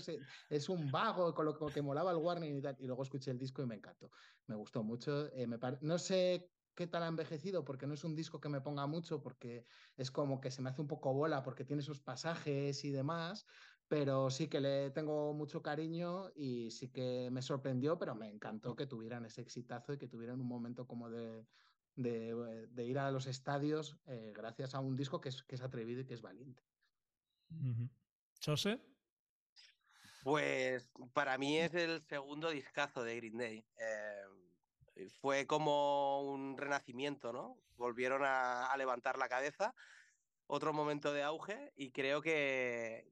es 0.49 0.69
un 0.69 0.91
vago 0.91 1.35
con 1.35 1.45
lo 1.45 1.55
que 1.55 1.83
molaba 1.83 2.13
el 2.13 2.19
Warning 2.19 2.57
y 2.57 2.63
tal. 2.63 2.77
Y 2.79 2.87
luego 2.87 3.03
escuché 3.03 3.33
el 3.33 3.39
disco 3.39 3.63
y 3.63 3.67
me 3.67 3.75
encantó, 3.75 4.11
me 4.47 4.55
gustó 4.55 4.83
mucho. 4.83 5.27
Eh, 5.33 5.47
me 5.47 5.59
no 5.81 5.99
sé 5.99 6.51
qué 6.75 6.87
tal 6.87 7.03
ha 7.03 7.09
envejecido, 7.09 7.65
porque 7.65 7.87
no 7.87 7.95
es 7.95 8.05
un 8.05 8.15
disco 8.15 8.41
que 8.41 8.49
me 8.49 8.61
ponga 8.61 8.87
mucho, 8.87 9.23
porque 9.23 9.67
es 9.97 10.11
como 10.11 10.41
que 10.41 10.51
se 10.51 10.63
me 10.63 10.71
hace 10.71 10.81
un 10.81 10.89
poco 10.89 11.13
bola, 11.13 11.43
porque 11.43 11.65
tiene 11.65 11.83
sus 11.83 12.01
pasajes 12.01 12.85
y 12.85 12.91
demás, 12.91 13.47
pero 13.89 14.31
sí 14.31 14.49
que 14.49 14.61
le 14.61 14.91
tengo 14.91 15.35
mucho 15.35 15.63
cariño 15.63 16.31
y 16.35 16.71
sí 16.71 16.89
que 16.89 17.29
me 17.31 17.43
sorprendió, 17.43 17.99
pero 17.99 18.15
me 18.15 18.29
encantó 18.29 18.77
que 18.77 18.87
tuvieran 18.87 19.25
ese 19.25 19.41
exitazo 19.41 19.93
y 19.93 19.99
que 19.99 20.09
tuvieran 20.09 20.41
un 20.41 20.47
momento 20.47 20.87
como 20.87 21.11
de, 21.11 21.47
de, 21.97 22.85
ir 22.85 22.99
a 22.99 23.11
los 23.11 23.27
estadios 23.27 23.99
eh, 24.07 24.33
gracias 24.35 24.75
a 24.75 24.81
un 24.81 24.97
disco 24.97 25.21
que 25.21 25.31
es, 25.31 25.43
que 25.43 25.57
es 25.57 25.63
atrevido 25.63 26.01
y 26.01 26.07
que 26.07 26.15
es 26.15 26.23
valiente. 26.23 26.63
¿Chose? 28.39 28.81
Pues 30.23 30.89
para 31.13 31.39
mí 31.39 31.59
es 31.59 31.75
el 31.75 32.03
segundo 32.03 32.51
discazo 32.51 33.03
de 33.03 33.17
Green 33.17 33.39
Day. 33.39 33.65
Eh, 33.79 34.23
fue 35.09 35.47
como 35.47 36.23
un 36.23 36.57
renacimiento, 36.57 37.33
¿no? 37.33 37.59
Volvieron 37.77 38.23
a, 38.25 38.75
levantar 38.77 39.19
la 39.19 39.29
cabeza, 39.29 39.75
otro 40.47 40.73
momento 40.73 41.13
de 41.13 41.23
auge 41.23 41.73
y 41.77 41.93
creo 41.93 42.23
que, 42.23 43.09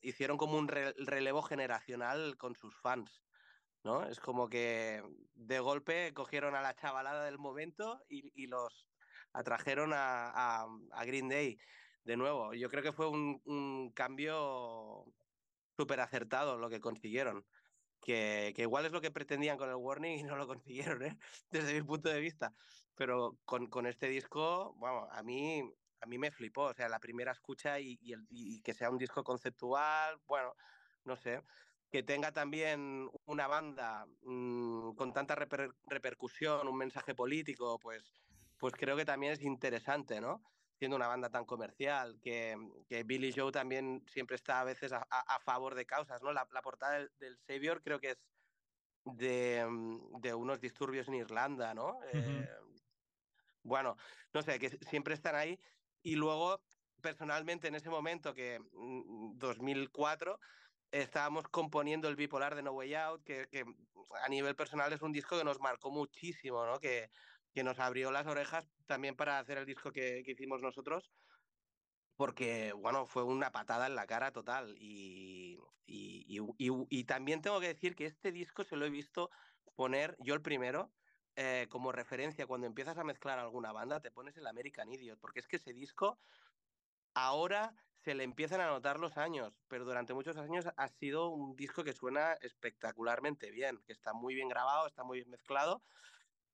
hicieron 0.00 0.38
como 0.38 0.56
un 0.56 0.66
relevo 0.66 1.42
generacional 1.42 2.38
con 2.38 2.54
sus 2.54 2.74
fans, 2.80 3.22
¿no? 3.84 4.06
Es 4.06 4.18
como 4.18 4.48
que 4.48 5.02
de 5.34 5.60
golpe 5.60 6.14
cogieron 6.14 6.54
a 6.54 6.62
la 6.62 6.74
chavalada 6.74 7.24
del 7.26 7.38
momento 7.38 8.02
y, 8.08 8.46
los 8.46 8.88
atrajeron 9.32 9.90
a, 9.94 10.66
Green 11.04 11.28
Day 11.28 11.58
de 12.04 12.16
nuevo. 12.16 12.54
Yo 12.54 12.70
creo 12.70 12.82
que 12.82 12.92
fue 12.92 13.08
un, 13.08 13.42
un 13.44 13.92
cambio 13.92 15.04
súper 15.76 16.00
acertado 16.00 16.56
lo 16.56 16.70
que 16.70 16.80
consiguieron 16.80 17.44
que, 18.06 18.54
igual 18.58 18.86
es 18.86 18.92
lo 18.92 19.00
que 19.00 19.10
pretendían 19.10 19.58
con 19.58 19.68
el 19.68 19.74
Warning 19.74 20.20
y 20.20 20.22
no 20.22 20.36
lo 20.36 20.46
consiguieron, 20.46 21.02
¿eh? 21.02 21.18
desde 21.50 21.74
mi 21.74 21.82
punto 21.82 22.08
de 22.08 22.20
vista. 22.20 22.52
Pero 22.94 23.36
con, 23.44 23.66
con 23.66 23.86
este 23.86 24.08
disco, 24.08 24.74
bueno, 24.78 25.08
a 25.10 25.22
mí, 25.22 25.62
a 26.00 26.06
mí 26.06 26.16
me 26.16 26.30
flipó, 26.30 26.62
o 26.62 26.74
sea, 26.74 26.88
la 26.88 27.00
primera 27.00 27.32
escucha 27.32 27.80
y, 27.80 27.98
y, 28.00 28.60
que 28.62 28.74
sea 28.74 28.90
un 28.90 28.98
disco 28.98 29.24
conceptual, 29.24 30.18
bueno, 30.26 30.54
no 31.04 31.16
sé, 31.16 31.42
que 31.90 32.02
tenga 32.02 32.32
también 32.32 33.10
una 33.26 33.48
banda 33.48 34.06
mm, 34.22 34.94
con 34.94 35.12
tanta 35.12 35.34
repercusión, 35.86 36.68
un 36.68 36.76
mensaje 36.76 37.14
político, 37.14 37.78
pues, 37.80 38.22
pues 38.56 38.72
creo 38.74 38.96
que 38.96 39.04
también 39.04 39.32
es 39.32 39.42
interesante, 39.42 40.20
¿no? 40.20 40.42
Siendo 40.78 40.96
una 40.96 41.08
banda 41.08 41.30
tan 41.30 41.44
comercial, 41.44 42.18
que, 42.20 42.56
que 42.88 43.02
Billy 43.02 43.32
Joe 43.34 43.50
también 43.50 44.04
siempre 44.08 44.36
está 44.36 44.60
a 44.60 44.64
veces 44.64 44.92
a, 44.92 45.06
a, 45.10 45.40
favor 45.40 45.74
de 45.74 45.86
causas, 45.86 46.22
¿no? 46.22 46.32
La, 46.32 46.46
la 46.52 46.62
portada 46.62 46.98
del, 46.98 47.10
del, 47.18 47.38
Savior 47.46 47.82
creo 47.82 47.98
que 47.98 48.10
es 48.10 48.18
de, 49.04 49.66
mm, 49.66 50.20
de, 50.20 50.34
unos 50.34 50.60
disturbios 50.60 51.08
en 51.08 51.14
Irlanda, 51.14 51.72
¿no? 51.74 51.98
eh, 52.12 52.48
bueno, 53.62 53.96
no 54.32 54.42
sé, 54.42 54.58
que 54.58 54.70
siempre 54.88 55.14
están 55.14 55.34
ahí. 55.34 55.58
Y 56.02 56.14
luego, 56.14 56.60
personalmente, 57.00 57.68
en 57.68 57.74
ese 57.74 57.90
momento, 57.90 58.32
que 58.34 58.60
2004, 58.72 60.34
mm, 60.34 60.40
estábamos 60.92 61.48
componiendo 61.48 62.08
el 62.08 62.16
bipolar 62.16 62.54
de 62.54 62.62
No 62.62 62.72
Way 62.72 62.94
Out, 62.94 63.24
que, 63.24 63.48
que, 63.48 63.64
a 64.22 64.28
nivel 64.28 64.54
personal 64.54 64.92
es 64.92 65.02
un 65.02 65.12
disco 65.12 65.36
que 65.36 65.44
nos 65.44 65.58
marcó 65.58 65.90
muchísimo, 65.90 66.64
¿no? 66.64 66.78
Que, 66.78 67.10
que 67.56 67.64
nos 67.64 67.78
abrió 67.78 68.10
las 68.10 68.26
orejas 68.26 68.66
también 68.84 69.16
para 69.16 69.38
hacer 69.38 69.56
el 69.56 69.64
disco 69.64 69.90
que, 69.90 70.22
hicimos 70.26 70.60
nosotros, 70.60 71.10
porque, 72.14 72.74
bueno, 72.74 73.06
fue 73.06 73.22
una 73.22 73.50
patada 73.50 73.86
en 73.86 73.94
la 73.94 74.06
cara 74.06 74.30
total. 74.30 74.76
Y, 74.78 75.58
y, 75.86 77.04
también 77.04 77.40
tengo 77.40 77.58
que 77.58 77.68
decir 77.68 77.96
que 77.96 78.04
este 78.04 78.30
disco 78.30 78.62
se 78.62 78.76
lo 78.76 78.84
he 78.84 78.90
visto 78.90 79.30
poner, 79.74 80.18
yo 80.20 80.34
el 80.34 80.42
primero, 80.42 80.92
eh, 81.34 81.66
como 81.70 81.92
referencia, 81.92 82.46
cuando 82.46 82.66
empiezas 82.66 82.98
a 82.98 83.04
mezclar 83.04 83.38
alguna 83.38 83.72
banda, 83.72 84.00
te 84.00 84.10
pones 84.10 84.36
el 84.36 84.46
American 84.46 84.92
Idiot, 84.92 85.18
porque 85.18 85.40
es 85.40 85.48
que 85.48 85.56
ese 85.56 85.72
disco 85.72 86.18
ahora 87.14 87.74
se 88.04 88.14
le 88.14 88.24
empiezan 88.24 88.60
a 88.60 88.66
notar 88.66 89.00
los 89.00 89.16
años, 89.16 89.54
pero 89.68 89.86
durante 89.86 90.12
muchos 90.12 90.36
años 90.36 90.66
ha 90.76 90.88
sido 90.88 91.30
un 91.30 91.56
disco 91.56 91.84
que 91.84 91.94
suena 91.94 92.34
espectacularmente 92.34 93.50
bien, 93.50 93.80
que 93.86 93.94
está 93.94 94.12
muy 94.12 94.34
bien 94.34 94.50
grabado, 94.50 94.86
está 94.86 95.04
muy 95.04 95.20
bien 95.20 95.30
mezclado 95.30 95.82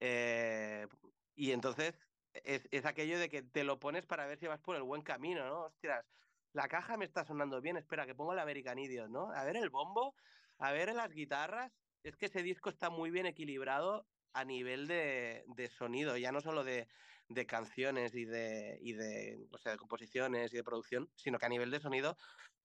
eh, 0.04 0.88
y 1.36 1.52
entonces 1.52 1.94
es, 2.32 2.66
es, 2.72 2.84
aquello 2.86 3.20
de 3.20 3.28
que 3.28 3.42
te 3.42 3.62
lo 3.62 3.78
pones 3.78 4.04
para 4.04 4.26
ver 4.26 4.36
si 4.36 4.48
vas 4.48 4.60
por 4.60 4.74
el 4.74 4.82
buen 4.82 5.02
camino, 5.02 5.46
¿no? 5.46 5.60
Ostras, 5.66 6.04
la 6.52 6.66
caja 6.66 6.96
me 6.96 7.04
está 7.04 7.24
sonando 7.24 7.60
bien, 7.60 7.76
espera, 7.76 8.04
que 8.04 8.16
pongo 8.16 8.32
el 8.32 8.40
American 8.40 8.80
Idiot, 8.80 9.08
¿no? 9.08 9.30
A 9.30 9.44
ver 9.44 9.56
el 9.56 9.70
bombo, 9.70 10.16
a 10.58 10.72
ver 10.72 10.92
las 10.92 11.12
guitarras. 11.12 11.72
Es 12.02 12.16
que 12.16 12.26
ese 12.26 12.42
disco 12.42 12.68
está 12.68 12.90
muy 12.90 13.12
bien 13.12 13.26
equilibrado 13.26 14.08
a 14.32 14.44
nivel 14.44 14.88
de, 14.88 15.44
de 15.46 15.68
sonido, 15.68 16.16
ya 16.16 16.32
no 16.32 16.40
solo 16.40 16.64
de, 16.64 16.88
de 17.28 17.46
canciones 17.46 18.12
y 18.16 18.24
de, 18.24 18.78
y 18.82 18.94
de, 18.94 19.46
o 19.52 19.58
sea, 19.58 19.72
de 19.72 19.78
composiciones 19.78 20.52
y 20.52 20.56
de 20.56 20.64
producción, 20.64 21.12
sino 21.14 21.38
que 21.38 21.46
a 21.46 21.50
nivel 21.50 21.70
de 21.70 21.78
sonido 21.78 22.16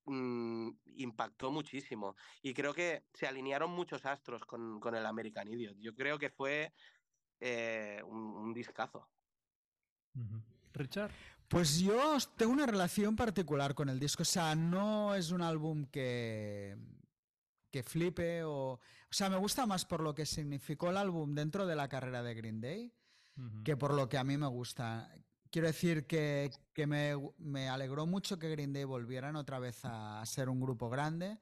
mmm, 0.06 0.72
impactó 0.96 1.52
muchísimo. 1.52 2.16
Y 2.42 2.56
creo 2.56 2.74
que 2.74 3.04
se 3.14 3.28
alinearon 3.28 3.70
muchos 3.70 4.06
astros 4.08 4.44
con, 4.46 4.80
con 4.80 4.96
el 4.96 5.06
American 5.06 5.48
Idiot. 5.48 5.78
Yo 5.80 5.94
creo 5.94 6.18
que 6.18 6.32
fue 6.32 6.74
eh, 7.40 8.02
un, 8.08 8.54
discazo. 8.54 9.08
Richard. 10.74 11.12
Pues 11.48 11.80
yo 11.80 12.18
tengo 12.36 12.52
una 12.52 12.66
relación 12.66 13.16
particular 13.16 13.74
con 13.74 13.90
el 13.90 14.00
disco. 14.00 14.24
O 14.24 14.26
sea, 14.26 14.56
no 14.56 15.16
es 15.16 15.32
un 15.32 15.42
álbum 15.42 15.86
que, 15.86 16.76
que 17.72 17.84
flipe 17.84 18.44
o... 18.44 18.80
O 19.10 19.14
sea, 19.14 19.30
me 19.30 19.38
gusta 19.38 19.66
más 19.66 19.86
por 19.86 20.02
lo 20.02 20.14
que 20.14 20.26
significó 20.26 20.90
el 20.90 20.98
álbum 20.98 21.34
dentro 21.34 21.66
de 21.66 21.76
la 21.76 21.88
carrera 21.88 22.22
de 22.22 22.34
Green 22.34 22.60
Day 22.60 22.94
que 23.64 23.78
por 23.78 23.94
lo 23.94 24.10
que 24.10 24.18
a 24.18 24.24
mí 24.24 24.38
me 24.38 24.48
gusta. 24.48 25.12
Quiero 25.52 25.68
decir 25.68 26.06
que, 26.08 26.52
que 26.74 26.88
me, 26.88 27.14
me, 27.38 27.70
alegró 27.70 28.06
mucho 28.06 28.40
que 28.40 28.50
Green 28.50 28.74
Day 28.74 28.84
volvieran 28.84 29.36
otra 29.36 29.60
vez 29.60 29.80
a 29.84 30.24
ser 30.26 30.50
un 30.50 30.60
grupo 30.60 30.90
grande. 30.90 31.38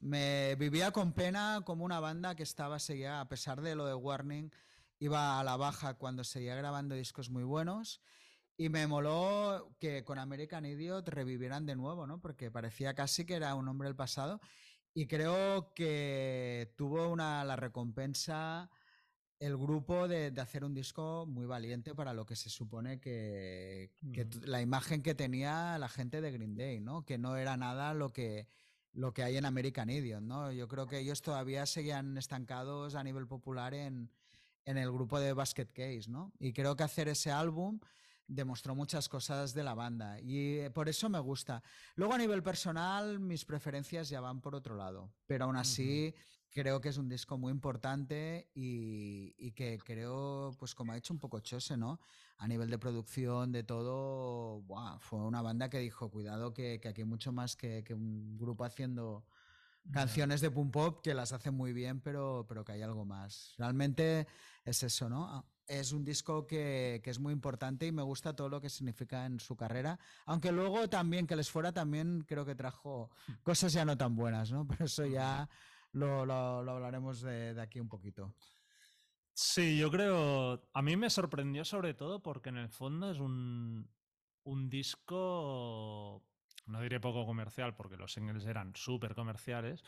Me 0.00 0.56
vivía 0.56 0.90
con 0.90 1.12
pena 1.12 1.62
como 1.64 1.84
una 1.84 2.00
banda 2.00 2.34
que 2.34 2.42
estaba 2.42 2.78
seguida, 2.78 3.20
a 3.20 3.28
pesar 3.28 3.60
de 3.60 3.74
lo 3.74 3.86
de 3.86 3.94
Warning, 3.94 4.50
iba 5.00 5.40
a 5.40 5.44
la 5.44 5.56
baja 5.56 5.94
cuando 5.94 6.22
seguía 6.22 6.54
grabando 6.54 6.94
discos 6.94 7.30
muy 7.30 7.42
buenos. 7.42 8.00
Y 8.56 8.68
me 8.68 8.86
moló 8.86 9.74
que 9.80 10.04
con 10.04 10.18
American 10.18 10.66
Idiot 10.66 11.08
revivieran 11.08 11.66
de 11.66 11.74
nuevo, 11.74 12.06
¿no? 12.06 12.20
Porque 12.20 12.50
parecía 12.50 12.94
casi 12.94 13.24
que 13.24 13.34
era 13.34 13.54
un 13.54 13.66
hombre 13.66 13.88
del 13.88 13.96
pasado. 13.96 14.40
Y 14.92 15.06
creo 15.06 15.72
que 15.74 16.72
tuvo 16.76 17.08
una, 17.08 17.42
la 17.44 17.56
recompensa 17.56 18.70
el 19.40 19.56
grupo 19.56 20.06
de, 20.06 20.32
hacer 20.38 20.64
un 20.64 20.74
disco 20.74 21.24
muy 21.26 21.46
valiente 21.46 21.94
para 21.94 22.12
lo 22.12 22.26
que 22.26 22.36
se 22.36 22.50
supone 22.50 23.00
que, 23.00 23.90
la 24.42 24.60
imagen 24.60 25.02
que 25.02 25.14
tenía 25.14 25.78
la 25.78 25.88
gente 25.88 26.20
de 26.20 26.30
Green 26.30 26.56
Day, 26.56 26.80
¿no? 26.80 27.06
Que 27.06 27.16
no 27.16 27.38
era 27.38 27.56
nada 27.56 27.94
lo 27.94 28.12
que, 28.12 28.48
lo 28.92 29.14
que 29.14 29.22
hay 29.22 29.38
en 29.38 29.46
American 29.46 29.88
Idiot, 29.88 30.20
¿no? 30.20 30.52
Yo 30.52 30.68
creo 30.68 30.86
que 30.86 30.98
ellos 30.98 31.22
todavía 31.22 31.64
seguían 31.64 32.18
estancados 32.18 32.94
a 32.94 33.02
nivel 33.02 33.26
popular 33.26 33.72
en, 33.72 34.10
en 34.64 34.78
el 34.78 34.90
grupo 34.90 35.18
de 35.18 35.32
Basket 35.32 35.66
Case, 35.66 36.04
¿no? 36.08 36.32
Y 36.38 36.52
creo 36.52 36.76
que 36.76 36.84
hacer 36.84 37.08
ese 37.08 37.30
álbum 37.30 37.80
demostró 38.26 38.74
muchas 38.74 39.08
cosas 39.08 39.54
de 39.54 39.64
la 39.64 39.74
banda 39.74 40.20
y 40.20 40.58
eh, 40.58 40.70
por 40.70 40.88
eso 40.88 41.08
me 41.08 41.18
gusta. 41.18 41.62
Luego 41.96 42.14
a 42.14 42.18
nivel 42.18 42.42
personal 42.42 43.18
mis 43.18 43.44
preferencias 43.44 44.08
ya 44.08 44.20
van 44.20 44.40
por 44.40 44.54
otro 44.54 44.76
lado, 44.76 45.12
pero 45.26 45.46
aún 45.46 45.56
así 45.56 46.14
creo 46.50 46.80
que 46.80 46.88
es 46.88 46.98
un 46.98 47.08
disco 47.08 47.38
muy 47.38 47.52
importante 47.52 48.48
y, 48.54 49.52
que 49.52 49.78
creo, 49.78 50.54
pues 50.58 50.74
como 50.74 50.92
ha 50.92 50.96
hecho 50.96 51.12
un 51.12 51.18
poco 51.20 51.40
Chose, 51.40 51.76
¿no? 51.76 52.00
A 52.38 52.48
nivel 52.48 52.70
de 52.70 52.78
producción, 52.78 53.52
de 53.52 53.62
todo, 53.62 54.64
fue 55.00 55.20
una 55.20 55.42
banda 55.42 55.68
que 55.68 55.78
dijo, 55.78 56.10
cuidado 56.10 56.52
que, 56.52 56.80
aquí 56.84 57.02
hay 57.02 57.06
mucho 57.06 57.32
más 57.32 57.56
que, 57.56 57.84
un 57.90 58.38
grupo 58.38 58.64
haciendo 58.64 59.24
canciones 59.92 60.40
de 60.40 60.50
pum 60.50 60.70
pop 60.70 61.00
que 61.02 61.14
las 61.14 61.32
hace 61.32 61.50
muy 61.50 61.72
bien, 61.72 62.00
pero, 62.00 62.46
pero 62.48 62.64
que 62.64 62.72
hay 62.72 62.82
algo 62.82 63.04
más. 63.04 63.54
Realmente 63.58 64.26
es 64.64 64.82
eso, 64.82 65.08
¿no? 65.08 65.44
es 65.70 65.92
un 65.92 66.04
disco 66.04 66.48
que, 66.48 67.00
es 67.04 67.18
muy 67.20 67.32
importante 67.32 67.86
y 67.86 67.92
me 67.92 68.02
gusta 68.02 68.34
todo 68.34 68.48
lo 68.48 68.60
que 68.60 68.68
significa 68.68 69.24
en 69.24 69.38
su 69.38 69.56
carrera. 69.56 69.98
Aunque 70.26 70.50
luego 70.50 70.88
también, 70.88 71.28
que 71.28 71.36
les 71.36 71.48
fuera, 71.48 71.72
también 71.72 72.24
creo 72.26 72.44
que 72.44 72.56
trajo 72.56 73.10
hmm. 73.28 73.32
cosas 73.44 73.72
ya 73.72 73.84
no 73.84 73.96
tan 73.96 74.16
buenas, 74.16 74.50
¿no? 74.50 74.66
Pero 74.66 74.86
eso 74.86 75.06
ya 75.06 75.48
lo, 75.92 76.22
hablaremos 76.22 77.20
de, 77.22 77.58
aquí 77.60 77.78
un 77.78 77.88
poquito. 77.88 78.34
Sí, 79.32 79.78
yo 79.78 79.90
creo. 79.92 80.68
A 80.74 80.82
mí 80.82 80.96
me 80.96 81.08
sorprendió 81.08 81.64
sobre 81.64 81.94
todo 81.94 82.20
porque 82.20 82.48
en 82.48 82.56
el 82.56 82.68
fondo 82.68 83.10
es 83.12 83.20
un, 83.20 83.88
un 84.42 84.68
disco. 84.68 86.24
No 86.70 86.80
diré 86.80 87.00
poco 87.00 87.26
comercial 87.26 87.74
porque 87.74 87.96
los 87.96 88.12
singles 88.12 88.46
eran 88.46 88.74
súper 88.74 89.14
comerciales, 89.14 89.82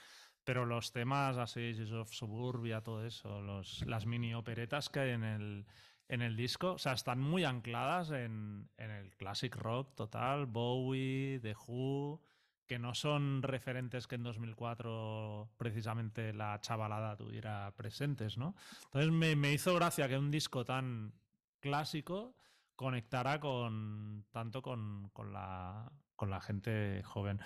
pero 0.45 0.67
los 0.67 0.93
temas 0.93 1.37
así, 1.39 1.73
of 1.93 2.11
Suburbia, 2.13 2.83
todo 2.83 3.07
eso, 3.07 3.41
los, 3.41 3.85
las 3.87 4.07
mini 4.07 4.35
operetas 4.35 4.89
que 4.89 5.01
hay 5.01 5.11
en 5.11 5.25
el, 5.25 5.67
en 6.09 6.23
el 6.23 6.37
disco, 6.37 6.73
o 6.73 6.79
sea, 6.79 6.93
están 6.93 7.21
muy 7.21 7.45
ancladas 7.45 8.11
en, 8.11 8.69
en, 8.77 8.91
el 8.91 9.17
classic 9.17 9.55
rock 9.57 9.95
total, 9.95 10.47
Bowie, 10.47 11.39
The 11.41 11.55
Who, 11.55 12.21
que 12.67 12.79
no 12.79 12.95
son 12.95 13.43
referentes 13.43 14.07
que 14.07 14.17
en 14.17 14.23
2004 14.23 15.51
precisamente 15.57 16.33
la 16.33 16.61
chavalada 16.61 17.17
tuviera 17.17 17.73
presentes, 17.77 18.39
¿no? 18.39 18.55
Entonces 18.85 19.13
me, 19.13 19.37
me 19.37 19.53
hizo 19.53 19.75
gracia 19.75 20.09
que 20.09 20.19
un 20.19 20.31
disco 20.31 20.65
tan 20.65 21.13
clásico 21.61 22.35
conectara 22.77 23.39
con 23.41 24.25
tanto 24.33 24.63
con, 24.63 25.09
con, 25.13 25.33
la, 25.33 25.91
con 26.17 26.31
la 26.31 26.41
gente 26.41 27.03
joven. 27.05 27.41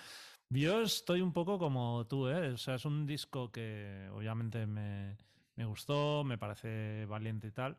Yo 0.49 0.81
estoy 0.81 1.21
un 1.21 1.33
poco 1.33 1.59
como 1.59 2.05
tú, 2.07 2.29
¿eh? 2.29 2.53
O 2.53 2.57
sea, 2.57 2.75
es 2.75 2.85
un 2.85 3.05
disco 3.05 3.51
que 3.51 4.09
obviamente 4.13 4.65
me, 4.65 5.17
gustó, 5.57 6.23
me 6.23 6.37
parece 6.37 7.05
valiente 7.05 7.47
y 7.47 7.51
tal, 7.51 7.77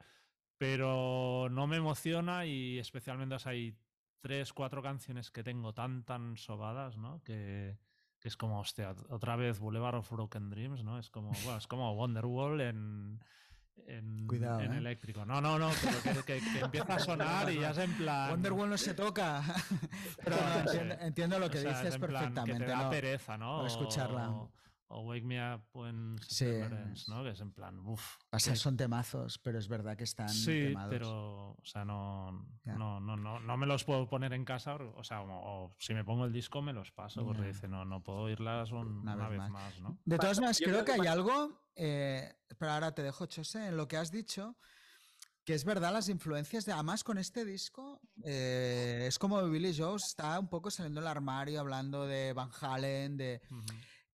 pero 0.59 1.48
no 1.51 1.66
me 1.66 1.77
emociona 1.77 2.44
y 2.44 2.78
especialmente 2.78 3.36
hay 3.44 3.74
tres, 4.20 4.52
cuatro 4.52 4.82
canciones 4.82 5.31
que 5.31 5.43
tengo 5.43 5.73
tan, 5.73 6.05
tan 6.05 6.36
sobadas, 6.36 6.98
¿no? 6.98 7.23
Que, 7.23 7.78
es 8.23 8.36
como, 8.36 8.60
hostia, 8.60 8.94
otra 9.09 9.36
vez 9.36 9.59
Boulevard 9.59 9.94
of 9.94 10.10
Broken 10.10 10.51
Dreams, 10.51 10.85
¿no? 10.85 10.98
Es 10.98 11.09
como, 11.09 11.31
bueno, 11.44 11.56
es 11.56 11.66
como 11.66 11.94
Wonderwall 11.94 12.60
en 12.60 13.20
en, 13.87 14.27
Cuidado, 14.27 14.61
en 14.61 14.73
¿eh? 14.73 14.79
eléctrico. 14.79 15.25
No, 15.25 15.41
no, 15.41 15.59
no, 15.59 15.71
pero 16.05 16.25
que, 16.25 16.41
empieza 16.61 16.95
a 16.95 16.99
sonar 16.99 17.51
y 17.51 17.61
ya 17.61 17.71
es 17.71 17.79
en 17.79 17.93
plan. 17.97 18.31
Wonderwall 18.31 18.71
no 18.71 18.79
se 18.79 18.95
toca. 18.95 19.43
pero 20.25 20.37
entiendo, 21.01 21.39
lo 21.39 21.51
que 21.51 21.61
dices 21.61 21.99
perfectamente. 21.99 22.61
que 22.61 22.65
te 22.65 22.71
da 22.71 22.91
pereza, 22.91 23.39
¿no? 23.39 23.67
escucharla. 23.67 24.31
O, 24.31 24.51
Wake 24.90 25.24
Me 25.24 25.55
Up 25.55 25.62
When 25.73 26.19
sí. 26.27 26.47
¿no? 27.09 27.23
Que 27.23 27.31
es 27.31 27.40
en 27.40 27.52
plan, 27.52 27.78
uff. 27.81 28.16
O 28.31 28.39
sea, 28.39 28.56
son 28.56 28.77
temazos, 28.77 29.39
pero 29.39 29.59
es 29.59 29.69
verdad 29.69 29.97
que 29.97 30.05
están 30.05 30.28
sí, 30.28 30.74
pero, 30.89 31.51
o 31.51 31.65
sea, 31.65 31.85
no, 31.85 32.47
no, 32.65 33.01
no, 33.01 33.16
no, 33.16 33.40
no 33.40 33.56
me 33.56 33.66
los 33.66 33.85
puedo 33.85 34.09
poner 34.09 34.32
en 34.32 34.44
casa, 34.44 34.77
o 34.77 35.05
sea, 35.05 35.23
o, 35.23 35.74
si 35.78 35.94
me 35.94 36.05
pongo 36.05 36.24
el 36.24 36.32
disco 36.32 36.62
me 36.62 36.73
los 36.73 36.90
paso, 36.93 37.24
porque 37.24 37.48
dice, 37.48 37.69
no, 37.69 37.85
no 37.85 38.02
puedo 38.02 38.20
oírlas 38.20 38.73
una, 38.73 39.28
vez, 39.28 39.51
más. 39.51 39.81
¿no? 39.81 39.98
De 40.05 40.19
todas 40.19 40.39
maneras, 40.39 40.60
creo, 40.62 40.85
que, 40.85 40.93
hay 40.93 41.06
algo 41.06 41.69
eh, 41.81 42.35
pero 42.59 42.73
ahora 42.73 42.93
te 42.93 43.02
dejo, 43.02 43.27
Chose, 43.27 43.69
en 43.69 43.77
lo 43.77 43.86
que 43.86 43.97
has 43.97 44.10
dicho, 44.10 44.56
que 45.44 45.55
es 45.55 45.65
verdad 45.65 45.93
las 45.93 46.09
influencias 46.09 46.66
de, 46.66 46.73
además 46.73 47.05
con 47.05 47.19
este 47.19 47.44
disco, 47.44 48.01
eh, 48.24 49.05
es 49.06 49.19
como 49.19 49.43
Billy 49.48 49.74
Joe 49.74 49.97
está 49.97 50.39
un 50.40 50.48
poco 50.48 50.70
saliendo 50.70 51.01
del 51.01 51.09
armario, 51.09 51.60
hablando 51.60 52.06
de 52.06 52.32
Van 52.32 52.51
Halen, 52.60 53.16
de... 53.16 53.40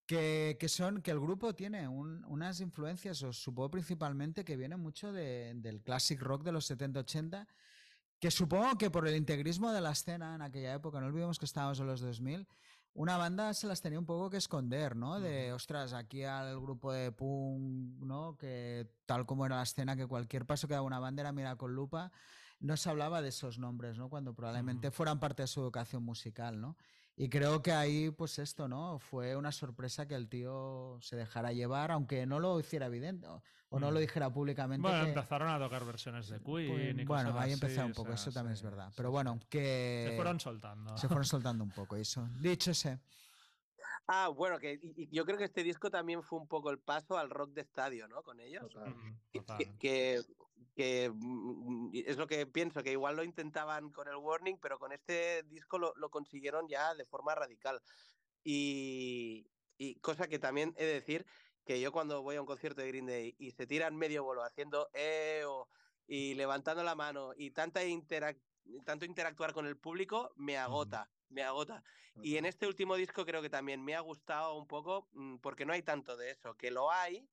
Que, 0.05 0.57
son, 0.67 1.01
que 1.01 1.09
el 1.09 1.19
grupo 1.19 1.55
tiene 1.55 1.87
unas 1.87 2.59
influencias, 2.59 3.23
os 3.23 3.37
supongo 3.37 3.71
principalmente 3.71 4.45
que 4.45 4.55
vienen 4.55 4.79
mucho 4.79 5.11
del 5.11 5.81
classic 5.81 6.21
rock 6.21 6.43
de 6.43 6.51
los 6.51 6.69
70-80, 6.69 7.47
que 8.19 8.29
supongo 8.29 8.77
que 8.77 8.91
por 8.91 9.07
el 9.07 9.15
integrismo 9.15 9.71
de 9.71 9.81
la 9.81 9.91
escena 9.91 10.35
en 10.35 10.43
aquella 10.43 10.75
época, 10.75 10.99
no 10.99 11.07
olvidemos 11.07 11.39
que 11.39 11.45
estábamos 11.45 11.79
en 11.79 11.87
los 11.87 12.01
2000, 12.01 12.47
una 12.95 13.17
banda 13.17 13.53
se 13.53 13.67
las 13.67 13.81
tenía 13.81 13.99
un 13.99 14.05
poco 14.05 14.29
que 14.29 14.37
esconder, 14.37 14.95
¿no? 14.95 15.19
De, 15.19 15.51
ostras, 15.51 15.91
aquí 15.91 16.23
al 16.23 16.59
grupo 16.61 16.93
de 16.93 17.11
punk, 17.11 17.99
¿no? 17.99 18.37
Que 18.37 18.87
tal 19.05 19.25
como 19.25 19.45
era 19.45 19.57
la 19.57 19.63
escena, 19.63 19.97
que 19.97 20.07
cualquier 20.07 20.45
paso 20.45 20.67
que 20.67 20.75
daba 20.75 20.85
una 20.85 20.99
banda 20.99 21.21
era 21.21 21.33
mira 21.33 21.57
con 21.57 21.75
lupa, 21.75 22.13
no 22.61 22.77
se 22.77 22.89
hablaba 22.89 23.21
de 23.21 23.29
esos 23.29 23.59
nombres, 23.59 23.97
¿no? 23.97 24.09
Cuando 24.09 24.33
probablemente 24.33 24.91
fueran 24.91 25.19
parte 25.19 25.43
de 25.43 25.47
su 25.47 25.59
educación 25.59 26.03
musical, 26.03 26.61
¿no? 26.61 26.77
Y 27.17 27.29
creo 27.29 27.61
que 27.61 27.71
ahí, 27.71 28.11
pues 28.11 28.39
esto, 28.39 28.67
¿no? 28.67 28.99
Fue 28.99 29.37
una 29.37 29.53
sorpresa 29.53 30.05
que 30.05 30.15
el 30.15 30.27
tío 30.27 30.97
se 31.01 31.15
dejara 31.15 31.53
llevar, 31.53 31.91
aunque 31.91 32.25
no 32.25 32.39
lo 32.39 32.59
hiciera 32.59 32.87
evidente 32.87 33.27
o, 33.27 33.41
no 33.71 33.91
lo 33.91 33.97
mm. 33.97 34.01
dijera 34.01 34.29
públicamente. 34.31 34.81
Bueno, 34.81 35.05
empezaron 35.05 35.49
a 35.49 35.59
tocar 35.59 35.85
versiones 35.85 36.27
de 36.29 36.39
Queen. 36.41 36.99
y 36.99 37.05
bueno, 37.05 37.37
ahí 37.39 37.53
empezó 37.53 37.85
un 37.85 37.93
poco, 37.93 38.11
eso 38.13 38.31
también 38.31 38.53
es 38.53 38.61
verdad. 38.61 38.91
Pero 38.95 39.11
bueno, 39.11 39.39
que. 39.49 40.07
Se 40.09 40.15
fueron 40.15 40.39
soltando. 40.39 40.97
Se 40.97 41.07
fueron 41.07 41.25
soltando 41.25 41.63
un 41.63 41.71
poco, 41.71 41.95
eso. 41.95 42.27
Dicho 42.39 42.71
ese. 42.71 42.99
Ah, 44.07 44.27
bueno, 44.27 44.59
que 44.59 44.79
yo 45.11 45.25
creo 45.25 45.37
que 45.37 45.45
este 45.45 45.63
disco 45.63 45.89
también 45.89 46.21
fue 46.21 46.39
un 46.39 46.47
poco 46.47 46.69
el 46.69 46.79
paso 46.79 47.17
al 47.17 47.29
rock 47.29 47.51
de 47.53 47.61
estadio, 47.61 48.07
¿no? 48.07 48.21
Con 48.23 48.39
ellos. 48.39 48.65
Que, 49.31 49.73
que, 49.79 50.21
mm, 50.77 51.89
es 51.93 52.17
lo 52.17 52.27
que 52.27 52.45
pienso, 52.45 52.83
que 52.83 52.91
igual 52.91 53.15
lo 53.15 53.23
intentaban 53.23 53.91
con 53.91 54.07
el 54.07 54.15
Warning, 54.15 54.57
pero 54.59 54.79
con 54.79 54.91
este 54.91 55.43
disco 55.43 55.77
lo, 55.77 56.09
consiguieron 56.09 56.67
ya 56.67 56.93
de 56.95 57.05
forma 57.05 57.35
radical. 57.35 57.81
Y, 58.43 59.47
cosa 60.01 60.27
que 60.27 60.39
también 60.39 60.73
he 60.77 60.85
de 60.85 60.93
decir, 60.93 61.25
que 61.65 61.81
yo 61.81 61.91
cuando 61.91 62.21
voy 62.21 62.35
a 62.35 62.41
un 62.41 62.47
concierto 62.47 62.81
de 62.81 62.87
Green 62.87 63.07
Day 63.07 63.35
y 63.39 63.51
se 63.51 63.65
tiran 63.65 63.95
medio 63.95 64.23
bolo 64.23 64.43
haciendo 64.43 64.89
eh, 64.93 65.43
y 66.07 66.35
levantando 66.35 66.83
la 66.83 66.95
mano 66.95 67.31
y 67.35 67.51
tanta 67.51 67.81
tanto 68.83 69.05
interactuar 69.05 69.53
con 69.53 69.65
el 69.65 69.77
público, 69.77 70.31
me 70.35 70.57
agota 70.57 71.09
me 71.29 71.43
agota. 71.43 71.83
Y 72.21 72.37
en 72.37 72.45
este 72.45 72.65
último 72.65 72.95
disco 72.95 73.25
creo 73.25 73.41
que 73.41 73.49
también 73.49 73.83
me 73.83 73.93
ha 73.93 73.99
gustado 73.99 74.55
un 74.55 74.67
poco, 74.67 75.09
mm, 75.13 75.37
porque 75.37 75.65
no 75.65 75.73
hay 75.73 75.83
tanto 75.83 76.15
de 76.15 76.31
eso, 76.31 76.55
que 76.55 76.71
lo 76.71 76.89
hay, 76.89 77.27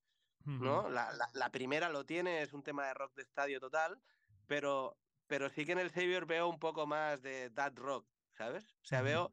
¿no? 0.45 0.89
La, 0.89 1.13
la, 1.33 1.51
primera 1.51 1.89
lo 1.89 2.05
tiene, 2.05 2.43
es 2.43 2.53
un 2.53 2.63
tema 2.63 2.87
de 2.87 2.95
rock 2.95 3.15
de 3.15 3.23
estadio 3.23 3.61
total, 3.61 4.01
pero, 4.47 4.97
pero 5.27 5.49
sí 5.51 5.65
que 5.65 5.73
en 5.73 5.79
el 5.79 5.91
Savior 5.91 6.27
veo 6.27 6.49
un 6.49 6.59
poco 6.59 6.87
más 6.87 7.23
de 7.23 7.51
that 7.51 7.75
rock, 7.77 8.07
¿sabes? 8.37 8.65
O 8.83 8.85
sea, 8.85 9.03
veo, 9.03 9.31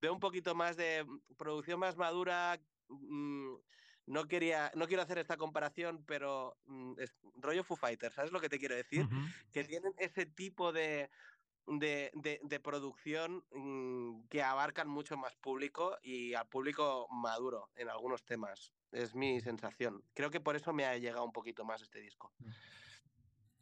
veo 0.00 0.12
un 0.12 0.20
poquito 0.20 0.54
más 0.54 0.76
de 0.76 1.04
mm, 1.04 1.34
producción 1.36 1.80
más 1.80 1.96
madura. 1.96 2.60
Mm, 2.88 3.54
no 4.06 4.26
quería, 4.26 4.72
no 4.74 4.86
quiero 4.86 5.02
hacer 5.02 5.18
esta 5.18 5.36
comparación, 5.36 6.02
pero 6.06 6.56
es 6.96 7.14
rollo 7.36 7.62
Foo 7.62 7.76
Fighters, 7.76 8.14
¿sabes 8.14 8.32
lo 8.32 8.40
que 8.40 8.48
te 8.48 8.58
quiero 8.58 8.74
decir? 8.74 9.06
Que 9.52 9.64
tienen 9.64 9.92
ese 9.98 10.24
tipo 10.24 10.72
de, 10.72 11.10
de, 11.66 12.40
de, 12.42 12.60
producción 12.60 13.44
mm, 13.52 14.26
que 14.28 14.42
abarcan 14.42 14.88
mucho 14.88 15.18
más 15.18 15.36
público 15.36 15.98
y 16.02 16.32
al 16.32 16.48
público 16.48 17.06
maduro 17.10 17.70
en 17.74 17.90
algunos 17.90 18.24
temas. 18.24 18.72
Es 18.92 19.14
mi 19.14 19.40
sensación. 19.40 20.02
Creo 20.14 20.30
que 20.30 20.40
por 20.40 20.56
eso 20.56 20.72
me 20.72 20.86
ha 20.86 20.96
llegado 20.96 21.24
un 21.24 21.32
poquito 21.32 21.64
más 21.64 21.82
este 21.82 22.00
disco. 22.00 22.32
Mm. 22.38 22.50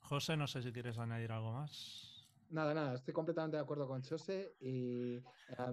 José, 0.00 0.36
no 0.36 0.46
sé 0.46 0.62
si 0.62 0.72
quieres 0.72 0.98
añadir 0.98 1.32
algo 1.32 1.52
más. 1.52 2.16
Nada, 2.48 2.74
nada, 2.74 2.94
estoy 2.94 3.12
completamente 3.12 3.56
de 3.56 3.62
acuerdo 3.62 3.88
con 3.88 4.04
José 4.04 4.54
y 4.60 5.16
eh, 5.16 5.22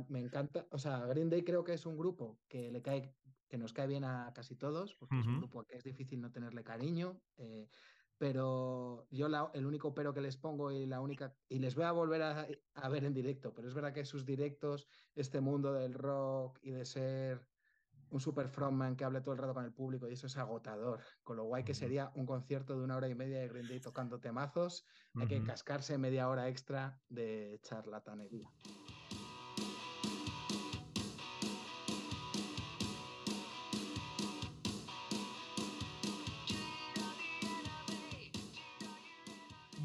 me 0.10 0.22
encanta, 0.22 0.66
o 0.72 0.80
sea, 0.80 1.06
Green 1.06 1.30
Day 1.30 1.44
creo 1.44 1.64
que 1.64 1.74
es 1.74 1.86
un 1.86 1.96
grupo 1.96 2.40
que 2.48 2.72
le 2.72 2.82
cae, 2.82 3.14
que 3.48 3.60
nos 3.60 3.74
cae 3.74 3.86
bien 3.86 4.04
a 4.04 4.32
casi 4.34 4.56
todos, 4.56 4.96
porque 4.96 5.20
es 5.20 5.28
un 5.28 5.38
grupo 5.38 5.64
que 5.66 5.76
es 5.76 5.84
difícil 5.84 6.20
no 6.20 6.32
tenerle 6.32 6.64
cariño, 6.64 7.22
eh, 7.38 7.70
pero 8.18 9.06
yo 9.12 9.28
el 9.54 9.66
único 9.66 9.94
pero 9.94 10.14
que 10.16 10.22
les 10.22 10.36
pongo 10.36 10.72
y 10.72 10.88
la 10.88 11.00
única 11.00 11.36
y 11.48 11.60
les 11.60 11.76
voy 11.76 11.84
a 11.84 11.92
volver 11.92 12.24
a, 12.24 12.48
a, 12.74 12.90
ver 12.90 13.04
en 13.04 13.14
directo, 13.14 13.54
pero 13.54 13.68
es 13.68 13.74
verdad 13.76 13.94
que 13.94 14.06
sus 14.06 14.26
directos, 14.26 14.88
este 15.14 15.42
mundo 15.42 15.74
del 15.74 15.94
rock 15.94 16.58
y 16.64 16.72
de 16.72 16.86
ser 16.86 17.48
un 18.14 18.20
super 18.20 18.48
frontman 18.48 18.96
que 18.96 19.04
hable 19.04 19.22
todo 19.22 19.34
el 19.34 19.40
rato 19.40 19.56
con 19.56 19.66
el 19.66 19.74
público 19.74 20.08
y 20.08 20.14
eso 20.14 20.28
es 20.28 20.38
agotador, 20.38 21.00
con 21.24 21.36
lo 21.36 21.46
guay 21.46 21.64
que 21.64 21.74
sería 21.74 22.12
un 22.14 22.28
concierto 22.28 22.78
de 22.78 22.84
una 22.84 22.96
hora 22.96 23.10
y 23.10 23.16
media 23.16 23.40
de 23.40 23.48
Green 23.48 23.68
Day 23.68 23.80
tocando 23.80 24.20
temazos, 24.20 24.86
hay 25.20 25.28
que 25.28 25.44
cascarse 25.44 25.98
media 25.98 26.30
hora 26.30 26.48
extra 26.48 27.02
de 27.10 27.60
charlatanería. 27.64 28.50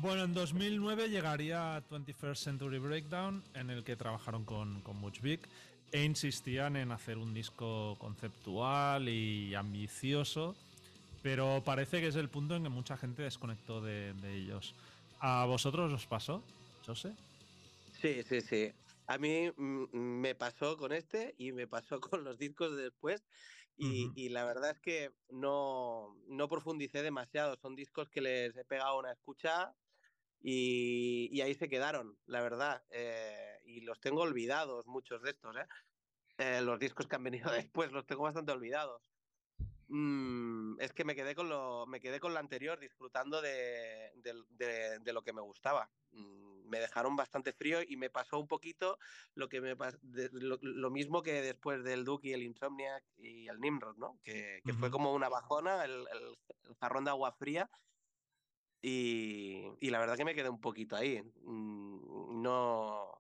Bueno, 0.01 0.23
en 0.23 0.33
2009 0.33 1.09
llegaría 1.09 1.83
21st 1.89 2.37
Century 2.37 2.79
Breakdown, 2.79 3.43
en 3.55 3.71
el 3.71 3.83
que 3.85 3.97
trabajaron 3.97 4.45
con, 4.45 4.81
con 4.83 5.01
Butch 5.01 5.21
Vig 5.21 5.41
e 5.93 6.05
insistían 6.05 6.77
en 6.77 6.93
hacer 6.93 7.19
un 7.19 7.33
disco 7.33 7.97
conceptual 7.99 9.09
y 9.09 9.55
ambicioso, 9.55 10.55
pero 11.23 11.63
parece 11.65 12.01
que 12.01 12.09
es 12.09 12.17
el 12.17 12.29
punto 12.29 12.57
en 12.57 12.63
que 12.63 12.69
mucha 12.69 12.97
gente 12.97 13.23
desconectó 13.23 13.81
de, 13.81 14.15
ellos. 14.25 14.75
¿A 15.21 15.45
vosotros 15.47 15.93
os 15.93 16.07
pasó, 16.07 16.43
José? 16.87 17.15
Sí, 18.01 18.23
sí, 18.23 18.41
sí. 18.41 18.73
A 19.07 19.19
mí 19.19 19.51
mm, 19.57 19.97
me 19.97 20.35
pasó 20.35 20.77
con 20.77 20.93
este 20.93 21.35
y 21.39 21.53
me 21.53 21.67
pasó 21.67 22.01
con 22.01 22.25
los 22.25 22.39
discos 22.39 22.77
de 22.77 22.85
después. 22.85 23.25
Y, 23.81 24.29
la 24.31 24.45
verdad 24.45 24.73
es 24.73 24.81
que 24.81 25.13
no, 25.31 26.17
no 26.27 26.49
profundicé 26.49 27.01
demasiado. 27.01 27.57
Son 27.63 27.77
discos 27.77 28.09
que 28.09 28.21
les 28.21 28.57
he 28.57 28.65
pegado 28.65 28.99
una 28.99 29.13
escucha 29.13 29.73
y, 30.41 31.41
ahí 31.41 31.55
se 31.55 31.69
quedaron, 31.69 32.17
la 32.27 32.41
verdad. 32.41 32.83
Eh, 32.91 33.61
y 33.65 33.81
los 33.81 34.01
tengo 34.01 34.23
olvidados, 34.23 34.87
muchos 34.87 35.23
de 35.23 35.31
estos, 35.31 35.57
¿eh? 35.57 35.67
¿eh? 36.39 36.61
los 36.63 36.79
discos 36.79 37.07
que 37.07 37.17
han 37.17 37.25
venido 37.25 37.51
después 37.73 37.93
los 37.93 38.07
tengo 38.07 38.23
bastante 38.23 38.53
olvidados. 38.53 39.03
Mm, 39.91 40.79
es 40.81 40.93
que 40.93 41.05
me 41.05 41.17
quedé 41.17 41.35
con 41.35 41.49
lo, 41.49 41.87
me 41.87 42.01
quedé 42.01 42.21
con 42.21 42.35
lo 42.35 42.39
anterior, 42.39 42.79
disfrutando 42.79 43.41
de, 43.41 44.13
de, 44.17 45.13
lo 45.13 45.23
que 45.23 45.33
me 45.33 45.41
gustaba. 45.41 45.91
Mm, 46.13 46.69
me 46.69 46.79
dejaron 46.79 47.17
bastante 47.17 47.55
frío 47.55 47.81
y 47.87 47.97
me 47.97 48.11
pasó 48.11 48.39
un 48.39 48.47
poquito 48.47 48.99
lo 49.35 49.49
que 49.49 49.63
me 49.63 49.75
lo, 50.03 50.91
mismo 50.91 51.23
que 51.23 51.41
después 51.41 51.83
del 51.83 52.05
Duke 52.05 52.29
y 52.29 52.33
el 52.35 52.43
Insomniac 52.43 53.03
y 53.17 53.49
el 53.49 53.59
Nimrod, 53.59 53.97
¿no? 53.97 54.19
Que, 54.23 54.61
que 54.63 54.75
fue 54.75 54.91
como 54.91 55.15
una 55.15 55.31
bajona, 55.31 55.83
el, 55.87 56.07
el, 56.13 56.39
el 56.69 56.77
jarrón 56.77 57.05
de 57.05 57.11
agua 57.11 57.33
fría 57.33 57.71
y, 58.83 59.91
la 59.91 59.99
verdad 59.99 60.17
que 60.17 60.25
me 60.25 60.35
quedé 60.35 60.49
un 60.49 60.61
poquito 60.61 60.97
ahí. 60.97 61.23
Mm, 61.43 62.43
no, 62.43 63.11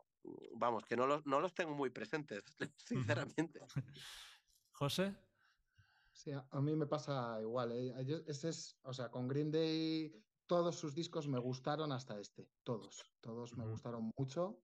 vamos, 0.54 0.84
que 0.86 0.96
no 0.96 1.06
los, 1.06 1.26
no 1.26 1.40
los 1.40 1.54
tengo 1.54 1.74
muy 1.74 1.90
presentes, 1.90 2.44
sinceramente. 2.76 3.60
José. 4.72 5.14
Sí, 6.12 6.32
a 6.32 6.60
mí 6.60 6.74
me 6.74 6.86
pasa 6.86 7.38
igual. 7.40 7.72
¿eh? 7.72 7.94
Ese 8.26 8.48
es, 8.48 8.78
o 8.82 8.92
sea, 8.92 9.10
con 9.10 9.28
Green 9.28 9.52
Day 9.52 10.12
todos 10.48 10.76
sus 10.76 10.94
discos 10.94 11.28
me 11.28 11.38
gustaron 11.38 11.92
hasta 11.92 12.18
este, 12.18 12.48
todos, 12.64 13.04
todos 13.20 13.56
me 13.56 13.66
gustaron 13.66 14.10
mucho. 14.16 14.60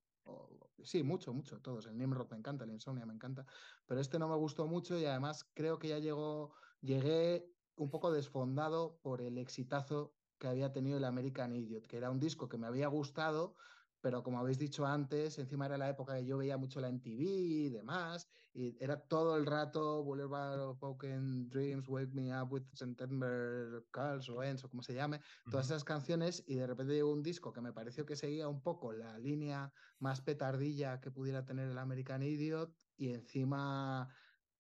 sí, 0.83 1.03
mucho, 1.03 1.33
mucho, 1.33 1.61
todos. 1.61 1.87
El 1.87 1.99
Nimrod 1.99 2.31
me 2.31 2.39
encanta, 2.39 2.65
el 2.65 2.73
Insomnia 2.73 3.07
me 3.07 3.15
encanta, 3.15 3.47
pero 3.87 4.01
este 4.01 4.19
no 4.19 4.29
me 4.29 4.37
gustó 4.37 4.67
mucho 4.67 4.99
y 4.99 5.05
además 5.05 5.45
creo 5.55 5.79
que 5.79 5.89
ya 5.89 5.99
llegó, 5.99 6.55
llegué 6.81 7.47
un 7.77 7.91
poco 7.91 8.11
desfondado 8.11 8.99
por 9.03 9.21
el 9.21 9.37
exitazo 9.39 10.15
que 10.45 10.51
había 10.51 10.73
tenido 10.73 10.99
el 10.99 11.05
American 11.05 11.55
Idiot, 11.55 11.87
que 11.87 11.97
era 11.97 12.11
un 12.11 12.21
disco 12.21 12.51
que 12.51 12.59
me 12.59 12.67
había 12.67 12.87
gustado, 12.89 13.55
pero 14.03 14.23
como 14.23 14.39
habéis 14.39 14.59
dicho 14.59 14.85
antes, 14.85 15.39
encima 15.39 15.65
era 15.65 15.79
la 15.79 15.89
época 15.89 16.17
que 16.17 16.27
yo 16.27 16.37
veía 16.37 16.59
mucho 16.59 16.83
la 16.83 16.91
MTV 16.91 17.23
y 17.23 17.69
demás, 17.71 18.29
y 18.53 18.77
era 18.85 19.01
todo 19.07 19.39
el 19.39 19.47
rato 19.47 20.05
Boulevard 20.05 20.61
of 20.61 20.79
Broken 20.79 21.49
Dreams, 21.49 21.89
Wake 21.89 22.13
Me 22.13 22.39
Up 22.39 22.53
with 22.53 22.65
September 22.75 23.87
Calls 23.91 24.29
o 24.29 24.43
Ends 24.43 24.63
o 24.65 24.69
como 24.69 24.83
se 24.83 24.93
llame, 24.93 25.23
todas 25.51 25.65
esas 25.65 25.83
canciones, 25.83 26.45
y 26.47 26.57
de 26.57 26.67
repente 26.67 26.93
llegó 26.93 27.11
un 27.11 27.23
disco 27.23 27.51
que 27.51 27.63
me 27.63 27.73
pareció 27.73 28.05
que 28.05 28.15
seguía 28.15 28.47
un 28.47 28.63
poco 28.63 28.93
la 28.93 29.19
línea 29.19 29.73
más 29.99 30.21
petardilla 30.21 31.01
que 31.01 31.11
pudiera 31.11 31.47
tener 31.47 31.71
el 31.71 31.79
American 31.79 32.23
Idiot, 32.23 32.77
y 32.99 33.15
encima, 33.15 34.15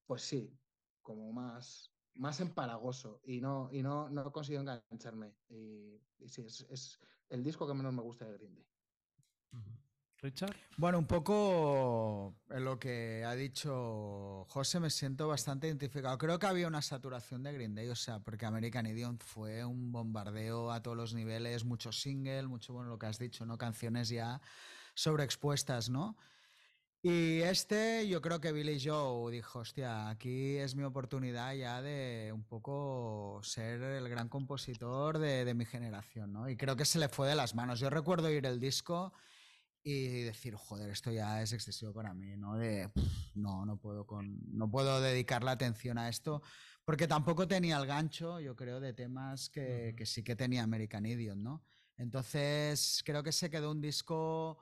pues 0.06 0.22
sí, 0.22 0.58
como 1.02 1.30
más, 1.34 1.93
más 2.14 2.40
empalagoso 2.40 3.20
y 3.24 3.40
no, 3.40 3.68
y 3.72 3.82
no, 3.82 4.08
no 4.08 4.32
consigo 4.32 4.60
engancharme. 4.60 5.34
Y, 5.48 6.00
sí, 6.26 6.42
es, 6.42 7.00
el 7.28 7.42
disco 7.42 7.66
que 7.66 7.74
menos 7.74 7.92
me 7.92 8.02
gusta 8.02 8.24
de 8.24 8.34
Green 8.34 8.54
Day. 8.54 8.66
Richard. 10.18 10.56
Bueno, 10.78 10.98
un 10.98 11.06
poco 11.06 12.34
en 12.48 12.64
lo 12.64 12.78
que 12.78 13.24
ha 13.26 13.34
dicho 13.34 14.46
José 14.48 14.80
me 14.80 14.88
siento 14.88 15.28
bastante 15.28 15.66
identificado. 15.66 16.16
Creo 16.16 16.38
que 16.38 16.46
había 16.46 16.66
una 16.66 16.80
saturación 16.80 17.42
de 17.42 17.52
Green 17.52 17.74
Day, 17.74 17.88
o 17.90 17.94
sea, 17.94 18.20
porque 18.20 18.46
American 18.46 18.86
Idiot 18.86 19.22
fue 19.22 19.64
un 19.64 19.92
bombardeo 19.92 20.72
a 20.72 20.82
todos 20.82 20.96
los 20.96 21.14
niveles, 21.14 21.64
mucho 21.64 21.92
single, 21.92 22.46
mucho, 22.46 22.72
bueno, 22.72 22.88
lo 22.88 22.98
que 22.98 23.06
has 23.06 23.18
dicho, 23.18 23.44
¿no? 23.44 23.58
Canciones 23.58 24.08
ya 24.08 24.40
sobreexpuestas, 24.94 25.90
¿no? 25.90 26.16
Y 27.06 27.42
este, 27.42 28.08
yo 28.08 28.22
creo 28.22 28.40
que 28.40 28.50
Billy 28.50 28.80
Joe 28.82 29.30
dijo, 29.30 29.58
hostia, 29.58 30.08
aquí 30.08 30.56
es 30.56 30.74
mi 30.74 30.84
oportunidad 30.84 31.52
ya 31.52 31.82
de 31.82 32.32
un 32.32 32.44
poco 32.44 33.40
ser 33.42 33.82
el 33.82 34.08
gran 34.08 34.30
compositor 34.30 35.18
de, 35.18 35.52
mi 35.52 35.66
generación, 35.66 36.32
¿no? 36.32 36.48
Y 36.48 36.56
creo 36.56 36.76
que 36.76 36.86
se 36.86 36.98
le 36.98 37.10
fue 37.10 37.28
de 37.28 37.34
las 37.34 37.54
manos. 37.54 37.78
Yo 37.78 37.90
recuerdo 37.90 38.30
ir 38.30 38.46
el 38.46 38.58
disco 38.58 39.12
y 39.82 40.22
decir, 40.22 40.54
joder, 40.54 40.88
esto 40.88 41.12
ya 41.12 41.42
es 41.42 41.52
excesivo 41.52 41.92
para 41.92 42.14
mí, 42.14 42.38
¿no? 42.38 42.56
De, 42.56 42.90
no, 43.34 43.66
no 43.66 43.76
puedo, 43.76 44.06
con, 44.06 44.40
no 44.56 44.70
puedo 44.70 45.02
dedicar 45.02 45.44
la 45.44 45.50
atención 45.50 45.98
a 45.98 46.08
esto, 46.08 46.40
porque 46.86 47.06
tampoco 47.06 47.46
tenía 47.46 47.76
el 47.76 47.86
gancho, 47.86 48.40
yo 48.40 48.56
creo, 48.56 48.80
de 48.80 48.94
temas 48.94 49.50
que, 49.50 49.92
que 49.94 50.06
sí 50.06 50.24
que 50.24 50.36
tenía 50.36 50.62
American 50.62 51.04
Idiot, 51.04 51.36
¿no? 51.36 51.66
Entonces, 51.98 53.02
creo 53.04 53.22
que 53.22 53.32
se 53.32 53.50
quedó 53.50 53.72
un 53.72 53.82
disco 53.82 54.58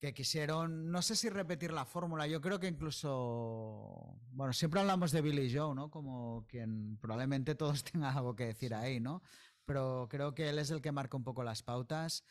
que 0.00 0.12
quisieron, 0.12 0.90
no 0.90 1.02
sé 1.02 1.16
si 1.16 1.28
repetir 1.28 1.72
la 1.72 1.84
fórmula, 1.84 2.26
yo 2.26 2.40
creo 2.40 2.60
que 2.60 2.66
incluso, 2.66 4.18
bueno, 4.32 4.52
siempre 4.52 4.80
hablamos 4.80 5.12
de 5.12 5.22
Billy 5.22 5.54
Joe, 5.54 5.74
¿no? 5.74 5.90
Como 5.90 6.44
quien 6.46 6.98
probablemente 6.98 7.54
todos 7.54 7.84
tengan 7.92 8.16
algo 8.16 8.36
que 8.36 8.46
decir 8.46 8.74
ahí, 8.74 9.00
¿no? 9.00 9.22
Pero 9.64 10.06
creo 10.10 10.34
que 10.34 10.48
él 10.50 10.58
es 10.58 10.70
el 10.70 10.82
que 10.82 10.92
marca 10.92 11.16
un 11.16 11.24
poco 11.24 11.42
las 11.42 11.62
pautas 11.62 12.24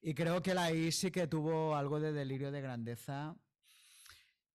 y 0.00 0.14
creo 0.14 0.42
que 0.42 0.52
él 0.52 0.58
ahí 0.58 0.92
sí 0.92 1.10
que 1.10 1.26
tuvo 1.26 1.76
algo 1.76 2.00
de 2.00 2.12
delirio 2.12 2.50
de 2.50 2.60
grandeza 2.60 3.36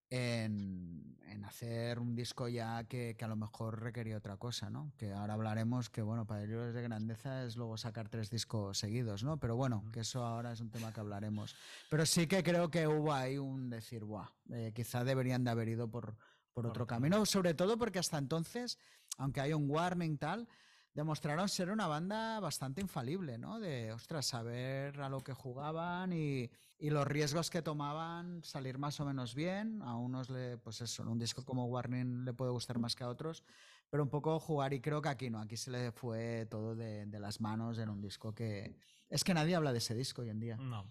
en, 0.09 1.15
hacer 1.45 1.99
un 1.99 2.15
disco 2.15 2.47
ya 2.47 2.85
que, 2.85 3.15
a 3.21 3.27
lo 3.27 3.35
mejor 3.35 3.79
requería 3.79 4.17
otra 4.17 4.35
cosa, 4.37 4.71
¿no? 4.71 4.91
Que 4.97 5.13
ahora 5.13 5.35
hablaremos 5.35 5.91
que, 5.91 6.01
bueno, 6.01 6.25
para 6.25 6.43
ellos 6.43 6.73
de 6.73 6.81
grandeza 6.81 7.43
es 7.43 7.55
luego 7.55 7.77
sacar 7.77 8.09
tres 8.09 8.31
discos 8.31 8.79
seguidos, 8.79 9.23
¿no? 9.23 9.37
Pero 9.37 9.55
bueno, 9.55 9.83
que 9.93 9.99
eso 9.99 10.25
ahora 10.25 10.53
es 10.53 10.61
un 10.61 10.71
tema 10.71 10.91
que 10.91 11.01
hablaremos. 11.01 11.55
Pero 11.89 12.05
sí 12.07 12.25
que 12.25 12.41
creo 12.41 12.71
que 12.71 12.87
hubo 12.87 13.13
ahí 13.13 13.37
un 13.37 13.69
decir, 13.69 14.03
guau, 14.03 14.27
eh, 14.49 14.71
quizá 14.73 15.03
deberían 15.03 15.43
de 15.43 15.51
haber 15.51 15.69
ido 15.69 15.87
por, 15.87 16.15
por 16.51 16.65
otro 16.65 16.87
camino, 16.87 17.25
sobre 17.27 17.53
todo 17.53 17.77
porque 17.77 17.99
hasta 17.99 18.17
entonces, 18.17 18.79
aunque 19.17 19.41
hay 19.41 19.53
un 19.53 19.69
warning 19.69 20.17
tal, 20.17 20.47
demostraron 20.95 21.49
ser 21.49 21.69
una 21.69 21.87
banda 21.87 22.39
bastante 22.39 22.81
infalible, 22.81 23.37
¿no? 23.37 23.59
De, 23.59 23.91
ostras, 23.91 24.25
saber 24.25 24.99
a 25.01 25.09
lo 25.09 25.21
que 25.21 25.33
jugaban 25.33 26.13
y, 26.13 26.49
los 26.79 27.07
riesgos 27.07 27.49
que 27.49 27.61
tomaban, 27.61 28.43
salir 28.43 28.77
más 28.77 28.99
o 28.99 29.05
menos 29.05 29.35
bien. 29.35 29.81
A 29.81 29.95
unos, 29.95 30.29
le, 30.29 30.57
pues 30.57 30.81
eso, 30.81 31.03
un 31.03 31.19
disco 31.19 31.43
como 31.43 31.65
Warning 31.65 32.23
le 32.25 32.33
puede 32.33 32.51
gustar 32.51 32.79
más 32.79 32.95
que 32.95 33.03
a 33.03 33.09
otros, 33.09 33.43
pero 33.89 34.03
un 34.03 34.09
poco 34.09 34.39
jugar 34.39 34.73
y 34.73 34.81
creo 34.81 35.01
que 35.01 35.09
aquí 35.09 35.29
no, 35.29 35.39
aquí 35.39 35.57
se 35.57 35.71
le 35.71 35.91
fue 35.91 36.47
todo 36.49 36.75
de, 36.75 37.05
de 37.05 37.19
las 37.19 37.41
manos 37.41 37.77
en 37.77 37.89
un 37.89 38.01
disco 38.01 38.33
que... 38.33 38.77
Es 39.09 39.23
que 39.23 39.33
nadie 39.33 39.55
habla 39.55 39.71
de 39.71 39.79
ese 39.79 39.95
disco 39.95 40.21
hoy 40.21 40.29
en 40.29 40.39
día. 40.39 40.57
No. 40.57 40.85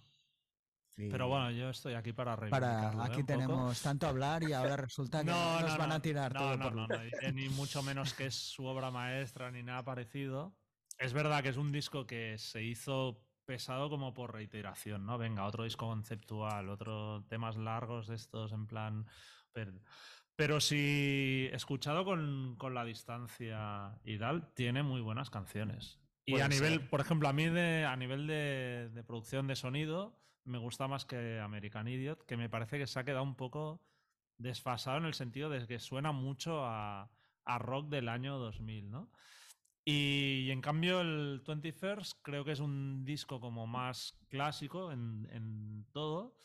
Pero 0.96 1.28
bueno, 1.28 1.50
yo 1.50 1.70
estoy 1.70 1.94
aquí 1.94 2.12
para 2.12 2.36
reivindicarlo. 2.36 2.98
Para, 2.98 3.04
aquí 3.04 3.20
¿eh? 3.20 3.24
tenemos 3.24 3.80
tanto 3.82 4.06
hablar 4.06 4.42
y 4.44 4.52
ahora 4.52 4.76
resulta 4.76 5.24
que 5.24 5.30
nos 5.30 5.76
van 5.76 5.92
a 5.92 6.00
tirar 6.00 6.32
todo 6.32 6.58
por 6.58 6.74
no, 6.74 6.86
ni 7.34 7.48
mucho 7.48 7.82
menos 7.82 8.14
que 8.14 8.26
es 8.26 8.34
su 8.34 8.64
obra 8.64 8.90
maestra 8.90 9.50
ni 9.50 9.62
nada 9.62 9.84
parecido. 9.84 10.54
Es 10.98 11.12
verdad 11.12 11.42
que 11.42 11.48
es 11.48 11.56
un 11.56 11.72
disco 11.72 12.06
que 12.06 12.38
se 12.38 12.62
hizo 12.62 13.20
pesado 13.44 13.90
como 13.90 14.14
por 14.14 14.32
reiteración, 14.32 15.04
¿no? 15.04 15.18
Venga, 15.18 15.46
otro 15.46 15.64
disco 15.64 15.86
conceptual, 15.86 16.68
otro 16.68 17.24
temas 17.28 17.56
largos 17.56 18.06
de 18.06 18.16
estos 18.16 18.52
en 18.52 18.66
plan... 18.66 19.06
Pero, 20.36 20.60
si 20.60 21.48
escuchado 21.52 22.04
con, 22.04 22.56
con, 22.58 22.74
la 22.74 22.84
distancia 22.84 24.00
y 24.02 24.18
tal, 24.18 24.52
tiene 24.54 24.82
muy 24.82 25.00
buenas 25.00 25.30
canciones. 25.30 26.00
Y 26.26 26.40
a 26.40 26.48
nivel, 26.48 26.88
por 26.88 27.00
ejemplo, 27.00 27.28
a 27.28 27.32
mí 27.32 27.48
de, 27.48 27.84
a 27.84 27.94
nivel 27.94 28.26
de, 28.26 28.90
de 28.92 29.04
producción 29.04 29.46
de 29.46 29.54
sonido, 29.54 30.18
me 30.44 30.58
gusta 30.58 30.88
más 30.88 31.04
que 31.04 31.40
American 31.40 31.88
Idiot, 31.88 32.24
que 32.24 32.36
me 32.36 32.48
parece 32.48 32.78
que 32.78 32.86
se 32.86 32.98
ha 32.98 33.04
quedado 33.04 33.22
un 33.22 33.36
poco 33.36 33.82
desfasado 34.38 34.98
en 34.98 35.04
el 35.04 35.14
sentido 35.14 35.50
de 35.50 35.66
que 35.66 35.78
suena 35.78 36.12
mucho 36.12 36.64
a, 36.64 37.10
rock 37.58 37.88
del 37.88 38.08
año 38.08 38.38
2000, 38.38 38.90
¿no? 38.90 39.10
Y, 39.84 40.50
en 40.50 40.62
cambio 40.62 41.00
el 41.02 41.42
21st 41.44 42.20
creo 42.22 42.44
que 42.44 42.52
es 42.52 42.60
un 42.60 43.04
disco 43.04 43.38
como 43.40 43.66
más 43.66 44.18
clásico 44.28 44.92
en, 44.92 45.28
en 45.30 45.86
todo 45.92 46.38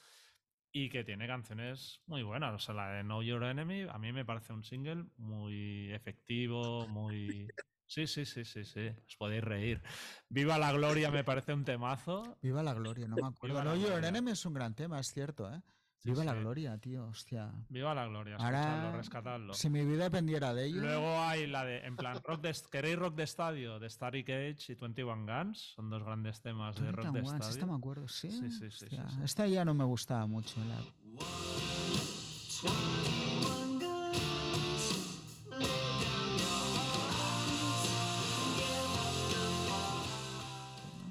y 0.71 0.89
que 0.89 1.03
tiene 1.03 1.27
canciones 1.27 2.01
muy 2.05 2.23
buenas. 2.23 2.53
O 2.53 2.59
sea, 2.59 2.76
la 2.76 2.91
de 2.91 3.03
Know 3.03 3.23
Your 3.23 3.43
Enemy 3.43 3.88
a 3.89 3.97
mí 3.97 4.11
me 4.11 4.26
parece 4.26 4.53
un 4.53 4.63
single 4.63 5.05
muy 5.17 5.91
efectivo, 5.91 6.88
muy... 6.88 7.47
Sí, 7.89 8.05
sí, 8.05 8.23
sí, 8.23 8.45
sí, 8.45 8.63
sí. 8.63 8.87
Os 9.07 9.15
podéis 9.17 9.43
reír. 9.43 9.81
Viva 10.29 10.59
la 10.59 10.71
Gloria 10.71 11.09
me 11.09 11.23
parece 11.23 11.53
un 11.53 11.65
temazo. 11.65 12.37
Viva 12.39 12.61
la 12.61 12.75
Gloria, 12.75 13.07
no 13.07 13.15
me 13.15 13.27
acuerdo. 13.27 13.63
Your 13.63 13.77
Gloria. 13.89 14.07
Enemy 14.09 14.31
es 14.31 14.45
un 14.45 14.53
gran 14.53 14.75
tema, 14.75 14.99
es 14.99 15.11
cierto, 15.11 15.51
¿eh? 15.51 15.59
Sí, 16.01 16.11
Viva 16.11 16.23
la 16.23 16.33
gloria, 16.33 16.77
tío, 16.77 17.07
hostia. 17.07 17.51
Viva 17.67 17.93
la 17.93 18.05
Gloria, 18.07 18.37
Ahora, 18.37 18.91
rescatadlo. 18.95 19.53
Si 19.53 19.69
mi 19.69 19.83
vida 19.85 20.03
dependiera 20.03 20.53
de 20.53 20.67
ello. 20.67 20.79
Luego 20.81 21.19
hay 21.19 21.45
la 21.47 21.65
de, 21.65 21.79
en 21.79 21.97
plan, 21.97 22.21
rock 22.23 22.41
de, 22.41 22.55
¿queréis 22.71 22.97
rock 22.97 23.15
de 23.15 23.23
estadio? 23.23 23.79
De 23.79 23.89
Starry 23.89 24.23
Cage 24.23 24.71
y 24.71 24.75
21 24.75 25.25
Guns. 25.25 25.73
Son 25.75 25.89
dos 25.89 26.01
grandes 26.03 26.39
temas 26.41 26.79
de 26.79 26.91
rock 26.91 27.07
de 27.07 27.11
21 27.11 27.29
Ones, 27.31 27.41
esta 27.41 27.49
estadio. 27.49 27.73
me 27.73 27.77
acuerdo, 27.77 28.07
sí. 28.07 28.31
Sí, 28.31 28.49
sí, 28.49 28.69
sí. 28.71 28.85
Esta 29.25 29.45
ya 29.47 29.65
no 29.65 29.73
me 29.73 29.83
gustaba 29.83 30.25
mucho. 30.25 30.61
la- 30.63 30.79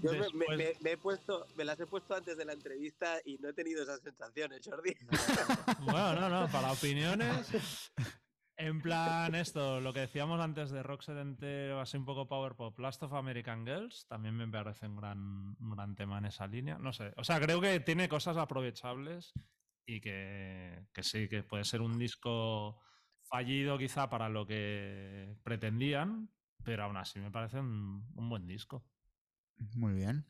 Yo 0.03 0.13
me, 0.13 0.19
me- 0.19 0.25
Después- 0.25 0.59
me- 0.59 0.75
me 0.81 0.91
he 0.93 0.97
puesto, 0.97 1.47
me 1.57 1.65
las 1.65 1.79
he 1.81 1.87
puesto 1.87 2.15
antes 2.15 2.37
de 2.37 2.45
la 2.45 2.53
entrevista 2.53 3.17
y 3.25 3.39
no 3.39 3.49
he 3.49 3.53
tenido 3.53 3.83
esas 3.83 4.01
sensaciones, 4.01 4.61
Jordi. 4.65 4.95
Bueno, 5.81 6.15
no, 6.21 6.29
no, 6.29 6.49
para 6.53 6.73
opiniones. 6.73 7.93
En 8.61 8.81
plan, 8.83 9.35
esto, 9.37 9.81
lo 9.81 9.93
que 9.93 10.01
decíamos 10.01 10.41
antes 10.41 10.71
de 10.71 10.83
rock 10.83 11.03
sedentero, 11.03 11.81
así 11.81 11.97
un 11.97 12.05
poco 12.05 12.27
power 12.27 12.57
pop, 12.57 12.77
Last 12.81 13.01
of 13.05 13.13
American 13.13 13.65
Girls, 13.65 14.07
también 14.09 14.35
me 14.37 14.49
parece 14.49 14.87
un 14.89 14.97
gran, 14.97 15.19
un 15.61 15.71
gran 15.77 15.95
tema 15.95 16.19
en 16.19 16.25
esa 16.25 16.47
línea. 16.49 16.77
No 16.79 16.93
sé, 16.93 17.13
o 17.17 17.23
sea, 17.23 17.39
creo 17.41 17.61
que 17.61 17.79
tiene 17.81 18.09
cosas 18.09 18.37
aprovechables 18.37 19.33
y 19.87 20.01
que, 20.01 20.87
que 20.93 21.03
sí, 21.05 21.29
que 21.29 21.45
puede 21.45 21.63
ser 21.65 21.81
un 21.83 21.99
disco 21.99 22.81
fallido 23.23 23.79
quizá 23.79 24.11
para 24.11 24.29
lo 24.29 24.45
que 24.45 25.37
pretendían, 25.45 26.29
pero 26.65 26.83
aún 26.83 26.97
así 26.97 27.21
me 27.21 27.31
parece 27.31 27.61
un, 27.61 28.11
un 28.17 28.29
buen 28.29 28.45
disco. 28.49 28.85
Muy 29.75 29.93
bien. 29.95 30.25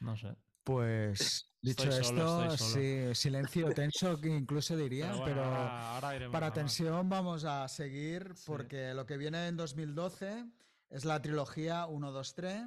No 0.00 0.16
sé. 0.16 0.36
Pues 0.64 1.50
dicho 1.60 1.84
Estoy 1.88 2.00
esto, 2.00 2.56
solo. 2.56 2.56
sí, 2.56 3.14
silencio 3.14 3.68
tenso 3.74 4.20
que 4.20 4.28
incluso 4.28 4.76
diría, 4.76 5.12
Pero 5.24 5.44
ahora, 5.44 6.30
para 6.30 6.52
tensión 6.52 7.08
vamos 7.08 7.44
a 7.44 7.66
seguir 7.68 8.32
Sí. 8.36 8.44
porque 8.46 8.94
lo 8.94 9.04
que 9.06 9.16
viene 9.16 9.48
en 9.48 9.56
2012 9.56 10.44
es 10.90 11.04
la 11.04 11.20
trilogía 11.20 11.86
1, 11.86 12.12
2, 12.12 12.34
3. 12.34 12.62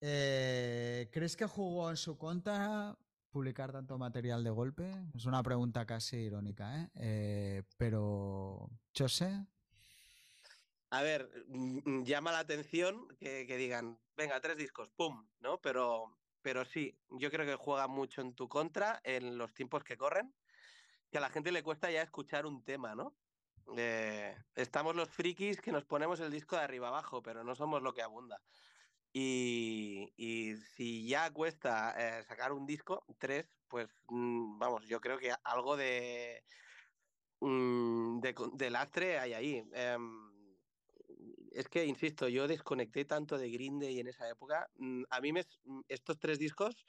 Eh, 0.00 1.08
¿Crees 1.12 1.36
que 1.36 1.46
jugó 1.46 1.88
en 1.90 1.96
su 1.96 2.18
contra 2.18 2.96
publicar 3.30 3.72
tanto 3.72 3.96
material 3.98 4.44
de 4.44 4.50
golpe? 4.50 4.90
Es 5.14 5.24
una 5.24 5.42
pregunta 5.42 5.86
casi 5.86 6.16
irónica, 6.18 6.82
¿eh? 6.82 6.90
Eh, 6.96 7.62
pero, 7.78 8.68
José, 8.96 9.46
A 10.90 11.02
ver, 11.02 11.28
mm, 11.48 11.80
mm, 11.84 12.04
llama 12.04 12.32
la 12.32 12.38
atención 12.40 13.08
que, 13.18 13.44
digan, 13.44 14.00
venga, 14.16 14.40
tres 14.40 14.56
discos, 14.56 14.90
pum, 14.90 15.28
¿no? 15.40 15.60
Pero, 15.60 16.16
pero 16.42 16.64
sí, 16.64 16.96
yo 17.10 17.30
creo 17.30 17.44
que 17.46 17.56
juega 17.56 17.88
mucho 17.88 18.20
en 18.20 18.34
tu 18.34 18.48
contra 18.48 19.00
en 19.04 19.36
los 19.36 19.52
tiempos 19.52 19.82
que 19.84 19.96
corren, 19.96 20.32
que 21.10 21.18
a 21.18 21.20
la 21.20 21.30
gente 21.30 21.50
le 21.52 21.62
cuesta 21.62 21.90
ya 21.90 22.02
escuchar 22.02 22.46
un 22.46 22.64
tema, 22.64 22.94
¿no? 22.94 23.16
Eh, 23.76 24.36
estamos 24.54 24.94
los 24.94 25.10
frikis 25.10 25.60
que 25.60 25.72
nos 25.72 25.84
ponemos 25.84 26.20
el 26.20 26.30
disco 26.30 26.56
de 26.56 26.62
arriba 26.62 26.88
abajo, 26.88 27.20
pero 27.22 27.42
no 27.42 27.54
somos 27.56 27.82
lo 27.82 27.92
que 27.92 28.02
abunda. 28.02 28.40
Y, 29.12 30.12
y 30.16 30.56
si 30.56 31.08
ya 31.08 31.32
cuesta 31.32 31.94
eh, 31.98 32.22
sacar 32.22 32.52
un 32.52 32.66
disco, 32.66 33.04
tres, 33.18 33.58
pues 33.68 33.88
mm, 34.08 34.58
vamos, 34.58 34.86
yo 34.86 35.00
creo 35.00 35.18
que 35.18 35.34
algo 35.42 35.76
de, 35.76 36.44
mm, 37.40 38.20
de, 38.20 38.34
de 38.54 38.70
lastre 38.70 39.18
hay 39.18 39.32
ahí. 39.32 39.64
Em, 39.72 40.35
es 41.56 41.68
que, 41.68 41.86
insisto, 41.86 42.28
yo 42.28 42.46
desconecté 42.46 43.04
tanto 43.06 43.38
de 43.38 43.50
Green 43.50 43.78
Day 43.78 43.98
en 43.98 44.08
esa 44.08 44.28
época. 44.28 44.70
Mm, 44.76 45.04
A 45.10 45.20
mí 45.20 45.32
me 45.32 45.42
mm, 45.64 45.80
estos 45.88 46.18
tres 46.18 46.38
discos 46.38 46.86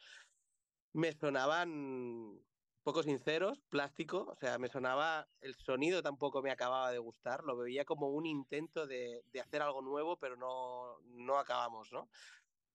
me 0.94 1.14
sonaban 1.14 2.40
poco 2.84 3.04
sinceros, 3.04 3.62
plástico, 3.70 4.26
o 4.30 4.36
sea, 4.36 4.58
me 4.58 4.70
sonaba, 4.70 5.28
el 5.42 5.56
sonido 5.56 6.02
tampoco 6.02 6.42
me 6.42 6.52
acababa 6.52 6.92
de 6.92 7.00
gustar, 7.00 7.44
lo 7.44 7.58
veía 7.58 7.86
como 7.86 8.10
un 8.10 8.26
intento 8.26 8.88
de, 8.88 9.24
hacer 9.42 9.62
algo 9.62 9.82
nuevo, 9.82 10.18
pero 10.18 10.38
no, 10.38 11.00
no 11.04 11.38
acabamos, 11.38 11.92
¿no? 11.92 12.10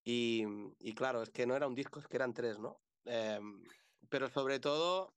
Y, 0.04 0.44
y 0.80 0.94
claro, 0.94 1.22
es 1.22 1.30
que 1.30 1.46
no 1.46 1.56
era 1.56 1.66
un 1.66 1.74
disco, 1.74 1.98
es 1.98 2.08
que 2.08 2.16
eran 2.16 2.34
tres, 2.34 2.58
¿no? 2.58 2.82
Em, 3.04 3.62
pero 4.10 4.28
sobre 4.28 4.60
todo 4.60 5.14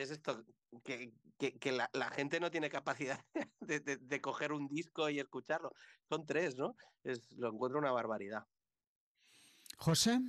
es 0.00 0.10
esto, 0.10 0.44
que, 0.84 1.12
que- 1.38 1.58
que 1.58 1.72
la, 1.72 1.90
la 1.92 2.10
gente 2.10 2.40
no 2.40 2.50
tiene 2.50 2.70
capacidad 2.70 3.20
de, 3.60 3.80
de- 3.80 3.96
de 3.98 4.20
coger 4.20 4.52
un 4.52 4.68
disco 4.68 5.08
y 5.10 5.18
escucharlo. 5.20 5.72
Son 6.08 6.26
tres, 6.26 6.56
¿no? 6.56 6.74
Es, 7.02 7.32
lo 7.32 7.48
encuentro 7.52 7.78
una 7.78 7.92
barbaridad. 7.92 8.44
José, 9.78 10.20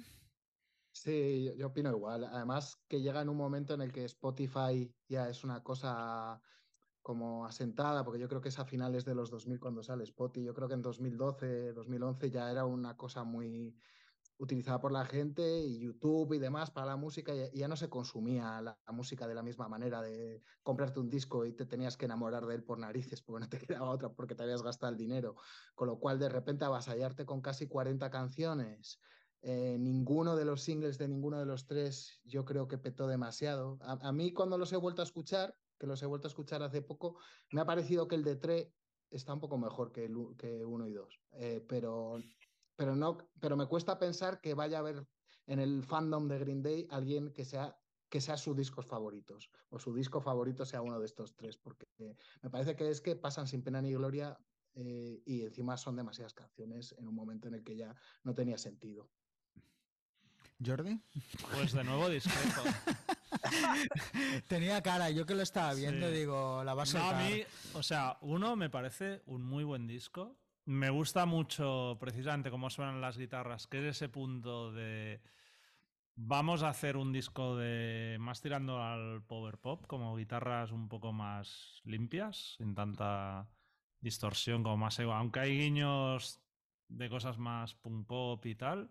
Sí, 0.94 1.46
yo, 1.46 1.54
yo 1.56 1.68
opino 1.68 1.90
igual. 1.90 2.26
Además, 2.26 2.78
que 2.88 3.02
llega 3.02 3.22
en 3.22 3.30
un 3.30 3.38
momento 3.38 3.74
en 3.74 3.82
el 3.82 3.92
que 3.92 4.04
Spotify 4.06 4.94
ya 5.08 5.30
es 5.30 5.44
una 5.44 5.64
cosa 5.64 6.42
como 7.02 7.46
asentada, 7.46 8.04
porque 8.04 8.20
yo 8.20 8.28
creo 8.28 8.42
que 8.42 8.50
es 8.50 8.60
a 8.60 8.66
finales 8.66 9.06
de 9.06 9.16
los 9.16 9.32
2000 9.32 9.60
cuando 9.60 9.84
sale 9.84 10.04
Spotify. 10.04 10.46
Yo 10.46 10.54
creo 10.54 10.68
que 10.68 10.76
en 10.76 10.82
2012, 10.82 11.74
2011 11.74 12.30
ya 12.30 12.52
era 12.52 12.66
una 12.66 12.98
cosa 12.98 13.24
muy 13.24 13.76
utilizada 14.42 14.82
por 14.82 14.92
la 14.92 15.06
gente 15.06 15.60
y 15.60 15.80
YouTube 15.80 16.34
y 16.34 16.40
demás 16.40 16.72
para 16.72 16.88
la 16.88 16.96
música 16.96 17.32
y 17.36 17.60
ya 17.60 17.68
no 17.68 17.76
se 17.76 17.90
consumía 17.90 18.60
la, 18.60 18.76
música 18.92 19.28
de 19.28 19.36
la 19.36 19.44
misma 19.44 19.70
manera 19.70 20.02
de 20.02 20.42
comprarte 20.64 21.00
un 21.00 21.12
disco 21.12 21.46
y 21.46 21.54
te 21.54 21.68
tenías 21.68 21.96
que 21.96 22.06
enamorar 22.06 22.48
de 22.48 22.56
él 22.56 22.64
por 22.64 22.80
narices 22.80 23.22
porque 23.22 23.42
no 23.42 23.50
te 23.50 23.60
quedaba 23.68 23.92
otra 23.92 24.10
porque 24.10 24.34
te 24.34 24.42
habías 24.42 24.64
gastado 24.64 24.92
el 24.92 24.98
dinero. 24.98 25.36
Con 25.76 25.88
lo 25.88 26.00
cual 26.00 26.18
de 26.18 26.28
repente 26.28 26.66
avasallarte 26.66 27.24
con 27.24 27.42
casi 27.42 27.68
40 27.68 28.10
canciones 28.10 29.00
eh, 29.44 29.78
ninguno 29.80 30.36
de 30.36 30.46
los 30.46 30.62
singles 30.62 30.98
de 30.98 31.08
ninguno 31.08 31.40
de 31.40 31.46
los 31.46 31.66
tres 31.68 32.20
yo 32.24 32.44
creo 32.44 32.68
que 32.68 32.80
petó 32.80 33.06
demasiado. 33.06 33.78
A, 33.82 34.12
mí 34.12 34.34
cuando 34.34 34.58
los 34.58 34.74
he 34.74 34.78
vuelto 34.78 35.04
a 35.04 35.06
escuchar, 35.06 35.56
que 35.78 35.86
los 35.86 36.02
he 36.02 36.08
vuelto 36.08 36.28
a 36.28 36.30
escuchar 36.30 36.64
hace 36.64 36.82
poco, 36.82 37.18
me 37.52 37.62
ha 37.62 37.66
parecido 37.66 38.08
que 38.08 38.16
el 38.16 38.24
de 38.24 38.38
tres 38.38 38.68
está 39.12 39.34
un 39.34 39.40
poco 39.40 39.60
mejor 39.60 39.92
que 39.92 40.08
uno 40.66 40.88
y 40.88 40.94
dos. 40.94 41.20
Eh, 41.34 41.64
pero, 41.68 42.20
pero, 42.76 42.96
no, 42.96 43.18
pero 43.40 43.56
me 43.58 43.68
cuesta 43.68 44.00
pensar 44.00 44.42
que 44.42 44.54
vaya 44.54 44.78
a 44.78 44.80
haber 44.82 45.06
en 45.48 45.60
el 45.60 45.84
fandom 45.84 46.28
de 46.28 46.40
Green 46.40 46.62
Day 46.64 46.88
alguien 46.90 47.32
que 47.32 47.46
sea 47.46 47.78
que 48.10 48.20
sea 48.20 48.36
sus 48.36 48.58
discos 48.58 48.86
favoritos 48.86 49.50
o 49.70 49.80
su 49.80 49.94
disco 49.96 50.20
favorito 50.20 50.66
sea 50.66 50.82
uno 50.82 51.00
de 51.00 51.06
estos 51.06 51.34
tres, 51.38 51.56
porque 51.58 51.88
me 52.42 52.50
parece 52.50 52.76
que 52.76 52.90
es 52.90 53.00
que 53.00 53.16
pasan 53.16 53.48
sin 53.48 53.64
pena 53.64 53.82
ni 53.82 53.94
gloria 53.94 54.38
eh, 54.74 55.22
y 55.26 55.44
encima 55.44 55.78
son 55.78 55.96
demasiadas 55.96 56.34
canciones 56.34 56.94
en 56.98 57.08
un 57.08 57.16
momento 57.16 57.48
en 57.48 57.54
el 57.54 57.64
que 57.64 57.78
ya 57.78 57.96
no 58.24 58.36
tenía 58.36 58.58
sentido. 58.58 59.10
Jordi. 60.64 61.00
Pues 61.54 61.72
de 61.72 61.84
nuevo 61.86 62.10
discreto. 62.10 62.64
Tenía 64.48 64.82
cara, 64.82 65.10
yo 65.10 65.26
que 65.26 65.34
lo 65.36 65.42
estaba 65.42 65.74
viendo, 65.74 66.08
Sí. 66.08 66.14
digo, 66.14 66.64
la 66.64 66.74
vas 66.74 66.94
a 66.96 67.00
No, 67.00 67.10
a 67.12 67.14
mí, 67.24 67.42
o 67.74 67.82
sea, 67.84 68.18
uno 68.22 68.56
me 68.56 68.70
parece 68.70 69.22
un 69.26 69.44
muy 69.44 69.64
buen 69.64 69.88
disco. 69.88 70.36
Me 70.66 70.90
gusta 70.90 71.26
mucho 71.26 71.98
precisamente 72.00 72.52
cómo 72.52 72.70
suenan 72.70 73.02
las 73.02 73.18
guitarras, 73.18 73.68
que 73.68 73.80
es 73.80 73.96
ese 73.96 74.10
punto 74.10 74.72
de 74.72 75.22
vamos 76.16 76.64
a 76.64 76.70
hacer 76.70 76.98
un 76.98 77.12
disco 77.12 77.58
de 77.58 78.18
más 78.20 78.42
tirando 78.42 78.82
al 78.82 79.24
power 79.24 79.58
pop, 79.58 79.86
como 79.88 80.16
guitarras 80.16 80.72
un 80.72 80.88
poco 80.88 81.14
más 81.14 81.82
limpias, 81.84 82.56
sin 82.58 82.76
tanta 82.76 83.50
distorsión 84.00 84.64
como 84.64 84.78
más 84.78 85.00
ego, 85.00 85.14
aunque 85.14 85.40
hay 85.42 85.58
guiños 85.58 86.42
de 86.88 87.10
cosas 87.10 87.38
más 87.38 87.76
punk 87.76 88.08
pop 88.08 88.46
y 88.46 88.56
tal. 88.56 88.90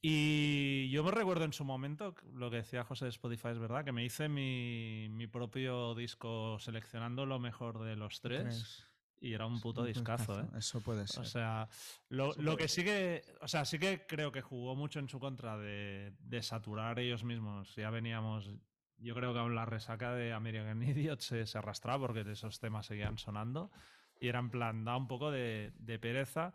Y 0.00 0.90
yo 0.90 1.04
me 1.04 1.12
recuerdo 1.12 1.44
en 1.44 1.52
su 1.52 1.64
momento, 1.64 2.16
lo 2.32 2.50
que 2.50 2.56
decía 2.56 2.82
José 2.82 3.04
de 3.04 3.10
Spotify 3.10 3.48
es 3.48 3.58
verdad, 3.60 3.84
que 3.84 3.92
me 3.92 4.04
hice 4.04 4.28
mi, 4.28 5.08
mi 5.10 5.28
propio 5.28 5.94
disco 5.94 6.58
seleccionando 6.58 7.24
lo 7.24 7.38
mejor 7.38 7.84
de 7.84 7.94
los 7.94 8.20
tres, 8.20 8.42
Tres. 8.42 8.91
Y 9.22 9.34
era 9.34 9.46
un 9.46 9.60
puto 9.60 9.84
discazo, 9.84 10.40
¿eh? 10.40 10.46
Eso 10.58 10.80
puede 10.80 11.06
ser. 11.06 11.22
O 11.22 11.24
sea, 11.24 11.68
lo, 12.08 12.34
lo 12.38 12.56
que 12.56 12.66
sí 12.66 12.82
que, 12.82 13.22
o 13.40 13.46
sea, 13.46 13.64
sí 13.64 13.78
que 13.78 14.04
creo 14.04 14.32
que 14.32 14.42
jugó 14.42 14.74
mucho 14.74 14.98
en 14.98 15.08
su 15.08 15.20
contra 15.20 15.56
de, 15.56 16.12
de 16.18 16.42
saturar 16.42 16.98
ellos 16.98 17.22
mismos. 17.22 17.72
Ya 17.76 17.90
veníamos, 17.90 18.50
yo 18.98 19.14
creo 19.14 19.32
que 19.32 19.38
aún 19.38 19.54
la 19.54 19.64
resaca 19.64 20.12
de 20.12 20.32
American 20.32 20.82
Idiot 20.88 21.20
se, 21.20 21.46
se 21.46 21.56
arrastraba 21.56 22.08
porque 22.08 22.28
esos 22.32 22.58
temas 22.58 22.86
seguían 22.86 23.16
sonando 23.16 23.70
y 24.18 24.26
era 24.26 24.40
en 24.40 24.50
plan, 24.50 24.84
da 24.84 24.96
un 24.96 25.06
poco 25.06 25.30
de, 25.30 25.72
de 25.78 26.00
pereza. 26.00 26.52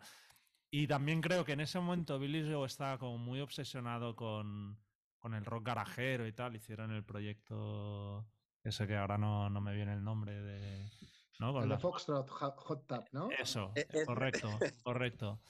Y 0.70 0.86
también 0.86 1.22
creo 1.22 1.46
que 1.46 1.52
en 1.52 1.60
ese 1.60 1.80
momento 1.80 2.18
Billy 2.18 2.46
Joe 2.52 2.66
estaba 2.66 2.98
como 2.98 3.16
muy 3.16 3.40
obsesionado 3.40 4.14
con, 4.14 4.78
con 5.18 5.32
el 5.32 5.46
rock 5.46 5.68
garajero 5.68 6.26
y 6.26 6.32
tal. 6.32 6.54
Hicieron 6.54 6.90
el 6.90 7.02
proyecto 7.02 8.26
ese 8.62 8.86
que 8.86 8.96
ahora 8.96 9.16
no, 9.16 9.48
no 9.48 9.62
me 9.62 9.74
viene 9.74 9.94
el 9.94 10.04
nombre 10.04 10.38
de... 10.42 10.90
¿no? 11.38 11.52
Con 11.52 11.62
el 11.64 11.68
la- 11.68 11.76
de 11.76 11.80
Foxtrot 11.80 12.28
Hot 12.28 12.86
Tap, 12.86 13.08
¿no? 13.12 13.28
eso, 13.30 13.72
Eh, 13.74 13.86
eh. 13.92 14.04
correcto, 14.06 14.48
correcto. 14.84 15.40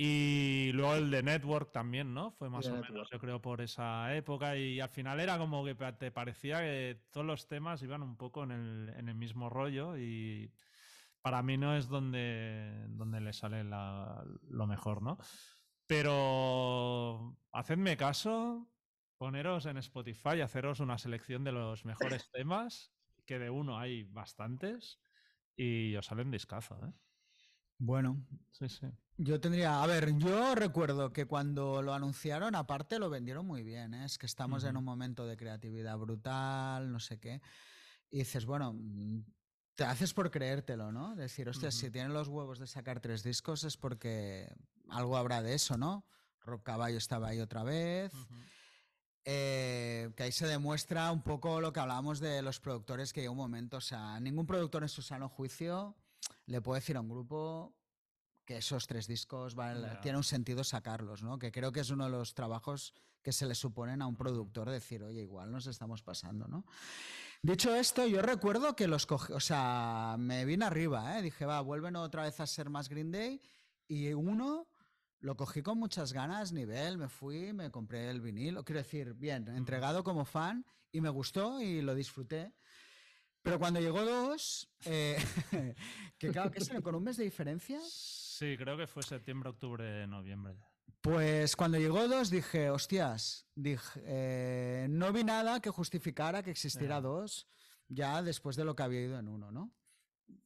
Y 0.00 0.70
luego 0.74 0.94
el 0.94 1.10
de 1.10 1.24
Network 1.24 1.72
también, 1.72 2.14
¿no? 2.14 2.30
Fue 2.30 2.48
más 2.48 2.68
o 2.68 2.76
menos, 2.76 3.08
yo 3.10 3.18
creo, 3.18 3.40
por 3.42 3.60
esa 3.60 4.14
época. 4.14 4.56
Y 4.56 4.78
al 4.78 4.90
final 4.90 5.18
era 5.18 5.38
como 5.38 5.64
que 5.64 5.74
te 5.74 6.12
parecía 6.12 6.60
que 6.60 7.02
todos 7.10 7.26
los 7.26 7.48
temas 7.48 7.82
iban 7.82 8.04
un 8.04 8.16
poco 8.16 8.44
en 8.44 8.52
el, 8.52 8.88
en 8.96 9.08
el 9.08 9.16
mismo 9.16 9.50
rollo. 9.50 9.96
Y 9.98 10.54
para 11.20 11.42
mí 11.42 11.56
no 11.56 11.76
es 11.76 11.88
donde, 11.88 12.86
donde 12.90 13.20
le 13.20 13.32
sale 13.32 13.64
lo 13.64 14.66
mejor, 14.68 15.02
¿no? 15.02 15.18
Pero 15.88 17.36
hacedme 17.50 17.96
caso, 17.96 18.70
poneros 19.16 19.66
en 19.66 19.78
Spotify 19.78 20.36
y 20.36 20.40
haceros 20.42 20.78
una 20.78 20.96
selección 20.98 21.42
de 21.42 21.50
los 21.50 21.84
mejores 21.84 22.30
temas, 22.32 22.94
que 23.28 23.38
de 23.38 23.50
uno 23.50 23.78
hay 23.78 24.04
bastantes, 24.04 24.98
y 25.54 25.94
os 25.96 26.06
salen 26.06 26.30
discazo, 26.30 26.74
¿eh? 26.82 26.92
Bueno, 27.76 28.26
sí, 28.50 28.68
sí. 28.70 28.86
Yo 29.18 29.38
tendría, 29.38 29.82
a 29.82 29.86
ver, 29.86 30.16
yo 30.16 30.54
recuerdo 30.54 31.12
que 31.12 31.26
cuando 31.26 31.82
lo 31.82 31.92
anunciaron, 31.92 32.54
aparte 32.54 32.98
lo 32.98 33.10
vendieron 33.10 33.46
muy 33.46 33.62
bien, 33.62 33.92
¿eh? 33.92 34.06
es 34.06 34.16
que 34.16 34.26
estamos 34.26 34.64
en 34.64 34.78
un 34.78 34.84
momento 34.84 35.26
de 35.26 35.36
creatividad 35.36 35.98
brutal, 35.98 36.90
no 36.90 36.98
sé 37.00 37.20
qué, 37.20 37.42
y 38.10 38.20
dices, 38.20 38.46
bueno, 38.46 38.74
te 39.74 39.84
haces 39.84 40.14
por 40.14 40.30
creértelo, 40.30 40.90
¿no? 40.90 41.14
Decir, 41.14 41.50
hostia, 41.50 41.70
si 41.70 41.90
tienen 41.90 42.14
los 42.14 42.28
huevos 42.28 42.58
de 42.58 42.66
sacar 42.66 43.00
tres 43.00 43.22
discos 43.22 43.62
es 43.62 43.76
porque 43.76 44.50
algo 44.88 45.18
habrá 45.18 45.42
de 45.42 45.54
eso, 45.54 45.76
¿no? 45.76 46.06
Rock 46.40 46.62
Caballo 46.62 46.96
estaba 46.96 47.28
ahí 47.28 47.40
otra 47.40 47.62
vez. 47.62 48.12
Eh, 49.30 50.10
que 50.16 50.22
ahí 50.22 50.32
se 50.32 50.46
demuestra 50.46 51.12
un 51.12 51.20
poco 51.20 51.60
lo 51.60 51.70
que 51.70 51.80
hablábamos 51.80 52.18
de 52.18 52.40
los 52.40 52.60
productores 52.60 53.12
que 53.12 53.20
hay 53.20 53.28
un 53.28 53.36
momento, 53.36 53.76
o 53.76 53.80
sea, 53.82 54.18
ningún 54.20 54.46
productor 54.46 54.84
en 54.84 54.88
su 54.88 55.02
sano 55.02 55.28
juicio 55.28 55.94
le 56.46 56.62
puede 56.62 56.80
decir 56.80 56.96
a 56.96 57.02
un 57.02 57.10
grupo 57.10 57.76
que 58.46 58.56
esos 58.56 58.86
tres 58.86 59.06
discos 59.06 59.54
tiene 60.00 60.16
un 60.16 60.24
sentido 60.24 60.64
sacarlos, 60.64 61.22
¿no? 61.22 61.38
Que 61.38 61.52
creo 61.52 61.72
que 61.72 61.80
es 61.80 61.90
uno 61.90 62.06
de 62.06 62.10
los 62.10 62.32
trabajos 62.32 62.94
que 63.20 63.32
se 63.32 63.44
le 63.44 63.54
suponen 63.54 64.00
a 64.00 64.06
un 64.06 64.16
productor 64.16 64.70
decir, 64.70 65.02
oye, 65.02 65.20
igual 65.20 65.52
nos 65.52 65.66
estamos 65.66 66.00
pasando, 66.00 66.48
¿no? 66.48 66.64
Dicho 67.42 67.74
esto, 67.74 68.06
yo 68.06 68.22
recuerdo 68.22 68.74
que 68.74 68.88
los 68.88 69.04
cogí, 69.04 69.34
o 69.34 69.40
sea, 69.40 70.16
me 70.18 70.46
vine 70.46 70.64
arriba, 70.64 71.18
¿eh? 71.18 71.22
Dije, 71.22 71.44
va, 71.44 71.60
vuelven 71.60 71.96
otra 71.96 72.22
vez 72.22 72.40
a 72.40 72.46
ser 72.46 72.70
más 72.70 72.88
Green 72.88 73.12
Day 73.12 73.42
y 73.86 74.10
uno 74.14 74.68
lo 75.20 75.36
cogí 75.36 75.62
con 75.62 75.78
muchas 75.78 76.12
ganas, 76.12 76.52
nivel, 76.52 76.98
me 76.98 77.08
fui, 77.08 77.52
me 77.52 77.70
compré 77.70 78.10
el 78.10 78.20
vinilo, 78.20 78.64
quiero 78.64 78.80
decir, 78.80 79.14
bien, 79.14 79.48
entregado 79.48 80.04
como 80.04 80.24
fan 80.24 80.64
y 80.92 81.00
me 81.00 81.08
gustó 81.08 81.60
y 81.60 81.82
lo 81.82 81.94
disfruté. 81.94 82.52
Pero 83.42 83.58
cuando 83.58 83.80
llegó 83.80 84.04
dos, 84.04 84.68
eh, 84.84 85.16
que 86.18 86.30
claro, 86.30 86.50
¿qué 86.50 86.60
será? 86.60 86.80
¿Con 86.80 86.94
un 86.94 87.04
mes 87.04 87.16
de 87.16 87.24
diferencia? 87.24 87.80
Sí, 87.82 88.56
creo 88.56 88.76
que 88.76 88.86
fue 88.86 89.02
septiembre, 89.02 89.50
octubre, 89.50 90.06
noviembre. 90.06 90.56
Pues 91.00 91.54
cuando 91.56 91.78
llegó 91.78 92.08
dos 92.08 92.30
dije, 92.30 92.70
hostias, 92.70 93.46
dije, 93.54 94.00
eh, 94.04 94.86
no 94.90 95.12
vi 95.12 95.24
nada 95.24 95.60
que 95.60 95.70
justificara 95.70 96.42
que 96.42 96.50
existiera 96.50 97.00
dos 97.00 97.48
ya 97.88 98.22
después 98.22 98.56
de 98.56 98.64
lo 98.64 98.74
que 98.74 98.82
había 98.82 99.02
ido 99.02 99.18
en 99.18 99.28
uno, 99.28 99.50
¿no? 99.50 99.72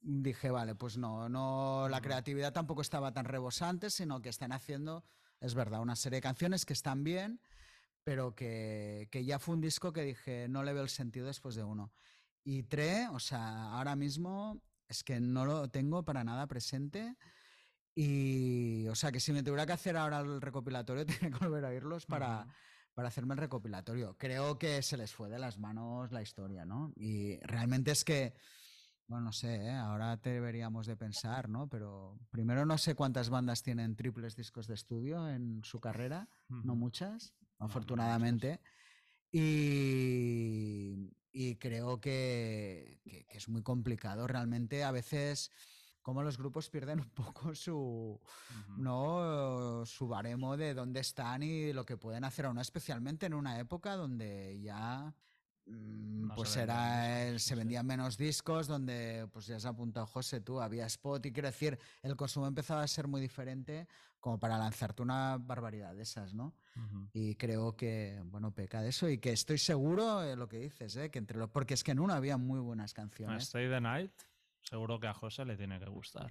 Dije, 0.03 0.51
vale, 0.51 0.75
pues 0.75 0.97
no, 0.97 1.29
no, 1.29 1.87
la 1.89 2.01
creatividad 2.01 2.53
tampoco 2.53 2.81
estaba 2.81 3.13
tan 3.13 3.25
rebosante, 3.25 3.89
sino 3.89 4.21
que 4.21 4.29
están 4.29 4.51
haciendo, 4.51 5.03
es 5.39 5.55
verdad, 5.55 5.81
una 5.81 5.95
serie 5.95 6.17
de 6.17 6.21
canciones 6.21 6.65
que 6.65 6.73
están 6.73 7.03
bien, 7.03 7.39
pero 8.03 8.35
que, 8.35 9.07
que 9.11 9.23
ya 9.25 9.39
fue 9.39 9.55
un 9.55 9.61
disco 9.61 9.93
que 9.93 10.03
dije, 10.03 10.47
no 10.49 10.63
le 10.63 10.73
veo 10.73 10.83
el 10.83 10.89
sentido 10.89 11.25
después 11.27 11.55
de 11.55 11.63
uno. 11.63 11.91
Y 12.43 12.63
tres, 12.63 13.07
o 13.11 13.19
sea, 13.19 13.71
ahora 13.71 13.95
mismo 13.95 14.61
es 14.89 15.03
que 15.03 15.19
no 15.19 15.45
lo 15.45 15.69
tengo 15.69 16.03
para 16.03 16.23
nada 16.23 16.47
presente. 16.47 17.15
Y, 17.95 18.87
o 18.87 18.95
sea, 18.95 19.11
que 19.11 19.19
si 19.19 19.31
me 19.31 19.43
tuviera 19.43 19.65
que 19.65 19.73
hacer 19.73 19.95
ahora 19.95 20.19
el 20.19 20.41
recopilatorio, 20.41 21.05
tengo 21.05 21.39
que 21.39 21.45
volver 21.45 21.65
a 21.65 21.69
oírlos 21.69 22.05
para, 22.05 22.45
para 22.93 23.07
hacerme 23.07 23.35
el 23.35 23.39
recopilatorio. 23.39 24.17
Creo 24.17 24.59
que 24.59 24.81
se 24.81 24.97
les 24.97 25.13
fue 25.13 25.29
de 25.29 25.39
las 25.39 25.57
manos 25.57 26.11
la 26.11 26.21
historia, 26.21 26.65
¿no? 26.65 26.91
Y 26.97 27.37
realmente 27.43 27.91
es 27.91 28.03
que 28.03 28.33
bueno, 29.07 29.25
no 29.25 29.31
sé, 29.31 29.55
¿eh? 29.55 29.71
ahora 29.71 30.17
deberíamos 30.17 30.87
de 30.87 30.95
pensar, 30.95 31.49
¿no? 31.49 31.67
Pero 31.67 32.17
primero 32.31 32.65
no 32.65 32.77
sé 32.77 32.95
cuántas 32.95 33.29
bandas 33.29 33.61
tienen 33.61 33.95
triples 33.95 34.35
discos 34.35 34.67
de 34.67 34.75
estudio 34.75 35.29
en 35.29 35.63
su 35.63 35.79
carrera, 35.79 36.29
no 36.49 36.75
muchas, 36.75 37.33
afortunadamente. 37.59 38.59
Y, 39.31 41.09
creo 41.59 41.99
que, 41.99 43.01
es 43.29 43.49
muy 43.49 43.63
complicado. 43.63 44.27
Realmente 44.27 44.83
a 44.83 44.91
veces 44.91 45.51
como 46.01 46.21
los 46.21 46.37
grupos 46.37 46.69
pierden 46.69 46.99
un 46.99 47.09
poco 47.09 47.55
su, 47.55 48.19
¿no? 48.77 49.85
su 49.85 50.07
baremo 50.07 50.57
de 50.57 50.73
dónde 50.73 50.99
están 50.99 51.41
y 51.43 51.71
lo 51.73 51.85
que 51.85 51.97
pueden 51.97 52.25
hacer 52.25 52.53
no, 52.53 52.61
especialmente 52.61 53.25
en 53.25 53.33
una 53.33 53.57
época 53.57 53.95
donde 53.95 54.59
ya 54.61 55.15
Mm, 55.65 56.31
pues 56.35 56.57
era 56.57 57.39
se 57.39 57.55
vendían 57.55 57.85
menos 57.85 58.17
discos 58.17 58.67
donde 58.67 59.27
pues 59.31 59.47
ya 59.47 59.59
se 59.59 59.67
apuntado 59.67 60.05
José 60.05 60.41
tú 60.41 60.59
había 60.59 60.85
spot 60.87 61.25
y 61.25 61.31
quiero 61.31 61.47
decir 61.47 61.79
el 62.01 62.17
consumo 62.17 62.47
empezaba 62.47 62.83
a 62.83 62.87
ser 62.87 63.07
muy 63.07 63.21
diferente 63.21 63.87
como 64.19 64.39
para 64.39 64.57
lanzarte 64.57 65.01
una 65.01 65.37
barbaridad 65.37 65.95
de 65.95 66.03
esas 66.03 66.33
no 66.33 66.53
y 67.13 67.35
creo 67.35 67.77
que 67.77 68.21
bueno 68.25 68.53
peca 68.53 68.81
de 68.81 68.89
eso 68.89 69.07
y 69.07 69.19
que 69.19 69.31
estoy 69.31 69.57
seguro 69.57 70.19
de 70.19 70.35
lo 70.35 70.49
que 70.49 70.59
dices 70.59 70.97
¿eh? 70.97 71.09
que 71.09 71.19
entre 71.19 71.37
los 71.37 71.49
porque 71.49 71.75
es 71.75 71.83
que 71.83 71.91
en 71.91 71.99
uno 71.99 72.13
había 72.13 72.35
muy 72.37 72.59
buenas 72.59 72.93
canciones. 72.93 73.43
Stay 73.43 73.69
the 73.69 73.79
Night 73.79 74.11
seguro 74.63 74.99
que 74.99 75.07
a 75.07 75.13
José 75.13 75.45
le 75.45 75.55
tiene 75.55 75.79
que 75.79 75.87
gustar 75.87 76.29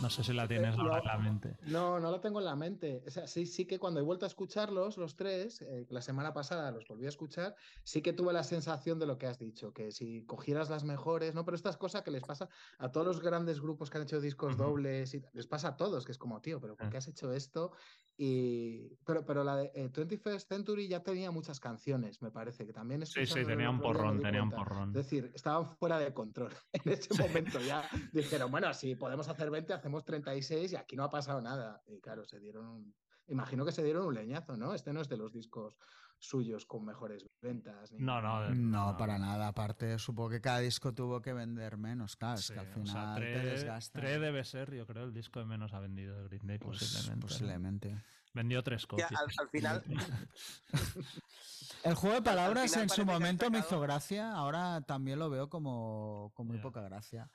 No 0.00 0.10
sé 0.10 0.22
si 0.22 0.32
la 0.32 0.46
tienes 0.46 0.78
ahora 0.78 0.98
en 0.98 1.04
la 1.04 1.18
mente. 1.18 1.56
No, 1.66 1.98
no 1.98 2.10
la 2.10 2.20
tengo 2.20 2.38
en 2.38 2.44
la 2.44 2.56
mente. 2.56 3.02
O 3.06 3.10
sea, 3.10 3.26
sí, 3.26 3.46
sí 3.46 3.66
que 3.66 3.78
cuando 3.78 4.00
he 4.00 4.02
vuelto 4.02 4.26
a 4.26 4.28
escucharlos, 4.28 4.96
los 4.96 5.16
tres, 5.16 5.62
eh, 5.62 5.86
la 5.90 6.00
semana 6.00 6.32
pasada 6.32 6.70
los 6.70 6.86
volví 6.86 7.06
a 7.06 7.08
escuchar, 7.08 7.54
sí 7.82 8.02
que 8.02 8.12
tuve 8.12 8.32
la 8.32 8.44
sensación 8.44 8.98
de 8.98 9.06
lo 9.06 9.18
que 9.18 9.26
has 9.26 9.38
dicho, 9.38 9.72
que 9.72 9.90
si 9.90 10.24
cogieras 10.24 10.70
las 10.70 10.84
mejores, 10.84 11.34
¿no? 11.34 11.44
Pero 11.44 11.56
estas 11.56 11.76
cosas 11.76 12.02
que 12.02 12.10
les 12.10 12.22
pasa 12.22 12.48
a 12.78 12.90
todos 12.90 13.06
los 13.06 13.20
grandes 13.20 13.60
grupos 13.60 13.90
que 13.90 13.98
han 13.98 14.04
hecho 14.04 14.20
discos 14.20 14.56
dobles, 14.56 15.14
y, 15.14 15.22
les 15.32 15.46
pasa 15.46 15.68
a 15.68 15.76
todos, 15.76 16.04
que 16.04 16.12
es 16.12 16.18
como, 16.18 16.40
tío, 16.40 16.60
pero 16.60 16.76
¿por 16.76 16.88
qué 16.90 16.98
has 16.98 17.08
hecho 17.08 17.32
esto? 17.32 17.72
Y, 18.20 18.96
pero, 19.06 19.24
pero 19.24 19.44
la 19.44 19.56
de 19.56 19.72
21st 19.72 20.34
eh, 20.34 20.40
Century 20.40 20.88
ya 20.88 21.04
tenía 21.04 21.30
muchas 21.30 21.60
canciones, 21.60 22.20
me 22.20 22.32
parece, 22.32 22.66
que 22.66 22.72
también 22.72 23.02
es... 23.02 23.10
Sí, 23.10 23.24
sí, 23.24 23.44
tenía 23.44 23.70
un 23.70 23.80
porrón, 23.80 24.20
tenía 24.20 24.42
un 24.42 24.50
porrón. 24.50 24.88
Es 24.88 24.94
decir, 24.94 25.30
estaban 25.36 25.66
fuera 25.76 26.00
de 26.00 26.12
control 26.12 26.52
en 26.72 26.92
ese 26.92 27.14
momento 27.14 27.60
ya. 27.60 27.88
Dijeron, 28.12 28.50
bueno, 28.50 28.74
si 28.74 28.96
podemos 28.96 29.28
hacer 29.28 29.50
20, 29.50 29.72
hacemos 29.72 29.87
36 30.04 30.72
y 30.72 30.76
aquí 30.76 30.96
no 30.96 31.04
ha 31.04 31.10
pasado 31.10 31.40
nada. 31.40 31.82
Y 31.86 32.00
claro, 32.00 32.24
se 32.24 32.38
dieron... 32.38 32.94
Imagino 33.26 33.64
que 33.64 33.72
se 33.72 33.82
dieron 33.82 34.06
un 34.06 34.14
leñazo, 34.14 34.56
¿no? 34.56 34.74
Este 34.74 34.92
no 34.92 35.02
es 35.02 35.08
de 35.08 35.18
los 35.18 35.32
discos 35.32 35.76
suyos 36.18 36.66
con 36.66 36.84
mejores 36.84 37.24
ventas. 37.40 37.92
no, 37.92 38.20
no, 38.20 38.54
no, 38.54 38.96
para 38.96 39.18
nada. 39.18 39.48
Aparte, 39.48 39.98
supongo 39.98 40.30
que 40.30 40.40
cada 40.40 40.58
disco 40.58 40.92
tuvo 40.92 41.20
que 41.20 41.32
vender 41.32 41.76
menos. 41.76 42.16
Claro, 42.16 42.38
es 42.38 42.50
que 42.50 42.58
al 42.58 42.66
final 42.66 43.20
te 43.20 43.38
desgasta. 43.38 44.00
debe 44.00 44.44
ser, 44.44 44.74
yo 44.74 44.86
creo, 44.86 45.04
el 45.04 45.12
disco 45.12 45.40
que 45.40 45.46
menos 45.46 45.72
ha 45.74 45.80
vendido 45.80 46.16
de 46.16 46.28
Green 46.28 46.46
Day, 46.46 46.58
pues, 46.58 46.78
posiblemente. 46.78 47.26
Posiblemente. 47.26 48.04
Vendió 48.34 48.62
tres 48.62 48.86
copias. 48.86 49.10
Al, 49.12 49.48
final. 49.48 49.82
el 51.84 51.94
juego 51.94 52.16
de 52.16 52.22
palabras 52.22 52.76
en 52.76 52.88
su 52.88 53.04
momento 53.04 53.50
me 53.50 53.60
hizo 53.60 53.80
gracia, 53.80 54.32
ahora 54.32 54.80
también 54.82 55.18
lo 55.18 55.30
veo 55.30 55.48
como 55.48 56.32
con 56.34 56.46
muy 56.46 56.58
poca 56.58 56.82
gracia. 56.82 57.30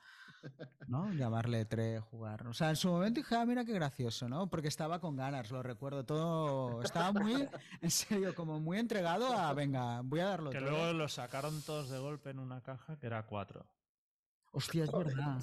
¿No? 0.87 1.11
Llamarle 1.13 1.65
tres, 1.65 2.01
jugar. 2.03 2.47
O 2.47 2.53
sea, 2.53 2.69
en 2.69 2.75
su 2.75 2.89
momento 2.89 3.19
dije, 3.19 3.35
ah, 3.35 3.45
mira 3.45 3.65
qué 3.65 3.73
gracioso, 3.73 4.27
¿no? 4.27 4.49
Porque 4.49 4.67
estaba 4.67 4.99
con 4.99 5.15
ganas, 5.15 5.51
lo 5.51 5.63
recuerdo 5.63 6.05
todo. 6.05 6.81
Estaba 6.81 7.11
muy, 7.11 7.47
en 7.81 7.91
serio, 7.91 8.35
como 8.35 8.59
muy 8.59 8.79
entregado 8.79 9.27
a, 9.33 9.53
venga, 9.53 10.01
voy 10.01 10.19
a 10.19 10.27
darlo 10.27 10.51
que 10.51 10.59
todo. 10.59 10.69
Que 10.69 10.71
luego 10.71 10.93
lo 10.93 11.07
sacaron 11.07 11.61
todos 11.61 11.89
de 11.89 11.99
golpe 11.99 12.29
en 12.29 12.39
una 12.39 12.61
caja 12.61 12.97
que 12.97 13.07
era 13.07 13.25
cuatro. 13.25 13.65
Hostia, 14.51 14.83
es 14.83 14.91
verdad. 14.91 15.39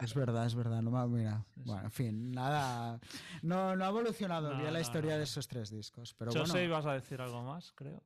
Es 0.00 0.14
verdad, 0.14 0.46
es 0.46 0.54
verdad. 0.54 0.82
No, 0.82 1.08
mira, 1.08 1.44
bueno, 1.56 1.84
en 1.84 1.90
fin, 1.90 2.30
nada. 2.30 3.00
No, 3.42 3.74
no 3.74 3.84
ha 3.84 3.88
evolucionado 3.88 4.56
bien 4.56 4.72
la 4.72 4.80
historia 4.80 5.16
de 5.16 5.24
esos 5.24 5.48
tres 5.48 5.70
discos. 5.70 6.14
Pero 6.14 6.32
Yo 6.32 6.40
bueno. 6.40 6.52
sé, 6.52 6.64
ibas 6.64 6.84
a 6.84 6.92
decir 6.92 7.20
algo 7.20 7.42
más, 7.42 7.72
creo 7.72 8.02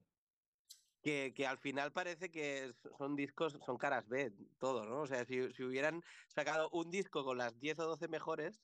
que, 1.04 1.46
al 1.46 1.58
final 1.58 1.92
parece 1.92 2.30
que 2.30 2.74
son 2.96 3.14
discos, 3.14 3.58
son 3.64 3.76
caras 3.76 4.08
B, 4.08 4.32
todo, 4.58 4.86
¿no? 4.86 5.02
O 5.02 5.06
sea, 5.06 5.24
si, 5.26 5.40
hubieran 5.62 6.02
sacado 6.28 6.70
un 6.70 6.90
disco 6.90 7.24
con 7.24 7.36
las 7.36 7.58
10 7.60 7.78
o 7.80 7.86
12 7.88 8.08
mejores, 8.08 8.62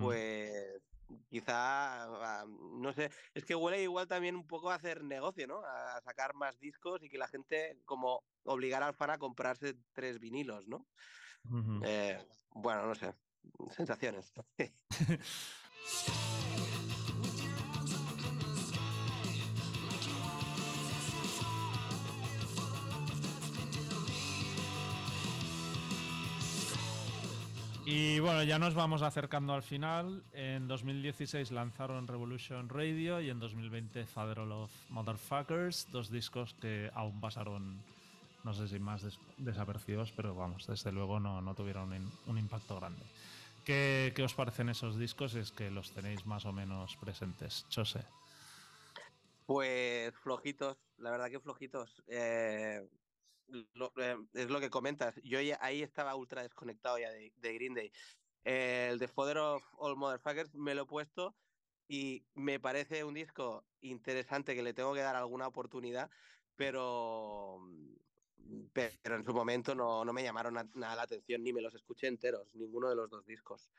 pues 0.00 0.82
quizá, 1.28 2.06
no 2.46 2.92
sé, 2.92 3.10
es 3.34 3.44
que 3.44 3.54
huele 3.54 3.82
igual 3.82 4.08
también 4.08 4.34
un 4.34 4.46
poco 4.46 4.70
a 4.70 4.74
hacer 4.74 5.04
negocio, 5.04 5.46
¿no? 5.46 5.62
A 5.64 6.00
sacar 6.00 6.34
más 6.34 6.58
discos 6.58 7.02
y 7.02 7.08
que 7.08 7.18
la 7.18 7.28
gente 7.28 7.78
como 7.84 8.24
obligar 8.44 8.82
al 8.82 8.94
fan 8.94 9.10
a 9.10 9.18
comprarse 9.18 9.76
tres 9.92 10.18
vinilos, 10.18 10.66
¿no? 10.66 10.86
Eh, 11.84 12.18
bueno, 12.50 12.86
no 12.86 12.94
sé, 12.94 13.14
sensaciones. 13.70 14.32
Y 27.90 28.20
bueno, 28.20 28.42
ya 28.42 28.58
nos 28.58 28.74
vamos 28.74 29.00
acercando 29.00 29.54
al 29.54 29.62
final. 29.62 30.22
En 30.34 30.68
2016 30.68 31.50
lanzaron 31.52 32.06
Revolution 32.06 32.68
Radio 32.68 33.18
y 33.18 33.30
en 33.30 33.40
2020 33.40 34.04
Father 34.04 34.40
of 34.40 34.70
Motherfuckers, 34.90 35.90
dos 35.90 36.10
discos 36.10 36.52
que 36.60 36.90
aún 36.92 37.18
pasaron, 37.18 37.82
no 38.44 38.52
sé 38.52 38.68
si 38.68 38.78
más 38.78 39.06
desapercibidos, 39.38 40.12
pero 40.12 40.34
vamos, 40.34 40.66
desde 40.66 40.92
luego 40.92 41.18
no, 41.18 41.40
no 41.40 41.54
tuvieron 41.54 42.12
un, 42.26 42.36
impacto 42.36 42.78
grande. 42.78 43.00
¿Qué, 43.64 44.12
¿Qué, 44.14 44.22
os 44.22 44.34
parecen 44.34 44.68
esos 44.68 44.98
discos? 44.98 45.34
Es 45.34 45.50
que 45.50 45.70
los 45.70 45.90
tenéis 45.92 46.26
más 46.26 46.44
o 46.44 46.52
menos 46.52 46.94
presentes. 46.96 47.64
Chose. 47.70 48.04
Pues 49.46 50.14
flojitos, 50.16 50.76
la 50.98 51.10
verdad 51.10 51.30
que 51.30 51.40
flojitos. 51.40 52.02
Eh, 52.06 52.86
eh, 53.52 54.16
es 54.34 54.50
lo 54.50 54.60
que 54.60 54.70
comentas. 54.70 55.14
Yo 55.22 55.38
ahí 55.60 55.82
estaba 55.82 56.14
ultra 56.14 56.42
desconectado 56.42 56.98
ya 56.98 57.10
de, 57.10 57.32
Green 57.40 57.74
Day. 57.74 57.92
el 58.44 58.98
de 58.98 59.08
Father 59.08 59.38
of 59.38 59.62
All 59.78 59.96
Motherfuckers 59.96 60.54
me 60.54 60.74
lo 60.74 60.82
he 60.82 60.86
puesto 60.86 61.36
y 61.88 62.26
me 62.34 62.60
parece 62.60 63.04
un 63.04 63.14
disco 63.14 63.64
interesante 63.80 64.54
que 64.54 64.62
le 64.62 64.74
tengo 64.74 64.94
que 64.94 65.00
dar 65.00 65.16
alguna 65.16 65.46
oportunidad, 65.46 66.10
pero, 66.54 67.60
pero 68.72 69.16
en 69.16 69.24
su 69.24 69.32
momento 69.32 69.74
no, 69.74 70.04
no 70.04 70.12
me 70.12 70.22
llamaron 70.22 70.54
nada 70.74 70.96
la 70.96 71.02
atención 71.02 71.42
ni 71.42 71.52
me 71.52 71.62
los 71.62 71.74
escuché 71.74 72.06
enteros, 72.08 72.54
ninguno 72.54 72.90
de 72.90 72.96
los 72.96 73.08
dos 73.08 73.24
discos. 73.24 73.70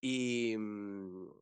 Y, 0.00 0.54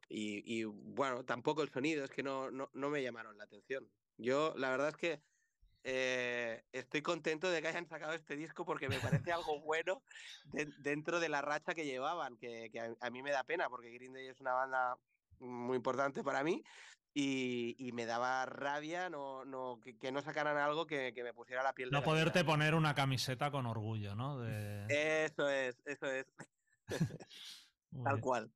y, 0.09 0.61
y 0.61 0.65
bueno, 0.65 1.25
tampoco 1.25 1.63
el 1.63 1.71
sonido, 1.71 2.05
es 2.05 2.11
que 2.11 2.23
no, 2.23 2.51
no, 2.51 2.71
no 2.75 2.91
me 2.91 3.03
llamaron 3.03 3.37
la 3.37 3.45
atención. 3.45 3.91
Yo, 4.17 4.55
la 4.57 4.71
verdad 4.71 4.91
es 4.91 4.97
que 4.97 5.23
eh, 5.85 6.63
estoy 6.73 7.03
contento 7.03 7.51
de 7.51 7.61
que 7.61 7.69
hayan 7.69 7.89
sacado 7.89 8.13
este 8.13 8.37
disco 8.37 8.65
porque 8.65 8.89
me 8.89 8.99
parece 8.99 9.33
algo 9.33 9.61
bueno 9.61 10.03
dentro 10.79 11.19
de 11.19 11.29
la 11.29 11.43
racha 11.43 11.75
que 11.75 11.85
llevaban, 11.85 12.37
que, 12.37 12.71
a, 13.01 13.11
mí 13.11 13.23
me 13.23 13.33
da 13.33 13.45
pena 13.45 13.69
porque 13.69 13.91
Green 13.91 14.13
Day 14.13 14.29
es 14.29 14.41
una 14.41 14.53
banda 14.53 14.97
muy 15.41 15.77
importante 15.77 16.23
para 16.23 16.45
mí 16.45 16.63
y, 17.15 17.91
me 17.93 18.07
daba 18.07 18.47
rabia 18.47 19.11
no, 19.11 19.45
no, 19.45 19.81
que, 20.01 20.13
no 20.13 20.23
sacaran 20.23 20.57
algo 20.57 20.87
que, 20.87 21.13
me 21.23 21.35
pusiera 21.35 21.63
la 21.63 21.75
piel 21.75 21.91
de 21.91 21.97
No 21.97 22.03
poderte 22.03 22.45
poner 22.45 22.75
una 22.75 22.95
camiseta 22.95 23.51
con 23.51 23.67
orgullo, 23.67 24.15
¿no? 24.15 24.45
Eso 24.89 25.49
es, 25.49 25.77
eso 25.85 26.07
es. 26.07 26.27
Tal 28.05 28.21
cual. 28.21 28.51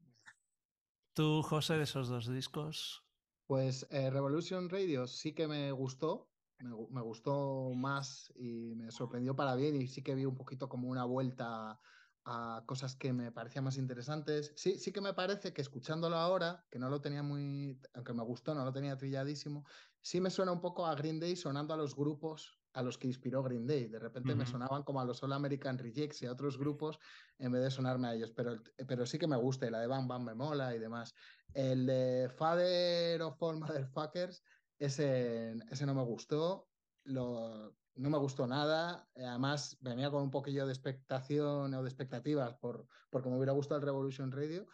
¿Tú, 1.12 1.42
José, 1.42 1.74
de 1.74 1.84
esos 1.84 2.08
dos 2.08 2.28
discos? 2.28 3.04
Pues 3.46 3.86
eh, 3.90 4.10
Revolution 4.10 4.68
Radio 4.68 5.06
sí 5.06 5.32
que 5.32 5.46
me 5.46 5.70
gustó, 5.72 6.28
me, 6.58 7.00
gustó 7.02 7.70
más 7.74 8.32
y 8.36 8.74
me 8.74 8.90
sorprendió 8.90 9.36
para 9.36 9.54
bien 9.54 9.76
y 9.76 9.86
sí 9.86 10.02
que 10.02 10.14
vi 10.14 10.24
un 10.24 10.36
poquito 10.36 10.68
como 10.68 10.88
una 10.88 11.04
vuelta 11.04 11.80
a 12.24 12.64
cosas 12.66 12.96
que 12.96 13.12
me 13.12 13.30
parecían 13.30 13.64
más 13.64 13.76
interesantes. 13.76 14.52
Sí, 14.56 14.78
sí 14.78 14.90
que 14.90 15.00
me 15.00 15.14
parece 15.14 15.52
que 15.52 15.62
escuchándolo 15.62 16.16
ahora, 16.16 16.66
que 16.70 16.78
no 16.78 16.88
lo 16.90 17.00
tenía 17.00 17.22
muy, 17.22 17.80
aunque 17.94 18.12
me 18.12 18.24
gustó, 18.24 18.54
no 18.54 18.64
lo 18.64 18.72
tenía 18.72 18.96
trilladísimo, 18.96 19.64
sí 20.00 20.20
me 20.20 20.30
suena 20.30 20.52
un 20.52 20.60
poco 20.60 20.86
a 20.86 20.94
Green 20.94 21.20
Day 21.20 21.36
sonando 21.36 21.74
a 21.74 21.76
los 21.76 21.94
grupos 21.94 22.58
a 22.76 22.82
los 22.82 22.98
que 22.98 23.06
inspiró 23.06 23.42
Green 23.42 23.66
Day. 23.66 23.86
De 23.86 23.98
repente 23.98 24.34
me 24.34 24.44
sonaban 24.44 24.82
como 24.82 25.00
a 25.00 25.04
los 25.06 25.22
All 25.22 25.32
American 25.32 25.78
Rejects 25.78 26.20
y 26.20 26.26
a 26.26 26.32
otros 26.32 26.58
grupos 26.58 26.98
en 27.38 27.50
vez 27.50 27.62
de 27.62 27.70
sonarme 27.70 28.08
a 28.08 28.14
ellos. 28.14 28.32
Pero, 28.32 28.62
pero 28.86 29.06
sí 29.06 29.18
que 29.18 29.26
me 29.26 29.36
gusta, 29.36 29.66
y 29.66 29.70
la 29.70 29.80
de 29.80 29.86
Bam 29.86 30.06
Bam 30.06 30.24
me 30.24 30.34
mola 30.34 30.74
y 30.74 30.78
demás. 30.78 31.14
El 31.54 31.86
de 31.86 32.28
Father 32.36 33.22
of 33.22 33.42
All 33.42 33.58
Motherfuckers 33.58 34.42
ese, 34.78 35.54
ese 35.70 35.86
no 35.86 35.94
me 35.94 36.02
gustó, 36.02 36.68
no 37.04 37.72
me 37.96 38.18
gustó 38.18 38.46
nada. 38.46 39.08
Además, 39.16 39.76
venía 39.80 40.10
con 40.10 40.22
un 40.22 40.30
poquillo 40.30 40.66
de 40.66 40.72
expectación 40.72 41.72
o 41.74 41.82
de 41.82 41.88
expectativas 41.88 42.54
por, 42.54 42.86
porque 43.10 43.28
me 43.28 43.36
hubiera 43.36 43.52
gustado 43.52 43.80
el 43.80 43.86
Revolution 43.86 44.32
Radio. 44.32 44.66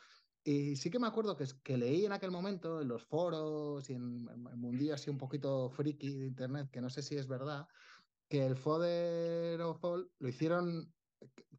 Y 0.44 0.74
sí 0.74 0.90
que 0.90 0.98
me 0.98 1.06
acuerdo 1.06 1.36
que, 1.36 1.46
que 1.62 1.76
leí 1.76 2.04
en 2.04 2.12
aquel 2.12 2.32
momento 2.32 2.80
en 2.80 2.88
los 2.88 3.04
foros 3.04 3.88
y 3.88 3.94
en, 3.94 4.28
el 4.28 4.56
mundillo 4.56 4.94
así 4.94 5.08
un 5.08 5.18
poquito 5.18 5.70
friki 5.70 6.18
de 6.18 6.26
internet, 6.26 6.68
que 6.70 6.80
no 6.80 6.90
sé 6.90 7.02
si 7.02 7.16
es 7.16 7.28
verdad, 7.28 7.68
que 8.28 8.44
el 8.44 8.56
Fodder 8.56 9.60
of 9.60 9.84
All 9.84 10.10
lo 10.18 10.28
hicieron, 10.28 10.92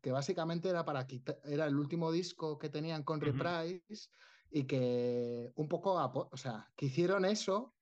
que 0.02 0.12
básicamente 0.12 0.68
era 0.68 0.84
para 0.84 1.08
quitar, 1.08 1.40
era 1.46 1.66
el 1.66 1.78
último 1.78 2.12
disco 2.12 2.58
que 2.58 2.68
tenían 2.68 3.04
con 3.04 3.22
Reprise 3.22 4.10
y 4.50 4.66
que 4.66 5.54
un 5.56 5.70
poco, 5.70 5.94
o 6.30 6.38
sea, 6.38 6.70
que 6.76 6.88
hicieron 6.88 7.24
eso 7.24 7.74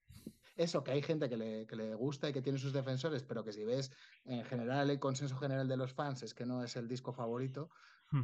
eso, 0.62 0.84
que 0.84 0.92
hay 0.92 1.02
gente 1.02 1.30
que 1.30 1.38
le, 1.38 1.66
que 1.68 1.76
le, 1.76 1.94
gusta 1.96 2.30
y 2.30 2.34
que 2.34 2.42
tiene 2.42 2.60
sus 2.60 2.74
defensores, 2.74 3.24
pero 3.24 3.44
que 3.44 3.52
si 3.52 3.64
ves 3.64 3.92
en 4.26 4.44
general 4.46 4.90
el 4.90 5.00
consenso 5.00 5.38
general 5.38 5.68
de 5.68 5.78
los 5.78 5.94
fans 5.94 6.24
es 6.24 6.34
que 6.34 6.46
no 6.46 6.64
es 6.64 6.76
el 6.76 6.88
disco 6.88 7.14
favorito, 7.14 7.70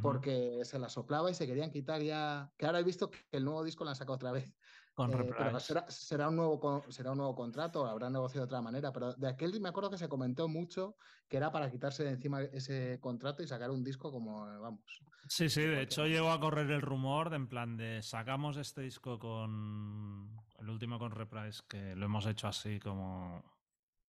porque 0.02 0.60
se 0.64 0.78
la 0.78 0.90
soplaba 0.90 1.30
y 1.30 1.34
se 1.34 1.46
querían 1.46 1.70
quitar 1.70 2.02
ya. 2.02 2.52
Que 2.58 2.66
ahora 2.66 2.80
he 2.80 2.84
visto 2.84 3.10
que 3.10 3.18
el 3.32 3.44
nuevo 3.44 3.64
disco 3.64 3.84
lo 3.84 3.90
han 3.90 3.96
sacado 3.96 4.16
otra 4.16 4.32
vez. 4.32 4.54
Con 4.94 5.12
eh, 5.12 5.32
será, 5.60 6.28
un 6.28 6.36
nuevo, 6.36 6.84
será 6.88 7.12
un 7.12 7.18
nuevo 7.18 7.34
contrato, 7.34 7.86
habrá 7.86 8.10
negociado 8.10 8.44
de 8.44 8.46
otra 8.46 8.60
manera, 8.60 8.92
pero 8.92 9.14
de 9.14 9.28
aquel 9.28 9.60
me 9.60 9.68
acuerdo 9.68 9.90
que 9.90 9.96
se 9.96 10.08
comentó 10.08 10.48
mucho 10.48 10.96
que 11.28 11.36
era 11.36 11.52
para 11.52 11.70
quitarse 11.70 12.02
de 12.02 12.10
encima 12.10 12.42
ese 12.42 12.98
contrato 13.00 13.42
y 13.42 13.46
sacar 13.46 13.70
un 13.70 13.84
disco 13.84 14.10
como, 14.10 14.40
vamos. 14.60 14.82
Sí, 15.28 15.48
sí, 15.48 15.62
de 15.62 15.82
hecho 15.82 16.06
llegó 16.06 16.32
a 16.32 16.40
correr 16.40 16.68
el 16.70 16.82
rumor 16.82 17.30
de 17.30 17.36
en 17.36 17.46
plan 17.46 17.76
de 17.76 18.02
sacamos 18.02 18.56
este 18.56 18.80
disco 18.80 19.20
con 19.20 20.34
el 20.68 20.72
último 20.72 20.98
con 20.98 21.12
Reprise, 21.12 21.62
que 21.66 21.96
lo 21.96 22.04
hemos 22.04 22.26
hecho 22.26 22.46
así 22.46 22.78
como 22.78 23.42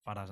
para, 0.04 0.26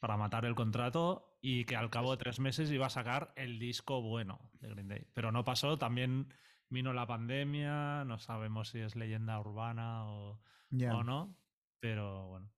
para 0.00 0.16
matar 0.16 0.46
el 0.46 0.54
contrato 0.54 1.38
y 1.42 1.66
que 1.66 1.76
al 1.76 1.90
cabo 1.90 2.12
de 2.12 2.16
tres 2.16 2.40
meses 2.40 2.70
iba 2.70 2.86
a 2.86 2.90
sacar 2.90 3.34
el 3.36 3.58
disco 3.58 4.00
bueno 4.00 4.50
de 4.54 4.70
Green 4.70 4.88
Day. 4.88 5.06
Pero 5.12 5.32
no 5.32 5.44
pasó, 5.44 5.76
también 5.76 6.32
vino 6.70 6.94
la 6.94 7.06
pandemia, 7.06 8.04
no 8.06 8.18
sabemos 8.18 8.70
si 8.70 8.80
es 8.80 8.96
leyenda 8.96 9.38
urbana 9.38 10.06
o, 10.06 10.40
no, 10.70 11.36
pero 11.78 12.28
bueno. 12.28 12.50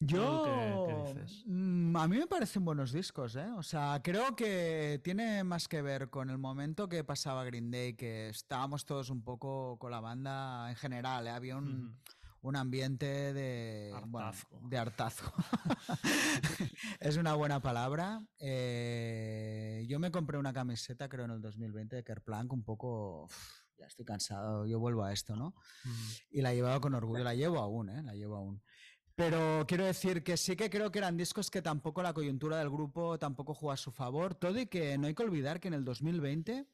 Yo, 0.00 1.04
mm, 1.46 1.96
a 1.96 2.08
mí 2.08 2.18
me 2.18 2.26
parecen 2.26 2.64
buenos 2.64 2.92
discos, 2.92 3.36
¿eh? 3.36 3.48
O 3.56 3.62
sea, 3.62 4.00
creo 4.02 4.34
que 4.36 5.00
tiene 5.02 5.44
más 5.44 5.68
que 5.68 5.82
ver 5.82 6.10
con 6.10 6.30
el 6.30 6.38
momento 6.38 6.88
que 6.88 7.04
pasaba 7.04 7.44
Green 7.44 7.70
Day, 7.70 7.94
que 7.94 8.28
estábamos 8.28 8.84
todos 8.84 9.10
un 9.10 9.22
poco 9.22 9.78
con 9.78 9.90
la 9.90 10.00
banda 10.00 10.68
en 10.70 10.76
general, 10.76 11.26
¿eh? 11.26 11.30
había 11.30 11.56
un, 11.56 11.96
un 12.44 12.56
ambiente 12.56 13.32
de 13.32 13.90
hartazgo. 13.94 14.60
de 14.68 14.78
hartazgo. 14.78 15.32
es 17.00 17.16
una 17.16 17.34
buena 17.34 17.60
palabra. 17.60 18.22
Eh, 18.38 19.86
yo 19.88 19.98
me 19.98 20.10
compré 20.10 20.36
una 20.36 20.52
camiseta, 20.52 21.08
creo, 21.08 21.24
en 21.24 21.30
el 21.30 21.40
2020 21.40 21.96
de 21.96 22.04
Kerplank, 22.04 22.52
un 22.52 22.62
poco. 22.62 23.28
ya 23.78 23.86
estoy 23.86 24.04
cansado, 24.04 24.66
yo 24.66 24.78
vuelvo 24.78 25.04
a 25.04 25.12
esto, 25.14 25.36
¿no? 25.36 25.54
Y 26.30 26.42
la 26.42 26.52
llevaba 26.52 26.80
con 26.80 26.94
orgullo, 26.94 27.24
la 27.24 27.34
llevo 27.34 27.60
aún, 27.60 27.88
¿eh? 27.88 28.02
La 28.02 28.14
llevo 28.14 28.36
aún. 28.36 28.62
Pero 29.14 29.64
quiero 29.68 29.84
decir 29.84 30.24
que 30.24 30.36
sí 30.36 30.56
que 30.56 30.68
creo 30.68 30.90
que 30.90 30.98
eran 30.98 31.16
discos 31.16 31.50
que 31.50 31.62
tampoco 31.62 32.02
la 32.02 32.12
coyuntura 32.12 32.58
del 32.58 32.70
grupo 32.70 33.18
tampoco 33.18 33.54
jugó 33.54 33.72
a 33.72 33.76
su 33.76 33.92
favor. 33.92 34.34
Todo 34.34 34.58
y 34.58 34.66
que 34.66 34.98
no 34.98 35.06
hay 35.06 35.14
que 35.14 35.22
olvidar 35.22 35.60
que 35.60 35.68
en 35.68 35.74
el 35.74 35.84
2020 35.84 36.66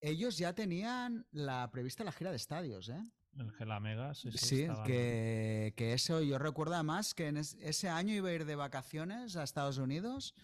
ellos 0.00 0.36
ya 0.36 0.54
tenían 0.54 1.26
la 1.32 1.70
prevista 1.70 2.04
la 2.04 2.12
gira 2.12 2.30
de 2.30 2.36
estadios, 2.36 2.88
¿eh? 2.88 3.02
El 3.36 3.52
Gelamega, 3.52 4.14
sí, 4.14 4.32
sí. 4.32 4.38
Sí, 4.38 4.66
que, 4.84 5.72
que, 5.76 5.92
eso 5.92 6.22
yo 6.22 6.38
recuerdo 6.38 6.74
además 6.74 7.14
que 7.14 7.28
en 7.28 7.36
ese 7.36 7.88
año 7.88 8.12
iba 8.12 8.30
a 8.30 8.32
ir 8.32 8.44
de 8.44 8.56
vacaciones 8.56 9.36
a 9.36 9.44
Estados 9.44 9.78
Unidos 9.78 10.34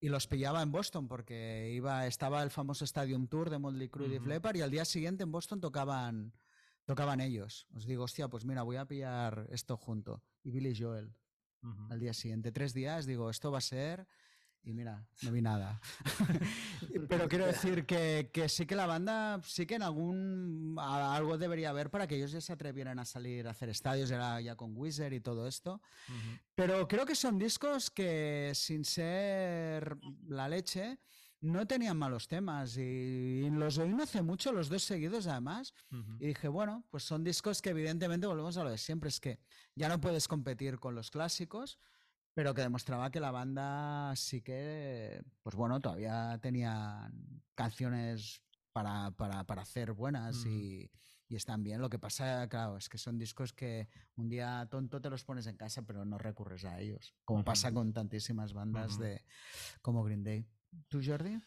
y 0.00 0.08
los 0.08 0.26
pillaba 0.26 0.62
en 0.62 0.72
Boston 0.72 1.06
porque 1.06 1.70
iba, 1.74 2.06
estaba 2.06 2.42
el 2.42 2.50
famoso 2.50 2.84
Stadium 2.84 3.26
Tour 3.28 3.50
de 3.50 3.58
Motley 3.58 3.88
Crue 3.88 4.14
y 4.14 4.18
Flepper 4.18 4.56
y 4.56 4.62
al 4.62 4.70
día 4.70 4.86
siguiente 4.86 5.22
en 5.24 5.32
Boston 5.32 5.60
tocaban, 5.60 6.32
tocaban 6.90 7.20
ellos. 7.20 7.68
Os 7.72 7.86
digo, 7.86 8.02
hostia, 8.02 8.26
pues 8.26 8.44
mira, 8.44 8.64
voy 8.64 8.74
a 8.74 8.84
pillar 8.84 9.46
esto 9.50 9.76
junto. 9.76 10.24
Y 10.42 10.50
Billy 10.50 10.74
Joel 10.76 11.14
al 11.88 12.00
día 12.00 12.12
siguiente. 12.12 12.50
Tres 12.50 12.74
días, 12.74 13.06
digo, 13.06 13.30
esto 13.30 13.52
va 13.52 13.58
a 13.58 13.60
ser 13.60 14.08
y 14.64 14.72
mira, 14.72 15.06
no 15.22 15.30
vi 15.30 15.40
nada. 15.40 15.80
Pero 17.08 17.28
quiero 17.28 17.46
decir 17.54 17.86
que, 17.86 18.30
que, 18.32 18.48
sí 18.48 18.66
que 18.66 18.74
la 18.74 18.86
banda, 18.86 19.40
sí 19.44 19.66
que 19.66 19.76
en 19.76 19.82
algún. 19.82 20.74
algo 20.80 21.38
debería 21.38 21.70
haber 21.70 21.90
para 21.90 22.08
que 22.08 22.16
ellos 22.16 22.32
ya 22.32 22.40
se 22.40 22.54
atrevieran 22.54 22.98
a 22.98 23.04
salir 23.04 23.46
a 23.46 23.52
hacer 23.52 23.68
estadios, 23.68 24.08
ya, 24.08 24.40
ya 24.40 24.56
con 24.56 24.76
Wizard 24.76 25.12
y 25.12 25.20
todo 25.20 25.46
esto. 25.46 25.80
Pero 26.56 26.88
creo 26.88 27.06
que 27.06 27.14
son 27.14 27.38
discos 27.38 27.88
que, 27.88 28.50
sin 28.56 28.84
ser 28.84 29.96
la 30.26 30.48
leche, 30.48 30.98
no 31.40 31.66
tenían 31.66 31.96
malos 31.96 32.28
temas. 32.28 32.76
Y, 32.76 33.48
los 33.50 33.78
oí 33.78 33.88
no 33.88 34.02
hace 34.02 34.22
mucho, 34.22 34.52
los 34.52 34.68
dos 34.68 34.82
seguidos 34.82 35.26
además. 35.26 35.74
Y 36.18 36.26
dije, 36.26 36.48
bueno, 36.48 36.84
pues 36.90 37.04
son 37.04 37.24
discos 37.24 37.62
que 37.62 37.70
evidentemente 37.70 38.26
volvemos 38.26 38.56
a 38.56 38.64
lo 38.64 38.70
de 38.70 38.78
siempre: 38.78 39.08
es 39.08 39.20
que 39.20 39.38
ya 39.74 39.88
no 39.88 40.00
puedes 40.00 40.28
competir 40.28 40.78
con 40.78 40.94
los 40.94 41.10
clásicos 41.10 41.78
pero 42.34 42.54
que 42.54 42.62
demostraba 42.62 43.10
que 43.10 43.20
la 43.20 43.30
banda 43.30 44.14
sí 44.16 44.40
que, 44.40 45.22
pues 45.42 45.56
bueno, 45.56 45.80
todavía 45.80 46.38
tenía 46.40 47.10
canciones 47.54 48.42
para, 48.72 49.10
para, 49.10 49.44
para 49.44 49.62
hacer 49.62 49.92
buenas 49.92 50.44
y, 50.46 50.90
y, 51.28 51.36
están 51.36 51.62
bien. 51.62 51.80
Lo 51.80 51.90
que 51.90 51.98
pasa, 51.98 52.48
claro, 52.48 52.76
es 52.76 52.88
que 52.88 52.98
son 52.98 53.18
discos 53.18 53.52
que 53.52 53.88
un 54.16 54.28
día 54.28 54.66
tonto 54.70 55.00
te 55.00 55.10
los 55.10 55.24
pones 55.24 55.46
en 55.48 55.56
casa, 55.56 55.82
pero 55.82 56.04
no 56.04 56.18
recurres 56.18 56.64
a 56.64 56.78
ellos, 56.80 57.14
como 57.24 57.44
pasa 57.44 57.72
con 57.72 57.92
tantísimas 57.92 58.52
bandas 58.52 58.98
de 58.98 59.24
como 59.82 60.04
Green 60.04 60.22
Day. 60.22 60.46
¿Tú, 60.88 61.00
Jordi? 61.04 61.40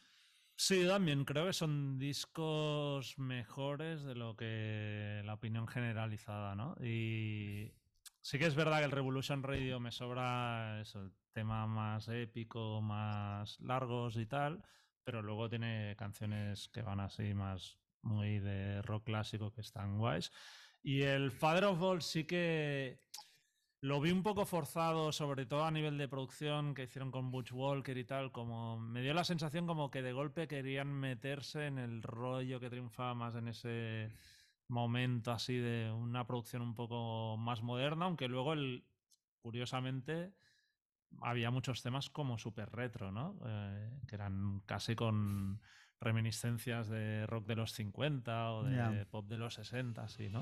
Sí, 0.55 0.85
también 0.87 1.25
creo 1.25 1.47
que 1.47 1.53
son 1.53 1.97
discos 1.97 3.17
mejores 3.17 4.03
de 4.03 4.15
lo 4.15 4.35
que 4.35 5.21
la 5.25 5.33
opinión 5.33 5.67
generalizada, 5.67 6.55
¿no? 6.55 6.75
Y 6.83 7.73
sí 8.21 8.37
que 8.37 8.45
es 8.45 8.55
verdad 8.55 8.79
que 8.79 8.85
el 8.85 8.91
Revolution 8.91 9.43
Radio 9.43 9.79
me 9.79 9.91
sobra 9.91 10.79
eso, 10.79 11.01
el 11.01 11.11
tema 11.33 11.65
más 11.67 12.07
épico, 12.07 12.81
más 12.81 13.59
largos 13.59 14.15
y 14.17 14.25
tal, 14.25 14.63
pero 15.03 15.21
luego 15.21 15.49
tiene 15.49 15.95
canciones 15.97 16.69
que 16.69 16.81
van 16.81 16.99
así 16.99 17.33
más 17.33 17.79
muy 18.01 18.39
de 18.39 18.81
rock 18.83 19.05
clásico 19.05 19.51
que 19.51 19.61
están 19.61 19.97
guays. 19.97 20.31
Y 20.83 21.01
el 21.01 21.31
Father 21.31 21.65
of 21.65 21.81
All 21.81 22.01
sí 22.01 22.25
que 22.25 22.99
lo 23.84 23.99
vi 23.99 24.11
un 24.11 24.23
poco 24.23 24.45
forzado, 24.45 25.11
sobre 25.11 25.45
todo 25.45 25.65
a 25.65 25.72
nivel 25.72 25.97
de 25.97 26.07
producción 26.07 26.73
que 26.73 26.84
hicieron 26.84 27.11
con 27.11 27.31
Butch 27.31 27.51
Walker 27.51 27.97
y 27.97 28.05
tal, 28.05 28.31
como 28.31 28.80
me 28.80 29.01
dio 29.01 29.14
la 29.14 29.26
sensación 29.26 29.68
como 29.68 29.91
que 29.91 30.01
de 30.01 30.14
golpe 30.14 30.47
querían 30.47 30.88
meterse 30.88 31.68
en 31.68 31.77
el 31.77 32.01
rollo 32.01 32.61
que 32.61 32.69
triunfaba 32.69 33.14
más 33.14 33.35
en 33.35 33.49
ese 33.49 34.14
momento 34.69 35.34
así 35.34 35.57
de 35.57 35.91
una 35.91 36.26
producción 36.26 36.61
un 36.61 36.76
poco 36.76 37.35
más 37.35 37.61
moderna, 37.61 38.05
aunque 38.05 38.30
luego 38.30 38.53
el, 38.53 38.85
curiosamente 39.41 40.31
había 41.19 41.51
muchos 41.51 41.84
temas 41.84 42.10
como 42.10 42.38
súper 42.38 42.72
retro, 42.72 43.11
¿no? 43.11 43.35
Eh, 43.45 43.99
que 44.07 44.15
eran 44.15 44.61
casi 44.65 44.95
con 44.95 45.60
reminiscencias 45.99 46.88
de 46.88 47.27
rock 47.27 47.47
de 47.47 47.55
los 47.57 47.73
50 47.73 48.51
o 48.53 48.64
de 48.64 49.05
pop 49.07 49.27
de 49.27 49.38
los 49.38 49.55
60, 49.55 50.03
así, 50.03 50.30
¿no? 50.30 50.41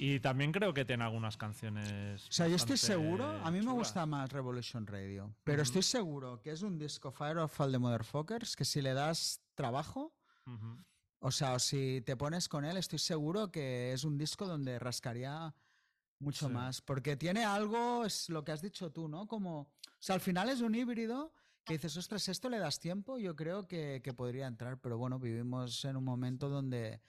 Y 0.00 0.20
también 0.20 0.52
creo 0.52 0.72
que 0.72 0.84
tiene 0.84 1.02
algunas 1.04 1.36
canciones. 1.36 2.28
O 2.28 2.32
sea, 2.32 2.46
yo 2.46 2.54
estoy 2.56 2.76
seguro, 2.76 3.24
a 3.44 3.50
mí 3.50 3.58
me 3.58 3.64
chulas. 3.64 3.74
gusta 3.76 4.06
más 4.06 4.30
Revolution 4.32 4.86
Radio, 4.86 5.34
pero 5.44 5.62
estoy 5.62 5.82
seguro 5.82 6.40
que 6.40 6.52
es 6.52 6.62
un 6.62 6.78
disco 6.78 7.10
Fire 7.10 7.38
of 7.38 7.60
All 7.60 7.72
the 7.72 7.78
Motherfuckers 7.78 8.54
que 8.54 8.64
si 8.64 8.80
le 8.80 8.94
das 8.94 9.40
trabajo, 9.56 10.14
Ujú. 10.46 10.78
o 11.18 11.30
sea, 11.32 11.54
o 11.54 11.58
si 11.58 12.00
te 12.06 12.16
pones 12.16 12.48
con 12.48 12.64
él, 12.64 12.76
estoy 12.76 13.00
seguro 13.00 13.50
que 13.50 13.92
es 13.92 14.04
un 14.04 14.16
disco 14.16 14.46
donde 14.46 14.78
rascaría 14.78 15.52
mucho 16.20 16.46
Sí. 16.46 16.52
más, 16.54 16.80
porque 16.80 17.16
tiene 17.16 17.44
algo, 17.44 18.04
es 18.04 18.28
lo 18.28 18.44
que 18.44 18.52
has 18.52 18.62
dicho 18.62 18.90
tú, 18.92 19.08
¿no? 19.08 19.26
Como, 19.26 19.60
o 19.60 19.68
sea, 19.98 20.14
al 20.14 20.20
final 20.20 20.48
es 20.48 20.60
un 20.60 20.74
híbrido 20.76 21.32
que 21.64 21.74
dices, 21.74 21.96
ostras, 21.96 22.28
esto 22.28 22.48
le 22.48 22.58
das 22.58 22.78
tiempo, 22.78 23.18
yo 23.18 23.34
creo 23.36 23.66
que, 23.66 24.00
que 24.02 24.12
podría 24.14 24.46
entrar, 24.46 24.80
pero 24.80 24.96
bueno, 24.96 25.18
vivimos 25.18 25.84
en 25.84 25.96
un 25.96 26.04
momento 26.04 26.48
donde, 26.48 27.00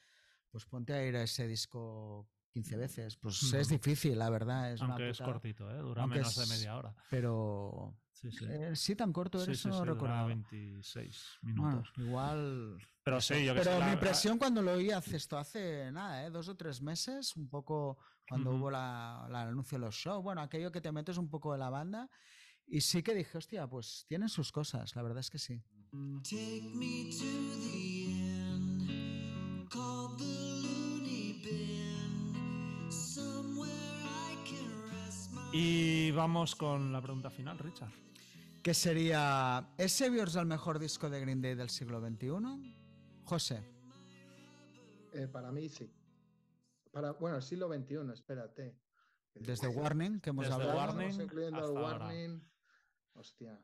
pues 0.52 0.66
ponte 0.66 0.94
a 0.94 1.06
ir 1.06 1.16
a 1.16 1.24
ese 1.24 1.48
disco 1.48 2.28
15 2.52 2.76
veces, 2.78 3.16
pues 3.18 3.54
es 3.54 3.70
difícil, 3.70 4.18
la 4.18 4.30
verdad, 4.30 4.74
es 4.74 4.82
una 4.82 4.94
Aunque 4.94 5.10
es 5.12 5.20
cortito, 5.20 5.70
¿eh? 5.72 5.78
dura 5.78 6.02
Aunque 6.04 6.20
menos 6.20 6.36
de 6.36 6.44
es- 6.44 6.50
media 6.50 6.76
hora. 6.78 6.96
pero 7.10 7.96
Sí, 8.12 8.32
sí. 8.32 8.46
eh, 8.50 8.76
sí 8.76 8.96
tan 8.96 9.14
corto 9.14 9.38
Sí, 9.40 9.44
eres, 9.46 9.62
sí, 9.62 9.68
no 9.70 9.74
sí, 9.76 9.80
lo 9.80 9.86
dura 9.86 9.94
recordaba. 9.94 10.28
26 10.28 11.38
Bueno, 11.42 11.70
minutos. 11.70 11.94
igual. 11.98 12.78
pero 13.04 13.22
sí, 13.22 13.46
yo 13.46 13.54
que 13.54 13.60
sé, 13.64 13.66
Pero 13.70 13.80
la- 13.80 13.86
mi 13.86 13.92
la- 13.92 13.94
impresión 13.94 14.38
cuando 14.38 14.62
lo 14.62 14.74
oí 14.74 14.92
hace 14.92 15.18
esto, 15.18 15.38
hace 15.38 15.92
nada, 15.92 16.26
¿eh? 16.26 16.30
dos 16.30 16.48
o 16.50 16.56
tres 16.56 16.82
meses, 16.82 17.36
un 17.38 17.48
poco 17.50 17.98
cuando 18.28 18.50
Ujú. 18.52 18.60
hubo 18.60 18.72
la, 18.72 19.28
la 19.30 19.44
anuncio 19.44 19.78
de 19.80 19.86
los 19.86 19.96
shows, 19.96 20.24
bueno, 20.24 20.42
aquello 20.42 20.72
que 20.72 20.82
te 20.82 20.92
metes 20.92 21.18
un 21.18 21.30
poco 21.30 21.54
de 21.54 21.60
la 21.60 21.70
banda, 21.70 22.10
y 22.68 22.82
sí 22.82 23.02
que 23.02 23.16
dije, 23.16 23.38
hostia, 23.38 23.68
pues 23.68 24.06
tienen 24.08 24.30
sus 24.30 24.52
cosas, 24.52 24.96
la 24.96 25.02
verdad 25.02 25.20
es 25.22 25.30
que 25.32 25.40
sí. 25.40 25.64
Take 26.24 26.70
me 26.76 27.10
to 27.10 27.26
the 27.62 27.89
Y 35.52 36.12
vamos 36.12 36.56
con 36.56 36.92
la 36.92 37.02
pregunta 37.02 37.30
final, 37.30 37.58
Richard. 37.58 37.92
Que 38.62 38.74
sería, 38.74 39.70
¿es 39.78 39.94
Saviors 39.94 40.36
el 40.36 40.46
mejor 40.46 40.80
disco 40.80 41.10
de 41.10 41.20
Green 41.22 41.42
Day 41.42 41.56
del 41.56 41.70
siglo 41.70 42.00
XXI? 42.02 42.76
José, 43.24 43.64
Eh, 45.14 45.28
para 45.28 45.52
mí 45.52 45.68
sí. 45.70 45.92
Para, 46.92 47.12
bueno, 47.14 47.38
el 47.38 47.42
siglo 47.44 47.68
XXI, 47.68 48.12
espérate. 48.14 48.78
desde 49.34 49.68
Warning, 49.70 50.20
que 50.20 50.30
hemos 50.32 50.46
Desde 50.46 50.56
hablado. 50.56 50.78
Warning 50.78 51.08
Estamos 51.08 51.24
incluyendo 51.26 51.60
el 51.60 51.78
ahora. 51.78 52.06
Warning. 52.06 52.50
Hostia. 53.14 53.60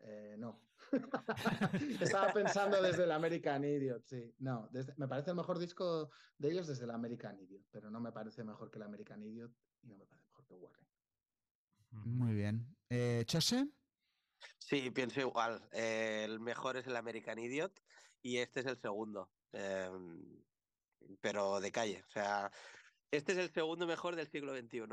Eh, 0.00 0.36
no. 0.38 0.62
Estaba 2.00 2.32
pensando 2.32 2.80
desde 2.82 3.04
el 3.04 3.12
American 3.12 3.64
Idiot, 3.64 4.04
sí. 4.06 4.34
No, 4.38 4.68
desde- 4.72 4.94
me 4.96 5.06
parece 5.06 5.30
el 5.30 5.36
mejor 5.36 5.58
disco 5.58 6.10
de 6.38 6.50
ellos 6.50 6.66
desde 6.66 6.84
el 6.84 6.90
American 6.90 7.38
Idiot, 7.38 7.62
pero 7.70 7.90
no 7.90 8.00
me 8.00 8.10
parece 8.12 8.42
mejor 8.42 8.70
que 8.70 8.78
el 8.78 8.84
American 8.84 9.22
Idiot 9.22 9.52
y 9.82 9.86
no 9.88 9.96
me 9.96 10.06
parece 10.06 10.26
mejor 10.28 10.46
que 10.46 10.54
Warning. 10.54 10.86
Muy 11.90 12.34
bien. 12.34 12.76
Eh, 12.88 13.24
¿Chose? 13.26 13.68
Sí, 14.58 14.90
pienso 14.90 15.20
igual. 15.20 15.68
Eh, 15.72 16.22
el 16.24 16.40
mejor 16.40 16.76
es 16.76 16.86
el 16.86 16.96
American 16.96 17.38
Idiot 17.38 17.80
y 18.22 18.38
este 18.38 18.60
es 18.60 18.66
el 18.66 18.80
segundo. 18.80 19.32
Em, 19.52 20.44
pero 21.20 21.60
de 21.60 21.72
calle. 21.72 22.04
O 22.08 22.10
sea, 22.10 22.50
este 23.10 23.32
es 23.32 23.38
el 23.38 23.52
segundo 23.52 23.86
mejor 23.86 24.16
del 24.16 24.30
siglo 24.30 24.54
XXI. 24.56 24.84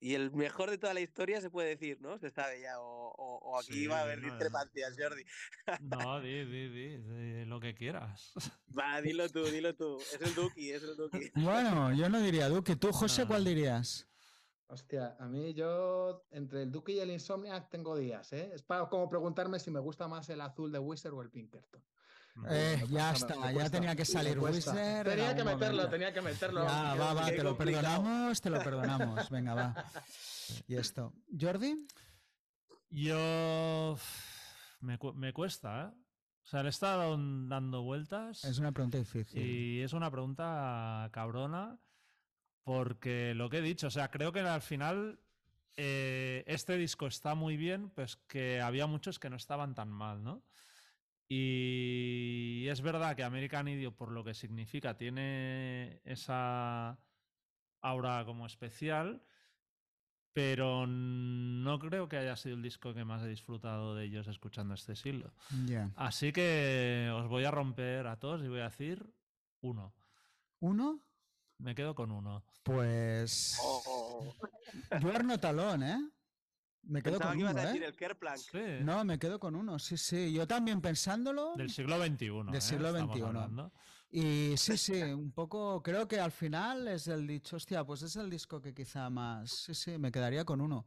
Y 0.00 0.14
el 0.14 0.30
mejor 0.32 0.70
de 0.70 0.78
toda 0.78 0.94
la 0.94 1.00
historia 1.00 1.40
se 1.40 1.50
puede 1.50 1.70
decir, 1.70 2.00
¿no? 2.00 2.18
Se 2.18 2.30
sabe 2.30 2.60
ya. 2.60 2.78
O, 2.80 3.08
o- 3.16 3.38
o 3.50 3.58
aquí 3.58 3.72
Sí, 3.72 3.86
va 3.88 3.98
a 3.98 4.02
haber 4.02 4.20
no, 4.20 4.28
discrepancias, 4.28 4.94
Jordi. 4.96 5.24
No, 5.80 6.20
di, 6.20 6.44
di, 6.44 6.68
di, 6.68 6.98
di 6.98 7.44
lo 7.46 7.58
que 7.60 7.74
quieras. 7.74 8.32
Va, 8.78 9.00
dilo 9.00 9.28
tú, 9.28 9.44
dilo 9.46 9.74
tú. 9.74 9.98
Es 9.98 10.20
el 10.20 10.34
Duki, 10.36 10.70
es 10.70 10.82
el 10.84 10.96
Duki. 10.96 11.30
Bueno, 11.34 11.92
yo 11.94 12.08
no 12.08 12.20
diría 12.20 12.48
Duque. 12.48 12.76
¿Tú, 12.76 12.92
José, 12.92 13.22
No. 13.22 13.28
cuál 13.28 13.44
dirías? 13.44 14.08
Hostia, 14.70 15.16
a 15.18 15.26
mí 15.26 15.54
yo 15.54 16.26
entre 16.30 16.62
el 16.62 16.70
Duke 16.70 16.92
y 16.92 17.00
el 17.00 17.10
Insomniac 17.10 17.70
tengo 17.70 17.96
días, 17.96 18.32
¿eh? 18.34 18.50
Es 18.54 18.62
para 18.62 18.86
como 18.88 19.08
preguntarme 19.08 19.58
si 19.58 19.70
me 19.70 19.80
gusta 19.80 20.08
más 20.08 20.28
el 20.28 20.40
azul 20.42 20.70
de 20.70 20.78
Wizard 20.78 21.14
o 21.14 21.22
el 21.22 21.30
Pinkerton. 21.30 21.82
Eh, 22.50 22.76
Me 22.82 22.88
ya 22.88 23.12
está, 23.12 23.34
me 23.36 23.54
ya 23.54 23.68
tenía 23.70 23.96
que 23.96 24.04
salir. 24.04 24.38
Wizard. 24.38 24.76
en 24.78 25.04
Tenía 25.04 25.34
que 25.34 25.42
meterlo, 25.42 25.66
momento. 25.76 25.88
tenía 25.90 26.12
que 26.12 26.20
meterlo. 26.20 26.62
Ya, 26.64 26.94
va, 26.94 27.14
va, 27.14 27.26
te 27.26 27.42
lo 27.42 27.56
perdonamos, 27.56 28.40
te 28.40 28.50
lo 28.50 28.62
perdonamos. 28.62 29.28
Venga, 29.30 29.54
va. 29.54 29.84
Y 30.68 30.76
esto. 30.76 31.12
¿Jordi? 31.40 31.86
Yo. 32.90 33.96
Me, 34.80 34.98
cu- 34.98 35.14
me 35.14 35.32
cuesta, 35.32 35.86
¿eh? 35.86 35.98
O 36.44 36.46
sea, 36.50 36.62
le 36.62 36.68
he 36.68 36.70
estado 36.70 37.16
dando 37.48 37.82
vueltas. 37.82 38.44
Es 38.44 38.58
una 38.58 38.72
pregunta 38.72 38.98
difícil. 38.98 39.40
Y 39.42 39.82
es 39.82 39.92
una 39.92 40.10
pregunta 40.10 41.08
cabrona, 41.12 41.78
porque 42.68 43.32
lo 43.34 43.48
que 43.48 43.58
he 43.58 43.62
dicho, 43.62 43.86
o 43.86 43.90
sea, 43.90 44.10
creo 44.10 44.30
que 44.30 44.40
al 44.40 44.60
final 44.60 45.18
eh, 45.78 46.44
este 46.46 46.76
disco 46.76 47.06
está 47.06 47.34
muy 47.34 47.56
bien, 47.56 47.88
pues 47.88 48.16
que 48.16 48.60
había 48.60 48.86
muchos 48.86 49.18
que 49.18 49.30
no 49.30 49.36
estaban 49.36 49.74
tan 49.74 49.88
mal, 49.88 50.22
¿no? 50.22 50.42
Y 51.30 52.66
es 52.68 52.82
verdad 52.82 53.16
que 53.16 53.24
American 53.24 53.68
Idiot, 53.68 53.96
por 53.96 54.12
lo 54.12 54.22
que 54.22 54.34
significa, 54.34 54.98
tiene 54.98 56.02
esa 56.04 56.98
aura 57.80 58.22
como 58.26 58.44
especial, 58.44 59.22
pero 60.34 60.86
no 60.86 61.78
creo 61.78 62.06
que 62.06 62.18
haya 62.18 62.36
sido 62.36 62.56
el 62.56 62.62
disco 62.62 62.92
que 62.92 63.06
más 63.06 63.22
he 63.22 63.28
disfrutado 63.28 63.94
de 63.94 64.04
ellos 64.04 64.28
escuchando 64.28 64.74
este 64.74 64.94
siglo. 64.94 65.32
Ya. 65.64 65.90
Así 65.96 66.32
que 66.32 67.10
os 67.14 67.28
voy 67.28 67.44
a 67.44 67.50
romper 67.50 68.08
a 68.08 68.18
todos 68.18 68.42
y 68.42 68.48
voy 68.48 68.60
a 68.60 68.64
decir 68.64 69.10
uno. 69.62 69.94
¿Uno? 70.60 71.07
Me 71.58 71.74
quedo 71.74 71.94
con 71.94 72.10
uno. 72.10 72.44
Pues. 72.62 73.58
Oh, 73.62 74.34
Duerno 75.00 75.38
talón, 75.40 75.82
¿eh? 75.82 75.98
Me 76.82 77.02
quedo 77.02 77.14
pensaba 77.18 77.30
con 77.32 77.38
que 77.38 77.40
ibas 77.42 77.52
uno, 77.52 77.62
a 77.62 77.66
decir 77.66 77.82
¿eh? 77.82 77.86
el 77.86 77.96
Kerplank. 77.96 78.38
Sí, 78.38 78.58
No, 78.82 79.04
me 79.04 79.18
quedo 79.18 79.38
con 79.40 79.54
uno, 79.54 79.78
sí, 79.78 79.96
sí. 79.96 80.32
Yo 80.32 80.46
también 80.46 80.80
pensándolo. 80.80 81.54
Del 81.56 81.70
siglo 81.70 81.98
XXI. 81.98 82.26
Del 82.46 82.54
¿eh? 82.54 82.60
siglo 82.60 82.90
XXI. 82.92 83.22
hablando. 83.22 83.72
Y 84.10 84.54
sí, 84.56 84.78
sí, 84.78 85.02
un 85.02 85.32
poco. 85.32 85.82
Creo 85.82 86.08
que 86.08 86.18
al 86.18 86.32
final 86.32 86.88
es 86.88 87.08
el 87.08 87.26
dicho, 87.26 87.56
hostia, 87.56 87.84
pues 87.84 88.02
es 88.02 88.16
el 88.16 88.30
disco 88.30 88.60
que 88.62 88.72
quizá 88.72 89.10
más. 89.10 89.50
Sí, 89.50 89.74
sí, 89.74 89.98
me 89.98 90.10
quedaría 90.10 90.44
con 90.44 90.60
uno. 90.60 90.86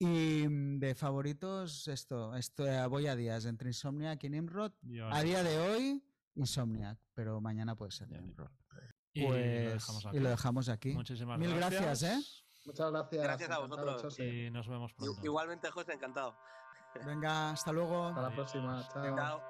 Y 0.00 0.46
de 0.78 0.94
favoritos, 0.94 1.86
esto, 1.88 2.34
esto 2.34 2.66
eh, 2.66 2.86
voy 2.86 3.06
a 3.08 3.14
días 3.16 3.44
entre 3.44 3.68
Insomniac 3.70 4.22
y 4.24 4.30
Nimrod. 4.30 4.72
Yo 4.82 5.06
A 5.08 5.18
no. 5.18 5.22
día 5.22 5.42
de 5.42 5.58
hoy, 5.58 6.02
Insomniac, 6.34 6.98
pero 7.14 7.40
mañana 7.40 7.76
puede 7.76 7.92
ser 7.92 8.08
Nimrod. 8.10 8.50
Y 9.18 9.22
lo 9.22 9.28
Pues, 9.28 9.72
dejamos 9.74 10.04
y 10.04 10.08
aquí. 10.08 10.18
lo 10.20 10.28
dejamos 10.30 10.68
aquí. 10.68 10.92
Muchísimas 10.92 11.38
Mil 11.38 11.54
gracias, 11.54 12.02
¿eh? 12.04 12.18
Muchas 12.66 12.90
gracias. 12.90 13.22
Gracias 13.22 13.50
a 13.50 13.58
vosotros. 13.58 14.02
José. 14.02 14.26
Y 14.26 14.50
nos 14.50 14.68
vemos 14.68 14.92
pronto. 14.92 15.20
Igualmente, 15.24 15.70
José, 15.70 15.92
encantado. 15.94 16.36
Venga, 17.04 17.50
hasta 17.50 17.72
luego. 17.72 18.06
Hasta 18.06 18.22
la 18.22 18.30
próxima. 18.30 18.88
Chao. 18.92 19.16
Chao. 19.16 19.40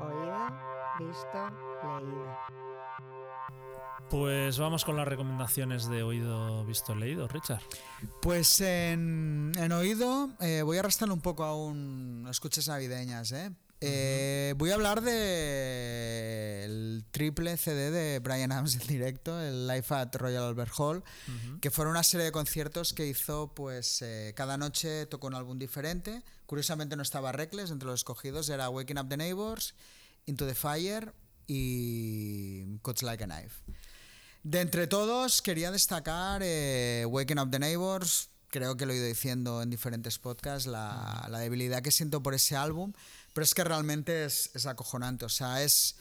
Oído, 0.00 0.36
visto, 0.98 1.50
leído. 2.00 2.36
Pues 4.10 4.58
vamos 4.58 4.84
con 4.84 4.96
las 4.96 5.08
recomendaciones 5.08 5.88
de 5.88 6.02
oído, 6.02 6.64
visto, 6.64 6.94
leído, 6.94 7.26
Richard. 7.26 7.62
Pues 8.20 8.60
en, 8.60 9.52
en 9.56 9.72
oído 9.72 10.30
eh, 10.40 10.62
voy 10.62 10.76
a 10.76 10.80
arrastrarlo 10.80 11.14
un 11.14 11.20
poco 11.22 11.44
a 11.44 11.56
un 11.56 12.26
escuchas 12.30 12.68
navideñas, 12.68 13.32
¿eh? 13.32 13.50
Eh, 13.86 14.54
voy 14.56 14.70
a 14.70 14.74
hablar 14.74 15.02
del 15.02 16.74
triple 17.10 17.56
CD 17.56 17.90
de 17.90 18.18
Brian 18.20 18.50
Adams 18.52 18.76
en 18.76 18.86
directo, 18.86 19.40
el 19.40 19.66
Live 19.66 19.86
at 19.90 20.14
Royal 20.14 20.44
Albert 20.44 20.72
Hall, 20.78 21.02
que 21.60 21.70
fueron 21.70 21.92
una 21.92 22.02
serie 22.02 22.24
de 22.26 22.32
conciertos 22.32 22.94
que 22.94 23.06
hizo, 23.06 23.52
pues 23.54 24.00
eh, 24.02 24.32
cada 24.34 24.56
noche 24.56 25.06
tocó 25.06 25.26
un 25.26 25.34
álbum 25.34 25.58
diferente. 25.58 26.22
Curiosamente 26.46 26.96
no 26.96 27.02
estaba 27.02 27.32
Reckless, 27.32 27.70
entre 27.70 27.86
los 27.88 28.00
escogidos 28.00 28.48
era 28.48 28.68
Waking 28.70 28.98
Up 28.98 29.08
the 29.08 29.16
Neighbors, 29.16 29.74
Into 30.26 30.46
the 30.46 30.54
Fire 30.54 31.12
y 31.46 32.78
Cuts 32.78 33.02
Like 33.02 33.24
a 33.24 33.26
Knife. 33.26 33.62
De 34.42 34.60
entre 34.60 34.86
todos, 34.86 35.40
quería 35.40 35.70
destacar 35.70 36.42
eh, 36.44 37.06
Waking 37.08 37.38
Up 37.38 37.50
the 37.50 37.58
Neighbors. 37.58 38.30
Creo 38.48 38.76
que 38.76 38.86
lo 38.86 38.92
he 38.92 38.96
ido 38.96 39.06
diciendo 39.06 39.62
en 39.62 39.70
diferentes 39.70 40.18
podcasts, 40.18 40.66
la, 40.66 41.26
la 41.28 41.38
debilidad 41.38 41.82
que 41.82 41.90
siento 41.90 42.22
por 42.22 42.34
ese 42.34 42.54
álbum, 42.54 42.92
pero 43.34 43.44
es 43.44 43.52
que 43.52 43.62
realmente 43.64 44.24
es, 44.24 44.50
es 44.54 44.64
acojonante. 44.64 45.26
O 45.26 45.28
sea, 45.28 45.62
es, 45.62 45.96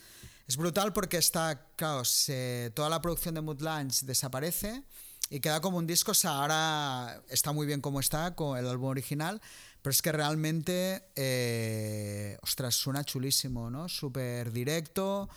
es 0.48 0.56
brutal 0.56 0.94
porque 0.94 1.18
está, 1.18 1.68
claro, 1.76 2.06
se- 2.06 2.72
toda 2.74 2.88
la 2.90 3.02
producción 3.02 3.36
de 3.36 3.42
Mood 3.42 3.60
Lunch 3.62 4.04
desaparece 4.04 4.84
y 5.30 5.40
queda 5.42 5.60
como 5.60 5.78
un 5.78 5.86
disco. 5.88 6.12
O 6.12 6.16
sea, 6.16 6.32
ahora 6.38 7.22
está 7.30 7.52
muy 7.52 7.68
bien 7.68 7.82
como 7.82 8.00
está 8.00 8.34
con 8.36 8.58
el 8.58 8.66
álbum 8.68 8.88
original, 8.90 9.42
pero 9.82 9.92
es 9.92 10.02
que 10.02 10.12
realmente, 10.14 11.04
eh, 11.16 12.38
ostras, 12.42 12.76
suena 12.76 13.04
chulísimo, 13.04 13.70
¿no? 13.70 13.90
Súper 13.90 14.52
directo 14.54 15.28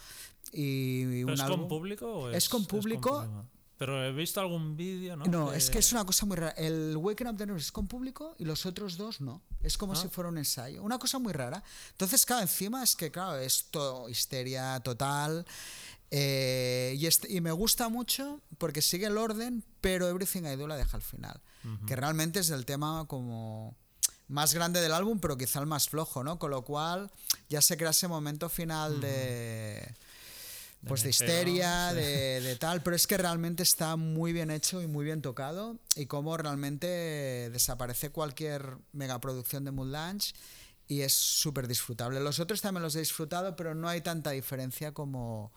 y, 0.52 1.04
¿Pero 1.06 1.26
un 1.28 1.32
¿Es 1.34 1.40
álbum- 1.40 1.58
con 1.60 1.68
público 1.68 2.06
o 2.12 2.30
Es 2.30 2.48
con 2.48 2.64
público. 2.66 3.46
Pero 3.78 4.02
he 4.04 4.10
visto 4.12 4.40
algún 4.40 4.74
vídeo, 4.76 5.16
¿no? 5.16 5.24
No, 5.26 5.52
es 5.52 5.68
que 5.68 5.78
es 5.80 5.92
una 5.92 6.04
cosa 6.06 6.24
muy 6.24 6.36
rara. 6.36 6.52
El 6.52 6.96
Waking 6.96 7.26
Up 7.26 7.36
the 7.36 7.44
es 7.56 7.70
con 7.70 7.86
público 7.86 8.34
y 8.38 8.44
los 8.46 8.64
otros 8.64 8.96
dos 8.96 9.20
no. 9.20 9.42
Es 9.62 9.76
como 9.76 9.92
Ah. 9.92 9.96
si 9.96 10.08
fuera 10.08 10.30
un 10.30 10.38
ensayo. 10.38 10.82
Una 10.82 10.98
cosa 10.98 11.18
muy 11.18 11.32
rara. 11.34 11.62
Entonces, 11.90 12.24
claro, 12.24 12.42
encima 12.42 12.82
es 12.82 12.96
que, 12.96 13.10
claro, 13.10 13.36
es 13.38 13.66
todo 13.70 14.08
histeria 14.08 14.80
total. 14.80 15.44
eh, 16.12 16.94
y, 16.96 17.06
este- 17.06 17.30
y 17.32 17.40
me 17.40 17.50
gusta 17.50 17.88
mucho 17.88 18.40
porque 18.58 18.80
sigue 18.80 19.06
el 19.06 19.18
orden, 19.18 19.64
pero 19.80 20.06
Everything 20.08 20.44
I 20.44 20.54
Do 20.54 20.68
la 20.68 20.76
deja 20.76 20.96
al 20.96 21.02
final. 21.02 21.40
Que 21.84 21.96
realmente 21.96 22.38
es 22.38 22.50
el 22.50 22.64
tema 22.64 23.06
como 23.08 23.74
más 24.28 24.54
grande 24.54 24.80
del 24.80 24.92
álbum, 24.92 25.18
pero 25.18 25.36
quizá 25.36 25.58
el 25.58 25.66
más 25.66 25.88
flojo, 25.88 26.22
¿no? 26.22 26.38
Con 26.38 26.52
lo 26.52 26.62
cual 26.62 27.10
ya 27.50 27.60
se 27.60 27.76
crea 27.76 27.90
ese 27.90 28.06
momento 28.06 28.48
final 28.48 29.00
de 29.00 29.92
pues 30.86 31.02
de 31.02 31.10
histeria, 31.10 31.92
de, 31.92 32.40
de 32.40 32.56
tal, 32.56 32.82
pero 32.82 32.96
es 32.96 33.06
que 33.06 33.16
realmente 33.16 33.62
está 33.62 33.96
muy 33.96 34.32
bien 34.32 34.50
hecho 34.50 34.82
y 34.82 34.86
muy 34.86 35.04
bien 35.04 35.22
tocado 35.22 35.78
y 35.96 36.06
como 36.06 36.36
realmente 36.36 36.86
desaparece 37.50 38.10
cualquier 38.10 38.78
megaproducción 38.92 39.64
de 39.64 39.72
Mood 39.72 39.92
Lunch 39.92 40.34
y 40.88 41.00
es 41.00 41.12
súper 41.12 41.66
disfrutable. 41.66 42.20
Los 42.20 42.38
otros 42.38 42.60
también 42.60 42.82
los 42.82 42.94
he 42.96 43.00
disfrutado, 43.00 43.56
pero 43.56 43.74
no 43.74 43.88
hay 43.88 44.00
tanta 44.00 44.30
diferencia 44.30 44.92
como, 44.92 45.52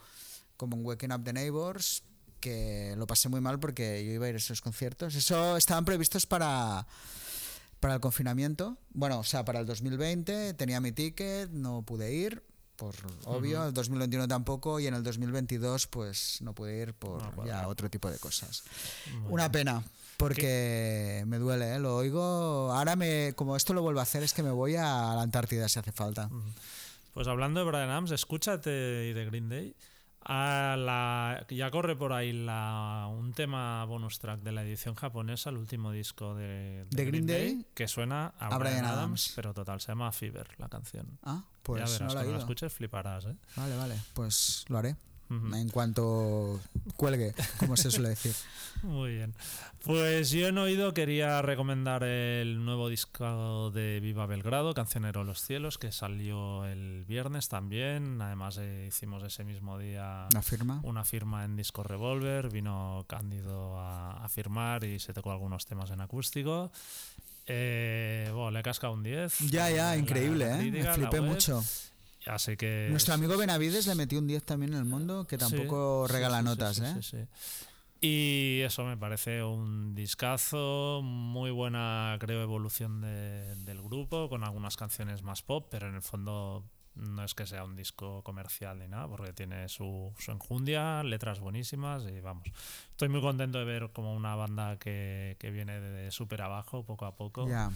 como 0.57 0.75
en 0.75 0.85
Waking 0.85 1.11
Up 1.11 1.23
the 1.23 1.33
Neighbors, 1.33 2.03
que 2.39 2.95
lo 2.97 3.05
pasé 3.05 3.29
muy 3.29 3.41
mal 3.41 3.59
porque 3.59 4.03
yo 4.05 4.11
iba 4.11 4.25
a 4.25 4.29
ir 4.29 4.35
a 4.35 4.39
esos 4.39 4.61
conciertos. 4.61 5.15
Eso 5.15 5.57
estaban 5.57 5.85
previstos 5.85 6.25
para, 6.25 6.87
para 7.79 7.95
el 7.95 7.99
confinamiento, 7.99 8.77
bueno, 8.91 9.19
o 9.19 9.23
sea, 9.23 9.45
para 9.45 9.59
el 9.59 9.65
2020, 9.65 10.53
tenía 10.55 10.79
mi 10.79 10.91
ticket, 10.91 11.49
no 11.51 11.83
pude 11.83 12.13
ir, 12.13 12.43
por 12.79 12.95
obvio, 13.25 13.65
el 13.65 13.73
2021 13.73 14.27
tampoco 14.27 14.79
y 14.79 14.87
en 14.87 14.93
el 14.93 15.03
2022 15.03 15.87
pues 15.87 16.41
no 16.41 16.53
pude 16.53 16.81
ir 16.81 16.93
por 16.93 17.21
No, 17.35 17.45
ya 17.45 17.67
otro 17.67 17.89
tipo 17.89 18.09
de 18.09 18.17
cosas. 18.17 18.63
Una 19.27 19.51
pena, 19.51 19.83
porque 20.15 21.23
me 21.27 21.37
duele, 21.37 21.75
¿eh? 21.75 21.79
lo 21.79 21.97
oigo, 21.97 22.71
ahora 22.71 22.95
me, 22.95 23.33
como 23.35 23.57
esto 23.57 23.73
lo 23.73 23.81
vuelvo 23.81 23.99
a 23.99 24.03
hacer 24.03 24.23
es 24.23 24.33
que 24.33 24.43
me 24.43 24.51
voy 24.51 24.77
a 24.77 24.83
la 24.83 25.21
Antártida 25.21 25.67
si 25.67 25.77
hace 25.77 25.91
falta. 25.91 26.29
Pues 27.13 27.27
hablando 27.27 27.59
de 27.59 27.65
Brian 27.65 27.89
Adams, 27.89 28.11
escúchate 28.11 29.07
y 29.09 29.13
de 29.13 29.25
Green 29.25 29.49
Day. 29.49 29.75
A 30.31 30.75
la, 30.77 31.43
ya 31.49 31.71
corre 31.71 31.95
por 31.95 32.13
ahí 32.13 32.31
la, 32.31 33.07
un 33.11 33.33
tema 33.33 33.83
bonus 33.85 34.19
track 34.19 34.41
de 34.41 34.51
la 34.51 34.61
edición 34.61 34.93
japonesa, 34.93 35.49
el 35.49 35.57
último 35.57 35.91
disco 35.91 36.35
de, 36.35 36.85
¿De 36.91 37.05
Green 37.05 37.25
Day? 37.25 37.65
que 37.73 37.87
suena 37.87 38.35
a, 38.37 38.47
A 38.53 38.57
Brian, 38.59 38.85
Adams, 38.85 38.93
Adams. 38.97 39.33
pero 39.35 39.55
total, 39.55 39.81
se 39.81 39.87
llama 39.87 40.11
Fever 40.11 40.47
la 40.59 40.69
canción. 40.69 41.17
Ah, 41.23 41.45
pues 41.63 41.79
ya 41.79 41.85
verás, 41.85 42.01
no 42.01 42.07
la 42.09 42.13
cuando 42.13 42.31
la 42.33 42.37
escuches 42.39 42.71
fliparás, 42.71 43.25
¿eh? 43.25 43.35
Vale, 43.55 43.75
vale, 43.75 43.95
pues 44.13 44.65
lo 44.67 44.77
haré. 44.77 44.95
En 45.29 45.69
cuanto 45.69 46.59
cuelgue, 46.95 47.33
como 47.57 47.77
se 47.77 47.91
suele 47.91 48.09
decir. 48.09 48.33
Muy 48.83 49.15
bien. 49.15 49.35
Pues 49.85 50.31
yo 50.31 50.47
en 50.47 50.57
oído 50.57 50.93
quería 50.93 51.41
recomendar 51.41 52.03
el 52.03 52.63
nuevo 52.65 52.89
disco 52.89 53.69
de 53.71 53.99
Viva 53.99 54.25
Belgrado, 54.25 54.73
Cancionero 54.73 55.19
de 55.19 55.25
los 55.27 55.41
Cielos, 55.41 55.77
que 55.77 55.91
salió 55.91 56.65
el 56.65 57.05
viernes 57.05 57.47
también. 57.49 58.21
Además 58.21 58.57
eh, 58.59 58.85
hicimos 58.87 59.21
ese 59.23 59.43
mismo 59.43 59.77
día 59.77 60.27
¿La 60.33 60.41
firma? 60.41 60.79
una 60.83 61.03
firma 61.05 61.45
en 61.45 61.55
Disco 61.55 61.83
Revolver, 61.83 62.49
vino 62.49 63.05
Cándido 63.07 63.79
a, 63.79 64.23
a 64.23 64.29
firmar 64.29 64.83
y 64.83 64.99
se 64.99 65.13
tocó 65.13 65.31
algunos 65.31 65.65
temas 65.65 65.91
en 65.91 66.01
acústico. 66.01 66.71
Eh, 67.51 68.29
bueno, 68.31 68.51
le 68.51 68.63
casca 68.63 68.89
un 68.89 69.03
10. 69.03 69.39
Ya, 69.49 69.69
ya, 69.69 69.87
la 69.89 69.97
increíble, 69.97 70.51
¿eh? 70.53 70.57
crítica, 70.59 70.89
Me 70.89 70.93
flipé 70.93 71.21
mucho. 71.21 71.63
Así 72.25 72.57
que. 72.57 72.87
Nuestro 72.89 73.13
amigo 73.13 73.37
Benavides 73.37 73.87
le 73.87 73.95
metió 73.95 74.19
un 74.19 74.27
10 74.27 74.43
también 74.43 74.73
en 74.73 74.79
el 74.79 74.85
mundo, 74.85 75.25
que 75.25 75.37
tampoco 75.37 76.05
sí, 76.07 76.13
regala 76.13 76.39
sí, 76.39 76.43
notas, 76.45 76.75
sí, 77.01 77.17
¿eh? 77.17 77.27
Y 78.01 78.61
eso 78.61 78.85
me 78.85 78.95
parece 78.95 79.43
un 79.43 79.93
discazo, 79.93 81.01
muy 81.03 81.51
buena, 81.51 82.15
creo, 82.19 82.41
evolución 82.41 83.01
de- 83.01 83.55
del 83.57 83.81
grupo, 83.81 84.29
con 84.29 84.43
algunas 84.45 84.77
canciones 84.77 85.21
más 85.21 85.41
pop, 85.41 85.67
pero 85.69 85.87
en 85.89 85.95
el 85.95 86.01
fondo 86.01 86.63
no 86.95 87.23
es 87.23 87.33
que 87.33 87.45
sea 87.45 87.63
un 87.65 87.75
disco 87.75 88.21
comercial 88.23 88.79
ni 88.79 88.87
nada, 88.87 89.07
porque 89.07 89.33
tiene 89.33 89.67
su, 89.67 90.13
su 90.17 90.31
enjundia, 90.31 91.03
letras 91.03 91.39
buenísimas 91.39 92.03
y 92.03 92.19
vamos. 92.21 92.47
Estoy 92.91 93.09
muy 93.09 93.21
contento 93.21 93.57
de 93.59 93.65
ver 93.65 93.89
como 93.91 94.13
una 94.13 94.35
banda 94.35 94.77
que, 94.77 95.35
que 95.39 95.51
viene 95.51 95.79
de 95.81 96.11
súper 96.11 96.41
abajo, 96.41 96.83
poco 96.85 97.05
a 97.05 97.15
poco. 97.15 97.47
Ya. 97.49 97.69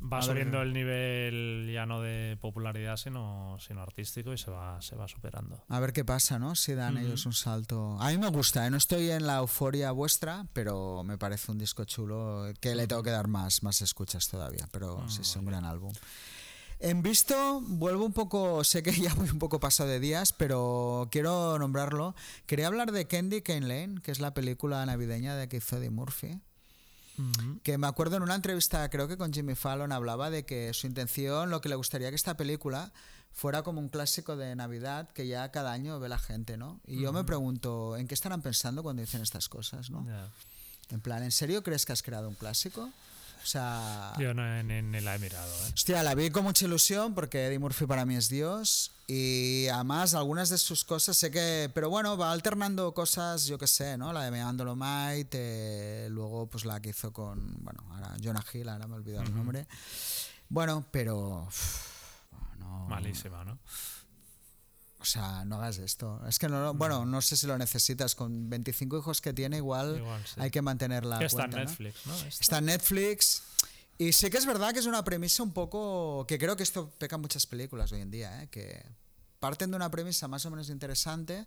Va 0.00 0.18
A 0.18 0.20
ver. 0.20 0.28
subiendo 0.30 0.62
el 0.62 0.72
nivel 0.72 1.70
ya 1.72 1.84
no 1.86 2.00
de 2.00 2.36
popularidad, 2.40 2.96
sino, 2.96 3.56
sino 3.60 3.82
artístico 3.82 4.32
y 4.32 4.38
se 4.38 4.50
va, 4.50 4.80
se 4.80 4.94
va 4.96 5.08
superando. 5.08 5.64
A 5.68 5.80
ver 5.80 5.92
qué 5.92 6.04
pasa, 6.04 6.38
¿no? 6.38 6.54
Si 6.54 6.74
dan 6.74 6.96
ellos 6.98 7.26
un 7.26 7.32
salto. 7.32 7.96
A 8.00 8.10
mí 8.10 8.18
me 8.18 8.28
gusta, 8.28 8.66
¿eh? 8.66 8.70
no 8.70 8.76
estoy 8.76 9.10
en 9.10 9.26
la 9.26 9.38
euforia 9.38 9.90
vuestra, 9.92 10.46
pero 10.52 11.02
me 11.04 11.18
parece 11.18 11.50
un 11.52 11.58
disco 11.58 11.84
chulo 11.84 12.44
que 12.60 12.74
le 12.74 12.86
tengo 12.86 13.02
que 13.02 13.10
dar 13.10 13.28
más, 13.28 13.62
más 13.62 13.82
escuchas 13.82 14.28
todavía, 14.28 14.68
pero 14.70 15.00
Ah, 15.02 15.08
sí, 15.08 15.22
es 15.22 15.36
un 15.36 15.46
gran 15.46 15.64
álbum. 15.64 15.92
En 16.80 17.02
visto, 17.02 17.60
vuelvo 17.66 18.04
un 18.06 18.12
poco, 18.12 18.62
sé 18.62 18.84
que 18.84 18.92
ya 19.00 19.12
voy 19.14 19.28
un 19.30 19.40
poco 19.40 19.58
pasado 19.58 19.88
de 19.90 19.98
días, 19.98 20.32
pero 20.32 21.08
quiero 21.10 21.58
nombrarlo. 21.58 22.14
Quería 22.46 22.68
hablar 22.68 22.92
de 22.92 23.06
Candy 23.08 23.42
Cane 23.42 23.66
Lane, 23.66 24.00
que 24.00 24.12
es 24.12 24.20
la 24.20 24.32
película 24.32 24.86
navideña 24.86 25.34
de 25.34 25.48
que 25.48 25.56
hizo 25.56 25.76
Eddie 25.78 25.90
Murphy. 25.90 26.40
Que 27.62 27.78
me 27.78 27.86
acuerdo 27.86 28.16
en 28.16 28.22
una 28.22 28.34
entrevista, 28.34 28.88
creo 28.90 29.08
que 29.08 29.16
con 29.16 29.32
Jimmy 29.32 29.54
Fallon, 29.54 29.92
hablaba 29.92 30.30
de 30.30 30.44
que 30.44 30.72
su 30.74 30.86
intención, 30.86 31.50
lo 31.50 31.60
que 31.60 31.68
le 31.68 31.74
gustaría 31.74 32.10
que 32.10 32.16
esta 32.16 32.36
película 32.36 32.92
fuera 33.32 33.62
como 33.62 33.80
un 33.80 33.88
clásico 33.88 34.36
de 34.36 34.54
Navidad 34.56 35.08
que 35.10 35.26
ya 35.26 35.50
cada 35.50 35.72
año 35.72 36.00
ve 36.00 36.08
la 36.08 36.18
gente, 36.18 36.56
¿no? 36.56 36.80
Y 36.86 37.00
yo 37.00 37.12
me 37.12 37.24
pregunto, 37.24 37.96
¿en 37.96 38.08
qué 38.08 38.14
estarán 38.14 38.42
pensando 38.42 38.82
cuando 38.82 39.02
dicen 39.02 39.20
estas 39.20 39.48
cosas, 39.48 39.90
no? 39.90 40.06
En 40.90 41.00
plan, 41.00 41.22
¿en 41.22 41.32
serio 41.32 41.62
crees 41.62 41.84
que 41.84 41.92
has 41.92 42.02
creado 42.02 42.28
un 42.28 42.34
clásico? 42.34 42.90
O 43.42 43.46
sea, 43.46 44.12
Yo 44.18 44.34
no, 44.34 44.62
ni, 44.62 44.82
ni 44.82 45.00
la 45.00 45.14
he 45.14 45.18
mirado. 45.18 45.48
¿eh? 45.66 45.70
hostia, 45.74 46.02
la 46.02 46.14
vi 46.14 46.30
con 46.30 46.44
mucha 46.44 46.64
ilusión 46.66 47.14
porque 47.14 47.46
Eddie 47.46 47.58
Murphy 47.58 47.86
para 47.86 48.04
mí 48.04 48.14
es 48.16 48.28
Dios 48.28 48.92
y 49.06 49.68
además 49.68 50.14
algunas 50.14 50.50
de 50.50 50.58
sus 50.58 50.84
cosas 50.84 51.16
sé 51.16 51.30
que, 51.30 51.70
pero 51.72 51.88
bueno, 51.88 52.18
va 52.18 52.30
alternando 52.32 52.92
cosas, 52.92 53.46
yo 53.46 53.56
que 53.58 53.66
sé, 53.66 53.96
¿no? 53.96 54.12
La 54.12 54.24
de 54.24 54.30
Meandolo 54.30 54.76
Might, 54.76 55.28
eh, 55.34 56.08
luego 56.10 56.46
pues 56.48 56.64
la 56.64 56.80
que 56.80 56.90
hizo 56.90 57.12
con, 57.12 57.56
bueno, 57.64 57.82
ahora 57.90 58.16
Jonah 58.22 58.44
Hill, 58.52 58.68
ahora 58.68 58.86
me 58.86 58.94
he 58.94 58.98
olvidado 58.98 59.24
el 59.24 59.34
nombre. 59.34 59.66
Bueno, 60.50 60.84
pero 60.90 61.44
uf, 61.46 61.86
no, 62.58 62.86
Malísima, 62.88 63.44
¿no? 63.44 63.58
O 65.00 65.04
sea, 65.04 65.44
no 65.44 65.56
hagas 65.56 65.78
esto. 65.78 66.20
Es 66.28 66.38
que 66.38 66.48
no, 66.48 66.74
bueno, 66.74 67.06
no 67.06 67.20
sé 67.22 67.36
si 67.36 67.46
lo 67.46 67.56
necesitas. 67.56 68.14
Con 68.14 68.50
25 68.50 68.98
hijos 68.98 69.20
que 69.20 69.32
tiene, 69.32 69.58
igual, 69.58 69.98
Igual 69.98 70.22
sí. 70.26 70.34
hay 70.40 70.50
que 70.50 70.60
mantener 70.62 71.04
la 71.04 71.24
está. 71.24 71.46
Netflix. 71.46 71.96
Está 72.40 72.58
en 72.58 72.66
Netflix. 72.66 73.42
Y 73.96 74.12
sí 74.12 74.30
que 74.30 74.38
es 74.38 74.46
verdad 74.46 74.72
que 74.72 74.78
es 74.80 74.86
una 74.86 75.02
premisa 75.04 75.42
un 75.42 75.52
poco. 75.52 76.24
que 76.28 76.38
creo 76.38 76.56
que 76.56 76.62
esto 76.62 76.90
peca 76.98 77.16
en 77.16 77.22
muchas 77.22 77.46
películas 77.46 77.90
hoy 77.92 78.00
en 78.00 78.10
día, 78.10 78.42
¿eh? 78.42 78.48
que 78.48 78.84
parten 79.40 79.70
de 79.70 79.76
una 79.76 79.90
premisa 79.90 80.26
más 80.28 80.44
o 80.46 80.50
menos 80.50 80.68
interesante, 80.68 81.46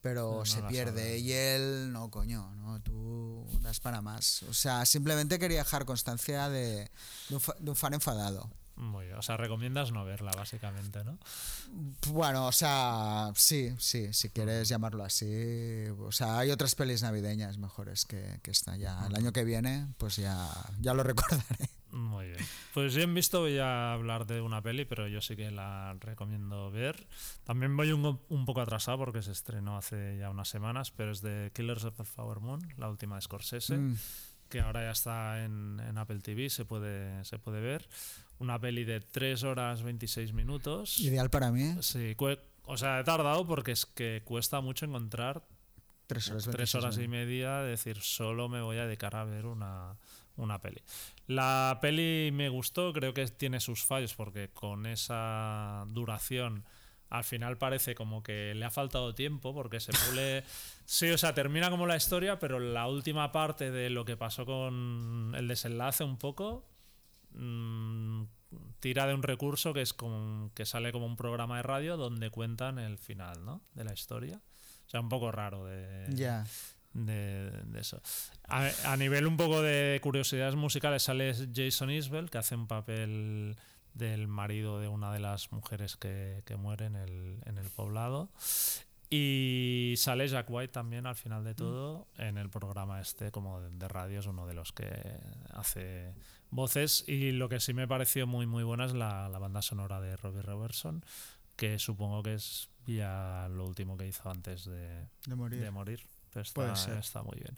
pero 0.00 0.38
No 0.38 0.46
se 0.46 0.62
pierde. 0.64 1.18
Y 1.18 1.32
él, 1.32 1.92
no, 1.92 2.10
coño, 2.10 2.54
no, 2.56 2.80
tú 2.82 3.46
das 3.62 3.80
para 3.80 4.00
más. 4.02 4.42
O 4.44 4.54
sea, 4.54 4.84
simplemente 4.86 5.38
quería 5.38 5.58
dejar 5.58 5.84
constancia 5.84 6.48
de, 6.48 6.88
de 7.28 7.34
un, 7.34 7.40
fa- 7.40 7.56
de 7.58 7.70
un 7.70 7.76
fan 7.76 7.94
enfadado. 7.94 8.48
Muy 8.76 9.06
bien. 9.06 9.16
O 9.18 9.22
sea, 9.22 9.36
recomiendas 9.38 9.90
no 9.92 10.04
verla, 10.04 10.30
básicamente, 10.36 11.02
¿no? 11.02 11.18
Bueno, 12.08 12.46
o 12.46 12.52
sea, 12.52 13.30
sí, 13.34 13.74
sí, 13.78 14.12
si 14.12 14.28
quieres 14.30 14.68
llamarlo 14.68 15.02
así. 15.04 15.86
O 16.00 16.12
sea, 16.12 16.38
hay 16.38 16.50
otras 16.50 16.74
pelis 16.74 17.02
navideñas 17.02 17.56
mejores 17.58 18.04
que, 18.04 18.38
que 18.42 18.50
esta 18.50 18.76
ya. 18.76 19.06
El 19.06 19.14
año 19.16 19.32
que 19.32 19.44
viene, 19.44 19.88
pues 19.98 20.16
ya, 20.16 20.46
ya 20.80 20.92
lo 20.94 21.02
recordaré. 21.02 21.70
Muy 21.90 22.26
bien. 22.26 22.44
Pues 22.74 22.94
bien 22.94 23.14
visto, 23.14 23.40
voy 23.40 23.58
a 23.58 23.94
hablar 23.94 24.26
de 24.26 24.42
una 24.42 24.60
peli, 24.60 24.84
pero 24.84 25.08
yo 25.08 25.22
sí 25.22 25.34
que 25.36 25.50
la 25.50 25.94
recomiendo 26.00 26.70
ver. 26.70 27.06
También 27.44 27.74
voy 27.74 27.92
un, 27.92 28.20
un 28.28 28.44
poco 28.44 28.60
atrasado 28.60 28.98
porque 28.98 29.22
se 29.22 29.32
estrenó 29.32 29.78
hace 29.78 30.18
ya 30.18 30.28
unas 30.28 30.48
semanas, 30.48 30.90
pero 30.90 31.12
es 31.12 31.22
de 31.22 31.50
Killers 31.54 31.84
of 31.84 31.96
the 31.96 32.04
Flower 32.04 32.40
Moon, 32.40 32.60
la 32.76 32.90
última 32.90 33.14
de 33.16 33.22
Scorsese, 33.22 33.78
Mm. 33.78 33.96
que 34.50 34.60
ahora 34.60 34.82
ya 34.84 34.90
está 34.90 35.42
en, 35.44 35.80
en 35.80 35.96
Apple 35.96 36.20
TV, 36.20 36.50
se 36.50 36.66
puede, 36.66 37.24
se 37.24 37.38
puede 37.38 37.60
ver. 37.62 37.88
Una 38.38 38.58
peli 38.58 38.84
de 38.84 39.00
3 39.00 39.44
horas 39.44 39.82
26 39.82 40.32
minutos. 40.32 40.98
Ideal 41.00 41.30
para 41.30 41.50
mí. 41.50 41.62
¿eh? 41.62 41.76
Sí, 41.80 42.14
o 42.64 42.76
sea, 42.76 43.00
he 43.00 43.04
tardado 43.04 43.46
porque 43.46 43.72
es 43.72 43.86
que 43.86 44.22
cuesta 44.24 44.60
mucho 44.60 44.84
encontrar 44.84 45.44
Tres 46.06 46.28
horas. 46.30 46.44
tres 46.44 46.56
26 46.56 46.84
horas 46.84 46.98
y 46.98 47.08
media, 47.08 47.60
decir, 47.60 48.00
solo 48.00 48.48
me 48.48 48.60
voy 48.60 48.76
a 48.78 48.86
dedicar 48.86 49.16
a 49.16 49.24
ver 49.24 49.46
una, 49.46 49.96
una 50.36 50.60
peli. 50.60 50.80
La 51.26 51.78
peli 51.80 52.30
me 52.32 52.48
gustó, 52.48 52.92
creo 52.92 53.12
que 53.12 53.26
tiene 53.26 53.58
sus 53.58 53.84
fallos 53.84 54.14
porque 54.14 54.50
con 54.50 54.86
esa 54.86 55.84
duración 55.88 56.64
al 57.08 57.24
final 57.24 57.56
parece 57.56 57.94
como 57.94 58.22
que 58.22 58.52
le 58.54 58.64
ha 58.64 58.70
faltado 58.70 59.14
tiempo 59.14 59.54
porque 59.54 59.80
se 59.80 59.92
pule... 59.92 60.44
sí, 60.84 61.10
o 61.10 61.18
sea, 61.18 61.34
termina 61.34 61.70
como 61.70 61.86
la 61.86 61.96
historia, 61.96 62.38
pero 62.38 62.58
la 62.60 62.88
última 62.88 63.32
parte 63.32 63.70
de 63.70 63.90
lo 63.90 64.04
que 64.04 64.16
pasó 64.16 64.44
con 64.44 65.32
el 65.36 65.48
desenlace 65.48 66.04
un 66.04 66.18
poco 66.18 66.64
mm, 67.36 68.24
tira 68.80 69.06
de 69.06 69.14
un 69.14 69.22
recurso 69.22 69.72
que 69.72 69.82
es 69.82 69.92
como 69.92 70.50
que 70.54 70.66
sale 70.66 70.92
como 70.92 71.06
un 71.06 71.16
programa 71.16 71.56
de 71.58 71.62
radio 71.62 71.96
donde 71.96 72.30
cuentan 72.30 72.78
el 72.78 72.98
final, 72.98 73.44
¿no? 73.44 73.62
De 73.74 73.84
la 73.84 73.92
historia. 73.92 74.40
O 74.86 74.88
sea, 74.90 75.00
un 75.00 75.08
poco 75.08 75.32
raro 75.32 75.64
de, 75.64 76.06
Ya. 76.14 76.46
de, 76.92 77.50
de 77.50 77.80
eso. 77.80 78.00
A, 78.48 78.68
a 78.84 78.96
nivel 78.96 79.26
un 79.26 79.36
poco 79.36 79.60
de 79.62 79.98
curiosidades 80.02 80.54
musicales 80.54 81.02
sale 81.02 81.34
Jason 81.54 81.90
Isbell, 81.90 82.30
que 82.30 82.38
hace 82.38 82.54
un 82.54 82.66
papel 82.68 83.56
del 83.94 84.28
marido 84.28 84.78
de 84.78 84.88
una 84.88 85.12
de 85.12 85.18
las 85.20 85.50
mujeres 85.52 85.96
que, 85.96 86.42
que 86.44 86.56
muere 86.56 86.86
en 86.86 86.96
el, 86.96 87.40
en 87.46 87.58
el 87.58 87.68
poblado. 87.70 88.30
Y 89.08 89.94
sale 89.98 90.26
Jack 90.28 90.50
White 90.50 90.72
también 90.72 91.06
al 91.06 91.14
final 91.14 91.44
de 91.44 91.54
todo 91.54 92.08
en 92.18 92.38
el 92.38 92.50
programa 92.50 93.00
este 93.00 93.30
como 93.30 93.60
de, 93.60 93.70
de 93.70 93.88
radio, 93.88 94.18
es 94.20 94.26
uno 94.26 94.46
de 94.46 94.54
los 94.54 94.72
que 94.72 94.88
hace 95.54 96.12
voces. 96.50 97.04
Y 97.06 97.32
lo 97.32 97.48
que 97.48 97.60
sí 97.60 97.74
me 97.74 97.88
pareció 97.88 98.26
muy 98.26 98.46
muy 98.46 98.64
buena 98.64 98.84
es 98.86 98.92
la, 98.92 99.28
la 99.28 99.38
banda 99.38 99.62
sonora 99.62 100.00
de 100.00 100.16
Robbie 100.16 100.42
Robertson, 100.42 101.04
que 101.56 101.78
supongo 101.78 102.22
que 102.22 102.34
es 102.34 102.70
ya 102.86 103.48
lo 103.50 103.66
último 103.66 103.96
que 103.96 104.06
hizo 104.06 104.28
antes 104.30 104.64
de, 104.64 105.06
De 105.26 105.34
morir. 105.34 105.60
de 105.60 105.70
morir. 105.70 106.00
Pero 106.32 106.42
está, 106.74 106.98
está 106.98 107.22
muy 107.22 107.36
bien. 107.36 107.56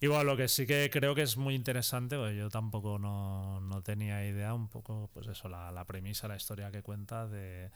Y 0.00 0.06
bueno, 0.06 0.22
lo 0.22 0.36
que 0.36 0.46
sí 0.46 0.64
que 0.64 0.88
creo 0.92 1.16
que 1.16 1.22
es 1.22 1.36
muy 1.36 1.56
interesante, 1.56 2.16
porque 2.16 2.36
yo 2.36 2.48
tampoco 2.48 2.96
no, 2.96 3.60
no 3.60 3.82
tenía 3.82 4.24
idea, 4.24 4.54
un 4.54 4.68
poco, 4.68 5.10
pues 5.12 5.26
eso, 5.26 5.48
la, 5.48 5.72
la 5.72 5.84
premisa, 5.84 6.28
la 6.28 6.36
historia 6.36 6.70
que 6.70 6.80
cuenta 6.80 7.26
de, 7.26 7.72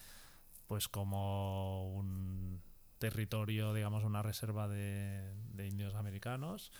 pues 0.68 0.86
como 0.86 1.92
un 1.92 2.62
territorio, 2.98 3.74
digamos, 3.74 4.04
una 4.04 4.22
reserva 4.22 4.68
de, 4.68 5.34
de 5.52 5.66
indios 5.66 5.94
americanos, 5.94 6.72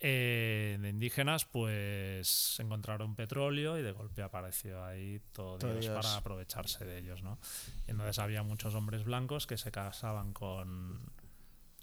eh, 0.00 0.78
de 0.80 0.88
indígenas, 0.88 1.44
pues 1.44 2.58
encontraron 2.60 3.14
petróleo 3.14 3.78
y 3.78 3.82
de 3.82 3.92
golpe 3.92 4.22
apareció 4.22 4.84
ahí 4.84 5.20
todo, 5.32 5.58
Todo 5.58 5.72
Dios 5.72 5.86
Dios. 5.86 5.94
para 5.94 6.16
aprovecharse 6.16 6.84
de 6.84 6.98
ellos, 6.98 7.22
¿no? 7.22 7.38
Y 7.86 7.92
entonces 7.92 8.18
había 8.18 8.42
muchos 8.42 8.74
hombres 8.74 9.04
blancos 9.04 9.46
que 9.46 9.56
se 9.56 9.70
casaban 9.70 10.32
con, 10.32 11.00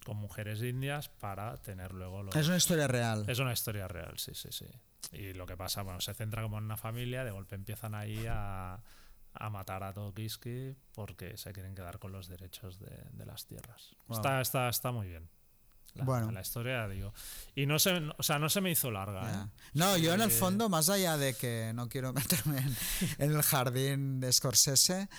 con 0.06 0.18
mujeres 0.18 0.61
indias 0.61 1.10
para 1.10 1.57
tener 1.57 1.93
luego 1.93 2.23
los... 2.23 2.35
Es 2.35 2.48
una 2.48 2.57
historia 2.57 2.88
real. 2.88 3.26
Es 3.27 3.39
una 3.39 3.53
historia 3.53 3.88
real, 3.88 4.18
sí, 4.18 4.34
sí, 4.34 4.49
sí. 4.52 4.65
Y 5.11 5.34
lo 5.34 5.45
que 5.48 5.57
pasa, 5.57 5.81
bueno, 5.81 5.99
se 5.99 6.14
centra 6.14 6.41
como 6.43 6.57
en 6.57 6.65
una 6.65 6.77
familia, 6.77 7.23
de 7.23 7.31
golpe 7.31 7.56
empiezan 7.56 7.95
ahí 7.95 8.26
a, 8.30 8.80
a 9.34 9.49
matar 9.49 9.84
a 9.84 9.94
todo 9.94 10.14
Kiski 10.14 10.76
porque 10.94 11.38
se 11.38 11.52
quieren 11.53 11.74
quedar 11.76 11.99
con 11.99 12.12
los 12.12 12.28
derechos 12.28 12.80
de, 12.80 12.90
de 13.14 13.26
las 13.26 13.45
tierras. 13.45 13.95
Wow. 14.08 14.18
Está, 14.18 14.41
está, 14.41 14.70
está 14.70 14.91
muy 14.91 15.08
bien. 15.08 15.30
La, 15.94 16.06
Bueno. 16.06 16.32
la 16.32 16.41
historia, 16.41 16.88
digo. 16.88 17.14
Y 17.56 17.66
no 17.66 17.78
se, 17.80 17.91
o 18.18 18.24
sea, 18.24 18.40
no 18.40 18.49
se 18.49 18.62
me 18.62 18.72
hizo 18.72 18.91
larga. 18.91 19.22
Ya. 19.24 19.44
¿eh? 19.44 19.48
No, 19.74 19.98
yo 19.98 20.14
en 20.14 20.22
el 20.22 20.32
Sí. 20.32 20.38
fondo, 20.40 20.70
más 20.70 20.88
allá 20.90 21.18
de 21.18 21.34
que 21.34 21.72
no 21.76 21.90
quiero 21.90 22.14
meterme 22.45 22.60
en, 22.60 22.76
en 23.18 23.32
el 23.32 23.41
jardín 23.41 24.20
de 24.22 24.32
Scorsese, 24.32 25.10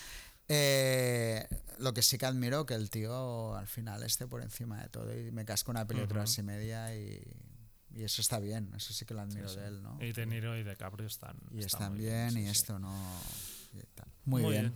eh, 0.49 1.47
lo 1.79 1.95
que 1.95 2.03
sí 2.03 2.19
que 2.19 2.27
admiro 2.27 2.67
que 2.67 2.75
el 2.75 2.91
tío 2.91 3.55
al 3.55 3.67
final 3.67 4.03
esté 4.03 4.27
por 4.27 4.43
encima 4.43 4.83
de 4.83 4.89
todo 4.89 5.17
y 5.19 5.31
me 5.31 5.45
casco 5.45 5.71
una 5.71 5.85
de 5.85 5.95
tres 5.95 6.11
horas 6.11 6.37
y 6.39 6.43
media 6.43 6.95
y, 6.97 7.23
y 7.91 8.03
eso 8.05 8.21
está 8.21 8.39
bien, 8.39 8.71
eso 8.75 8.93
sí 8.93 9.05
que 9.05 9.15
lo 9.15 9.21
admiro 9.21 9.49
Sí, 9.49 9.55
sí. 9.55 9.61
de 9.61 9.67
él, 9.69 9.83
¿no? 9.83 9.99
Y 10.03 10.13
De 10.13 10.27
Niro 10.27 10.57
y 10.59 10.65
DiCaprio 10.65 11.07
están, 11.07 11.37
Y 11.51 11.61
están 11.61 11.83
están 11.83 11.97
bien, 11.99 12.31
sí, 12.33 12.41
y 12.41 12.45
sí. 12.45 12.51
esto 12.51 12.79
no... 12.79 12.93
tal. 13.95 14.07
Muy, 14.25 14.43
Muy 14.43 14.53
bien. 14.53 14.73
bien. 14.73 14.75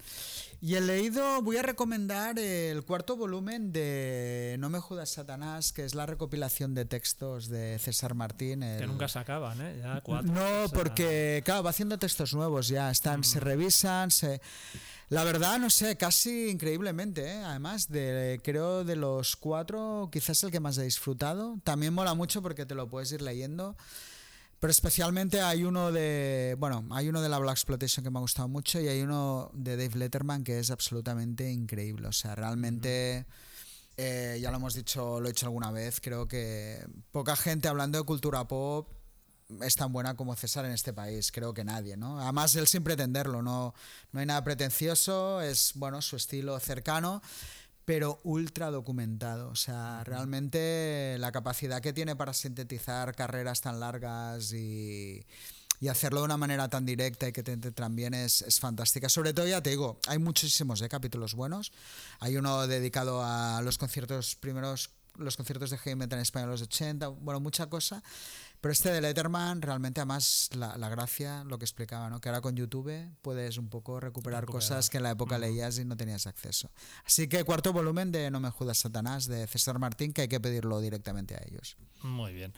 Y 0.61 0.75
he 0.75 0.81
leído, 0.81 1.41
voy 1.43 1.57
a 1.57 1.63
recomendar 1.63 2.39
el 2.39 2.83
cuarto 2.85 3.17
volumen 3.17 3.73
de 3.73 4.57
No 4.59 4.71
me 4.71 4.81
jodas 4.81 5.11
Satanás, 5.11 5.73
que 5.73 5.85
es 5.85 5.95
la 5.95 6.05
recopilación 6.07 6.75
de 6.75 6.85
textos 6.85 7.49
de 7.49 7.79
César 7.79 8.15
Martín. 8.15 8.61
Que 8.61 8.79
el- 8.79 8.89
nunca 8.89 9.07
se 9.07 9.19
acaban, 9.21 9.61
¿eh? 9.61 9.79
Ya 9.83 10.01
cuatro. 10.01 10.33
no, 10.33 10.65
o 10.65 10.69
sea, 10.69 10.77
porque, 10.77 11.43
claro, 11.45 11.63
va 11.63 11.71
haciendo 11.71 11.99
textos 11.99 12.35
nuevos 12.35 12.67
ya, 12.69 12.91
están, 12.91 13.23
se 13.23 13.39
revisan, 13.41 14.11
se... 14.11 14.41
La 15.09 15.23
verdad, 15.23 15.61
no 15.61 15.71
sé, 15.71 15.97
casi 15.97 16.49
increíblemente, 16.49 17.25
¿eh? 17.25 17.37
además, 17.45 17.89
de, 17.89 18.41
creo 18.43 18.83
de 18.83 18.97
los 18.97 19.37
cuatro, 19.37 20.09
quizás 20.11 20.43
el 20.43 20.51
que 20.51 20.59
más 20.59 20.77
he 20.79 20.83
disfrutado. 20.83 21.61
También 21.63 21.95
mola 21.95 22.15
mucho 22.15 22.43
porque 22.43 22.67
te 22.67 22.75
lo 22.75 22.89
puedes 22.89 23.13
ir 23.13 23.23
leyendo. 23.23 23.77
Pero 24.59 24.71
especialmente 24.71 25.41
hay 25.41 25.65
uno 25.65 25.93
de, 25.93 26.57
bueno, 26.59 26.87
hay 26.91 27.09
uno 27.09 27.21
de 27.21 27.29
la 27.29 27.39
Black 27.39 27.57
Exploitation 27.57 28.03
que 28.03 28.11
me 28.11 28.19
ha 28.19 28.23
gustado 28.23 28.49
mucho 28.49 28.81
y 28.81 28.89
hay 28.89 29.03
uno 29.03 29.51
de 29.53 29.77
Dave 29.77 29.97
Letterman 29.97 30.45
que 30.45 30.59
es 30.59 30.71
absolutamente 30.71 31.51
increíble. 31.51 32.09
O 32.09 32.13
sea, 32.13 32.35
realmente, 32.35 33.27
eh, 33.97 34.39
ya 34.41 34.51
lo 34.51 34.57
hemos 34.57 34.75
dicho, 34.75 35.21
lo 35.21 35.27
he 35.27 35.33
dicho 35.33 35.47
alguna 35.47 35.71
vez, 35.71 36.01
creo 36.01 36.27
que 36.27 36.87
poca 37.11 37.37
gente 37.37 37.69
hablando 37.69 37.99
de 37.99 38.05
cultura 38.05 38.49
pop 38.49 38.89
es 39.61 39.77
tan 39.77 39.93
buena 39.93 40.17
como 40.17 40.35
César 40.35 40.65
en 40.65 40.73
este 40.73 40.93
país, 40.93 41.31
creo 41.31 41.55
que 41.55 41.65
nadie, 41.65 41.97
¿no? 41.97 42.21
Además, 42.21 42.55
él 42.57 42.67
sin 42.67 42.83
pretenderlo, 42.83 43.43
no, 43.43 43.75
no 44.13 44.21
hay 44.21 44.27
nada 44.27 44.43
pretencioso, 44.43 45.41
es, 45.41 45.73
bueno, 45.77 46.03
su 46.03 46.17
estilo 46.17 46.59
cercano, 46.59 47.23
pero 47.87 48.21
ultra 48.25 48.71
documentado. 48.71 49.49
O 49.49 49.57
sea, 49.57 50.03
realmente 50.05 51.17
la 51.19 51.33
capacidad 51.33 51.81
que 51.81 51.95
tiene 51.95 52.17
para 52.17 52.35
sintetizar 52.35 53.15
carreras 53.15 53.63
tan 53.63 53.81
largas 53.81 54.53
y, 54.53 55.25
y 55.81 55.89
hacerlo 55.89 56.21
de 56.21 56.27
una 56.27 56.37
manera 56.37 56.69
tan 56.69 56.85
directa 56.85 57.29
y 57.29 57.33
que 57.33 57.45
te 57.45 57.57
bien 57.91 58.13
es, 58.13 58.43
es 58.43 58.59
fantástica. 58.59 59.09
Sobre 59.09 59.33
todo, 59.33 59.47
ya 59.47 59.63
te 59.63 59.71
digo, 59.71 60.01
hay 60.09 60.19
muchísimos 60.19 60.83
¿eh? 60.83 60.89
capítulos 60.89 61.35
buenos. 61.35 61.73
Hay 62.19 62.37
uno 62.37 62.67
dedicado 62.67 63.23
a 63.23 63.63
los 63.63 63.79
conciertos 63.79 64.35
primeros 64.35 64.91
los 65.19 65.37
conciertos 65.37 65.71
de 65.71 65.79
heavy 65.79 65.97
metal 65.97 66.19
en 66.19 66.23
España 66.23 66.45
en 66.45 66.51
los 66.51 66.63
80, 66.63 67.09
bueno, 67.09 67.41
mucha 67.41 67.67
cosa. 67.69 68.03
Pero 68.61 68.73
este 68.73 68.91
de 68.91 69.01
Letterman, 69.01 69.63
realmente, 69.63 70.01
además, 70.01 70.51
la, 70.55 70.77
la 70.79 70.89
gracia, 70.89 71.45
lo 71.45 71.59
que 71.59 71.65
explicaba, 71.65 72.09
¿no? 72.11 72.21
Que 72.21 72.29
ahora 72.31 72.41
con 72.41 72.57
YouTube 72.57 72.91
puedes 73.23 73.59
un 73.59 73.69
poco 73.69 74.01
recuperar, 74.01 74.43
Recuperar. 74.43 74.63
cosas 74.63 74.91
que 74.91 74.97
en 74.97 75.03
la 75.03 75.11
época 75.11 75.39
leías 75.39 75.79
y 75.79 75.85
no 75.85 75.97
tenías 75.97 76.27
acceso. 76.27 76.71
Así 77.05 77.29
que 77.29 77.45
cuarto 77.45 77.73
volumen 77.73 78.11
de 78.13 78.31
No 78.31 78.41
me 78.41 78.51
jodas 78.51 78.79
Satanás 78.79 79.27
de 79.27 79.47
César 79.47 79.79
Martín, 79.79 80.13
que 80.13 80.23
hay 80.23 80.29
que 80.29 80.41
pedirlo 80.41 80.81
directamente 80.81 81.35
a 81.35 81.43
ellos. 81.47 81.77
Muy 82.03 82.33
bien. 82.33 82.53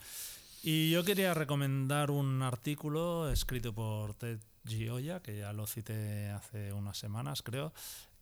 Y 0.62 0.90
yo 0.90 1.04
quería 1.04 1.34
recomendar 1.34 2.10
un 2.10 2.42
artículo 2.42 3.30
escrito 3.30 3.74
por 3.74 4.14
Ted 4.14 4.40
Gioia, 4.66 5.20
que 5.22 5.38
ya 5.38 5.52
lo 5.52 5.66
cité 5.66 6.30
hace 6.30 6.72
unas 6.72 6.98
semanas, 6.98 7.42
creo, 7.42 7.72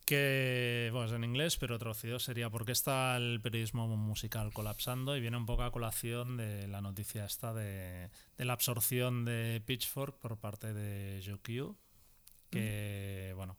que 0.06 0.88
bueno, 0.92 1.08
es 1.08 1.12
en 1.12 1.24
inglés, 1.24 1.56
pero 1.58 1.78
traducido 1.78 2.18
sería 2.18 2.48
¿Por 2.48 2.64
qué 2.64 2.72
está 2.72 3.16
el 3.16 3.40
periodismo 3.42 3.88
musical 3.88 4.52
colapsando? 4.52 5.16
Y 5.16 5.20
viene 5.20 5.36
un 5.36 5.46
poco 5.46 5.64
a 5.64 5.72
colación 5.72 6.36
de 6.36 6.68
la 6.68 6.80
noticia 6.80 7.26
esta 7.26 7.52
de, 7.52 8.08
de 8.38 8.44
la 8.44 8.52
absorción 8.52 9.24
de 9.24 9.60
Pitchfork 9.66 10.18
por 10.20 10.38
parte 10.38 10.72
de 10.72 11.20
GQ, 11.20 11.76
que, 12.50 13.32
bueno, 13.36 13.56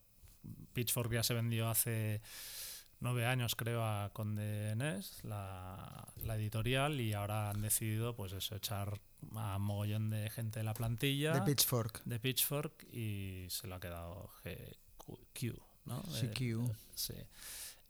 Pitchfork 0.73 1.11
ya 1.11 1.23
se 1.23 1.33
vendió 1.33 1.67
hace 1.69 2.21
nueve 3.01 3.25
años 3.25 3.55
creo 3.55 3.83
a 3.83 4.11
Conde 4.13 4.73
Nast, 4.75 5.23
la, 5.25 6.07
la 6.15 6.35
editorial, 6.35 7.01
y 7.01 7.13
ahora 7.13 7.49
han 7.49 7.61
decidido 7.61 8.15
pues 8.15 8.31
eso, 8.31 8.55
echar 8.55 8.99
a 9.35 9.59
mogollón 9.59 10.09
de 10.09 10.29
gente 10.29 10.59
de 10.59 10.63
la 10.63 10.73
plantilla 10.73 11.33
De 11.33 11.41
Pitchfork. 11.41 12.03
de 12.05 12.19
Pitchfork 12.19 12.87
y 12.91 13.47
se 13.49 13.67
lo 13.67 13.75
ha 13.75 13.79
quedado 13.79 14.29
GQ, 14.43 15.66
¿no? 15.87 16.01
GQ. 16.03 16.41
Eh, 16.41 16.75
sí. 16.95 17.15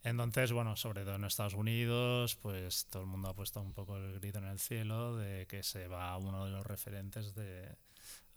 Entonces, 0.04 0.52
bueno, 0.52 0.76
sobre 0.78 1.04
todo 1.04 1.16
en 1.16 1.26
Estados 1.26 1.54
Unidos, 1.54 2.36
pues 2.36 2.86
todo 2.86 3.04
el 3.04 3.10
mundo 3.10 3.30
ha 3.30 3.34
puesto 3.34 3.62
un 3.62 3.74
poco 3.74 3.98
el 3.98 4.20
grito 4.20 4.38
en 4.38 4.46
el 4.46 4.60
cielo 4.60 5.18
de 5.18 5.48
que 5.48 5.64
se 5.64 5.88
va 5.88 6.16
uno 6.18 6.46
de 6.46 6.52
los 6.52 6.66
referentes 6.66 7.36
de 7.36 7.76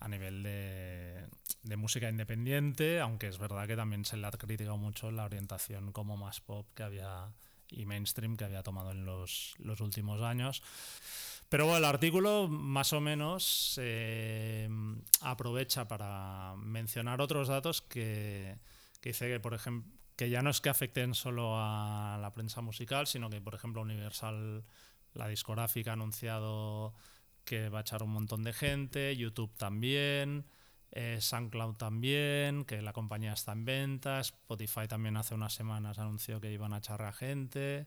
a 0.00 0.08
nivel 0.08 0.42
de, 0.42 1.26
de 1.62 1.76
música 1.76 2.08
independiente, 2.08 3.00
aunque 3.00 3.28
es 3.28 3.38
verdad 3.38 3.66
que 3.66 3.76
también 3.76 4.04
se 4.06 4.16
le 4.16 4.26
ha 4.26 4.30
criticado 4.30 4.78
mucho 4.78 5.10
la 5.10 5.24
orientación 5.24 5.92
como 5.92 6.16
más 6.16 6.40
pop 6.40 6.66
que 6.74 6.82
había 6.82 7.30
y 7.70 7.86
mainstream 7.86 8.36
que 8.36 8.44
había 8.44 8.62
tomado 8.62 8.90
en 8.90 9.04
los, 9.04 9.54
los 9.58 9.80
últimos 9.80 10.22
años. 10.22 10.62
Pero 11.48 11.66
bueno, 11.66 11.78
el 11.78 11.84
artículo 11.84 12.48
más 12.48 12.92
o 12.92 13.00
menos 13.00 13.78
eh, 13.82 14.68
aprovecha 15.20 15.88
para 15.88 16.54
mencionar 16.56 17.20
otros 17.20 17.48
datos 17.48 17.82
que, 17.82 18.56
que 19.00 19.10
dice 19.10 19.28
que, 19.28 19.40
por 19.40 19.54
ejemplo, 19.54 19.92
que 20.16 20.28
ya 20.28 20.42
no 20.42 20.50
es 20.50 20.60
que 20.60 20.68
afecten 20.68 21.14
solo 21.14 21.54
a 21.56 22.18
la 22.20 22.32
prensa 22.34 22.60
musical, 22.60 23.06
sino 23.06 23.30
que, 23.30 23.40
por 23.40 23.54
ejemplo, 23.54 23.80
Universal, 23.80 24.64
la 25.14 25.28
discográfica, 25.28 25.90
ha 25.90 25.94
anunciado 25.94 26.94
que 27.44 27.70
va 27.70 27.78
a 27.78 27.80
echar 27.80 28.02
un 28.02 28.10
montón 28.10 28.44
de 28.44 28.52
gente, 28.52 29.16
YouTube 29.16 29.56
también, 29.56 30.44
eh, 30.92 31.18
SoundCloud 31.20 31.76
también, 31.76 32.64
que 32.64 32.82
la 32.82 32.92
compañía 32.92 33.32
está 33.32 33.52
en 33.52 33.64
venta, 33.64 34.20
Spotify 34.20 34.86
también 34.88 35.16
hace 35.16 35.34
unas 35.34 35.54
semanas 35.54 35.98
anunció 35.98 36.40
que 36.40 36.52
iban 36.52 36.72
a 36.74 36.78
echar 36.78 37.00
a 37.02 37.12
gente, 37.12 37.86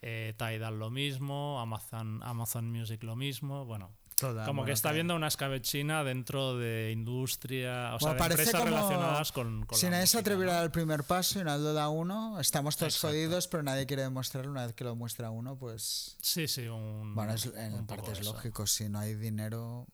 eh, 0.00 0.34
Tidal 0.38 0.78
lo 0.78 0.90
mismo, 0.90 1.60
Amazon, 1.60 2.22
Amazon 2.22 2.70
Music 2.70 3.02
lo 3.02 3.16
mismo, 3.16 3.64
bueno, 3.64 3.92
Toda, 4.18 4.46
como 4.46 4.64
que 4.64 4.72
está 4.72 4.92
viendo 4.92 5.14
una 5.14 5.26
escabechina 5.28 6.02
dentro 6.02 6.56
de 6.56 6.90
industria, 6.90 7.94
o 7.94 8.00
sea, 8.00 8.12
de 8.14 8.18
parece 8.18 8.42
empresas 8.44 8.60
como 8.62 8.74
relacionadas 8.74 9.30
con, 9.30 9.66
con 9.66 9.78
Si 9.78 9.90
nadie 9.90 10.06
se 10.06 10.18
atreviera 10.18 10.52
a 10.52 10.54
dar 10.56 10.64
el 10.64 10.70
primer 10.70 11.04
paso 11.04 11.38
y 11.38 11.44
Naldo 11.44 11.74
da 11.74 11.90
uno, 11.90 12.40
estamos 12.40 12.78
todos 12.78 12.94
Exacto. 12.94 13.08
jodidos, 13.14 13.46
pero 13.48 13.62
nadie 13.62 13.84
quiere 13.84 14.02
demostrarlo. 14.04 14.50
Una 14.50 14.64
vez 14.64 14.74
que 14.74 14.84
lo 14.84 14.96
muestra 14.96 15.28
uno, 15.30 15.56
pues. 15.58 16.16
Sí, 16.22 16.48
sí, 16.48 16.66
un, 16.66 17.14
Bueno, 17.14 17.34
es, 17.34 17.44
en 17.44 17.74
un 17.74 17.86
parte 17.86 18.12
es 18.12 18.20
eso. 18.20 18.32
lógico. 18.32 18.66
Si 18.66 18.88
no 18.88 19.00
hay 19.00 19.14
dinero. 19.14 19.86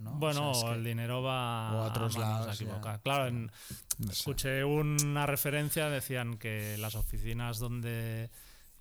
¿no? 0.00 0.12
O 0.12 0.14
Bueno, 0.14 0.54
sea, 0.54 0.62
es 0.62 0.72
que- 0.72 0.78
el 0.78 0.84
dinero 0.84 1.22
va 1.22 1.72
o 1.74 1.82
a 1.82 1.86
otros 1.88 2.16
lados, 2.18 2.58
ya. 2.58 3.00
Claro, 3.04 3.26
en- 3.28 3.52
no 3.98 4.06
sé. 4.06 4.12
escuché 4.14 4.64
una 4.64 5.26
referencia, 5.26 5.90
decían 5.90 6.38
que 6.38 6.76
las 6.78 6.94
oficinas 6.94 7.58
donde 7.58 8.30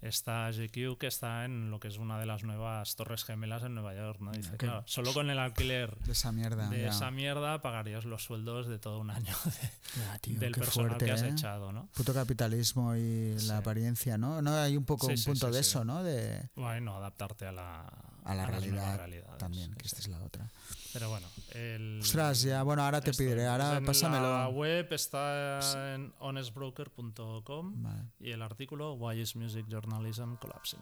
está 0.01 0.49
GQ, 0.51 0.97
que 0.97 1.07
está 1.07 1.45
en 1.45 1.71
lo 1.71 1.79
que 1.79 1.89
es 1.89 1.97
una 1.97 2.17
de 2.19 2.25
las 2.25 2.43
nuevas 2.43 2.95
torres 2.95 3.25
gemelas 3.25 3.63
en 3.63 3.75
Nueva 3.75 3.93
York, 3.93 4.19
¿no? 4.21 4.31
Dice, 4.31 4.55
claro, 4.57 4.83
solo 4.85 5.13
con 5.13 5.29
el 5.29 5.39
alquiler 5.39 5.97
De 6.05 6.13
esa 6.13 6.31
mierda. 6.31 6.69
de 6.69 6.81
ya. 6.83 6.89
esa 6.89 7.11
mierda 7.11 7.61
pagarías 7.61 8.05
los 8.05 8.23
sueldos 8.23 8.67
de 8.67 8.79
todo 8.79 8.99
un 8.99 9.09
año 9.11 9.35
de- 9.45 9.99
Ya, 9.99 10.17
tío, 10.19 10.39
del 10.39 10.53
personal 10.53 10.89
fuerte, 10.91 11.05
que 11.05 11.11
has 11.11 11.21
¿eh? 11.23 11.29
echado, 11.29 11.71
¿no? 11.71 11.89
Puto 11.93 12.13
capitalismo 12.13 12.95
y 12.95 13.35
Sí. 13.37 13.47
la 13.47 13.57
apariencia, 13.57 14.17
¿no? 14.17 14.41
No 14.41 14.55
hay 14.55 14.77
un 14.77 14.85
poco 14.85 15.07
Sí, 15.07 15.11
un 15.13 15.17
sí, 15.17 15.25
punto 15.25 15.51
de 15.51 15.59
eso, 15.59 15.83
¿no? 15.83 16.03
De 16.03 16.49
Bueno, 16.55 16.95
adaptarte 16.95 17.45
a 17.47 17.51
la, 17.51 17.81
a 18.23 18.35
la 18.35 18.45
realidad 18.45 19.37
también, 19.37 19.73
que 19.75 19.85
esta 19.85 19.99
es 19.99 20.07
la 20.07 20.21
otra. 20.23 20.49
Pero 20.93 21.09
bueno, 21.09 21.27
el... 21.51 21.99
Ostras, 22.01 22.41
ya, 22.41 22.63
bueno, 22.63 22.83
ahora 22.83 23.01
te 23.01 23.11
esto, 23.11 23.23
pediré, 23.23 23.47
ahora 23.47 23.77
en 23.77 23.85
pásamelo. 23.85 24.27
La 24.27 24.47
web 24.49 24.91
está 24.91 25.93
en 25.93 26.13
honestbroker.com 26.19 27.83
Vale. 27.83 28.03
y 28.19 28.31
el 28.31 28.41
artículo 28.41 28.93
Why 28.93 29.21
is 29.21 29.35
Music 29.35 29.65
Journalism 29.69 30.35
Collapsing. 30.35 30.81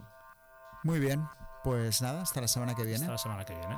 Muy 0.84 1.00
bien, 1.00 1.26
pues 1.64 2.02
nada, 2.02 2.22
hasta 2.22 2.40
la 2.40 2.48
semana 2.48 2.76
que 2.76 2.84
viene. 2.84 3.00
Hasta 3.04 3.12
la 3.12 3.18
semana 3.18 3.46
que 3.46 3.54
viene. 3.54 3.78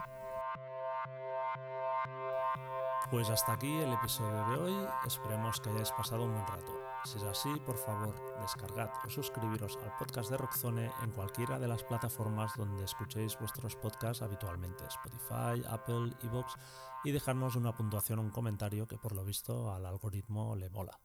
Pues 3.11 3.27
hasta 3.31 3.53
aquí 3.53 3.71
el 3.71 3.91
episodio 3.91 4.47
de 4.49 4.57
hoy. 4.61 4.87
Esperemos 5.07 5.59
que 5.59 5.71
hayáis 5.71 5.89
pasado 5.91 6.25
un 6.25 6.33
buen 6.33 6.45
rato. 6.45 6.79
Si 7.05 7.17
es 7.17 7.23
así, 7.23 7.49
por 7.65 7.75
favor, 7.75 8.13
descargad 8.39 8.91
o 9.03 9.09
suscribiros 9.09 9.79
al 9.83 9.97
podcast 9.97 10.29
de 10.29 10.37
Rockzone 10.37 10.91
en 11.01 11.11
cualquiera 11.13 11.57
de 11.57 11.67
las 11.67 11.83
plataformas 11.83 12.51
donde 12.55 12.83
escuchéis 12.83 13.35
vuestros 13.39 13.75
podcasts 13.75 14.21
habitualmente, 14.21 14.83
Spotify, 14.85 15.65
Apple, 15.67 16.13
Evox, 16.21 16.53
y 17.03 17.11
dejarnos 17.11 17.55
una 17.55 17.75
puntuación 17.75 18.19
o 18.19 18.21
un 18.21 18.29
comentario 18.29 18.87
que 18.87 18.99
por 18.99 19.15
lo 19.15 19.25
visto 19.25 19.73
al 19.73 19.87
algoritmo 19.87 20.55
le 20.55 20.69
mola. 20.69 20.99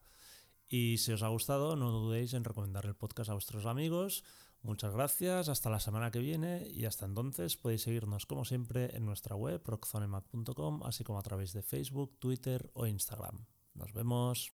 Y 0.68 0.98
si 0.98 1.12
os 1.12 1.22
ha 1.22 1.28
gustado, 1.28 1.74
no 1.74 1.90
dudéis 1.90 2.34
en 2.34 2.44
recomendar 2.44 2.84
el 2.84 2.96
podcast 2.96 3.30
a 3.30 3.34
vuestros 3.34 3.64
amigos. 3.64 4.24
Muchas 4.64 4.94
gracias, 4.94 5.50
hasta 5.50 5.68
la 5.68 5.78
semana 5.78 6.10
que 6.10 6.20
viene 6.20 6.66
y 6.66 6.86
hasta 6.86 7.04
entonces 7.04 7.58
podéis 7.58 7.82
seguirnos 7.82 8.24
como 8.24 8.46
siempre 8.46 8.96
en 8.96 9.04
nuestra 9.04 9.36
web 9.36 9.60
rockzonemac.com, 9.62 10.82
así 10.84 11.04
como 11.04 11.18
a 11.18 11.22
través 11.22 11.52
de 11.52 11.62
Facebook, 11.62 12.16
Twitter 12.18 12.70
o 12.72 12.86
Instagram. 12.86 13.44
Nos 13.74 13.92
vemos. 13.92 14.54